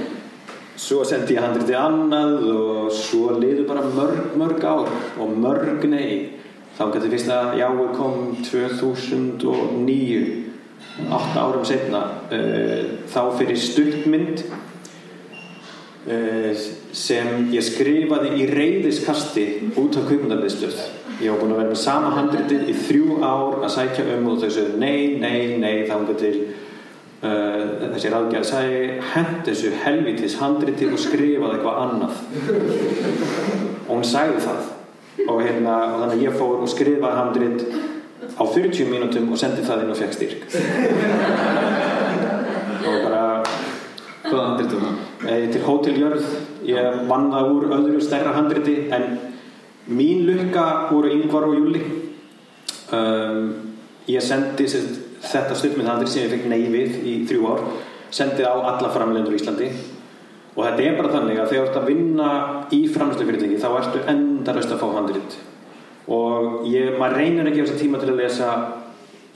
Svo 0.85 0.99
sendi 1.07 1.35
ég 1.37 1.43
handriti 1.45 1.75
annað 1.79 2.33
og 2.51 2.91
svo 2.91 3.25
liður 3.39 3.69
bara 3.69 3.83
mörg, 3.95 4.23
mörg 4.35 4.61
ár. 4.67 4.89
Og 5.23 5.29
mörg 5.39 5.79
nei. 5.87 6.11
Þá 6.75 6.83
getur 6.91 7.13
fyrst 7.13 7.31
að 7.31 7.55
jáu 7.61 7.85
kom 7.95 8.15
2009 8.43 10.45
8 10.95 11.39
árum 11.39 11.65
setna 11.67 12.01
uh, 12.31 12.83
þá 13.11 13.21
fyrir 13.39 13.59
stuttmynd. 13.59 14.45
Uh, 16.05 16.51
sem 16.95 17.49
ég 17.51 17.65
skrifaði 17.65 18.35
í 18.39 18.45
reyðiskasti 18.49 19.47
út 19.75 19.97
af 19.99 20.07
kvikmyndarmiðstöð 20.07 20.77
ég 21.21 21.31
var 21.31 21.39
búin 21.39 21.53
að 21.55 21.59
vera 21.61 21.71
með 21.71 21.81
sama 21.81 22.11
handritið 22.15 22.69
í 22.71 22.75
þrjú 22.85 23.17
ár 23.23 23.63
að 23.63 23.73
sækja 23.75 24.05
um 24.15 24.29
og 24.31 24.43
sögðu 24.43 24.79
nei, 24.81 25.15
nei, 25.21 25.55
nei 25.61 25.85
þá 25.87 25.95
getur 26.01 26.17
til 26.19 26.35
uh, 27.23 27.89
þessi 27.93 28.11
ráðgjörð 28.13 28.47
sagði 28.49 28.79
hend 29.13 29.41
þessu 29.47 29.73
helvitis 29.83 30.37
handriti 30.41 30.89
og 30.91 30.99
skrifaði 31.01 31.57
eitthvað 31.57 31.81
annað. 31.85 32.15
Og 33.85 33.91
hún 33.93 34.07
sagði 34.07 34.43
það. 34.47 34.71
Og, 35.25 35.37
hérna, 35.39 35.75
og 35.93 36.01
þannig 36.01 36.17
að 36.17 36.25
ég 36.25 36.39
fór 36.39 36.57
og 36.59 36.69
skrifaði 36.69 37.19
handrit 37.21 37.61
á 38.35 38.43
40 38.43 38.89
mínútum 38.91 39.31
og 39.31 39.39
sendi 39.39 39.63
það 39.63 39.85
inn 39.85 39.93
og 39.93 39.99
fekk 40.01 40.17
styrk 40.17 40.41
Hvaða 44.35 44.49
handrit 44.51 44.75
það? 44.75 44.99
eh, 45.31 45.47
til 45.53 45.63
hóteljörð 45.65 46.29
ég 46.67 47.01
vann 47.09 47.31
það 47.33 47.51
úr 47.55 47.67
öðru 47.79 48.03
stærra 48.03 48.35
handriti 48.35 48.75
en 48.95 49.17
mín 49.87 50.25
lukka 50.27 50.67
voru 50.91 51.11
yngvar 51.13 51.47
og 51.47 51.57
júli 51.59 51.81
um, 52.93 53.51
ég 54.09 54.23
sendi 54.25 54.65
þetta 54.67 55.57
stundmynd 55.57 55.89
handrit 55.89 56.11
sem 56.13 56.25
ég 56.25 56.33
fekk 56.33 56.47
nei 56.49 56.63
við 56.73 56.97
í 57.05 57.17
þrjú 57.29 57.51
ár 57.53 57.67
sendi 58.15 58.45
á 58.45 58.53
alla 58.53 58.89
framlendur 58.93 59.35
í 59.35 59.39
Íslandi. 59.39 59.69
Og 60.55 60.63
þetta 60.63 60.83
er 60.85 60.97
bara 60.99 61.11
þannig 61.11 61.39
að 61.41 61.49
þegar 61.51 61.65
þú 61.65 61.69
ert 61.69 61.79
að 61.81 61.89
vinna 61.89 62.29
í 62.71 62.81
framlendufyrirtæki 62.87 63.59
þá 63.59 63.69
ertu 63.81 64.03
endaröst 64.11 64.71
að 64.71 64.81
fá 64.83 64.87
handrit. 64.95 65.37
Og 66.15 66.67
ég, 66.69 66.93
maður 66.99 67.17
reynir 67.19 67.49
ekki 67.49 67.65
á 67.65 67.65
þessa 67.65 67.81
tíma 67.81 67.99
til 67.99 68.11
að 68.13 68.21
lesa 68.21 68.51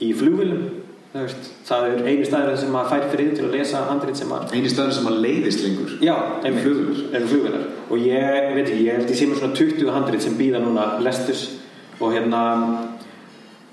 í 0.00 0.12
flugvilum 0.16 0.62
það 1.10 1.84
er 1.88 2.04
einu 2.06 2.26
staður 2.28 2.58
sem 2.60 2.70
maður 2.70 2.92
fær 2.92 3.08
fyrir 3.10 3.30
til 3.34 3.46
að 3.48 3.54
lesa 3.56 3.82
handrit 3.88 4.18
sem 4.20 4.28
maður 4.30 4.52
Einu 4.54 4.70
staður 4.70 4.92
sem 4.94 5.08
að 5.10 5.16
leiðist 5.24 5.64
lengur 5.64 5.96
Já. 6.06 6.14
Eru 6.46 7.26
flugvélar. 7.26 7.64
Og 7.90 8.04
ég, 8.06 8.50
veit 8.54 8.68
ekki, 8.68 8.84
ég 8.86 9.00
held 9.00 9.10
ég 9.10 9.18
sé 9.18 9.26
með 9.26 9.40
svona 9.40 9.58
20 9.58 9.90
handrit 9.96 10.22
sem 10.22 10.38
býða 10.38 10.62
núna 10.62 10.86
lestus 11.02 11.48
og 11.98 12.14
hérna 12.14 12.44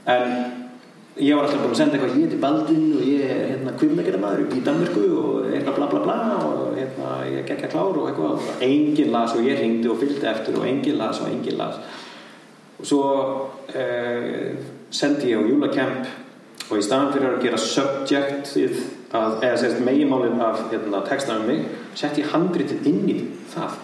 en 0.09 0.33
ég 1.21 1.37
var 1.37 1.45
alltaf 1.45 1.61
búin 1.61 1.75
að 1.75 1.79
senda 1.79 1.97
eitthvað 1.97 2.17
ég 2.17 2.25
heiti 2.25 2.41
Baldvin 2.41 2.83
og 2.97 3.05
ég 3.05 3.31
er 3.37 3.47
hérna 3.53 3.77
kvimleikina 3.77 4.19
maður 4.21 4.43
í 4.57 4.65
Danmörku 4.65 5.05
og 5.21 5.47
eitthvað 5.51 5.79
bla 5.79 5.87
bla 5.93 6.03
bla 6.05 6.17
og 6.41 6.75
hérna 6.77 7.15
ég 7.29 7.47
gekk 7.47 7.65
að 7.67 7.73
klár 7.73 8.01
og 8.01 8.09
eitthvað 8.09 8.37
og 8.37 8.63
enginn 8.65 9.13
las 9.13 9.37
og 9.37 9.45
ég 9.45 9.61
hringdi 9.61 9.89
og 9.93 10.01
fylgdi 10.01 10.29
eftir 10.29 10.57
og 10.59 10.67
enginn 10.69 10.97
las 10.97 11.21
og 11.21 11.29
enginn 11.31 11.57
las 11.61 11.79
og 12.77 12.85
svo 12.85 13.03
eh, 13.73 14.57
sendi 14.89 15.33
ég 15.33 15.41
á 15.41 15.49
júlakemp 15.49 16.25
og 16.67 16.79
í 16.79 16.83
staðan 16.83 17.13
fyrir 17.13 17.33
að 17.33 17.43
gera 17.45 17.59
subjectið 17.63 18.79
að, 19.15 19.35
eða 19.45 19.59
sérst 19.61 19.83
meginmálið 19.85 20.41
af 20.43 20.63
hérna, 20.71 21.03
textanum 21.07 21.47
mig 21.47 21.61
sett 21.97 22.19
ég 22.19 22.31
handritið 22.33 22.89
inn 22.89 23.05
í 23.07 23.15
það. 23.53 23.77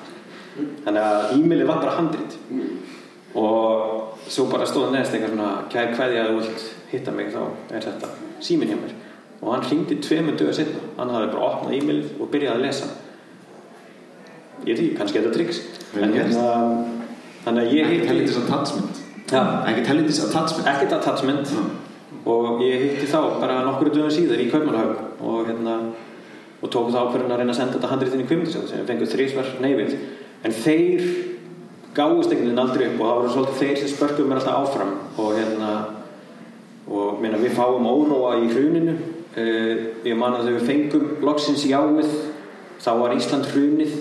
Þannig 0.84 1.05
að 1.07 1.31
e-mailið 1.38 1.69
var 1.69 1.80
bara 1.81 1.95
handrit. 1.97 2.35
Og 3.39 4.27
svo 4.30 4.45
bara 4.51 4.68
stóð 4.69 4.91
neðst 4.93 5.15
eitthvað 5.15 5.31
svona 5.34 5.53
kær 5.72 5.93
kveði 5.95 6.19
að 6.22 6.30
þú 6.30 6.41
vilt 6.41 6.65
hitta 6.91 7.14
mig 7.15 7.31
þá 7.34 7.41
er 7.73 7.88
þetta 7.88 8.11
síminn 8.43 8.73
hjá 8.73 8.77
mér. 8.81 8.97
Og 9.43 9.49
hann 9.53 9.65
hringdi 9.68 9.97
tveimur 10.03 10.38
dögur 10.39 10.55
setna 10.55 10.84
hann 10.99 11.14
hafði 11.15 11.31
bara 11.34 11.47
opnað 11.49 11.77
e-mailið 11.80 12.19
og 12.19 12.30
byrjaði 12.35 12.60
að 12.60 12.65
lesa. 12.68 12.91
Ég 14.64 14.76
ekki, 14.76 14.91
kannski 14.99 15.23
þetta 15.23 15.34
triks. 15.39 15.64
En 15.97 16.14
hérna 16.15 16.45
þannig 17.47 17.64
að 17.64 17.73
ég 17.80 17.89
Já. 19.34 19.41
Ekkert 19.72 19.89
attachment. 20.27 20.68
Ekkert 20.68 20.93
attachment 20.99 21.49
og 22.30 22.64
ég 22.64 22.88
hitti 22.88 23.12
þá 23.12 23.20
bara 23.41 23.62
nokkru 23.66 23.91
dögum 23.91 24.14
síðar 24.14 24.41
í 24.44 24.50
Kaupmannahöfn 24.52 25.24
og 25.28 25.48
hérna 25.50 25.78
og 26.64 26.72
tók 26.72 26.94
það 26.94 27.02
ákverðin 27.02 27.36
að 27.36 27.41
reyna 27.41 27.52
að 27.52 27.60
senda 27.60 27.76
þetta 27.76 27.91
handritin 27.91 28.24
í 28.24 28.28
kvimundasjóð 28.30 28.70
sem 28.70 28.86
fengum 28.88 29.10
þrísvar 29.12 29.50
neyfið 29.64 29.95
en 30.48 30.56
þeir 30.64 31.08
gáðust 31.94 32.32
einhvern 32.32 32.48
veginn 32.48 32.62
aldrei 32.64 32.86
upp 32.88 33.02
og 33.02 33.08
það 33.08 33.18
voru 33.18 33.34
svolítið 33.34 33.60
þeir 33.60 33.80
sem 33.80 33.91
spörkuðu 33.91 34.30
mér 34.30 34.40
alltaf 34.40 34.62
áfram. 34.62 34.94
Og 35.22 35.36
hérna 35.38 35.74
og 36.94 37.20
meina, 37.22 37.41
við 37.41 37.54
fáum 37.58 37.86
óróa 37.88 38.38
í 38.41 38.50
hruninu. 38.52 38.95
Uh, 39.34 39.84
ég 40.06 40.18
man 40.18 40.36
að 40.38 40.48
þegar 40.48 40.58
við 40.58 40.68
fengum 40.70 41.06
loksins 41.26 41.68
jáið 41.70 42.10
þá 42.84 42.91
var 43.00 43.16
Ísland 43.18 43.48
hrunið. 43.54 43.94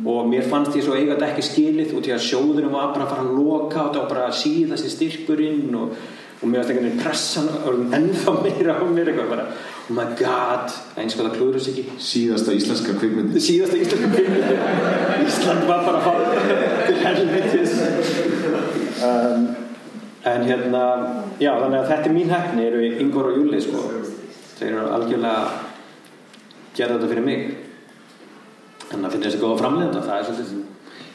Og 0.00 0.30
mér 0.30 0.46
fannst 0.48 0.76
ég 0.78 0.86
svo 0.86 0.94
eiga 0.96 1.16
þetta 1.16 1.32
ekki 1.32 1.44
skilið 1.44 1.92
út 1.98 2.06
í 2.08 2.14
að 2.14 2.24
sjóðunum 2.24 2.72
var 2.72 2.94
bara 2.94 3.04
að 3.04 3.12
fara 3.12 3.26
að 3.26 3.34
loka 3.36 3.82
og 3.82 3.90
það 3.90 4.00
var 4.00 4.10
bara 4.14 4.28
að 4.30 4.38
síðast 4.38 4.86
í 4.86 4.92
styrkurinn 4.94 5.74
og, 5.76 5.96
og 6.40 6.48
mér 6.48 6.62
varst 6.62 6.70
einhvern 6.72 6.86
veginn 6.88 7.02
pressan 7.02 7.48
og 7.68 7.94
ennþá 7.96 8.32
meira 8.40 8.76
á 8.80 8.84
mér 8.88 9.10
eitthvað 9.10 9.32
bara 9.34 9.46
oh 9.90 9.94
my 9.96 10.06
god, 10.16 10.72
eins 10.96 11.16
og 11.16 11.26
það 11.26 11.34
klúður 11.36 11.58
þess 11.58 11.70
ekki. 11.72 11.84
Síðasta 12.06 12.54
íslenska 12.56 12.94
kvikmyndi 12.96 13.42
síðasta 13.44 13.80
íslensku 13.80 14.08
kvikmynd 14.14 15.26
Ísland 15.26 15.66
var 15.68 15.84
bara 15.84 16.00
fara 16.04 16.24
til 16.86 16.96
helvitis. 17.04 17.74
Um, 19.04 19.46
en 20.30 20.46
hérna 20.48 20.84
já 21.40 21.52
þannig 21.58 21.78
að 21.80 21.90
þetta 21.92 22.08
er 22.08 22.16
mín 22.16 22.32
hefni 22.32 22.66
eru 22.70 22.88
Ingvar 22.88 23.30
og 23.32 23.36
Júli 23.40 23.60
sko. 23.64 23.84
Þeir 24.56 24.70
eru 24.70 24.88
algjörlega 24.96 25.44
gera 26.76 26.96
þetta 26.96 27.12
fyrir 27.12 27.28
mig. 27.28 27.46
En 28.90 29.04
það 29.04 29.12
finnir 29.12 29.28
þessi 29.28 29.44
góða 29.44 29.60
framleiðanda 29.60 30.06
það 30.08 30.18
er 30.18 30.28
svolítið 30.30 30.68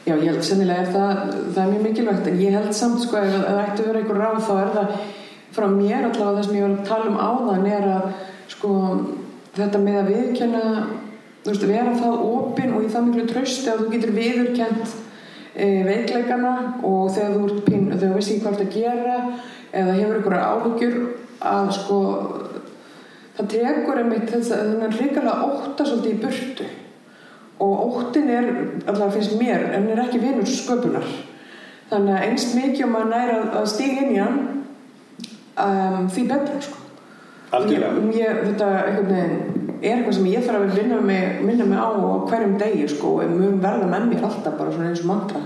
Já, 0.06 0.14
ég 0.14 0.28
held 0.30 0.44
sennilega 0.46 0.84
er 0.84 0.90
það, 0.94 1.20
það 1.50 1.60
er 1.64 1.70
mjög 1.72 1.80
mikilvægt. 1.82 2.26
En 2.30 2.36
ég 2.38 2.52
held 2.54 2.74
samt 2.78 3.00
sko 3.02 3.18
ef 3.18 3.32
það 3.32 3.56
ætti 3.64 3.82
að 3.82 3.88
vera 3.88 4.02
einhver 4.02 4.20
ráð 4.22 4.36
þá 4.46 4.52
er 4.60 4.68
það 4.76 4.92
frá 5.56 5.66
mér 5.72 6.04
allavega 6.04 6.36
það 6.36 6.46
sem 6.46 6.58
ég 6.58 6.66
var 6.66 6.76
að 6.76 6.86
tala 6.90 7.10
um 7.10 7.18
áðan 7.18 7.66
er 7.72 7.88
að 7.94 8.06
sko 8.52 8.70
þetta 9.56 9.82
með 9.82 9.98
að 10.02 10.12
viðkenna 10.12 10.62
þú 11.46 11.52
veist, 11.52 11.66
vera 11.70 11.96
það 11.96 12.24
opinn 12.28 12.72
og 12.76 12.84
í 12.84 12.92
það 12.92 13.06
miklu 13.08 13.26
trösti 13.30 13.70
að 13.72 13.82
þú 13.82 13.90
getur 13.94 14.16
viðurkent 14.16 14.96
e, 15.54 15.66
veikleikana 15.86 16.54
og 16.84 17.12
þegar 17.14 17.36
þú 17.36 17.60
pinn, 17.68 17.86
þegar 17.92 18.08
þú 18.08 18.16
veist 18.16 18.32
ekki 18.32 18.44
hvað 18.44 18.58
þetta 18.58 18.74
gera 18.74 19.18
eða 19.76 19.94
hefur 20.00 20.18
einhverja 20.18 20.48
áhugjur 20.50 20.98
að 21.46 21.70
sko 21.76 22.00
það 23.36 23.48
tekur 23.52 24.00
einmitt 24.00 24.28
þess 24.32 24.52
að 24.56 24.72
þennan 24.72 24.96
hrikalega 24.96 25.46
ótta 25.46 25.86
svolítið 25.86 26.12
í 26.12 26.20
burtu. 26.24 26.68
Og 27.56 27.82
óttin 27.86 28.28
er, 28.32 28.46
allavega 28.84 29.14
finnst 29.14 29.36
mér 29.40 29.70
en 29.76 29.88
er 29.92 30.02
ekki 30.02 30.20
vinur 30.20 30.48
sköpunar. 30.48 31.06
Þannig 31.90 32.16
að 32.16 32.26
einst 32.26 32.56
mikið 32.56 32.86
um 32.88 32.98
að 32.98 33.10
næra 33.12 33.36
að 33.60 33.68
stíga 33.72 34.04
inn 34.04 34.14
í 34.16 34.20
hann 34.20 34.40
um, 35.64 36.08
því 36.12 36.26
betra 36.32 36.62
sko. 36.64 36.82
Ég, 37.70 37.84
ég, 38.18 38.40
þetta 38.50 38.70
er 38.76 38.88
eitthvað 39.80 40.16
sem 40.16 40.30
ég 40.32 40.44
þarf 40.44 40.64
að 40.66 40.78
vinna 40.80 40.98
mig, 41.00 41.42
minna 41.46 41.66
mig 41.68 41.78
á 41.80 41.88
hverjum 42.26 42.56
degi 42.60 42.88
sko 42.90 43.18
og 43.20 43.36
mun 43.36 43.60
verða 43.62 43.86
með 43.90 44.10
mér 44.10 44.26
alltaf 44.28 44.58
bara 44.58 44.74
svona 44.74 44.90
eins 44.90 45.04
og 45.04 45.12
mantra. 45.12 45.44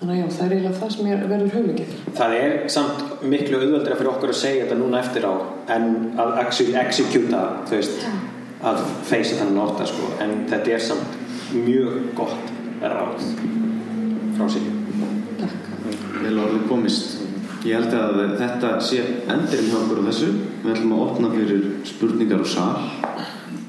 Þannig 0.00 0.14
að 0.14 0.20
já, 0.20 0.36
það 0.36 0.44
er 0.44 0.54
eiginlega 0.54 0.78
það 0.82 0.92
sem 0.92 1.08
ég 1.08 1.26
verður 1.30 1.54
hugleikið 1.54 1.94
það 2.18 2.34
er 2.36 2.54
samt 2.72 3.24
miklu 3.24 3.60
auðveldra 3.60 3.96
fyrir 3.98 4.10
okkur 4.12 4.32
að 4.32 4.38
segja 4.40 4.64
þetta 4.64 4.78
núna 4.80 5.00
eftir 5.00 5.26
á 5.26 5.34
en 5.74 5.86
að 6.20 6.38
actually 6.42 6.76
executa 6.78 7.42
þú 7.68 7.78
veist 7.78 8.06
að 8.64 8.82
feysa 9.08 9.38
þannig 9.40 9.62
orða 9.64 9.88
sko 9.88 10.10
en 10.24 10.34
þetta 10.50 10.74
er 10.76 10.84
samt 10.84 11.18
mjög 11.54 11.98
gott 12.18 12.52
ráð 12.82 13.28
frá 14.36 14.48
sig 14.52 14.70
Vel 16.24 16.38
orðið 16.40 16.68
komist 16.70 17.23
Ég 17.64 17.78
held 17.80 17.94
að 17.96 18.18
þetta 18.36 18.70
sé 18.84 18.98
endurinn 19.24 19.70
hjá 19.70 19.76
okkur 19.78 20.00
á 20.04 20.08
þessu. 20.10 20.26
Við 20.60 20.72
ætlum 20.74 20.90
að 20.92 21.04
opna 21.06 21.30
fyrir 21.32 21.62
spurningar 21.88 22.42
og 22.44 22.50
sal 22.52 22.76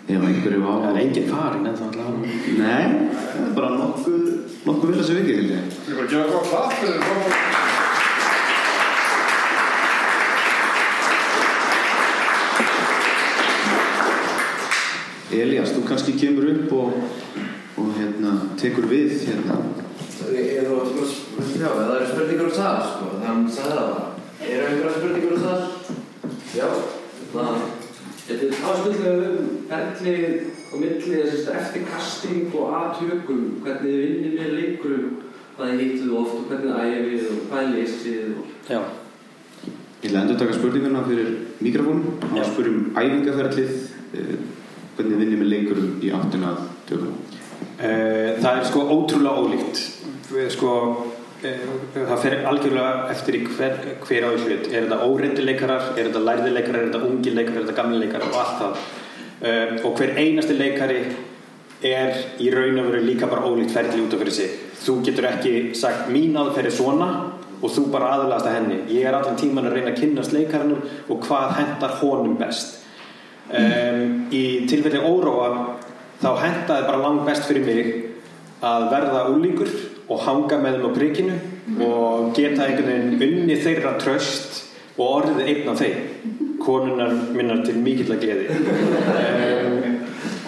Ef 0.05 0.21
einhverju 0.21 0.61
á 0.67 0.73
það 0.83 0.89
er 0.89 0.97
engin 1.01 1.29
farin 1.31 1.69
en 1.69 1.77
það 1.79 1.87
allavega 1.87 2.27
Nei, 2.59 2.85
það 3.15 3.39
er 3.45 3.53
bara 3.55 3.69
nokkuð 3.79 4.25
nokkuð 4.67 4.91
vel 4.91 4.99
að 4.99 5.07
sé 5.07 5.15
vikið 5.17 5.39
held 5.39 5.51
ég 5.55 5.95
var 5.95 6.03
að 6.03 6.11
gefa 6.11 6.27
gott 6.35 6.47
það 6.51 6.65
fyrir 6.81 7.01
það. 7.05 7.23
Elías, 15.35 15.71
þú 15.71 15.81
kannski 15.89 16.13
kemur 16.19 16.51
upp 16.51 16.75
og, 16.77 16.89
og 17.81 17.87
hérna, 17.95 18.35
tekur 18.61 18.85
við 18.91 19.17
hérna. 19.25 19.57
Ég 20.35 20.61
er 20.61 20.69
að, 20.71 21.24
já, 21.55 21.69
það 21.69 21.95
eru 21.95 22.07
spurningar 22.11 22.49
úr 22.49 22.55
það, 22.55 22.81
sko, 22.91 23.09
þannig 23.23 23.59
að 23.61 23.71
það 23.71 23.87
var. 23.91 24.03
Eru 24.45 24.67
einhverja 24.69 24.97
spurningur 24.97 25.35
um 25.35 25.45
það? 25.45 25.61
Já. 26.55 26.67
Það, 27.35 27.63
þetta 28.25 28.49
er 28.49 28.67
aðstundlega 28.71 29.29
um 29.29 29.55
ferlið 29.69 30.27
og 30.65 30.81
millið 30.81 31.49
eftir 31.55 31.87
casting 31.91 32.55
og 32.59 32.75
aðtökum, 32.79 33.41
hvernig 33.63 33.95
þið 33.95 34.03
vinnir 34.03 34.37
með 34.39 34.53
leikurum, 34.59 35.07
hvað 35.55 35.71
þið 35.71 35.83
hittuð 35.85 36.13
oft 36.21 36.35
og 36.35 36.45
hvernig 36.51 36.75
þið 36.75 36.99
æfið 36.99 37.25
og 37.31 37.41
hvað 37.49 37.65
þið 37.65 37.79
lesið 37.79 38.29
og... 38.35 38.53
Já. 38.69 38.81
Ég 40.05 40.11
að 40.11 40.19
endur 40.21 40.37
taka 40.37 40.53
spurninguna 40.53 41.01
fyrir 41.07 41.29
mikrofónum 41.65 42.19
Já. 42.35 42.41
og 42.43 42.49
spyrjum 42.51 42.81
æfingaferlið 42.99 43.71
eh, 44.13 44.35
hvernig 44.97 45.21
vinnir 45.23 45.39
með 45.39 45.49
leikurum 45.53 45.95
í 46.05 46.11
áttina 46.13 46.51
að 46.51 46.67
tökum 46.91 47.15
Eh, 47.75 48.35
Það 48.39 48.57
er 48.59 48.65
sko 48.67 48.81
ótrúlega 48.91 49.41
ólíkt 49.41 49.79
Við 50.31 50.49
sko 50.53 50.71
það 51.95 52.19
fer 52.23 52.35
algjörlega 52.49 53.07
eftir 53.13 53.37
í 53.39 53.43
hver, 53.47 53.77
hver 54.05 54.27
á 54.27 54.29
hlut. 54.33 54.67
Er 54.71 54.85
þetta 54.87 54.99
óreindileikarar, 55.05 55.87
er 55.95 56.09
þetta 56.09 56.23
lærðileikarar 56.29 56.81
er 56.81 56.89
þetta 56.89 57.09
ungi 57.09 57.33
leikarar, 57.35 57.61
er 57.61 57.65
þetta 57.65 57.79
gamli 57.79 58.01
leikarar 58.03 58.29
og 58.31 58.41
allt 58.41 58.59
það. 58.61 58.83
Eh, 59.45 59.73
og 59.85 59.97
hver 59.99 60.13
einasti 60.21 60.57
leikari 60.57 60.99
er 61.85 62.21
í 62.41 62.51
raun 62.53 62.79
og 62.81 62.89
veru 62.89 63.03
líka 63.05 63.29
bara 63.29 63.45
ólíkt 63.45 63.73
ferli 63.75 64.03
út 64.03 64.13
af 64.15 64.23
fyrir 64.23 64.37
sig. 64.37 64.53
Þú 64.85 64.99
getur 65.05 65.29
ekki 65.29 65.55
sagt 65.77 66.09
mín 66.13 66.37
aðferð 66.39 66.71
er 66.71 66.77
svona 66.77 67.09
og 67.61 67.71
þú 67.71 67.87
bara 67.93 68.13
aðlast 68.15 68.47
að 68.49 68.57
henni. 68.59 68.79
Ég 68.95 69.07
er 69.07 69.17
allan 69.17 69.37
tíman 69.39 69.67
að 69.69 69.77
reyna 69.77 69.93
að 69.93 70.01
kynnast 70.01 70.33
leikarannum 70.35 70.81
og 71.09 71.27
hvað 71.27 71.55
hendar 71.59 71.97
honum 72.01 72.37
best. 72.39 72.81
Um, 73.45 74.25
í 74.33 74.65
tilfelli 74.69 75.01
óróa 75.05 75.75
þá 76.17 76.31
hendaði 76.41 76.87
bara 76.87 77.01
langt 77.03 77.27
best 77.27 77.45
fyrir 77.45 77.65
mig 77.67 77.91
að 78.65 78.87
verða 78.89 79.27
úlíkur 79.29 79.69
og 80.05 80.21
hanga 80.21 80.59
með 80.61 80.77
þeim 80.77 80.85
á 80.85 80.91
prikinu 80.95 81.35
og 81.85 82.31
geta 82.37 82.67
einhvern 82.67 83.17
veginn 83.19 83.41
unni 83.41 83.57
þeirra 83.61 83.95
tröst 84.01 84.61
og 84.95 85.05
orðið 85.07 85.51
einn 85.51 85.71
af 85.71 85.81
þeim. 85.81 86.33
Konunar 86.65 87.11
minnar 87.35 87.61
til 87.65 87.75
mikill 87.77 88.13
að 88.15 88.23
gleði. 88.23 88.45
Um, 88.55 89.97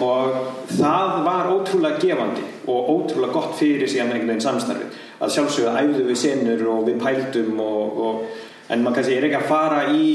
og 0.02 0.38
það 0.70 1.12
var 1.26 1.50
ótrúlega 1.52 2.00
gefandi 2.02 2.44
og 2.68 2.90
ótrúlega 2.94 3.34
gott 3.34 3.56
fyrir 3.58 3.90
síðan 3.90 4.12
einhvern 4.12 4.32
veginn 4.32 4.44
samstarfi 4.44 4.88
að 5.18 5.32
sjálfsögðu 5.34 5.72
æfðu 5.82 6.04
við 6.08 6.20
senur 6.20 6.64
og 6.72 6.84
við 6.86 7.00
pældum 7.02 7.62
og, 7.64 7.98
og, 8.06 8.44
en 8.68 8.84
maður 8.84 9.00
kannski 9.00 9.16
er 9.16 9.26
ekki 9.28 9.40
að 9.40 9.48
fara 9.48 9.80
í 9.90 10.10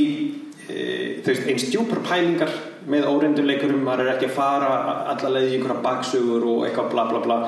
e, 0.69 0.77
veist, 1.25 1.47
eins 1.49 1.67
djúpar 1.71 2.03
pælingar 2.05 2.53
með 2.87 3.07
óreinduleikurum, 3.09 3.83
maður 3.83 4.05
er 4.05 4.13
ekki 4.15 4.29
að 4.29 4.37
fara 4.37 4.71
allavega 5.11 5.49
í 5.49 5.57
einhverja 5.57 5.83
baksögur 5.83 6.47
og 6.51 6.65
eitthvað 6.67 6.91
bla 6.93 7.07
bla 7.09 7.23
bla 7.23 7.39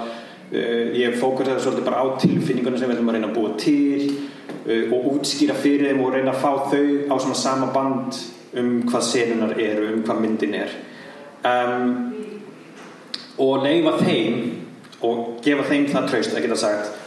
ég 0.51 1.15
fókusaði 1.19 1.61
svolítið 1.63 1.87
bara 1.87 2.01
á 2.05 2.05
tilfinninguna 2.21 2.77
sem 2.77 2.89
við 2.89 2.97
ætlum 2.97 3.11
að 3.11 3.17
reyna 3.17 3.29
að 3.31 3.37
búa 3.37 3.53
til 3.59 4.09
uh, 4.11 4.93
og 4.93 5.07
útskýra 5.15 5.55
fyrir 5.57 5.89
þeim 5.89 6.03
og 6.05 6.13
reyna 6.13 6.35
að 6.35 6.41
fá 6.43 6.51
þau 6.69 6.83
á 7.09 7.15
svona 7.15 7.39
sama 7.39 7.71
band 7.73 8.19
um 8.55 8.75
hvað 8.87 9.07
senunar 9.07 9.55
eru, 9.59 9.87
um 9.95 10.03
hvað 10.05 10.21
myndin 10.23 10.53
er. 10.55 10.75
Um, 11.45 11.89
og 13.41 13.65
leifa 13.65 13.97
þeim 13.99 14.37
og 15.05 15.41
gefa 15.43 15.65
þeim 15.67 15.89
það 15.91 16.07
traust 16.11 16.37
að 16.37 16.45
geta 16.45 16.59
sagt 16.61 17.01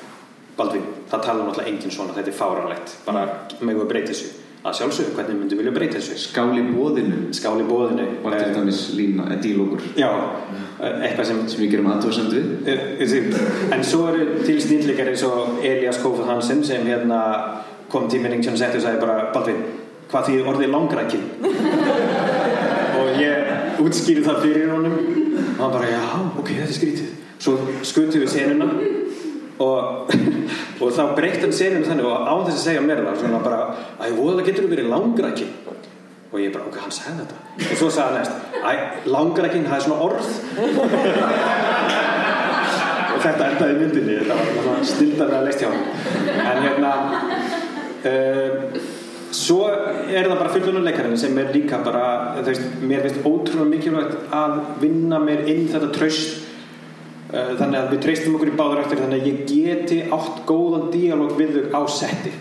Baldvin, 0.59 0.85
það 1.07 1.23
tala 1.23 1.45
náttúrulega 1.47 1.71
enginn 1.71 1.95
svona 1.95 2.15
þetta 2.17 2.33
er 2.33 2.37
fáranlegt, 2.37 2.95
bara 3.07 3.25
megum 3.61 3.85
við 3.85 3.91
breyta 3.93 4.11
þessu 4.11 4.48
að 4.69 4.77
sjálfsögðu, 4.79 5.15
hvernig 5.17 5.39
myndum 5.39 5.59
við 5.59 5.63
vilja 5.63 5.75
breyta 5.77 5.99
þessu? 5.99 6.17
Skáli 6.23 6.63
bóðinu 6.69 7.21
skál 7.37 7.57
í 7.61 7.67
bóðinu 7.69 8.07
var 8.25 8.37
til 8.37 8.51
dæmis 8.55 8.81
lína, 8.97 9.27
eða 9.29 9.41
dílókur. 9.45 9.85
Já, 9.99 10.11
eitthvað 10.81 11.29
sem 11.31 11.41
sem 11.49 11.63
við 11.63 11.73
gerum 11.75 11.91
aðtöðsend 11.95 12.37
við. 12.37 12.51
Eh, 12.69 12.83
eh, 13.05 13.75
en 13.77 13.85
svo 13.87 14.07
eru 14.13 14.43
til 14.45 14.59
snýndleikar 14.63 15.13
eins 15.13 15.25
og 15.29 15.63
Elias 15.65 16.01
Kofod 16.03 16.29
Hansen 16.29 16.65
sem 16.65 16.87
hérna 16.87 17.21
kom 17.89 18.09
til 18.11 18.21
minning 18.23 18.45
sem 18.45 18.57
setti 18.57 18.81
og 18.81 18.85
sagði 18.85 19.03
bara 19.05 19.31
Baldvin, 19.35 19.63
hvað 20.11 20.29
þýðir 20.29 20.51
orðið 20.53 20.75
langrækin 20.75 21.25
og 22.99 23.23
ég 23.23 23.81
útskýri 23.85 24.25
það 24.27 24.43
fyrir 24.45 24.73
honum. 24.75 24.99
Og 25.59 25.65
hann 25.65 25.75
bara, 25.75 25.91
já, 25.91 26.05
ok, 26.39 26.53
þetta 26.53 26.69
er 26.69 26.79
skrítið. 26.81 27.15
Svo 27.39 27.59
skutum 27.87 28.25
við 28.25 28.33
senuna 28.35 28.67
og, 29.63 30.13
og 30.79 30.93
þá 30.95 31.03
hann 31.43 31.53
senuna 31.53 31.87
þannig 31.89 32.07
og 32.07 32.13
á 32.29 32.35
þess 32.47 32.59
að 32.59 32.65
segja 32.65 32.83
mér 32.85 33.03
það 33.07 33.21
svona 33.23 33.41
bara, 33.45 33.61
æ, 33.99 34.07
voðalega 34.15 34.47
getur 34.49 34.65
þú 34.67 34.71
verið 34.75 34.91
langrækin 34.93 35.53
og 36.29 36.37
ég 36.43 36.53
bara, 36.53 36.67
ok, 36.69 36.77
hann 36.85 36.93
sagði 36.93 37.23
þetta. 37.23 37.37
Og 37.65 37.77
svo 37.81 37.89
sagði 37.89 38.09
hann 38.09 38.19
næst, 38.19 38.35
æ, 38.61 38.73
langrækin 39.09 39.67
það 39.69 39.77
er 39.79 39.85
svona 39.87 40.03
orð. 40.05 40.29
Og 43.09 43.21
þetta 43.25 43.49
endaði 43.49 43.75
myndinni 43.81 44.15
þetta 44.21 44.35
var 44.39 44.47
svona 44.63 44.89
snildarlega 44.93 45.47
leist 45.49 45.61
hjá 45.65 45.71
hann 45.73 45.85
en 46.39 46.59
hérna 46.63 46.91
uh, 48.07 48.53
svo 49.35 49.65
er 49.69 50.29
það 50.29 50.37
bara 50.37 50.53
fullunarleikarinn 50.55 51.19
sem 51.21 51.39
er 51.41 51.51
líka 51.55 51.81
bara 51.85 52.05
veist, 52.47 52.63
mér 52.81 53.03
finnst 53.05 53.27
ótrúlega 53.27 53.69
mikilvægt 53.73 54.35
að 54.35 54.61
vinna 54.85 55.19
mér 55.23 55.45
inn 55.51 55.67
þetta 55.73 55.91
tröst 55.97 56.48
þannig 57.29 57.79
að 57.79 57.91
við 57.93 58.03
treystum 58.07 58.37
okkur 58.39 58.53
í 58.53 58.59
báður 58.59 58.83
eftir 58.85 59.03
þannig 59.03 59.23
að 59.23 59.31
ég 59.31 59.41
geti 59.49 59.99
átt 60.17 60.45
góðan 60.49 60.91
díalóg 60.95 61.35
við 61.37 61.59
þau 61.59 61.81
á 61.81 61.83
setti. 61.93 62.35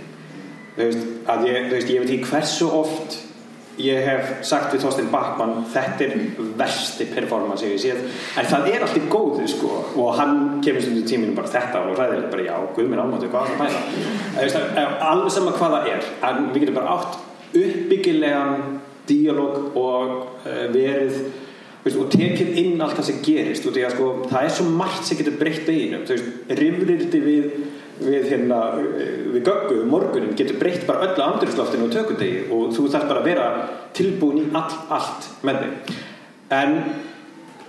Þú 0.77 0.83
veist, 0.85 1.07
að 1.33 1.47
ég, 1.49 1.71
veist, 1.71 1.89
ég 1.91 2.03
veit 2.03 2.13
ekki 2.13 2.29
hversu 2.31 2.69
oft 2.71 3.17
ég 3.77 4.05
hef 4.07 4.29
sagt 4.47 4.71
við 4.73 4.83
Þorstein 4.85 5.09
Bakmann 5.13 5.59
þetta 5.73 6.05
er 6.07 6.13
versti 6.57 7.05
performance 7.11 7.67
ég 7.67 7.81
séð, 7.81 7.99
en 8.39 8.49
það 8.49 8.69
er 8.71 8.85
alltaf 8.85 9.05
góðu 9.11 9.45
sko, 9.51 9.73
og 10.01 10.17
hann 10.17 10.37
kemur 10.65 10.81
stundu 10.81 11.03
tíminu 11.07 11.35
bara 11.37 11.51
þetta 11.53 11.83
og 11.85 11.99
ræðilegt 11.99 12.31
bara 12.33 12.47
já, 12.47 12.55
guð 12.73 12.89
mér 12.89 13.03
ámáttu 13.03 13.29
hvað 13.33 13.51
er 13.53 13.59
það 13.59 14.57
að 14.63 14.71
bæta 14.79 14.85
alveg 15.11 15.35
sama 15.35 15.53
hvað 15.57 15.75
það 15.75 15.89
er. 15.93 16.09
En 16.29 16.47
við 16.53 16.63
getum 16.63 16.79
bara 16.79 16.95
átt 16.97 17.19
uppbyggilegan 17.57 18.79
díalóg 19.07 19.77
og 19.77 20.15
uh, 20.47 20.65
verið 20.73 21.19
veist, 21.87 21.99
og 22.03 22.11
tekið 22.13 22.61
inn 22.61 22.83
allt 22.83 22.99
það 22.99 23.09
sem 23.09 23.23
gerist 23.25 23.67
því 23.67 23.87
að 23.87 23.95
sko, 23.95 24.11
það 24.29 24.45
er 24.45 24.55
svo 24.57 24.69
margt 24.83 25.09
sem 25.09 25.19
getur 25.19 25.39
breytt 25.39 25.71
einum, 25.73 26.05
þú 26.07 26.17
veist, 26.17 26.55
rifrildi 26.61 27.23
við 27.25 27.51
við 27.97 28.27
hérna, 28.29 28.57
við 29.33 29.39
göggu 29.41 29.79
um 29.81 29.87
morgunin 29.89 30.35
getur 30.37 30.59
breytt 30.61 30.83
bara 30.85 31.07
öllu 31.07 31.23
andrúsloftinu 31.23 31.87
og 31.87 31.93
tökundegi 31.95 32.43
og 32.53 32.75
þú 32.75 32.83
þarf 32.93 33.07
bara 33.09 33.23
að 33.23 33.29
vera 33.31 33.47
tilbúin 33.97 34.43
í 34.43 34.45
all, 34.53 34.75
allt 34.93 35.29
með 35.47 35.63
þig 35.63 35.95
en 36.57 36.75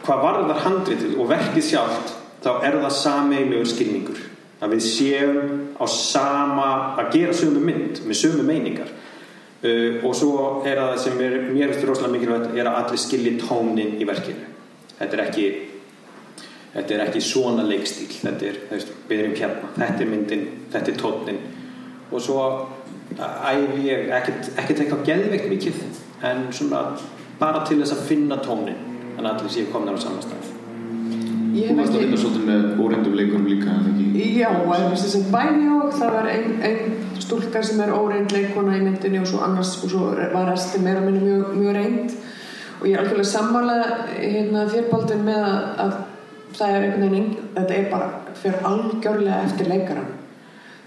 hvað 0.05 0.24
varðar 0.24 0.62
handritið 0.66 1.16
og 1.19 1.31
verkið 1.32 1.66
sjálft 1.70 2.15
þá 2.45 2.51
er 2.62 2.78
það 2.78 2.95
sameiginlegur 3.01 3.70
skilningur. 3.73 4.20
Að 4.59 4.74
við 4.74 4.85
séum 4.89 5.39
á 5.78 5.85
sama 5.90 6.69
að 6.99 7.12
gera 7.15 7.35
sömu 7.36 7.61
mynd 7.62 8.01
með 8.07 8.20
sömu 8.23 8.47
meiningar 8.47 8.90
uh, 9.64 10.05
og 10.05 10.14
svo 10.16 10.35
er 10.66 10.80
það 10.82 10.94
sem 11.05 11.24
er, 11.24 11.40
mér 11.51 11.72
finnst 11.72 11.89
rosalega 11.89 12.14
mikilvægt 12.16 12.59
er 12.59 12.70
að 12.70 12.82
allir 12.82 13.02
skilji 13.02 13.35
tónin 13.43 13.98
í 13.98 14.09
verkinu. 14.09 14.47
Þetta 14.98 15.18
er 15.18 15.24
ekki 15.28 15.48
þetta 16.72 16.94
er 16.94 17.05
ekki 17.06 17.22
svona 17.24 17.64
leikstíl 17.66 18.10
þetta 18.12 18.48
er, 18.48 18.59
veist, 18.70 18.90
við 19.09 19.22
erum 19.22 19.36
hérna 19.39 19.70
þetta 19.76 20.05
er 20.05 20.10
myndin, 20.10 20.44
þetta 20.72 20.93
er 20.93 20.98
tónin 21.01 21.40
og 22.09 22.22
svo 22.24 22.43
æfi 23.16 23.86
ég 23.89 24.12
ekkert, 24.18 24.52
eitthvað 24.59 25.06
geðveikt 25.09 25.48
mikið 25.52 25.80
en 26.28 26.47
svona 26.52 26.85
bara 27.40 27.64
til 27.66 27.80
þess 27.80 27.97
að 27.97 28.06
finna 28.10 28.39
tónin 28.44 28.78
en 29.18 29.26
allir 29.26 29.51
séu 29.52 29.68
komin 29.72 29.94
á 29.94 29.98
saman 29.98 30.22
stað. 30.22 30.47
Ég 30.52 30.57
Þú 31.66 31.76
varst 31.78 31.94
að 31.94 32.02
vinna 32.05 32.18
svolítið 32.20 32.47
með 32.48 32.82
óreindum 32.85 33.16
leikurum 33.18 33.48
líka 33.48 33.74
eða 33.74 33.93
ekki? 33.93 34.26
Já, 34.39 34.51
en 34.52 34.90
þess 34.94 35.16
að 35.18 35.30
bæni 35.35 35.70
og 35.74 35.94
það 35.97 36.14
var 36.16 36.28
ein, 36.32 36.52
ein 36.68 36.98
stúlka 37.22 37.62
sem 37.66 37.80
er 37.85 37.94
óreind 37.94 38.35
leikona 38.35 38.76
í 38.78 38.85
myndinni 38.85 39.22
og 39.22 39.28
svo 39.30 39.43
annars 39.44 39.74
og 39.82 39.93
svo 39.93 40.12
var 40.16 40.52
restin 40.52 40.86
meira 40.86 41.02
minni 41.05 41.24
mjög, 41.24 41.56
mjög 41.59 41.78
reind 41.78 42.14
og 42.78 42.86
ég 42.86 42.94
er 42.94 43.02
algjörlega 43.02 43.32
sammála 43.32 43.76
hérna, 44.14 44.68
þérbaldin 44.70 45.26
með 45.26 45.43
að, 45.48 45.66
að 45.85 45.98
það 46.59 46.76
er 46.76 46.86
einhvern 46.86 47.05
veginn 47.09 47.35
þetta 47.56 47.76
er 47.76 47.90
bara 47.93 48.09
fyrir 48.39 48.70
algjörlega 48.70 49.43
eftir 49.48 49.70
leikaran 49.72 50.14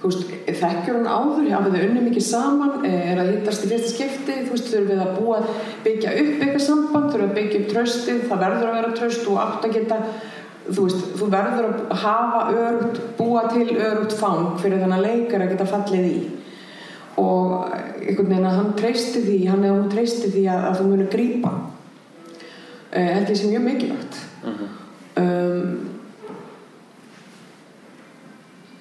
þú 0.02 0.10
veist, 0.10 0.32
þekkjur 0.48 0.98
hann 0.98 1.10
áður? 1.12 1.50
Hafið 1.52 1.76
þið 1.76 1.88
unni 1.88 2.04
mikið 2.08 2.24
saman 2.26 2.86
er 2.90 3.22
að 3.22 3.32
hittast 3.36 3.66
í 3.66 3.70
fyrsta 3.70 3.92
skipti 3.92 4.38
þú 4.48 4.56
veist, 4.56 4.70
þurfum 4.72 4.88
við 4.90 5.02
að 5.04 5.18
búa 5.20 5.42
byggja 5.86 6.14
upp 6.24 6.32
eitthvað 6.40 6.64
samband 6.66 7.10
þurfum 7.12 7.28
að 7.28 7.36
byggja 7.38 7.60
upp 7.60 7.74
tröstið 7.76 8.24
það 8.32 8.46
verður 8.46 8.70
að 8.72 8.78
vera 8.80 8.94
tröst 8.98 9.28
og 9.30 9.42
átt 9.44 9.68
að 9.68 9.76
geta 9.78 10.00
þú 10.72 10.86
veist, 10.88 11.08
þú 11.20 11.28
verður 11.32 11.68
að 11.72 12.02
hafa 12.04 12.42
örugt, 12.52 13.02
búa 13.18 13.44
til 13.52 13.68
örugt 13.76 14.16
fang 14.18 14.56
fyrir 14.62 14.82
þannig 14.82 14.98
að 14.98 15.08
leikar 15.08 15.44
að 15.44 15.52
geta 15.54 15.68
fallið 15.70 16.08
í. 16.08 16.20
Og 17.22 17.56
einhvern 17.72 18.30
veginn 18.32 18.48
að 18.50 18.58
hann 18.58 18.74
treysti 18.80 19.24
því 19.26 19.38
hann 19.50 19.66
eða 19.66 19.78
hún 19.78 19.92
treysti 19.92 20.32
því 20.32 20.44
að, 20.54 20.68
að 20.70 20.78
þú 20.80 20.88
muni 20.90 21.08
grípa. 21.12 21.54
Uh, 22.92 23.10
held 23.16 23.32
ég 23.32 23.40
sem 23.40 23.52
mjög 23.52 23.68
mikilvægt. 23.68 24.22
Um, 25.22 25.90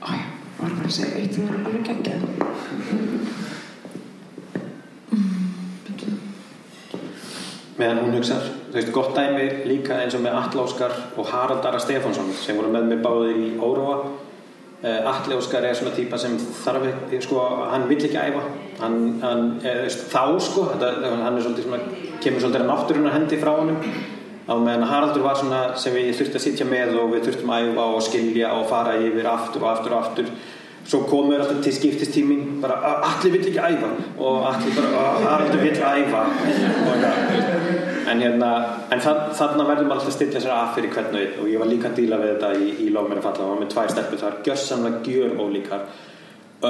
Æ, 0.01 0.15
var 0.61 0.71
bara 0.79 0.87
að 0.87 0.95
segja 0.97 1.19
eitt 1.21 1.37
sem 1.37 1.51
var 1.51 1.59
alveg 1.61 1.83
geggjað. 1.91 2.23
Meðan 7.81 8.03
hún 8.05 8.17
hugsar 8.19 8.60
þú 8.71 8.79
veist, 8.79 8.93
gott 8.95 9.17
dæmi 9.19 9.47
líka 9.67 9.99
eins 9.99 10.15
og 10.15 10.23
með 10.25 10.37
Atla 10.39 10.65
Óskar 10.65 10.97
og 11.19 11.27
Harald 11.27 11.67
Ara 11.67 11.81
Stefánsson 11.83 12.31
sem 12.39 12.59
voru 12.59 12.71
með 12.71 12.91
mig 12.93 13.01
báðir 13.03 13.39
í 13.39 13.49
Óróa. 13.59 13.97
Uh, 14.81 15.11
Atli 15.11 15.37
Óskar 15.37 15.67
er 15.67 15.75
svona 15.77 15.93
típa 15.93 16.17
sem 16.19 16.39
þarf 16.39 16.87
ekki, 16.89 17.19
sko, 17.27 17.43
hann 17.73 17.89
vill 17.91 17.99
ekki 18.01 18.17
æfa. 18.17 18.45
Hann, 18.81 19.03
hann 19.21 19.43
eða, 19.61 19.83
veist, 19.85 20.07
þá 20.13 20.23
sko 20.41 20.71
þetta, 20.71 20.93
hann 21.11 21.37
er 21.37 21.45
svolítið 21.45 21.67
svona, 21.67 22.07
kemur 22.23 22.45
svolítið 22.47 22.63
að 22.63 22.71
náttúruna 22.71 23.13
hendi 23.17 23.41
frá 23.43 23.53
honum. 23.59 23.83
Á 24.51 24.55
meðan 24.57 24.87
Haraldur 24.89 25.27
var 25.27 25.37
svona 25.39 25.61
sem 25.79 25.95
við 25.95 26.15
þurftum 26.17 26.41
að 26.41 26.47
sitja 26.47 26.65
með 26.67 26.97
og 27.03 27.13
við 27.13 27.29
þurftum 27.29 27.53
að 27.55 27.69
æfa 27.69 27.85
og 27.91 28.01
skilja 28.07 28.55
og 28.57 28.65
fara 28.71 28.97
yfir 28.99 29.29
aftur 29.31 29.67
og 29.67 29.71
aftur 29.75 29.95
og 29.95 30.01
aftur. 30.07 30.33
Svo 30.91 31.05
komur 31.07 31.43
alltaf 31.43 31.61
til 31.63 31.77
skiptistímin 31.77 32.57
bara 32.63 32.81
allir 32.97 33.37
vill 33.37 33.51
ekki 33.51 33.61
æfa. 33.61 33.93
Og 34.17 34.49
allir 34.49 34.81
bara 34.81 35.05
Haraldur 35.27 35.61
vill 35.61 35.77
æfa. 35.77 36.25
Og, 36.89 37.89
en 38.09 38.23
hérna 38.23 38.51
en 38.93 39.03
þann, 39.03 39.21
þannig 39.37 39.69
verðum 39.69 39.91
við 39.91 39.97
alltaf 39.97 40.15
stilla 40.15 40.41
sér 40.43 40.55
af 40.55 40.77
fyrir 40.77 40.95
hvern 40.95 41.19
og 41.43 41.51
ég 41.51 41.61
var 41.61 41.71
líka 41.71 41.91
að 41.91 41.99
díla 42.01 42.21
við 42.21 42.33
þetta 42.35 42.53
í, 42.57 42.71
í 42.85 42.89
lofmér 42.95 43.21
að 43.21 43.27
falla 43.27 43.45
og 43.45 43.53
var 43.53 43.61
með 43.61 43.75
tvær 43.75 43.93
stelpur. 43.95 44.21
Það 44.23 44.31
var 44.31 44.41
gjörsamlega 44.49 45.03
gjör 45.11 45.37
ólíkar 45.45 45.85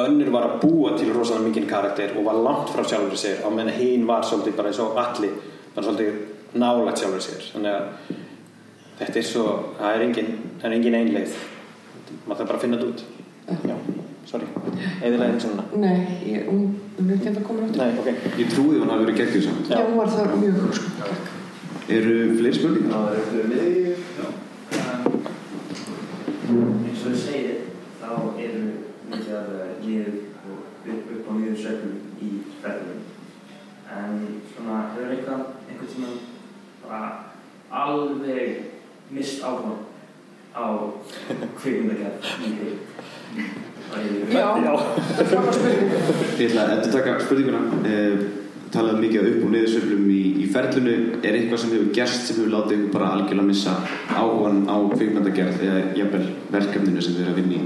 önnur 0.00 0.30
var 0.30 0.46
að 0.46 0.58
búa 0.62 0.92
til 0.98 1.12
rosalega 1.14 1.48
mikinn 1.48 1.70
karakter 1.70 2.12
og 2.16 2.26
var 2.28 2.42
langt 2.44 2.74
frá 2.74 2.84
sjálfur 2.86 3.18
sér. 3.18 3.40
Á 3.42 3.48
meðan 3.50 3.78
hinn 3.78 4.06
var 4.08 4.26
svolítið 4.26 4.58
bara 4.58 4.70
eins 4.70 4.82
og 4.82 4.98
allir 5.00 5.38
bara 5.74 5.86
svolítið 5.86 6.60
nálægt 6.62 7.02
sjálfur 7.02 7.24
sér. 7.26 7.48
Þannig 7.54 7.78
að 7.78 8.18
þetta 9.00 9.22
er 9.22 9.30
svo 9.30 9.46
það 9.80 9.96
er 9.96 10.06
engin, 10.08 10.36
engin 10.70 11.00
einleið 11.00 11.40
maður 12.26 12.42
þarf 12.42 12.46
bara 12.48 12.58
að 12.58 12.64
finna 12.66 12.80
þetta 12.80 12.92
út. 12.92 13.08
Já, 13.66 13.99
sorry, 14.30 14.46
eðilega 15.02 15.32
eins 15.32 15.44
og 15.44 15.50
svona 15.50 15.64
Nei, 15.82 15.98
ég, 16.30 16.46
hún, 16.50 16.62
hún 16.98 17.10
er 17.10 17.16
ekki 17.16 17.28
enda 17.32 17.42
komin 17.46 17.64
áttur. 17.66 17.80
nei, 17.82 17.92
ok, 17.98 18.08
Ég 18.38 18.52
trúi 18.54 18.78
hún 18.78 18.92
hafi 18.92 19.04
verið 19.06 19.18
geggjur 19.20 19.42
samt. 19.48 19.70
Já, 19.72 19.80
hún 19.86 19.98
var 19.98 20.10
það 20.14 20.36
mjög, 20.42 20.56
sko. 20.78 20.84
Eru 21.90 22.16
fleiri 22.38 22.54
spurningar? 22.54 22.92
Það 22.94 23.16
er 23.16 23.22
fyrir 23.30 23.48
mig, 23.50 23.64
já. 24.20 24.26
Um, 26.50 26.68
eins 26.86 27.02
og 27.04 27.10
þið 27.10 27.20
segir, 27.24 27.56
þá 28.00 28.10
eru 28.44 28.62
mikið 29.10 29.34
af 29.40 29.48
líður 29.84 30.14
upp, 30.90 31.10
upp 31.16 31.30
á 31.30 31.32
mjög 31.40 31.56
sögum 31.64 31.94
í 32.22 32.30
ferðunum. 32.62 33.02
En 33.90 34.12
svona, 34.52 34.76
hefur 34.94 35.14
eitthvað, 35.16 35.42
einhvern 35.66 35.90
tíma 35.94 36.10
bara 36.84 37.02
alveg 37.70 39.10
mist 39.10 39.42
áhuga 39.42 39.74
á 40.54 40.64
kvikmyndagerð 41.58 42.30
í 42.46 42.52
því? 42.60 42.70
Já, 43.90 44.46
það 44.60 45.22
er 45.24 45.30
frábær 45.30 45.56
spurning. 45.56 45.94
Ég 46.38 46.50
ætla 46.50 46.64
að 46.66 46.72
endur 46.76 46.92
taka 46.94 47.14
spurninguna. 47.24 47.60
Eh, 47.90 48.20
talaðu 48.70 49.00
mikið 49.02 49.28
upp- 49.32 49.44
og 49.44 49.50
niðursöflum 49.54 50.04
í, 50.14 50.20
í 50.44 50.48
ferlunu. 50.54 50.96
Er 51.26 51.34
eitthvað 51.40 51.58
sem 51.64 51.72
hefur 51.74 51.88
gerst 51.96 52.26
sem 52.28 52.36
hefur 52.38 52.52
látið 52.54 52.76
ykkur 52.78 52.92
bara 52.94 53.08
algjörlega 53.16 53.48
missa 53.48 53.72
áhugan 54.14 54.60
á 54.70 54.76
kvikmyndagerð 54.94 55.64
eða 55.66 55.80
jafnvel 55.98 56.26
verkefninu 56.54 57.02
sem 57.02 57.14
þið 57.16 57.24
eru 57.24 57.32
að 57.34 57.40
vinna 57.40 57.58
í? 57.58 57.64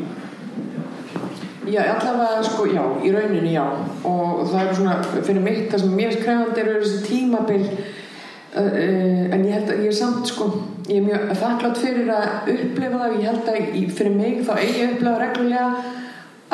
Já, 1.74 1.80
allavega, 1.94 2.42
sko, 2.44 2.66
já, 2.68 2.82
í 3.04 3.10
rauninni 3.14 3.52
já 3.54 3.64
og 4.04 4.42
það 4.50 4.66
er 4.68 4.74
svona, 4.76 4.96
fyrir 5.24 5.40
mitt 5.44 5.70
það 5.72 5.80
sem 5.80 5.94
mér 5.96 6.10
er 6.12 6.18
krefandi 6.20 6.60
eru 6.60 6.80
þessi 6.82 6.98
tímabil 7.06 7.62
uh, 7.64 8.58
uh, 8.60 9.22
en 9.32 9.44
ég 9.48 9.54
held 9.56 9.70
að 9.72 9.80
ég 9.80 9.88
er 9.88 9.96
samt, 9.96 10.28
sko 10.28 10.48
ég 10.90 10.98
er 10.98 11.06
mjög 11.06 11.32
þakklátt 11.40 11.80
fyrir 11.80 12.10
að 12.12 12.50
upplifa 12.52 13.00
það 13.00 13.16
ég 13.16 13.24
held 13.30 13.48
að 13.54 13.78
í- 13.80 13.86
fyrir 13.96 14.12
mig 14.18 14.42
þá 14.44 14.52
eigi 14.58 14.74
ég 14.76 14.90
að 14.90 14.92
upplifa 14.98 15.22
reglulega 15.24 15.70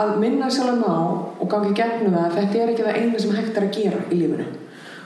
að 0.01 0.12
minna 0.22 0.51
sjálf 0.52 0.85
á 0.86 0.97
og 1.40 1.47
gangi 1.51 1.72
gegnum 1.77 2.14
það 2.14 2.27
að 2.27 2.36
þetta 2.39 2.60
er 2.60 2.72
ekki 2.72 2.86
það 2.86 3.01
eina 3.01 3.22
sem 3.22 3.35
hægt 3.36 3.56
er 3.56 3.66
að 3.66 3.77
gera 3.77 4.02
í 4.09 4.20
lífinu. 4.20 4.47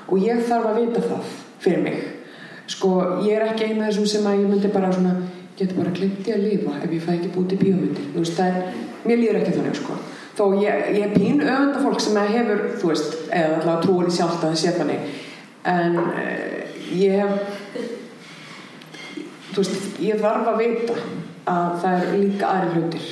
Og 0.09 0.21
ég 0.23 0.43
þarf 0.49 0.71
að 0.71 0.81
vita 0.81 1.05
það 1.05 1.33
fyrir 1.65 1.83
mig. 1.85 2.03
Sko, 2.71 2.91
ég 3.25 3.39
er 3.39 3.47
ekki 3.49 3.69
eina 3.71 3.87
af 3.87 3.93
þessum 3.93 4.11
sem 4.13 4.29
að 4.29 4.41
ég 4.43 4.53
myndi 4.53 4.73
bara 4.73 4.93
svona 4.93 5.15
geti 5.59 5.77
bara 5.77 5.93
í 5.95 6.33
að 6.35 6.45
lifa 6.45 6.79
ef 6.83 6.93
ég 6.93 7.05
fæ 7.05 7.13
ekki 7.15 7.33
búti 7.35 7.59
í 7.59 7.63
bíómyndir. 7.63 8.07
Þú 8.15 8.23
veist, 8.23 8.39
það 8.39 8.47
er, 8.61 8.79
mér 9.05 9.21
líður 9.21 9.41
ekki 9.41 9.57
þannig 9.59 9.81
sko. 9.81 9.99
Þó 10.35 10.45
ég, 10.59 10.89
ég 10.97 11.05
er 11.07 11.13
pín 11.15 11.43
öfunda 11.45 11.83
fólk 11.85 12.01
sem 12.03 12.17
hefur, 12.19 12.65
þú 12.81 12.91
veist, 12.91 13.19
eða 13.31 13.61
alltaf 13.61 13.85
trúið 13.85 14.23
að 14.25 14.41
það 14.43 14.57
sé 14.63 14.73
þannig. 14.79 15.13
En 15.75 16.01
uh, 16.01 16.57
ég 16.99 17.21
hef 17.21 17.33
þú 19.55 19.63
veist, 19.63 20.01
ég 20.03 20.19
þarf 20.23 20.51
að 20.51 20.61
vita 20.65 20.99
að 21.51 21.79
það 21.85 22.01
er 22.01 22.19
líka 22.19 22.51
aðri 22.51 22.81
hlutir 22.81 23.07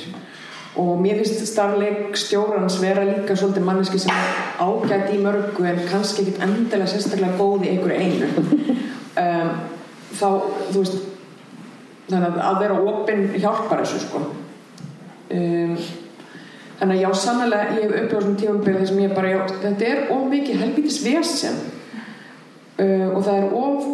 og 0.75 1.01
mér 1.01 1.19
finnst 1.21 1.45
starfleik 1.51 2.17
stjórans 2.17 2.79
vera 2.81 3.03
líka 3.05 3.35
svolítið 3.37 3.65
manneski 3.67 3.99
sem 4.01 4.21
ágætt 4.57 5.11
í 5.13 5.19
mörgu 5.21 5.65
en 5.69 5.81
kannski 5.89 6.23
ekkit 6.23 6.41
endilega 6.41 6.89
sérstaklega 6.89 7.37
góð 7.37 7.67
í 7.67 7.73
einhverju 7.73 7.99
einu. 8.01 8.29
Um, 9.13 9.51
þá, 10.17 10.29
þú 10.71 10.79
veist 10.79 10.95
þannig 12.07 12.23
að 12.25 12.39
að 12.47 12.61
vera 12.63 12.79
opinn 12.89 13.27
hjálpar 13.35 13.83
þessu 13.83 14.01
sko. 14.01 14.23
Um, 15.33 15.75
þannig 16.79 16.95
að 16.95 17.03
já, 17.03 17.09
sannlega 17.21 17.75
ég 17.77 17.83
hef 17.83 17.93
upplifað 17.93 18.23
svona 18.23 18.39
tímabili 18.41 18.79
þar 18.79 18.89
sem 18.89 19.03
ég 19.03 19.13
bara 19.13 19.33
já, 19.35 19.39
þetta 19.51 19.91
er 19.91 20.01
of 20.15 20.23
mikið 20.31 20.63
helvítis 20.63 20.97
vesen. 21.05 21.59
Uh, 22.79 23.13
og 23.13 23.21
það 23.27 23.35
er 23.37 23.53
of 23.59 23.91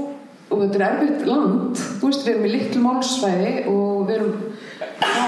og 0.50 0.64
þetta 0.64 0.80
er 0.80 0.86
erfitt 0.88 1.28
land. 1.28 1.84
Þú 2.00 2.08
veist, 2.08 2.24
við 2.24 2.32
erum 2.34 2.48
í 2.48 2.54
litlu 2.54 2.86
málsvæði 2.86 3.52
og 3.70 4.08
við 4.08 4.16
erum 4.16 4.34
á 5.04 5.28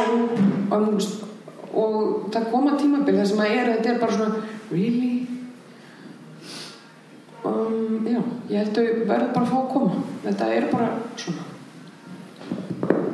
og, 0.72 1.28
og 1.78 2.32
það 2.34 2.50
koma 2.52 2.76
tímabil 2.80 3.18
þar 3.20 3.30
sem 3.30 3.44
að 3.44 3.54
er, 3.56 3.72
þetta 3.76 3.94
er 3.94 4.02
bara 4.02 4.18
svona 4.18 4.42
really? 4.72 5.12
Um, 7.42 8.06
já, 8.06 8.20
ég 8.52 8.60
held 8.62 8.78
að 8.78 8.88
við 8.88 9.08
verðum 9.10 9.32
bara 9.34 9.46
að 9.46 9.50
fá 9.50 9.58
að 9.58 9.72
koma. 9.72 10.04
Þetta 10.26 10.50
er 10.56 10.68
bara 10.72 10.90
svona. 11.18 11.48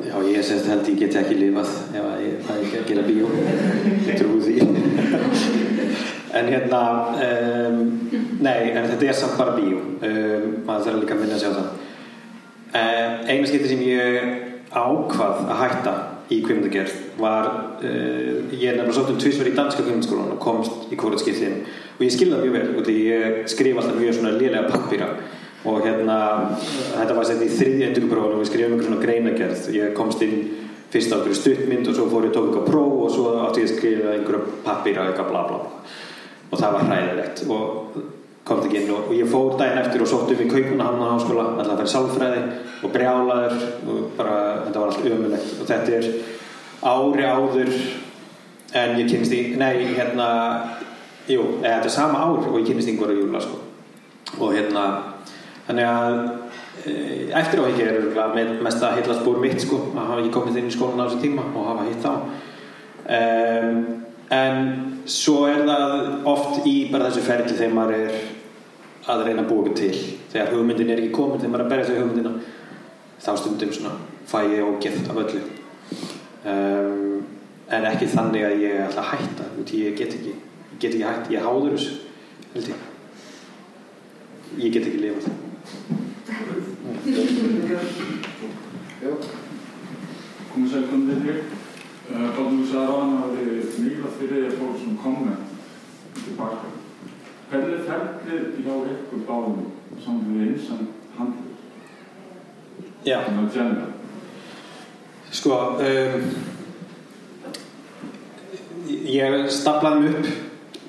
Já, 0.08 0.16
ég 0.28 0.44
semst 0.48 0.68
held 0.72 0.90
ég 0.92 1.00
geti 1.02 1.20
ekki 1.20 1.38
lifað 1.38 1.72
ef 1.96 2.04
að 2.08 2.26
ég 2.26 2.42
fæ 2.48 2.52
ekki 2.58 2.82
að 2.82 2.90
gera 2.92 3.06
bíó. 3.08 3.32
Ég 4.08 4.20
trúi 4.20 4.40
því. 4.44 4.56
En 6.38 6.52
hérna 6.52 6.82
um, 7.24 7.80
nei, 8.44 8.74
en 8.74 8.90
þetta 8.92 9.08
er 9.08 9.18
samt 9.18 9.40
bara 9.40 9.56
bíó. 9.56 9.80
Um, 9.80 10.60
maður 10.68 10.90
þarf 10.90 11.00
líka 11.02 11.16
að 11.16 11.24
minna 11.24 11.38
að 11.38 11.46
sjá 11.46 11.52
það. 11.56 11.72
Um, 12.68 13.18
eina 13.32 13.48
skipti 13.48 13.72
sem 13.72 13.88
ég 13.88 14.30
ákvað 14.76 15.46
að 15.48 15.60
hætta 15.64 15.98
í 16.34 16.42
kvimdagerð 16.44 16.96
var 17.22 17.50
uh, 17.80 18.52
ég 18.52 18.70
er 18.70 18.78
nefnilega 18.78 18.98
svolítið 18.98 19.24
tvísverð 19.24 19.52
í 19.52 19.58
danska 19.58 19.86
kvimdaskólan 19.88 20.36
og 20.36 20.44
komst 20.44 20.92
í 20.92 21.00
hvort 21.00 21.24
skiptin 21.24 21.62
og 21.98 22.06
ég 22.06 22.14
skilði 22.14 22.36
það 22.36 22.46
mjög 22.46 22.56
vel 22.58 22.70
og 22.76 22.88
því 22.88 22.98
ég 23.08 23.42
skrif 23.54 23.82
alltaf 23.82 24.00
mjög 24.00 24.18
svona 24.20 24.38
lélega 24.38 24.72
pappýra 24.72 25.12
og 25.68 25.82
hérna 25.84 26.18
þetta 26.60 27.18
var 27.18 27.28
sett 27.28 27.44
í 27.44 27.52
þriðja 27.52 27.92
endurprófun 27.92 28.38
og 28.38 28.44
við 28.44 28.50
skrifum 28.52 28.76
einhver 28.76 28.90
svona 28.90 29.04
greinagerð 29.04 29.70
ég 29.76 29.96
komst 29.98 30.24
inn 30.24 30.40
fyrst 30.92 31.12
á 31.12 31.16
einhverju 31.18 31.36
stuttmynd 31.36 31.90
og 31.90 31.96
svo 31.96 32.06
fór 32.12 32.28
ég 32.28 32.36
tók 32.36 32.48
eitthvað 32.48 32.70
próf 32.70 32.94
og 33.04 33.10
svo 33.12 33.32
átti 33.44 33.64
ég 33.64 33.68
að 33.68 33.74
skrifa 33.76 34.14
einhverju 34.14 34.60
pappýra 34.64 35.08
eitthvað 35.10 35.32
bla 35.34 35.42
bla. 35.50 35.58
Og 36.48 36.62
það 36.62 36.76
var 36.78 36.86
hræðilegt. 36.88 37.42
Og 37.52 37.98
kom 38.48 38.64
ekki 38.64 38.82
inn 38.82 38.92
og, 38.96 39.10
og 39.10 39.14
ég 39.18 39.30
fór 39.30 39.56
daginn 39.60 39.82
eftir 39.82 40.04
og 40.04 40.10
sótt 40.10 40.32
um 40.34 40.42
í 40.44 40.50
Kaupunahamna 40.50 41.12
háskóla 41.14 41.46
alltaf 41.52 41.74
að 41.74 41.82
vera 41.82 41.94
sálfræði 41.94 42.42
og 42.84 42.94
brjálaður 42.94 43.56
og 43.92 44.04
bara 44.18 44.38
þetta 44.66 44.82
var 44.84 44.92
allt 44.92 45.08
ömulegt 45.12 45.56
og 45.58 45.72
þetta 45.72 45.98
er 45.98 46.10
ári 46.88 47.28
áður 47.28 47.72
en 48.78 48.98
ég 49.00 49.10
kynst 49.12 49.34
í, 49.34 49.42
nei 49.60 49.94
hérna 49.96 50.28
jú, 51.28 51.44
eða, 51.62 51.78
þetta 51.78 51.90
er 51.90 51.96
sama 51.96 52.24
ár 52.24 52.50
og 52.52 52.60
ég 52.62 52.68
kynst 52.70 52.92
yngvar 52.92 53.14
á 53.14 53.20
júla 53.20 53.44
sko. 53.44 53.62
og 54.38 54.56
hérna 54.56 54.84
þannig 55.68 55.88
að 55.88 56.18
e, 56.86 56.96
eftir 57.40 57.64
á 57.64 57.68
ekki 57.68 57.88
er 57.88 58.58
mest 58.64 58.84
að 58.84 59.00
heila 59.00 59.20
spór 59.20 59.40
mitt 59.44 59.64
sko, 59.64 59.82
að 59.94 60.12
hafa 60.12 60.20
ekki 60.24 60.36
komið 60.36 60.60
inn 60.62 60.72
í 60.72 60.76
skólan 60.76 61.04
á 61.04 61.06
þessu 61.08 61.24
tíma 61.24 61.48
og 61.54 61.72
hafa 61.72 61.88
hitt 61.88 62.04
þá 62.04 62.12
um, 63.18 63.80
en 64.38 64.58
svo 65.08 65.46
er 65.48 65.64
það 65.68 66.28
oft 66.28 66.68
í 66.68 66.78
bara 66.92 67.08
þessu 67.08 67.24
ferli 67.28 67.56
þegar 67.56 67.78
maður 67.78 68.02
er 68.02 68.18
að 69.08 69.24
reyna 69.28 69.42
að 69.44 69.50
búa 69.52 69.62
eitthvað 69.64 69.82
til 69.82 69.96
þegar 70.34 70.54
hugmyndin 70.54 70.92
er 70.94 71.00
ekki 71.02 71.16
komin 71.16 71.40
þegar 71.42 71.52
maður 71.54 71.62
er 71.62 71.66
að 71.66 71.72
berja 71.74 71.88
sig 71.88 71.98
hugmyndina 72.02 72.34
þá 73.24 73.32
stundum 73.42 73.72
svona 73.78 73.94
fæ 74.28 74.40
ég 74.52 74.68
ógeð 74.68 74.98
af 75.12 75.18
öllu 75.24 75.42
um, 76.52 77.18
en 77.68 77.84
ekki 77.92 78.08
þannig 78.12 78.44
að 78.48 78.62
ég 78.66 78.74
ætla 78.88 79.02
að 79.04 79.12
hætta 79.14 79.46
ég 79.78 79.92
get 79.98 80.12
ekki 80.20 80.34
ég 80.34 80.38
get 80.80 80.92
ekki 80.94 81.08
hætt, 81.08 81.26
ég 81.32 81.42
háður 81.46 81.74
þessu 81.78 81.94
ég 82.56 82.62
ég 84.64 84.70
get 84.74 84.86
ekki 84.88 85.04
lifað 85.04 85.26
Já. 88.98 89.12
Komið 90.52 90.70
sér 90.72 90.84
komið 90.90 91.18
þér. 91.24 91.40
Báðum 92.08 92.60
þú 92.62 92.66
sagði 92.72 92.88
ráðan 92.90 93.14
að 93.14 93.22
það 93.22 93.32
er 93.42 93.48
mikilvægt 93.84 94.18
fyrir 94.18 94.42
að 94.48 94.58
fólk 94.58 94.78
sem 94.82 94.94
komið 95.04 95.38
tilbaka. 96.24 96.68
Hvernig 97.48 97.74
er 97.78 97.84
ferlið 97.88 98.58
hjá 98.66 98.74
ykkur 98.92 99.22
báðum 99.28 99.60
saman 100.04 100.34
við 100.34 100.42
eins 100.50 100.66
en 100.76 100.88
handlið? 101.18 101.54
Já, 103.08 103.22
Þannig 103.24 103.46
að 103.46 103.54
tjena. 103.54 103.86
sko 105.38 105.56
um, 105.84 106.28
ég 108.88 109.48
staplaði 109.52 110.02
mig 110.02 110.18
upp 110.18 110.28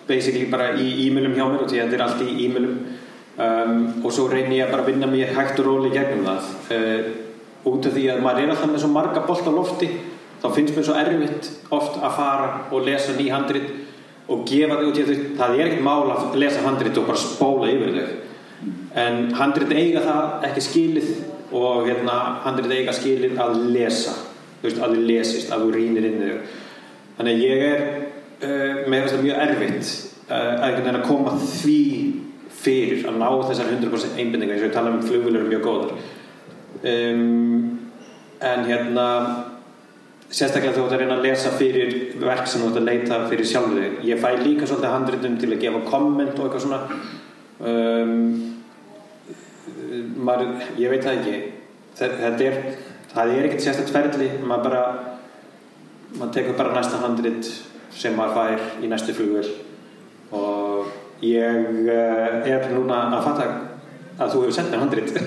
basically 0.08 0.46
bara 0.50 0.72
í 0.78 0.88
e-mailum 1.06 1.34
hjá 1.36 1.44
mér 1.50 1.64
og 1.64 1.70
því 1.70 1.80
að 1.82 1.88
þetta 1.90 1.98
er 1.98 2.04
allt 2.06 2.22
í 2.24 2.36
e-mailum 2.46 2.76
um, 3.46 3.80
og 4.02 4.12
svo 4.14 4.28
reyni 4.32 4.58
ég 4.60 4.70
bara 4.72 4.84
að 4.84 4.92
vinna 4.92 5.08
mér 5.10 5.34
hægt 5.36 5.58
og 5.62 5.66
róli 5.68 5.90
gegnum 5.94 6.26
það 6.26 6.42
uh, 6.74 7.10
út 7.68 7.86
af 7.90 7.96
því 7.98 8.06
að 8.14 8.22
maður 8.24 8.44
er 8.46 8.54
alltaf 8.54 8.72
með 8.72 8.82
svo 8.84 8.92
marga 8.94 9.24
bolt 9.26 9.50
á 9.50 9.52
lofti 9.52 9.90
þá 10.42 10.48
finnst 10.54 10.78
mér 10.78 10.86
svo 10.86 10.96
erfitt 11.02 11.50
oft 11.74 11.98
að 11.98 12.16
fara 12.18 12.48
og 12.70 12.86
lesa 12.86 13.14
ný 13.18 13.28
handrit 13.34 13.68
og 14.28 14.44
gefa 14.48 14.76
þau 14.76 14.88
út 14.90 15.00
í 15.00 15.04
að 15.04 15.12
það 15.38 15.54
er 15.54 15.66
ekkert 15.66 15.84
mál 15.86 16.10
að 16.12 16.38
lesa 16.42 16.64
handrit 16.64 17.00
og 17.00 17.08
bara 17.08 17.22
spóla 17.22 17.70
yfir 17.72 17.94
þau. 17.96 18.16
En 18.98 19.20
handrit 19.38 19.72
eiga 19.72 20.02
það 20.04 20.46
ekki 20.48 20.64
skilið 20.66 21.10
og 21.56 21.88
hérna, 21.88 22.16
handrit 22.44 22.74
eiga 22.76 22.94
skilið 22.96 23.40
að 23.40 23.60
lesa. 23.72 24.14
Þú 24.58 24.66
veist, 24.66 24.80
að 24.82 24.94
þau 24.94 25.08
lesist, 25.08 25.52
að 25.54 25.64
þú 25.64 25.74
rýnir 25.76 26.08
inn 26.08 26.20
í 26.20 26.30
þau. 26.30 26.54
Þannig 27.18 27.34
að 27.34 27.44
ég 27.46 27.66
er 27.68 27.84
uh, 27.88 28.86
með 28.90 29.04
þess 29.04 29.16
að 29.16 29.24
mjög 29.24 29.42
erfitt 29.46 29.92
uh, 30.28 30.92
að 30.92 31.02
koma 31.06 31.36
því 31.42 31.82
fyrir 32.58 33.06
að 33.08 33.20
ná 33.22 33.28
þessar 33.48 33.72
100% 33.72 34.18
einbindinga 34.18 34.56
eins 34.56 34.64
og 34.64 34.68
ég 34.68 34.74
tala 34.74 34.92
um 34.92 35.04
flugvölur 35.06 35.46
mjög 35.48 35.64
góðar. 35.64 35.94
Um, 36.82 37.78
en 38.44 38.66
hérna 38.68 39.06
sérstaklega 40.28 40.74
þú 40.76 40.84
ert 40.84 40.94
að 40.94 41.02
reyna 41.02 41.16
að 41.16 41.24
lesa 41.24 41.52
fyrir 41.56 41.94
verk 42.20 42.48
sem 42.48 42.62
þú 42.62 42.68
ert 42.68 42.80
að 42.80 42.88
leita 42.90 43.20
fyrir 43.30 43.48
sjálfur 43.48 43.78
þig. 43.80 43.94
Ég 44.08 44.20
fæ 44.20 44.28
líka 44.42 44.68
svolítið 44.68 44.94
handritum 44.94 45.38
til 45.40 45.52
að 45.52 45.62
gefa 45.62 45.84
komment 45.88 46.34
og 46.36 46.44
eitthvað 46.44 46.64
svona. 46.66 46.80
Um, 47.58 48.20
maður, 50.28 50.52
ég 50.80 50.92
veit 50.92 51.06
það 51.06 51.20
ekki. 51.20 51.38
Þetta 51.98 52.44
er 52.50 52.60
það 53.14 53.32
er 53.34 53.48
ekkert 53.48 53.64
sérstætt 53.64 53.94
ferli. 53.94 54.28
Maður 54.42 54.68
bara 54.68 54.82
maður 56.18 56.34
tekur 56.36 56.58
bara 56.60 56.76
næsta 56.76 57.00
handrit 57.02 57.48
sem 57.96 58.16
maður 58.16 58.36
fær 58.36 58.84
í 58.84 58.90
næstu 58.90 59.14
flugvel 59.16 59.48
og 60.36 61.24
ég 61.24 61.88
uh, 61.88 62.44
er 62.44 62.68
núna 62.74 63.06
að 63.16 63.24
fatta 63.24 63.46
að 64.18 64.34
þú 64.34 64.42
hefur 64.42 64.56
sendt 64.58 64.74
mér 64.74 64.82
handrit. 64.84 65.08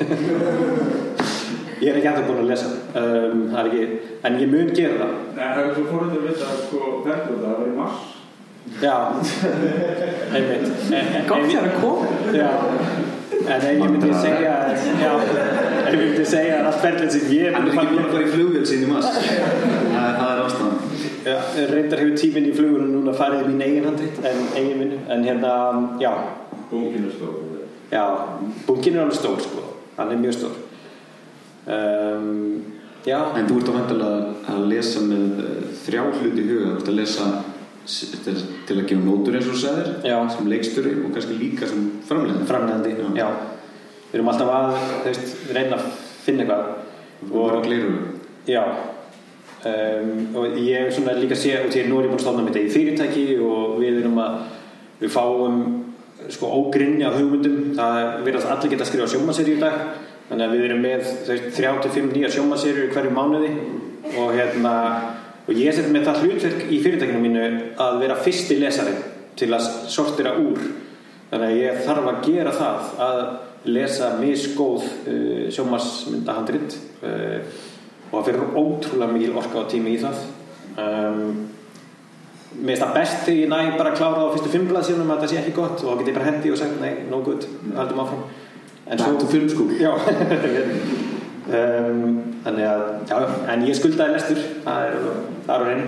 Ég 1.82 1.90
er 1.90 1.98
ekki 1.98 2.10
alltaf 2.12 2.28
búin 2.28 2.44
að 2.44 2.52
lesa 2.52 2.68
um, 2.96 3.44
það 3.52 3.60
er 3.60 3.68
ekki, 3.70 3.84
en 4.28 4.40
ég 4.42 4.50
mun 4.52 4.72
gera 4.76 4.98
það. 5.02 5.14
Nei, 5.36 5.46
það 5.56 5.62
er 5.66 5.74
svo 5.76 5.84
fórhundur 5.92 6.22
að 6.22 6.28
vita 6.32 6.46
að 6.52 6.58
sko 6.66 6.80
verður 7.06 7.38
það 7.42 7.52
að 7.52 7.60
vera 7.62 7.72
í 7.72 7.78
mars. 7.82 8.00
já. 8.82 8.98
Einmitt. 10.36 10.68
En- 10.92 11.12
en- 11.16 11.26
en- 11.26 11.50
þér 11.52 11.66
að 11.68 11.78
koma 11.82 12.06
já. 12.36 12.52
En 13.52 13.62
ég 13.66 13.80
myndi 13.82 14.12
segja 14.22 14.52
já, 15.02 15.12
ég 15.90 15.96
myndi 15.98 16.26
segja 16.30 16.60
að 16.60 16.68
allt 16.70 16.82
ferlið 16.84 17.10
sem 17.16 17.32
ég 17.34 17.56
Hann 17.56 17.66
er 17.68 17.72
ekki 17.74 17.88
búin 17.90 18.04
að 18.06 18.12
fara 18.14 18.26
í 18.28 18.34
flugvél 18.36 18.66
sín 18.70 18.84
í 18.86 18.90
mass 18.92 19.08
Það 19.16 20.04
er- 20.04 20.18
það 20.20 20.30
er 20.36 20.42
ástæðan. 20.46 20.78
Já, 21.26 21.38
reyndar 21.72 22.00
hefur 22.04 22.16
tíminn 22.22 22.48
í 22.50 22.54
flugunum 22.58 22.92
núna 22.96 23.14
farið 23.18 23.42
í 23.44 23.50
mín 23.50 23.64
eigin 23.66 23.88
handrit 23.90 24.20
en 24.30 24.40
eigin 24.58 24.80
vinnu, 24.84 25.00
en 25.10 25.26
hérna, 25.26 25.52
já. 26.02 26.12
Bókinu 26.72 27.10
stóð. 27.16 27.36
já, 27.92 28.06
bunkin 28.68 28.96
er 28.96 29.02
alveg 29.08 29.18
stór 29.20 29.42
sko. 29.44 29.64
Hann 29.98 30.12
er 30.12 30.18
mjög 30.22 30.34
stór. 30.38 30.56
Um, 31.68 32.64
já, 33.06 33.20
En 33.38 33.48
þú 33.50 33.58
ert 33.62 33.72
á 33.72 33.74
vendalega 33.78 34.54
að 34.54 34.68
lesa 34.72 35.02
með 35.06 35.42
eh, 35.46 35.64
þrjá 35.86 36.04
hluti 36.10 36.44
í 36.44 36.48
huga. 36.50 36.70
Þú 36.70 36.78
ert 36.82 36.92
að 36.92 37.00
lesa 37.00 37.28
til, 38.26 38.36
til 38.70 38.78
að 38.78 38.88
gefa 38.92 39.02
nótur 39.06 39.38
eins 39.38 39.50
og 39.50 39.56
þú 39.56 39.62
sagðir 39.64 39.92
Já. 40.06 40.18
sem 40.36 40.50
leiksturi 40.52 40.94
og 41.02 41.14
kannski 41.16 41.38
líka 41.40 41.70
sem 41.70 41.88
framlegandi, 42.08 42.96
við 44.12 44.20
erum 44.20 44.32
alltaf 44.32 44.50
að, 44.54 44.74
veist, 45.06 45.36
reyna 45.56 45.78
að 45.80 45.86
finna 46.26 46.46
eitthvað. 46.46 46.64
Og 47.32 47.52
um, 49.66 50.36
og 50.36 50.58
ég 50.58 50.88
er 50.88 50.94
svona 50.94 51.14
líka 51.18 51.38
sé 51.38 51.54
og 51.62 51.70
því 51.72 51.86
nú 51.88 52.00
er 52.00 52.08
ég 52.08 52.12
búin 52.12 52.20
að 52.20 52.26
stofna 52.26 52.46
mitt 52.46 52.58
í 52.60 52.70
fyrirtæki 52.74 53.26
og 53.46 53.78
við 53.82 54.02
erum 54.02 54.18
að 54.22 54.40
við 55.02 55.14
fáum 55.14 55.60
sko 56.32 56.50
ógrinni 56.60 57.06
af 57.06 57.18
hugmyndum. 57.18 57.74
Það 57.78 58.00
verðast 58.26 58.50
allir 58.52 58.74
geta 58.74 58.86
að 58.86 58.92
skrifa 58.92 59.12
sjómaserju 59.14 59.58
í 59.58 59.62
dag 59.62 59.86
þannig 60.32 60.46
að 60.46 60.54
við 60.56 60.66
erum 60.70 60.86
með 60.86 61.10
35 61.28 62.14
nýja 62.16 62.30
sjómaserju 62.32 62.88
hverju 62.94 63.12
mánuði 63.12 63.50
og 64.16 64.30
hérna 64.32 64.76
og 65.44 65.58
ég 65.60 65.76
seti 65.76 65.92
með 65.92 66.06
það 66.08 66.22
hlutverk 66.24 66.62
í 66.72 66.78
fyrirtækinu 66.86 67.20
mínu 67.20 67.48
að 67.84 67.98
vera 68.06 68.20
fyrsti 68.24 68.56
lesari 68.62 68.94
til 69.36 69.50
að 69.52 69.68
sortira 69.92 70.38
úr. 70.40 70.62
Þannig 71.32 71.48
að 71.48 71.58
ég 71.60 71.82
þarf 71.84 72.08
að 72.12 72.22
gera 72.28 72.54
það 72.56 72.92
að 73.06 73.22
lesa 73.72 74.12
misgóð 74.20 74.86
uh, 74.88 75.50
sjómasmyndahandrit 75.54 76.78
uh, 77.04 77.58
og 78.12 78.14
það 78.16 78.30
fyrir 78.30 78.56
ótrúlega 78.62 79.16
mikil 79.16 79.40
orka 79.42 79.64
á 79.68 79.72
tími 79.72 79.96
í 79.96 80.00
það. 80.02 80.22
Um, 80.82 81.26
mér 82.56 82.78
finnst 82.78 82.86
það 82.86 82.96
best 82.96 83.26
þegar 83.26 83.42
ég 83.42 83.52
næ 83.52 83.78
bara 83.80 83.92
að 83.92 84.00
klára 84.00 84.24
á 84.28 84.32
fyrstu 84.32 84.54
fimm 84.54 84.72
blaðsíðunum 84.72 85.12
að 85.14 85.26
það 85.26 85.34
sé 85.34 85.42
ekki 85.42 85.58
gott 85.60 85.84
og 85.84 85.92
þá 85.92 86.00
get 86.00 86.12
ég 86.12 86.18
bara 86.18 86.30
hendi 86.30 86.52
og 86.52 86.60
sagt 86.60 86.82
nei, 86.84 86.94
no 87.12 87.22
good, 87.26 87.48
haldum 87.76 88.02
áfram 88.04 88.26
en 88.92 88.98
Back 88.98 89.20
to 89.20 89.28
film 89.32 89.50
school. 89.50 89.72
já. 89.80 89.92
Um, 91.52 92.38
þannig 92.46 92.68
að 92.70 92.82
já, 93.10 93.16
en 93.50 93.64
ég 93.66 93.76
skuldaði 93.76 94.14
lestur. 94.14 94.38
Það 94.64 94.84
er, 94.86 94.94
á 95.50 95.56
reyni 95.60 95.88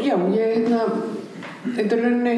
Já, 0.00 0.14
ég 0.32 0.54
hérna 0.56 0.80
þetta 1.76 1.96
er 1.96 2.02
rauninni 2.02 2.34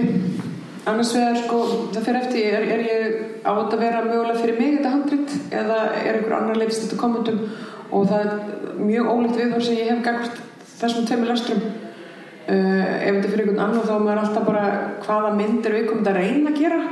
annars 0.88 1.12
vegar 1.14 1.38
sko, 1.38 1.58
það 1.94 2.06
fyrir 2.08 2.18
eftir 2.20 2.56
er, 2.56 2.64
er 2.74 2.82
ég 2.88 3.18
á 3.46 3.50
þetta 3.54 3.76
að 3.76 3.84
vera 3.84 4.02
mögulega 4.06 4.40
fyrir 4.40 4.58
mig 4.58 4.74
þetta 4.76 4.94
handrit 4.96 5.36
eða 5.60 5.78
er 6.00 6.16
einhver 6.16 6.34
annar 6.38 6.58
leifist 6.58 6.86
þetta 6.86 6.98
kommentum 7.00 7.44
og 7.92 8.08
það 8.10 8.24
er 8.24 8.80
mjög 8.82 9.12
ólíkt 9.12 9.38
viðhór 9.38 9.66
sem 9.66 9.78
ég 9.78 9.92
hef 9.92 10.02
gagvart 10.06 10.42
þessum 10.80 11.06
tveimur 11.06 11.30
lestrum 11.30 11.62
uh, 11.62 12.50
ef 12.50 13.14
þetta 13.14 13.30
fyrir 13.30 13.44
einhvern 13.44 13.62
annar 13.68 13.86
þá 13.86 13.94
er 13.94 14.04
maður 14.08 14.22
alltaf 14.24 14.48
bara 14.48 14.66
hvaða 15.06 15.32
myndir 15.38 15.78
við 15.78 15.88
komum 15.92 16.10
að 16.10 16.18
reyna 16.18 16.50
að 16.50 16.60
gera 16.64 16.82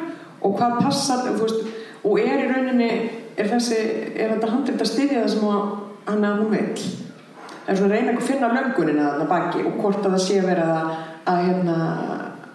og 0.41 0.57
hvað 0.57 0.81
passar 0.85 1.27
veist, 1.37 1.69
og 2.05 2.21
er 2.21 2.45
í 2.45 2.49
rauninni 2.49 2.91
er 3.37 3.51
þessi, 3.51 3.79
er 4.17 4.35
þetta 4.35 4.51
handrit 4.55 4.83
að 4.83 4.93
styðja 4.93 5.23
það 5.23 5.33
sem 5.35 5.47
að 5.51 5.62
hann 6.11 6.27
að 6.27 6.43
hún 6.43 6.55
það 6.55 7.73
er 7.75 7.79
svona 7.79 7.91
að 7.91 7.97
reyna 7.97 8.15
að 8.15 8.27
finna 8.27 8.53
löngunina 8.55 9.09
þarna 9.11 9.27
baki 9.31 9.65
og 9.69 9.77
hvort 9.81 10.01
að 10.05 10.15
það 10.17 10.23
sé 10.25 10.41
verið 10.45 10.73
að, 10.75 10.95
að, 11.31 11.43
hérna, 11.47 11.77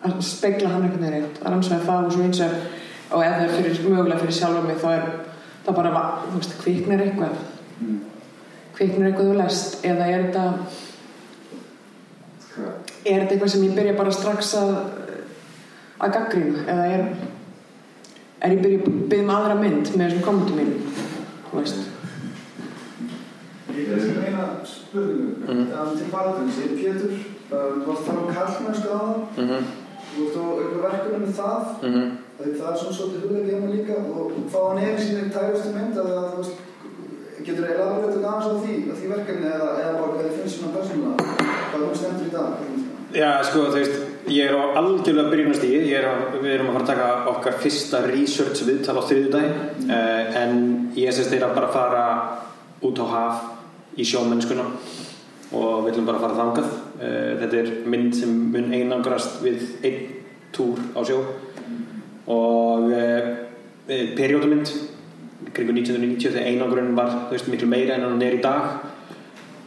að 0.07 0.17
spegla 0.27 0.71
hann 0.73 0.87
veginn 0.87 1.13
rétt, 1.13 1.37
að 1.41 1.53
rannsvæða 1.53 1.85
það 1.85 2.07
og 2.09 2.15
svo 2.15 2.25
eins 2.25 2.41
er 2.43 2.57
og 3.05 3.21
ef 3.21 3.35
það 3.35 3.45
er 3.45 3.53
fyrir, 3.53 3.79
mögulega 3.85 4.21
fyrir 4.23 4.37
sjálfa 4.39 4.63
mig 4.65 4.81
þá 4.81 4.87
er 4.95 5.05
það 5.65 5.77
bara, 5.77 6.03
veist, 6.33 6.57
kviknir 6.61 7.03
eitthvað. 7.05 7.37
Kviknir 8.75 9.07
eitthvað 9.09 9.29
þú 9.29 9.37
lest 9.39 9.87
eða 9.87 10.09
er 10.09 10.25
þetta 10.25 10.43
er 13.05 13.21
þetta 13.21 13.35
eitthvað 13.35 13.53
sem 13.53 13.65
ég 13.67 13.77
byrja 13.77 13.97
bara 13.97 14.15
strax 14.15 14.53
að 14.59 14.75
að 15.95 16.13
gaggrina 16.17 16.65
eða 16.67 16.85
er 16.91 17.05
er 18.41 18.55
ég 18.55 18.61
byrja 18.63 18.79
að 18.79 18.97
byrja 19.09 19.23
um 19.25 19.35
aðra 19.35 19.55
mynd 19.59 19.91
með 19.95 20.05
þessum 20.05 20.25
kommentum 20.25 20.59
mínum 20.59 21.13
þú 21.55 21.61
veist. 21.61 21.79
Ég 23.75 23.89
er 23.95 24.01
sem 24.01 24.19
eina 24.23 24.45
spurningu. 24.67 25.47
Um, 25.51 25.95
til 25.97 26.11
Baldvins, 26.11 26.59
ég 26.61 26.71
er 26.71 26.77
Pétur 26.81 27.15
um, 27.15 27.81
þú 27.81 27.87
varst 27.89 28.03
að 28.03 28.07
tala 28.09 28.21
um 28.21 28.37
kallmennsku 28.37 28.87
á 28.91 28.99
það 28.99 29.41
mm 29.41 29.49
-hmm. 29.49 29.63
þú 30.11 30.21
varst 30.21 30.37
á 30.39 30.45
eitthvað 30.59 30.85
verkefni 30.87 31.19
með 31.25 31.33
það. 31.41 31.61
Mm 31.83 31.93
-hmm. 31.93 32.07
það 32.37 32.47
er 32.47 32.57
það 32.61 32.77
svona 32.79 32.95
svolítið 32.97 33.21
hugleik 33.23 33.47
hjá 33.49 33.59
mig 33.59 33.75
líka. 33.75 33.95
Og 34.15 34.31
fá 34.53 34.59
hann 34.67 34.83
yfir 34.83 35.03
síðan 35.05 35.33
tægustu 35.35 35.69
mynd 35.77 35.97
að 35.97 36.07
það, 36.11 36.31
þú 36.31 36.37
veist, 36.37 36.55
getur 37.45 37.65
eiginlega 37.65 37.89
alveg 37.89 38.13
þetta 38.13 38.29
aðeins 38.31 38.49
á 38.51 38.53
því, 38.63 38.73
á 38.91 38.93
því 38.97 39.07
verkefni 39.15 39.47
eða, 39.57 39.69
eða 39.81 39.93
bara 39.99 40.11
hvað 40.11 40.25
þið 40.25 40.37
finnst 40.37 40.55
svona 40.57 40.75
persónulega 40.75 41.17
hvað 41.69 41.83
þú 41.83 41.95
stendur 41.99 42.27
í 42.29 42.35
dag? 42.37 42.51
Já, 43.21 43.31
sko, 43.47 43.59
þú 43.59 43.77
veist, 43.79 43.95
ég 44.27 44.47
er 44.49 44.55
á 44.57 44.81
algjörlega 44.81 45.29
á, 46.09 46.13
við 46.41 46.51
erum 46.55 46.69
að 46.71 46.77
fara 46.77 46.83
að 46.83 46.89
taka 46.89 47.09
okkar 47.29 47.57
fyrsta 47.61 48.01
research 48.07 48.63
viðtal 48.65 48.97
á 48.97 49.03
þriðjudaginn. 49.05 49.59
Uh, 49.85 50.37
en 50.41 50.55
ég 50.97 51.13
sést 51.13 51.29
þeirra 51.33 51.53
bara 51.53 51.69
að 51.69 51.75
fara 51.75 52.05
út 52.85 53.01
á 53.01 53.05
haf 53.11 53.43
í 53.99 54.05
sjómennskuna 54.07 54.65
og 55.55 55.85
við 55.85 55.91
ætlum 55.91 56.09
bara 56.09 56.23
fara 56.23 56.39
þangað. 56.39 56.71
Uh, 56.97 57.31
þetta 57.43 57.61
er 57.61 57.71
mynd 57.93 58.17
sem 58.17 58.33
mun 58.55 58.73
einangrast 58.73 59.37
við 59.45 59.67
einn 59.85 60.01
túr 60.55 60.81
á 60.97 61.01
sjó. 61.05 61.21
Og 62.25 62.89
uh, 62.89 63.31
periódumynd 64.17 64.73
kringu 65.53 65.75
1990 65.77 66.33
þegar 66.33 66.49
einangrun 66.49 66.97
var 66.97 67.13
veist, 67.29 67.47
miklu 67.51 67.69
meira 67.69 67.99
en 67.99 68.09
hann 68.09 68.25
er 68.25 68.39
í 68.39 68.43
dag. 68.43 68.81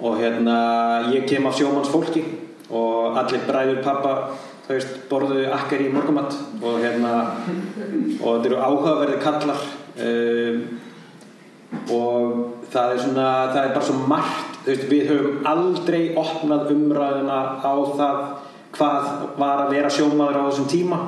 Og 0.02 0.18
hérna 0.18 0.58
ég 1.14 1.30
kem 1.30 1.46
af 1.46 1.56
sjómannsfólki 1.58 2.26
og 2.68 3.16
allir 3.16 3.46
bræður 3.48 3.82
pappa 3.82 4.14
þú 4.68 4.76
veist, 4.76 4.98
borðuðu 5.10 5.46
akkar 5.56 5.84
í 5.84 5.88
morgumatt 5.94 6.36
og 6.60 6.76
hérna 6.82 7.14
og 8.20 8.28
þetta 8.28 8.50
eru 8.50 8.60
áhugaverði 8.60 9.22
kallar 9.22 9.64
um, 10.04 10.60
og 11.96 12.68
það 12.68 12.92
er 12.92 13.02
svona 13.06 13.30
það 13.54 13.62
er 13.62 13.74
bara 13.74 13.88
svo 13.88 13.96
margt 14.12 14.60
þú 14.66 14.74
veist, 14.74 14.86
við 14.92 15.08
höfum 15.12 15.48
aldrei 15.48 16.02
opnað 16.20 16.70
umræðuna 16.76 17.40
á 17.64 17.74
það 17.96 18.22
hvað 18.76 19.08
var 19.38 19.64
að 19.64 19.72
vera 19.74 19.90
sjómaður 19.92 20.38
á 20.38 20.48
þessum 20.48 20.68
tíma. 20.70 20.98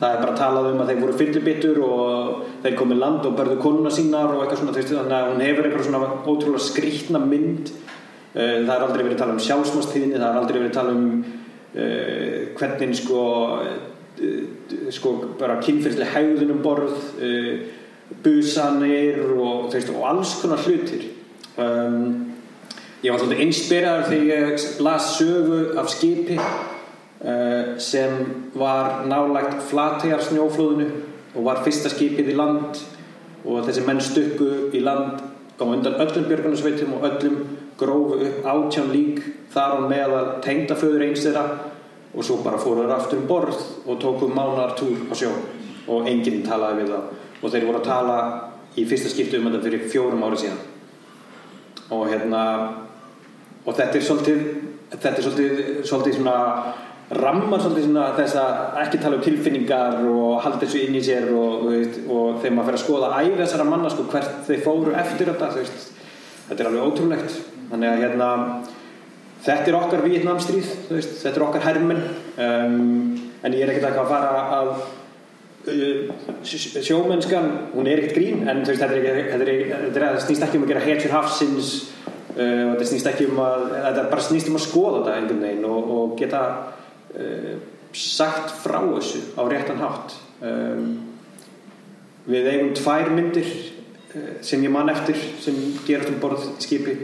Það 0.00 0.14
er 0.14 0.22
bara 0.22 0.36
talað 0.38 0.68
um 0.70 0.78
að 0.80 0.90
þeir 0.90 1.00
voru 1.02 1.16
fyllibittur 1.18 1.80
og 1.84 2.44
þeir 2.62 2.76
komið 2.78 3.00
land 3.02 3.26
og 3.28 3.34
börðu 3.36 3.56
konuna 3.60 3.92
sínar 3.92 4.32
og 4.32 4.42
eitthvað 4.42 4.62
svona, 4.62 4.72
þú 4.72 4.80
veist, 4.80 4.94
þannig 4.94 5.16
að 5.18 5.28
hún 5.28 5.44
hefur 5.44 5.68
eitthvað 5.68 5.88
svona 5.88 6.12
ótrúlega 6.24 6.62
skrýtna 6.64 7.20
mynd. 7.24 7.72
Uh, 8.30 8.62
það 8.64 8.72
er 8.76 8.84
aldrei 8.86 9.02
verið 9.02 9.16
að 9.16 9.20
tala 9.24 9.34
um 9.34 9.44
sjálfsmástíðinni 9.44 10.16
það 10.16 10.28
er 10.28 10.40
aldrei 10.40 10.58
verið 10.60 10.70
að 10.70 10.76
tala 10.78 10.92
um 10.94 11.06
uh, 11.74 12.56
hvernig 12.58 12.96
sko 12.98 13.22
uh, 13.60 14.90
sko 14.92 15.14
bara 15.40 15.60
kynferðslega 15.64 16.12
hægðun 16.12 16.56
um 16.56 16.64
borð 16.64 16.96
busanir 18.20 19.20
og, 19.32 19.70
veist, 19.72 19.92
og 19.94 20.02
alls 20.10 20.34
konar 20.42 20.60
hlutir. 20.66 21.06
Um, 21.56 22.34
ég 23.00 23.14
var 23.14 23.22
svolítið 23.22 23.44
inspiraður 23.46 24.10
þegar 24.10 24.42
ég 24.50 24.66
las 24.84 25.06
sögu 25.16 25.60
af 25.80 25.88
skipi 25.92 26.36
uh, 26.36 27.78
sem 27.80 28.18
var 28.58 29.06
nálægt 29.08 29.62
flateyjar 29.70 30.26
snjóflóðinu 30.26 30.90
og 31.34 31.46
var 31.46 31.62
fyrsta 31.64 31.92
skipið 31.92 32.32
í 32.32 32.36
land 32.36 32.80
og 33.46 33.64
þessi 33.66 33.86
menn 33.86 34.02
stukku 34.04 34.50
í 34.76 34.82
land 34.84 35.22
á 35.60 35.64
undan 35.64 35.98
öllum 36.02 36.26
björgunarsveitum 36.28 36.96
og 36.96 37.06
öllum 37.08 37.36
grófu 37.80 38.20
upp 38.26 38.46
átján 38.46 38.92
lík 38.92 39.20
þar 39.54 39.76
á 39.76 39.78
meðal 39.90 40.26
tengdaföður 40.44 41.06
eins 41.08 41.24
þeirra 41.24 41.44
og 42.10 42.26
svo 42.26 42.40
bara 42.44 42.60
fóruður 42.60 42.94
aftur 42.96 43.20
um 43.22 43.28
borð 43.30 43.60
og 43.86 44.00
tóku 44.02 44.28
mánar 44.30 44.74
túr 44.78 45.06
á 45.10 45.14
sjó. 45.14 45.30
Og 45.90 46.06
enginn 46.06 46.44
talaði 46.46 46.84
við 46.84 46.92
það 46.94 47.40
og 47.40 47.54
þeir 47.54 47.66
voru 47.66 47.80
að 47.80 47.88
tala 47.88 48.18
í 48.78 48.84
fyrsta 48.86 49.10
skiptu 49.10 49.40
um 49.40 49.48
þetta 49.48 49.64
fyrir 49.64 49.88
fjórum 49.90 50.26
ári 50.26 50.42
síðan. 50.44 50.60
Og 51.90 52.04
hérna 52.10 52.42
og 53.64 53.74
þetta 53.74 53.98
er 53.98 54.06
svolítið 54.06 54.44
þetta 54.90 55.10
er 55.10 55.26
svolítið, 55.26 55.60
svolítið 55.86 56.16
svona 56.18 56.36
rammar 57.10 57.62
svolítið 57.62 57.86
svona 57.88 58.08
þess 58.18 58.36
að 58.38 58.80
ekki 58.84 59.00
tala 59.02 59.18
um 59.18 59.24
tilfinningar 59.24 60.02
og 60.10 60.42
halda 60.44 60.64
þessu 60.64 60.82
inn 60.86 60.98
í 60.98 61.02
sér 61.04 61.30
og, 61.34 61.66
veist, 61.70 62.00
og 62.06 62.40
þegar 62.42 62.56
maður 62.56 62.68
fer 62.70 62.78
að 62.78 62.84
skoða 62.84 63.12
æfi 63.18 63.38
þessara 63.40 63.66
manna 63.66 63.90
sko 63.90 64.06
hvert 64.10 64.44
þeir 64.46 64.62
fóru 64.66 64.94
eftir 64.98 65.30
þetta 65.32 65.50
þetta 65.56 66.58
er 66.58 66.70
alveg 66.70 66.86
ótrúlegt 66.86 67.38
þannig 67.70 67.90
að 67.90 68.04
hérna 68.04 68.30
þetta 69.44 69.70
er 69.70 69.78
okkar 69.78 70.04
Vietnamstríð 70.04 70.72
þetta 70.90 71.34
er 71.34 71.44
okkar 71.46 71.66
hermin 71.68 72.02
um, 72.02 72.80
en 73.40 73.56
ég 73.56 73.64
er 73.64 73.72
ekkert 73.74 74.00
að 74.02 74.10
fara 74.10 74.42
að 74.58 74.72
uh, 75.72 76.10
sjómennskan 76.44 77.48
hún 77.74 77.88
er 77.88 78.02
ekkert 78.02 78.18
grín 78.18 78.44
en 78.48 78.64
veist, 78.66 78.82
þetta, 78.82 78.98
er 78.98 79.08
þetta, 79.08 79.40
er, 79.40 79.64
þetta, 79.70 79.88
er, 79.88 79.90
þetta 79.96 80.26
snýst 80.26 80.46
ekki 80.46 80.60
um 80.60 80.66
að 80.66 80.74
gera 80.74 80.84
hetjur 80.86 81.16
hafsins 81.16 81.74
uh, 82.36 82.70
þetta 82.74 82.88
snýst 82.92 83.10
ekki 83.12 83.28
um 83.30 83.42
að 83.44 83.66
þetta 83.76 84.08
bara 84.12 84.28
snýst 84.28 84.52
um 84.52 84.60
að 84.60 84.66
skoða 84.66 84.96
þetta 84.98 85.18
einhvern 85.18 85.44
veginn 85.46 85.68
og, 85.70 85.92
og 85.96 86.16
geta 86.20 86.42
uh, 87.16 87.54
sagt 87.96 88.52
frá 88.62 88.78
þessu 88.86 89.22
á 89.34 89.42
réttan 89.50 89.80
hátt. 89.82 90.14
Um, 90.40 90.90
við 92.30 92.46
eigum 92.52 92.74
tvær 92.78 93.10
myndir 93.12 93.48
uh, 93.48 94.36
sem 94.46 94.62
ég 94.62 94.72
man 94.72 94.92
eftir 94.92 95.18
sem 95.42 95.56
gerast 95.88 96.12
um 96.12 96.20
borð 96.22 96.46
skipi 96.62 96.98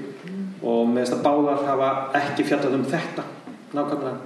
og 0.67 0.89
með 0.91 1.05
þess 1.05 1.17
að 1.17 1.25
báðar 1.27 1.65
hafa 1.69 1.91
ekki 2.21 2.47
fjallað 2.49 2.79
um 2.79 2.87
þetta 2.91 3.25
nákvæmlega. 3.77 4.17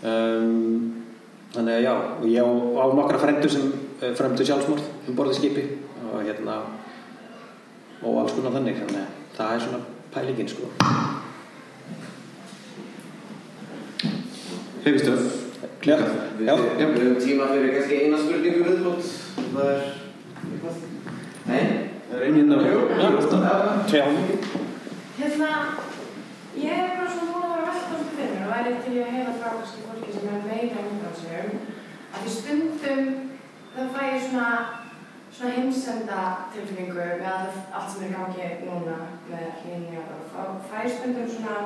Um, 0.00 1.04
þannig 1.54 1.74
að 1.74 1.84
já 1.84 1.92
og 1.94 2.26
ég 2.30 2.46
á, 2.46 2.50
á 2.80 2.84
nokkra 2.96 3.20
frendur 3.20 3.52
sem 3.52 3.66
uh, 3.70 4.12
fremdu 4.16 4.46
sjálfsmórð 4.46 5.10
um 5.10 5.18
borð 5.18 5.34
í 5.34 5.40
skipi 5.40 5.66
og 6.06 6.22
hérna 6.24 6.60
og 8.00 8.22
alls 8.22 8.32
konar 8.36 8.54
þannig 8.56 8.78
þannig 8.80 9.02
að 9.02 9.18
það 9.36 9.52
er 9.56 9.66
svona 9.66 9.82
pælingin 10.14 10.50
sko. 10.50 10.70
Hefistöf 14.80 15.36
Já, 15.80 15.96
Við 16.36 16.48
höfum 16.48 17.14
tíma 17.20 17.46
fyrir 17.48 17.70
kannski 17.72 18.00
eina 18.04 18.18
spurningu 18.20 18.64
viðbútt. 18.66 19.06
Það 19.36 19.70
er 19.70 19.86
eitthvað. 20.50 20.82
Nei? 21.48 21.62
Það 22.10 22.18
er 22.18 22.26
einn 22.26 22.36
hérna. 22.40 22.56
Tjá 23.88 24.68
Hérna, 25.20 25.76
ég 26.56 26.70
er 26.72 26.94
bara 26.96 27.08
svona 27.12 27.32
núna 27.32 27.48
að 27.48 27.58
vera 27.58 27.72
veltast 27.72 28.12
fyrir 28.16 28.30
mér 28.32 28.44
og 28.46 28.52
væri 28.54 28.70
til 28.84 28.92
að 29.02 29.10
heyra 29.14 29.32
frá 29.36 29.48
kannski 29.56 29.82
fólki 29.84 30.12
sem 30.14 30.28
er 30.32 30.46
meira 30.46 30.84
undan 30.90 31.18
sig 31.18 31.34
að 31.40 32.22
því 32.22 32.30
stundum 32.36 33.10
það 33.74 33.90
fæ 33.96 33.98
ég 34.06 34.22
svona 34.24 34.46
svona 35.34 35.50
heimsenda 35.56 36.22
tilfinningu 36.54 36.96
með 36.96 37.28
allt, 37.36 37.90
sem 37.92 38.06
er 38.06 38.08
í 38.08 38.14
gangi 38.14 38.46
núna 38.62 38.96
með 39.26 39.60
hlýni 39.60 40.00
og 40.00 40.24
það 40.32 40.54
fæ 40.70 40.78
ég 40.86 40.94
stundum 40.96 41.28
svona 41.34 41.56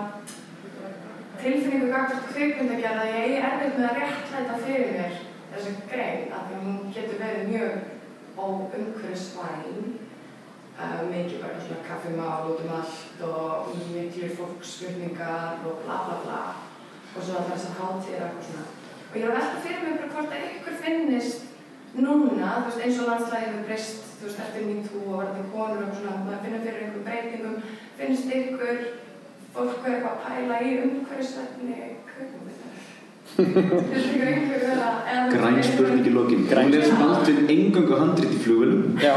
tilfinningu 1.44 1.92
gangast 1.94 2.32
kvikmyndagerð 2.32 3.04
að 3.04 3.14
ég 3.20 3.36
er 3.36 3.48
erfitt 3.52 3.78
með 3.78 3.90
að 3.92 4.00
réttlæta 4.00 4.58
fyrir 4.64 4.90
mér 4.96 5.20
þessa 5.52 5.76
grein 5.94 6.34
að 6.40 6.50
hún 6.56 6.82
getur 6.98 7.22
verið 7.22 7.54
mjög 7.54 7.78
óumhverfisvæn 8.34 9.94
mikið 10.78 11.40
bara 11.42 11.60
svona 11.62 11.82
kaffimál 11.88 12.50
út 12.50 12.60
um 12.64 12.72
allt 12.74 13.20
og 13.22 13.74
miklu 13.94 14.28
fólksflutningar 14.36 15.62
og 15.66 15.82
bla 15.84 15.96
bla 16.06 16.16
bla. 16.24 16.40
Og 17.16 17.22
svo 17.22 17.36
alltaf 17.38 17.54
þessar 17.54 17.78
hátíðir 17.78 18.22
og 18.22 18.26
eitthvað 18.26 18.48
svona 18.48 18.64
og 19.10 19.20
ég 19.20 19.24
er 19.24 19.30
að 19.30 19.36
velta 19.38 19.60
fyrir 19.62 19.82
mig 19.84 19.98
bara 20.00 20.12
hvort 20.14 20.32
að 20.34 20.46
ykkur 20.50 20.78
finnist 20.82 21.42
núna, 21.94 22.48
þú 22.58 22.64
veist 22.66 22.82
eins 22.82 22.98
og 22.98 23.06
landslæði 23.08 23.46
hefur 23.46 23.66
breyst, 23.68 24.00
þú 24.18 24.26
veist 24.26 24.40
eftir 24.42 24.64
MeToo 24.66 25.02
og 25.04 25.20
verðið 25.20 25.52
konur 25.52 25.84
og 25.84 25.94
svona, 25.94 26.16
maður 26.24 26.42
finnur 26.44 26.64
fyrir 26.64 26.80
einhverjum 26.82 27.06
breytingum. 27.06 27.56
Finnst 28.00 28.32
ykkur 28.40 28.80
fólk 29.54 29.86
er 29.86 29.94
eitthvað 29.94 30.10
að 30.10 30.24
pæla 30.26 30.56
í 30.66 30.72
umhverfisvætni 30.82 31.78
kveikmyndir 32.10 32.54
finnst 32.54 32.64
ykkur 32.64 32.64
einhver 32.64 32.64
vera 32.64 32.74
eða- 32.74 33.14
Græn 35.34 35.56
spurning 35.66 36.06
í 36.06 36.12
lokin. 36.14 36.44
Græn 36.50 36.68
Hún 36.68 36.76
les 36.76 36.90
aldrei 37.06 37.56
engangu 37.56 37.98
handrit 37.98 38.30
í 38.36 38.38
flugvelum 38.44 38.82
Já, 39.02 39.14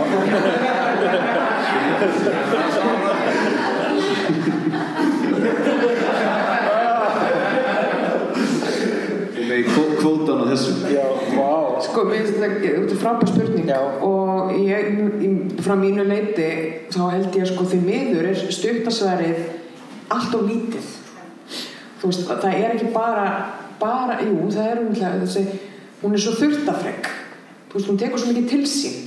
með 9.48 9.64
kvó- 9.72 9.94
kvótan 10.02 10.42
á 10.44 10.46
þessu. 10.52 10.72
Já, 10.92 11.06
vá. 11.38 11.82
Sko, 11.86 12.04
mér 12.10 12.26
finnst 12.26 12.40
þetta 12.42 12.68
er 12.74 12.98
frábær 13.02 13.28
spurning. 13.30 13.68
Já. 13.70 13.80
og 14.02 14.52
ég, 14.58 15.62
frá 15.62 15.76
mínu 15.78 16.04
leiti 16.08 16.48
þá 16.92 17.12
held 17.12 17.36
ég 17.36 17.44
að 17.46 17.52
sko 17.54 17.64
því 17.70 17.80
miður 17.86 18.26
er 18.32 18.36
stuttasverið 18.36 19.40
allt 20.10 20.34
of 20.36 20.42
lítið. 20.50 20.88
Þú 22.02 22.10
veist, 22.12 22.28
það 22.28 22.54
er 22.54 22.76
ekki 22.76 22.92
bara 22.94 23.28
bara, 23.80 24.20
jú, 24.24 24.50
það 24.54 24.72
er 24.72 24.84
umhverfið 24.84 25.24
þessi, 25.26 25.60
hún 26.02 26.16
er 26.18 26.24
svo 26.24 26.36
þurftafreg 26.40 27.10
þú 27.68 27.78
veist, 27.78 27.90
hún 27.92 28.00
tekur 28.02 28.22
svo 28.22 28.34
mikið 28.34 28.50
til 28.52 28.64
sín. 28.70 29.04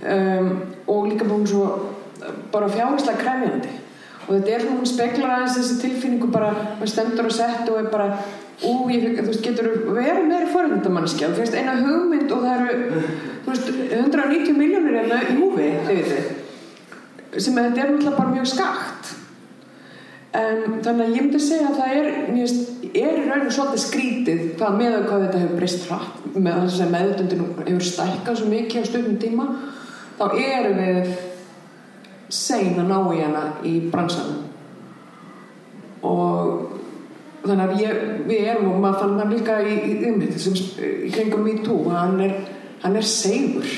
Um, 0.00 0.50
og 0.88 1.08
líka 1.10 1.28
hún 1.28 1.46
svo 1.48 1.64
bara 2.52 2.70
fjárherslega 2.72 3.20
krefjandi. 3.20 3.72
Og 4.28 4.36
þetta 4.36 4.52
er 4.54 4.62
svona, 4.64 4.78
hún 4.78 4.88
speklar 4.88 5.34
aðeins 5.34 5.56
þessi 5.58 5.80
tilfinningu 5.82 6.30
bara, 6.32 6.52
maður 6.78 6.92
stendur 6.92 7.28
og 7.28 7.34
sett 7.34 7.68
og 7.68 7.80
er 7.80 7.88
bara 7.92 8.10
ú, 8.60 8.74
ég 8.92 9.16
þú 9.18 9.26
veist, 9.26 9.42
getur 9.44 9.70
verið 9.96 10.28
meiri 10.28 10.50
forhundamannskja, 10.52 11.32
þú 11.34 11.42
veist, 11.42 11.56
eina 11.56 11.78
hugmynd 11.80 12.32
og 12.36 12.44
það 12.44 12.66
eru, 12.68 13.02
þú 13.44 13.54
veist, 13.54 13.72
190 13.98 14.58
miljónir 14.60 15.00
hérna 15.00 15.22
í 15.24 15.38
húfi, 15.40 15.72
þið 15.88 16.00
veitir 16.04 16.38
sem 17.38 17.54
þetta 17.54 17.82
er 17.82 17.92
náttúrulega 17.92 18.16
bara 18.16 18.32
mjög 18.34 18.48
skakt 18.50 18.99
en 20.38 20.80
þannig 20.84 21.06
að 21.06 21.16
ég 21.16 21.24
myndi 21.24 21.40
segja 21.42 21.70
að 21.70 21.78
það 21.80 21.96
er 21.96 22.10
er 22.90 23.16
í 23.18 23.24
rauninu 23.26 23.52
svolítið 23.54 23.82
skrítið 23.82 24.44
hvað 24.58 24.76
með 24.78 24.94
hvað 25.06 25.24
þetta 25.24 25.40
hefur 25.42 25.58
breyst 25.58 25.88
hratt 25.88 26.36
með 26.36 26.60
þess 26.64 26.84
að 26.84 26.94
meðutundin 26.94 27.42
hefur 27.58 27.86
stækkað 27.86 28.38
svo 28.38 28.50
mikið 28.50 28.82
á 28.82 28.88
stöðum 28.88 29.18
tíma 29.22 29.46
þá 30.20 30.24
erum 30.38 30.80
við 30.80 31.10
sein 32.30 32.78
að 32.78 32.90
ná 32.90 32.98
í 33.10 33.20
hana 33.24 33.42
í 33.66 33.74
bransanum. 33.90 34.46
Og 36.06 36.78
þannig 37.42 37.64
að 37.64 37.82
ég, 37.82 38.00
við 38.28 38.48
erum 38.52 38.70
og 38.74 38.80
maður 38.84 39.02
fann 39.02 39.18
það 39.18 39.34
líka 39.34 39.58
í, 39.64 39.76
í, 39.90 39.92
í, 40.06 40.86
í 41.08 41.12
kringum 41.14 41.44
MeToo 41.46 41.90
hann 41.90 42.20
er, 42.24 42.36
hann 42.84 42.98
er 43.00 43.06
segur 43.06 43.68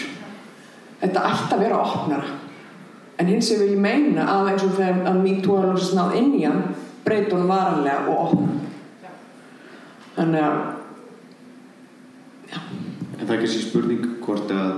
þetta 1.01 1.27
ætti 1.31 1.57
að 1.57 1.65
vera 1.65 1.83
opnara 1.83 2.39
en 3.23 3.31
hins 3.31 3.51
vegar 3.53 3.65
vil 3.65 3.77
ég 3.77 3.83
meina 3.87 4.27
að 4.35 4.53
eins 4.53 4.65
og 4.67 4.77
þegar 4.79 5.11
að 5.11 5.21
MeToo 5.23 5.59
er 5.59 5.69
lóksast 5.71 5.97
náð 5.99 6.17
inn 6.19 6.33
í 6.39 6.45
hann 6.45 6.63
breytur 7.07 7.39
hann 7.39 7.51
varanlega 7.51 8.01
og 8.11 8.23
opna 8.27 9.17
þannig 10.17 10.47
að 10.51 10.63
En 12.53 13.29
það 13.29 13.37
er 13.37 13.41
kannski 13.45 13.61
spurning 13.63 14.07
hvort 14.25 14.51
að 14.53 14.71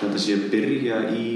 þetta 0.00 0.18
sé 0.20 0.34
að 0.34 0.48
byrja 0.52 0.96
í 1.14 1.26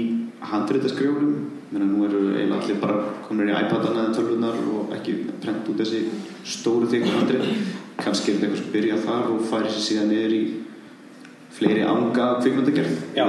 handreitaskrifunum 0.51 1.37
menn 1.71 1.85
að 1.85 1.93
nú 1.93 2.01
eru 2.05 2.23
eiginlega 2.33 2.57
allir 2.57 2.81
bara 2.81 2.97
komin 3.23 3.49
í 3.49 3.55
iPadana 3.55 4.03
eða 4.03 4.15
tölvunar 4.17 4.57
og 4.73 4.91
ekki 4.97 5.15
prent 5.41 5.69
út 5.71 5.79
þessi 5.79 6.01
stóru 6.43 6.89
þykku 6.91 7.13
handreit 7.15 7.47
kannski 8.01 8.33
er 8.33 8.41
þetta 8.41 8.49
eitthvað 8.49 8.59
sem 8.59 8.73
byrja 8.75 8.99
þar 9.05 9.31
og 9.31 9.45
færi 9.47 9.71
sér 9.71 9.85
síðan 9.85 10.11
niður 10.11 10.35
í 10.35 10.41
fleiri 11.55 11.83
anga 11.87 12.27
kvikmyndagerð? 12.41 12.93
Já, 13.17 13.25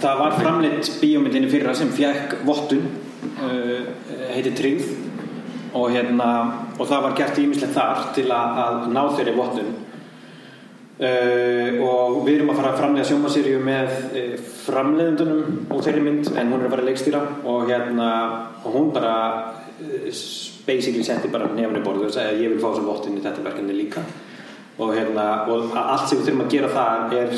það 0.00 0.20
var 0.22 0.36
framleitt 0.38 0.92
bíómyndinni 1.00 1.50
fyrra 1.50 1.74
sem 1.76 1.90
fjekk 1.94 2.38
vottun 2.46 2.86
uh, 3.42 3.90
heiti 4.32 4.54
Tryggð. 4.56 4.94
Og, 5.76 5.90
hérna, 5.92 6.28
og 6.78 6.86
það 6.88 7.02
var 7.04 7.16
gert 7.18 7.38
ímislegt 7.42 7.74
þar 7.76 8.06
til 8.16 8.30
að, 8.32 8.60
að 8.62 8.86
ná 8.94 9.02
þeirri 9.18 9.34
vottun. 9.36 9.74
Uh, 10.96 11.82
og 11.84 12.22
við 12.24 12.38
erum 12.38 12.54
að 12.54 12.60
fara 12.62 12.70
að 12.72 12.78
framlega 12.80 13.08
sjómaseríu 13.10 13.58
með 13.60 13.90
uh, 14.06 14.30
framleiðundunum 14.62 15.74
og 15.74 15.82
þeirri 15.84 16.04
mynd 16.06 16.30
en 16.32 16.54
hún 16.54 16.62
er 16.62 16.70
að 16.70 16.72
fara 16.72 16.86
að 16.86 16.90
leikstýra. 16.92 17.24
Og, 17.44 17.66
hérna, 17.68 18.08
og 18.62 18.78
hún 18.78 18.88
bara 18.96 19.16
uh, 19.82 20.22
basically 20.66 21.04
setti 21.04 21.28
bara 21.34 21.50
nefnir 21.52 21.84
borðu 21.84 22.08
og 22.08 22.16
sagði 22.16 22.32
að 22.32 22.46
ég 22.46 22.54
vil 22.54 22.62
fá 22.62 22.70
þessum 22.70 22.88
vottun 22.88 23.20
í 23.20 23.26
þetta 23.26 23.44
verkefni 23.44 23.76
líka 23.76 24.06
og, 24.76 24.92
hérna, 24.92 25.26
og 25.48 25.76
allt 25.80 26.08
sem 26.08 26.20
við 26.20 26.28
þurfum 26.28 26.44
að 26.44 26.52
gera 26.52 26.72
það 26.74 27.16
er 27.20 27.36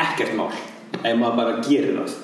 ekkert 0.00 0.36
mál 0.38 0.50
ef 1.00 1.16
maður 1.16 1.38
bara 1.38 1.58
gerir 1.64 1.98
það. 2.00 2.14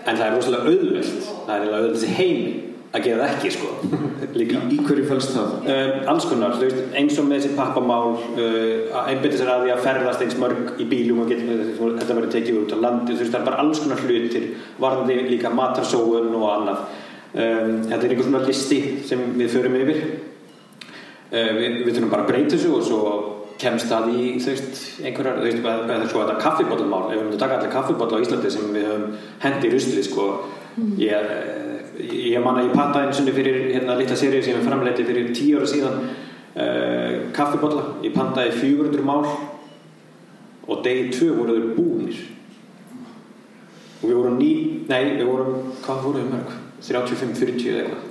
En 0.00 0.16
það 0.16 0.26
er 0.26 0.34
rosalega 0.36 0.74
auðvelt 0.74 1.30
það 1.46 1.54
er 1.54 1.72
auðvelt 1.74 1.96
þessi 1.96 2.12
heimi 2.16 2.52
að 2.90 3.04
gera 3.06 3.26
það 3.26 3.34
ekki 3.36 3.50
sko. 3.54 3.72
Líka 4.40 4.62
Í 4.70 4.78
hverju 4.86 5.04
fælst 5.08 5.34
það? 5.34 5.52
Um, 5.74 5.92
alls 6.12 6.26
konar, 6.30 6.56
veist, 6.60 6.80
eins 6.98 7.18
og 7.20 7.28
með 7.28 7.44
þessi 7.44 7.58
pappamál 7.58 8.14
uh, 8.16 8.96
einbytta 9.04 9.38
sér 9.38 9.52
að 9.52 9.66
því 9.66 9.74
að 9.74 9.84
ferðast 9.86 10.24
eins 10.24 10.38
mörg 10.40 10.80
í 10.82 10.86
bílum 10.90 11.22
og 11.24 11.30
geta, 11.30 11.58
þetta 11.78 12.16
verður 12.16 12.32
tekið 12.34 12.58
út 12.64 12.74
á 12.74 12.78
landi, 12.86 13.18
veist, 13.18 13.30
það 13.30 13.40
er 13.40 13.46
bara 13.50 13.62
alls 13.64 13.82
konar 13.82 14.02
hlutir 14.06 14.48
varðandi 14.82 15.18
líka 15.28 15.52
matarsóun 15.54 16.34
og 16.34 16.48
annað. 16.50 16.82
Um, 17.30 17.76
þetta 17.86 18.00
er 18.00 18.08
einhvers 18.08 18.26
svona 18.26 18.46
listi 18.46 18.80
sem 19.06 19.22
við 19.38 19.52
förum 19.54 19.78
yfir. 19.84 20.00
Uh, 21.30 21.52
við, 21.60 21.82
við 21.84 21.92
þurfum 21.92 22.14
bara 22.16 22.26
að 22.26 22.32
breyta 22.32 22.56
þessu 22.56 22.74
og 22.74 22.86
svo 22.88 23.02
kemst 23.60 23.90
það 23.90 24.10
í, 24.14 24.26
þú 24.40 24.52
veist, 24.54 24.82
einhverjar 25.04 25.40
þú 25.40 25.46
veist, 25.48 25.62
það 25.64 25.94
er 25.96 26.08
sko 26.08 26.24
þetta 26.24 26.42
kaffibótlamál 26.44 27.02
ef 27.10 27.16
við 27.16 27.24
myndum 27.26 27.42
taka 27.42 27.58
allir 27.58 27.72
kaffibótla 27.74 28.20
á 28.20 28.22
Íslandi 28.24 28.52
sem 28.54 28.70
við 28.74 28.86
höfum 28.88 29.18
hendi 29.44 29.68
í 29.68 29.74
rusli, 29.74 30.04
sko. 30.06 30.28
Ég 31.00 31.12
er 31.12 31.60
ég 32.00 32.42
man 32.42 32.58
að 32.58 32.70
ég 32.70 32.74
patta 32.76 33.04
einu 33.04 33.14
sinni 33.14 33.34
fyrir 33.34 33.70
hérna 33.74 33.96
litla 33.98 34.16
sérið 34.16 34.44
sem 34.46 34.58
ég 34.58 34.66
framleiti 34.66 35.06
fyrir 35.06 35.30
tíu 35.36 35.60
ára 35.60 35.68
síðan 35.68 35.96
uh, 36.00 37.14
kaffibotla. 37.36 37.86
Ég 38.04 38.14
pantaði 38.16 38.54
400 38.56 39.04
mál 39.06 39.26
og 40.70 40.84
degi 40.84 41.10
2 41.16 41.32
voru 41.38 41.56
þau 41.56 41.72
búnir. 41.76 42.20
Og 44.00 44.06
við 44.08 44.16
vorum 44.16 44.38
ný 44.40 44.52
nei, 44.88 45.16
við 45.18 45.26
vorum, 45.28 45.72
hvað 45.84 46.04
voru 46.06 46.22
þau 46.22 46.30
mörg? 46.34 46.54
35-40 46.80 47.66
eða 47.68 47.82
eitthvað. 47.82 48.06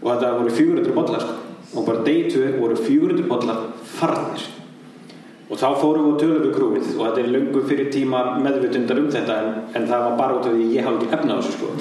Og 0.00 0.10
þetta 0.10 0.34
voru 0.36 0.58
400 0.58 0.96
botlar 0.96 1.24
sko. 1.24 1.49
Og 1.74 1.86
bara 1.86 2.04
2 2.06 2.46
voru 2.58 2.76
400 2.76 3.28
botlar 3.30 3.62
farnir. 3.98 4.48
Og 5.50 5.58
þá 5.58 5.66
fórum 5.80 6.04
við 6.06 6.14
á 6.14 6.20
tölum 6.22 6.44
við 6.44 6.52
krúið. 6.54 6.92
Og 6.94 7.02
þetta 7.08 7.22
er 7.24 7.32
löngu 7.34 7.64
fyrir 7.66 7.90
tíma 7.90 8.22
meðvutundar 8.38 9.00
um 9.02 9.08
þetta 9.10 9.38
en, 9.42 9.56
en 9.74 9.88
það 9.90 10.04
var 10.06 10.20
bara 10.20 10.38
út 10.38 10.46
af 10.46 10.54
því 10.54 10.68
ég 10.76 10.86
hafði 10.86 11.08
ekki 11.08 11.18
efna 11.18 11.34
á 11.34 11.38
þessu 11.40 11.56
sko. 11.56 11.72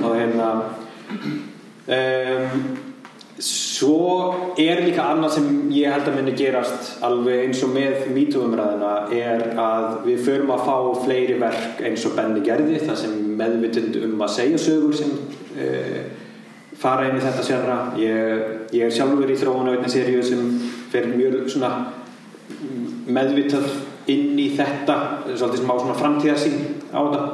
Og 0.00 0.16
hérna 0.16 0.48
um, 1.98 2.64
svo 3.44 4.54
er 4.62 4.80
líka 4.86 5.04
annað 5.10 5.36
sem 5.36 5.48
ég 5.74 5.92
held 5.92 6.08
að 6.08 6.16
minni 6.16 6.34
gerast 6.38 7.04
alveg 7.04 7.44
eins 7.44 7.62
og 7.66 7.74
með 7.74 8.08
mítúumræðina 8.14 8.92
er 9.12 9.46
að 9.58 9.88
við 10.06 10.24
förum 10.28 10.52
að 10.54 10.66
fá 10.68 10.76
fleiri 11.04 11.38
verk 11.42 11.82
eins 11.84 12.04
og 12.08 12.14
Benni 12.16 12.44
gerði 12.46 12.78
það 12.86 13.00
sem 13.02 13.16
meðvutund 13.40 13.98
um 14.06 14.22
að 14.24 14.36
segja 14.38 14.62
sögur 14.64 14.96
sem 14.96 15.12
uh, 15.58 16.04
fara 16.80 17.08
inn 17.08 17.18
í 17.18 17.22
þetta 17.24 17.44
sjálfra. 17.46 17.78
Ég, 18.00 18.44
ég 18.74 18.86
er 18.86 18.94
sjálfur 18.94 19.30
í 19.30 19.38
þróun 19.38 19.70
á 19.70 19.74
einni 19.74 19.92
seríu 19.92 20.24
sem 20.24 20.42
fer 20.92 21.08
mjög 21.12 21.48
svona 21.52 21.70
meðvitað 23.06 23.70
inn 24.12 24.38
í 24.40 24.50
þetta 24.56 24.98
svolítið 25.30 25.62
sem 25.62 25.72
á 25.72 25.76
svona 25.78 25.98
framtíðarsýn 26.00 26.60
á 26.92 27.00
þetta. 27.00 27.24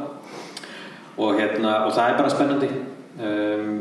Og, 1.20 1.34
hérna, 1.36 1.74
og 1.86 1.92
það 1.96 2.06
er 2.06 2.20
bara 2.20 2.32
spennandi. 2.32 2.70
Um, 3.20 3.74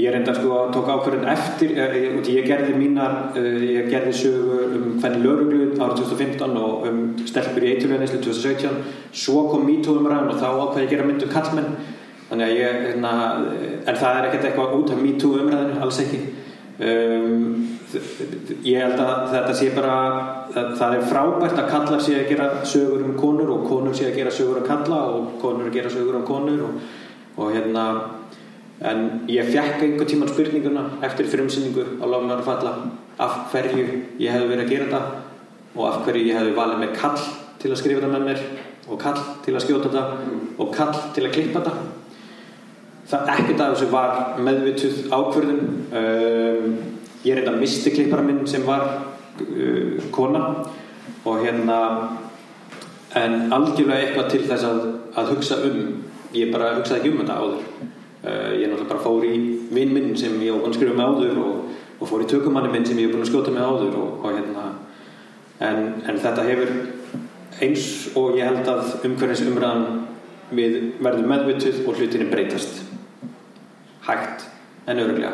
ég 0.00 0.12
reynda 0.12 0.32
sko 0.36 0.52
að 0.56 0.70
tóka 0.76 0.94
ákverðin 0.96 1.28
eftir 1.28 1.72
ég, 1.76 2.28
ég 2.32 2.46
gerði 2.48 2.76
mínar 2.78 3.34
uh, 3.36 3.64
ég 3.64 3.90
gerði 3.92 4.12
sögu 4.16 4.60
um 4.68 4.86
hvernig 5.02 5.26
lauruglu 5.26 5.66
árið 5.76 5.98
2015 6.04 6.54
og 6.60 6.86
um 6.88 7.02
stelpur 7.28 7.66
í 7.66 7.74
eiturveginisli 7.74 8.22
2017 8.24 8.78
svo 9.24 9.42
kom 9.50 9.66
MeToo-umræðan 9.68 10.32
og 10.32 10.40
þá 10.40 10.48
ákveði 10.48 10.86
ég 10.86 10.94
gera 10.94 11.08
myndu 11.08 11.28
um 11.28 11.34
kallmenn 11.34 11.74
þannig 12.32 12.48
að 12.48 12.56
ég 12.56 12.78
hérna, 12.86 13.12
en 13.84 13.98
það 14.00 14.18
er 14.18 14.26
ekkert 14.30 14.46
eitthvað 14.48 14.78
út 14.78 14.92
af 14.94 15.00
MeToo-umræðinu, 15.04 15.80
alls 15.84 15.98
ekki. 16.00 16.20
Um, 16.82 17.42
ég 18.64 18.80
held 18.80 19.00
að 19.04 19.26
þetta 19.34 19.56
sé 19.58 19.68
bara 19.76 19.96
það, 20.54 20.70
það 20.80 20.96
er 20.96 21.04
frábært 21.10 21.60
að 21.60 21.68
kallar 21.68 22.00
sé 22.00 22.16
að 22.16 22.30
gera 22.32 22.48
sögur 22.64 23.04
um 23.04 23.12
konur 23.20 23.52
og 23.52 23.68
konur 23.68 23.94
sé 23.96 24.08
að 24.08 24.16
gera 24.22 24.32
sögur 24.32 24.62
um 24.62 24.66
kalla 24.66 25.02
og 25.12 25.36
konur 25.42 25.68
gera 25.74 25.92
sögur 25.92 26.16
um 26.16 26.24
konur 26.26 26.64
og, 26.64 26.80
og 27.36 27.52
hérna 27.52 27.84
en 28.88 29.04
ég 29.30 29.52
fekk 29.52 29.84
einhvern 29.84 30.10
tíman 30.10 30.32
spurninguna 30.32 30.88
eftir 31.04 31.28
frumsynningu 31.30 31.84
á 32.00 32.04
Lofnar 32.08 32.40
að 32.40 32.48
falla 32.48 32.74
af 33.20 33.38
hverju 33.52 33.86
ég 34.18 34.32
hef 34.32 34.48
verið 34.48 34.64
að 34.64 34.72
gera 34.72 34.88
þetta 34.88 35.02
og 35.76 35.88
af 35.90 36.04
hverju 36.06 36.28
ég 36.32 36.40
hef 36.40 36.54
valið 36.56 36.82
með 36.86 36.94
kall 36.96 37.18
til 37.62 37.70
að 37.70 37.82
skrifa 37.84 38.02
þetta 38.06 38.16
með 38.16 38.30
mér 38.30 38.46
og 38.88 39.02
kall 39.04 39.26
til 39.44 39.54
að 39.54 39.66
skjóta 39.66 39.92
þetta 39.92 40.38
og 40.56 40.72
kall 40.74 40.96
til 41.12 41.28
að 41.28 41.36
klippa 41.36 41.60
þetta 41.60 42.01
það 43.12 43.30
ekkert 43.34 43.60
af 43.60 43.74
þessu 43.74 43.88
var 43.92 44.12
meðvituð 44.40 45.00
ákverðin 45.12 45.64
um, 46.00 46.76
ég 47.26 47.36
reynda 47.38 47.56
misti 47.58 47.92
klippara 47.94 48.24
minn 48.24 48.46
sem 48.48 48.64
var 48.66 48.86
uh, 49.42 49.98
kona 50.14 50.44
og 51.28 51.42
hérna 51.44 51.78
en 53.18 53.52
algjörlega 53.52 54.06
eitthvað 54.06 54.30
til 54.32 54.44
þess 54.48 54.64
að, 54.66 54.84
að 55.20 55.34
hugsa 55.34 55.60
um. 55.68 55.82
Ég 56.32 56.48
bara 56.48 56.78
hugsaði 56.78 57.02
ekki 57.02 57.10
um 57.12 57.18
þetta 57.20 57.34
áður. 57.36 57.66
Uh, 58.22 58.52
ég 58.56 58.70
náttúrulega 58.70 58.88
bara 58.88 59.04
fór 59.04 59.26
í 59.28 59.34
vinn 59.74 59.92
minn 59.92 60.14
sem 60.16 60.38
ég 60.40 60.70
skrifa 60.72 60.96
með 60.96 61.10
áður 61.10 61.42
og, 61.42 61.82
og 61.98 62.08
fór 62.08 62.24
í 62.24 62.30
tökumanni 62.30 62.72
minn 62.72 62.86
sem 62.88 63.00
ég 63.02 63.10
var 63.10 63.18
búin 63.18 63.26
að 63.26 63.32
skjóta 63.32 63.52
með 63.52 63.68
áður 63.68 63.98
og, 64.00 64.14
og 64.22 64.38
hérna 64.38 64.64
en, 65.62 65.82
en 66.08 66.22
þetta 66.22 66.46
hefur 66.46 66.72
eins 67.62 67.84
og 68.16 68.38
ég 68.38 68.48
held 68.48 68.70
að 68.72 69.04
umhverfins 69.08 69.44
umræðan 69.50 69.84
við 70.56 70.78
verðum 71.02 71.28
meðvituð 71.34 71.84
og 71.84 71.98
hlutinni 71.98 72.30
breytast 72.30 72.91
hægt 74.06 74.46
en 74.86 75.02
öruglega 75.04 75.32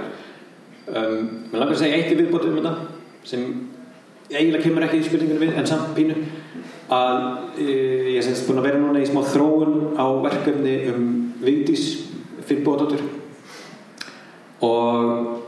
um, 0.88 1.28
mér 1.50 1.60
langar 1.60 1.76
að 1.76 1.82
segja 1.82 1.98
eitt 1.98 2.12
í 2.12 2.18
viðbótið 2.18 2.52
um 2.52 2.58
þetta 2.60 2.74
sem 3.28 3.44
eiginlega 4.28 4.64
kemur 4.66 4.84
ekki 4.86 5.00
í 5.00 5.06
spurninginu 5.06 5.40
við 5.42 5.56
en 5.60 5.68
samt 5.68 5.94
pínu 5.96 6.16
að 6.92 7.22
e, 7.60 7.72
ég 8.14 8.24
semst 8.24 8.46
búin 8.48 8.60
að 8.60 8.68
vera 8.70 8.80
núna 8.80 9.00
í 9.02 9.08
smá 9.08 9.22
þróun 9.28 9.96
á 9.96 10.06
verkefni 10.24 10.76
um 10.92 11.08
Vigdís 11.42 11.84
Finnbóðdóttur 12.48 13.02
og 14.64 15.42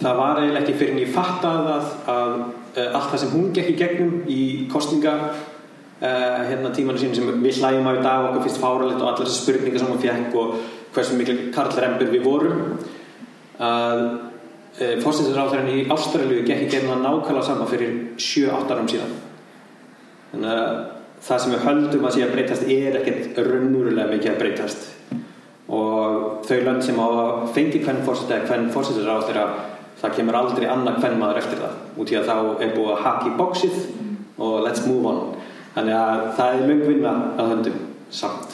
það 0.00 0.20
var 0.20 0.40
eiginlega 0.40 0.62
ekki 0.62 0.78
fyrir 0.78 0.94
en 0.94 1.02
ég 1.02 1.12
fattað 1.14 1.68
að, 1.72 1.90
að, 2.12 2.32
að 2.76 2.96
allt 2.98 3.12
það 3.12 3.22
sem 3.22 3.34
hún 3.34 3.52
gekk 3.56 3.70
í 3.72 3.76
gegnum 3.80 4.16
í 4.30 4.40
kostninga 4.72 5.14
uh, 5.26 6.40
hérna 6.50 6.72
tímanu 6.76 7.00
sín 7.00 7.14
sem 7.16 7.30
við 7.30 7.60
hlægjum 7.62 7.88
á 7.88 7.92
í 7.94 8.02
dag 8.02 8.24
og 8.24 8.32
okkur 8.32 8.46
fyrst 8.48 8.62
fáralegt 8.62 9.00
og 9.00 9.12
allar 9.12 9.32
spurningar 9.32 9.82
sem 9.82 9.92
hún 9.92 10.02
fjekk 10.02 10.36
og 10.42 10.58
hversu 10.96 11.18
miklu 11.18 11.50
karlrempur 11.54 12.10
við 12.10 12.24
vorum 12.24 12.64
að 13.62 14.02
e, 14.80 14.96
fórstinsráðurinn 15.04 15.72
í 15.72 15.86
Ástralju 15.92 16.42
gekk 16.48 16.66
í 16.66 16.82
það 16.82 17.04
nákvæmlega 17.04 17.46
sama 17.46 17.68
fyrir 17.70 17.94
7-8 18.20 18.74
árum 18.74 18.90
síðan. 18.90 19.14
Þannig 20.32 20.52
að 20.56 20.76
það 21.26 21.42
sem 21.42 21.54
við 21.54 21.64
höldum 21.66 22.08
að 22.08 22.16
sé 22.16 22.24
að 22.24 22.34
breytast 22.34 22.68
er 22.76 22.98
ekkert 23.00 23.40
raunverulega 23.46 24.12
mikið 24.12 24.32
að 24.32 24.42
breytast. 24.42 24.90
Og 25.66 26.44
þau 26.46 26.58
lönd 26.62 26.84
sem 26.86 27.00
á 27.00 27.06
að 27.06 27.46
fengi 27.56 27.80
hvern 27.82 28.04
fórstins 28.06 28.36
eða 28.36 28.50
hvern 28.50 28.68
fórstinsráður 28.74 29.40
það 29.96 30.16
kemur 30.18 30.36
aldrei 30.38 30.66
annað 30.70 31.00
hvern 31.02 31.18
maður 31.20 31.40
eftir 31.40 31.62
það. 31.62 31.78
Út 31.96 32.12
í 32.12 32.18
að 32.18 32.28
þá 32.28 32.36
er 32.62 32.74
búið 32.76 32.92
að 32.92 33.02
haki 33.06 33.32
bóksið 33.38 33.78
og 34.36 34.58
let's 34.66 34.84
move 34.86 35.10
on. 35.10 35.22
Þannig 35.76 35.96
að 35.98 36.22
það 36.36 36.52
er 36.52 36.68
mjög 36.70 36.84
vinna 36.90 37.14
að 37.36 37.50
höndum 37.54 37.80
samt 38.12 38.45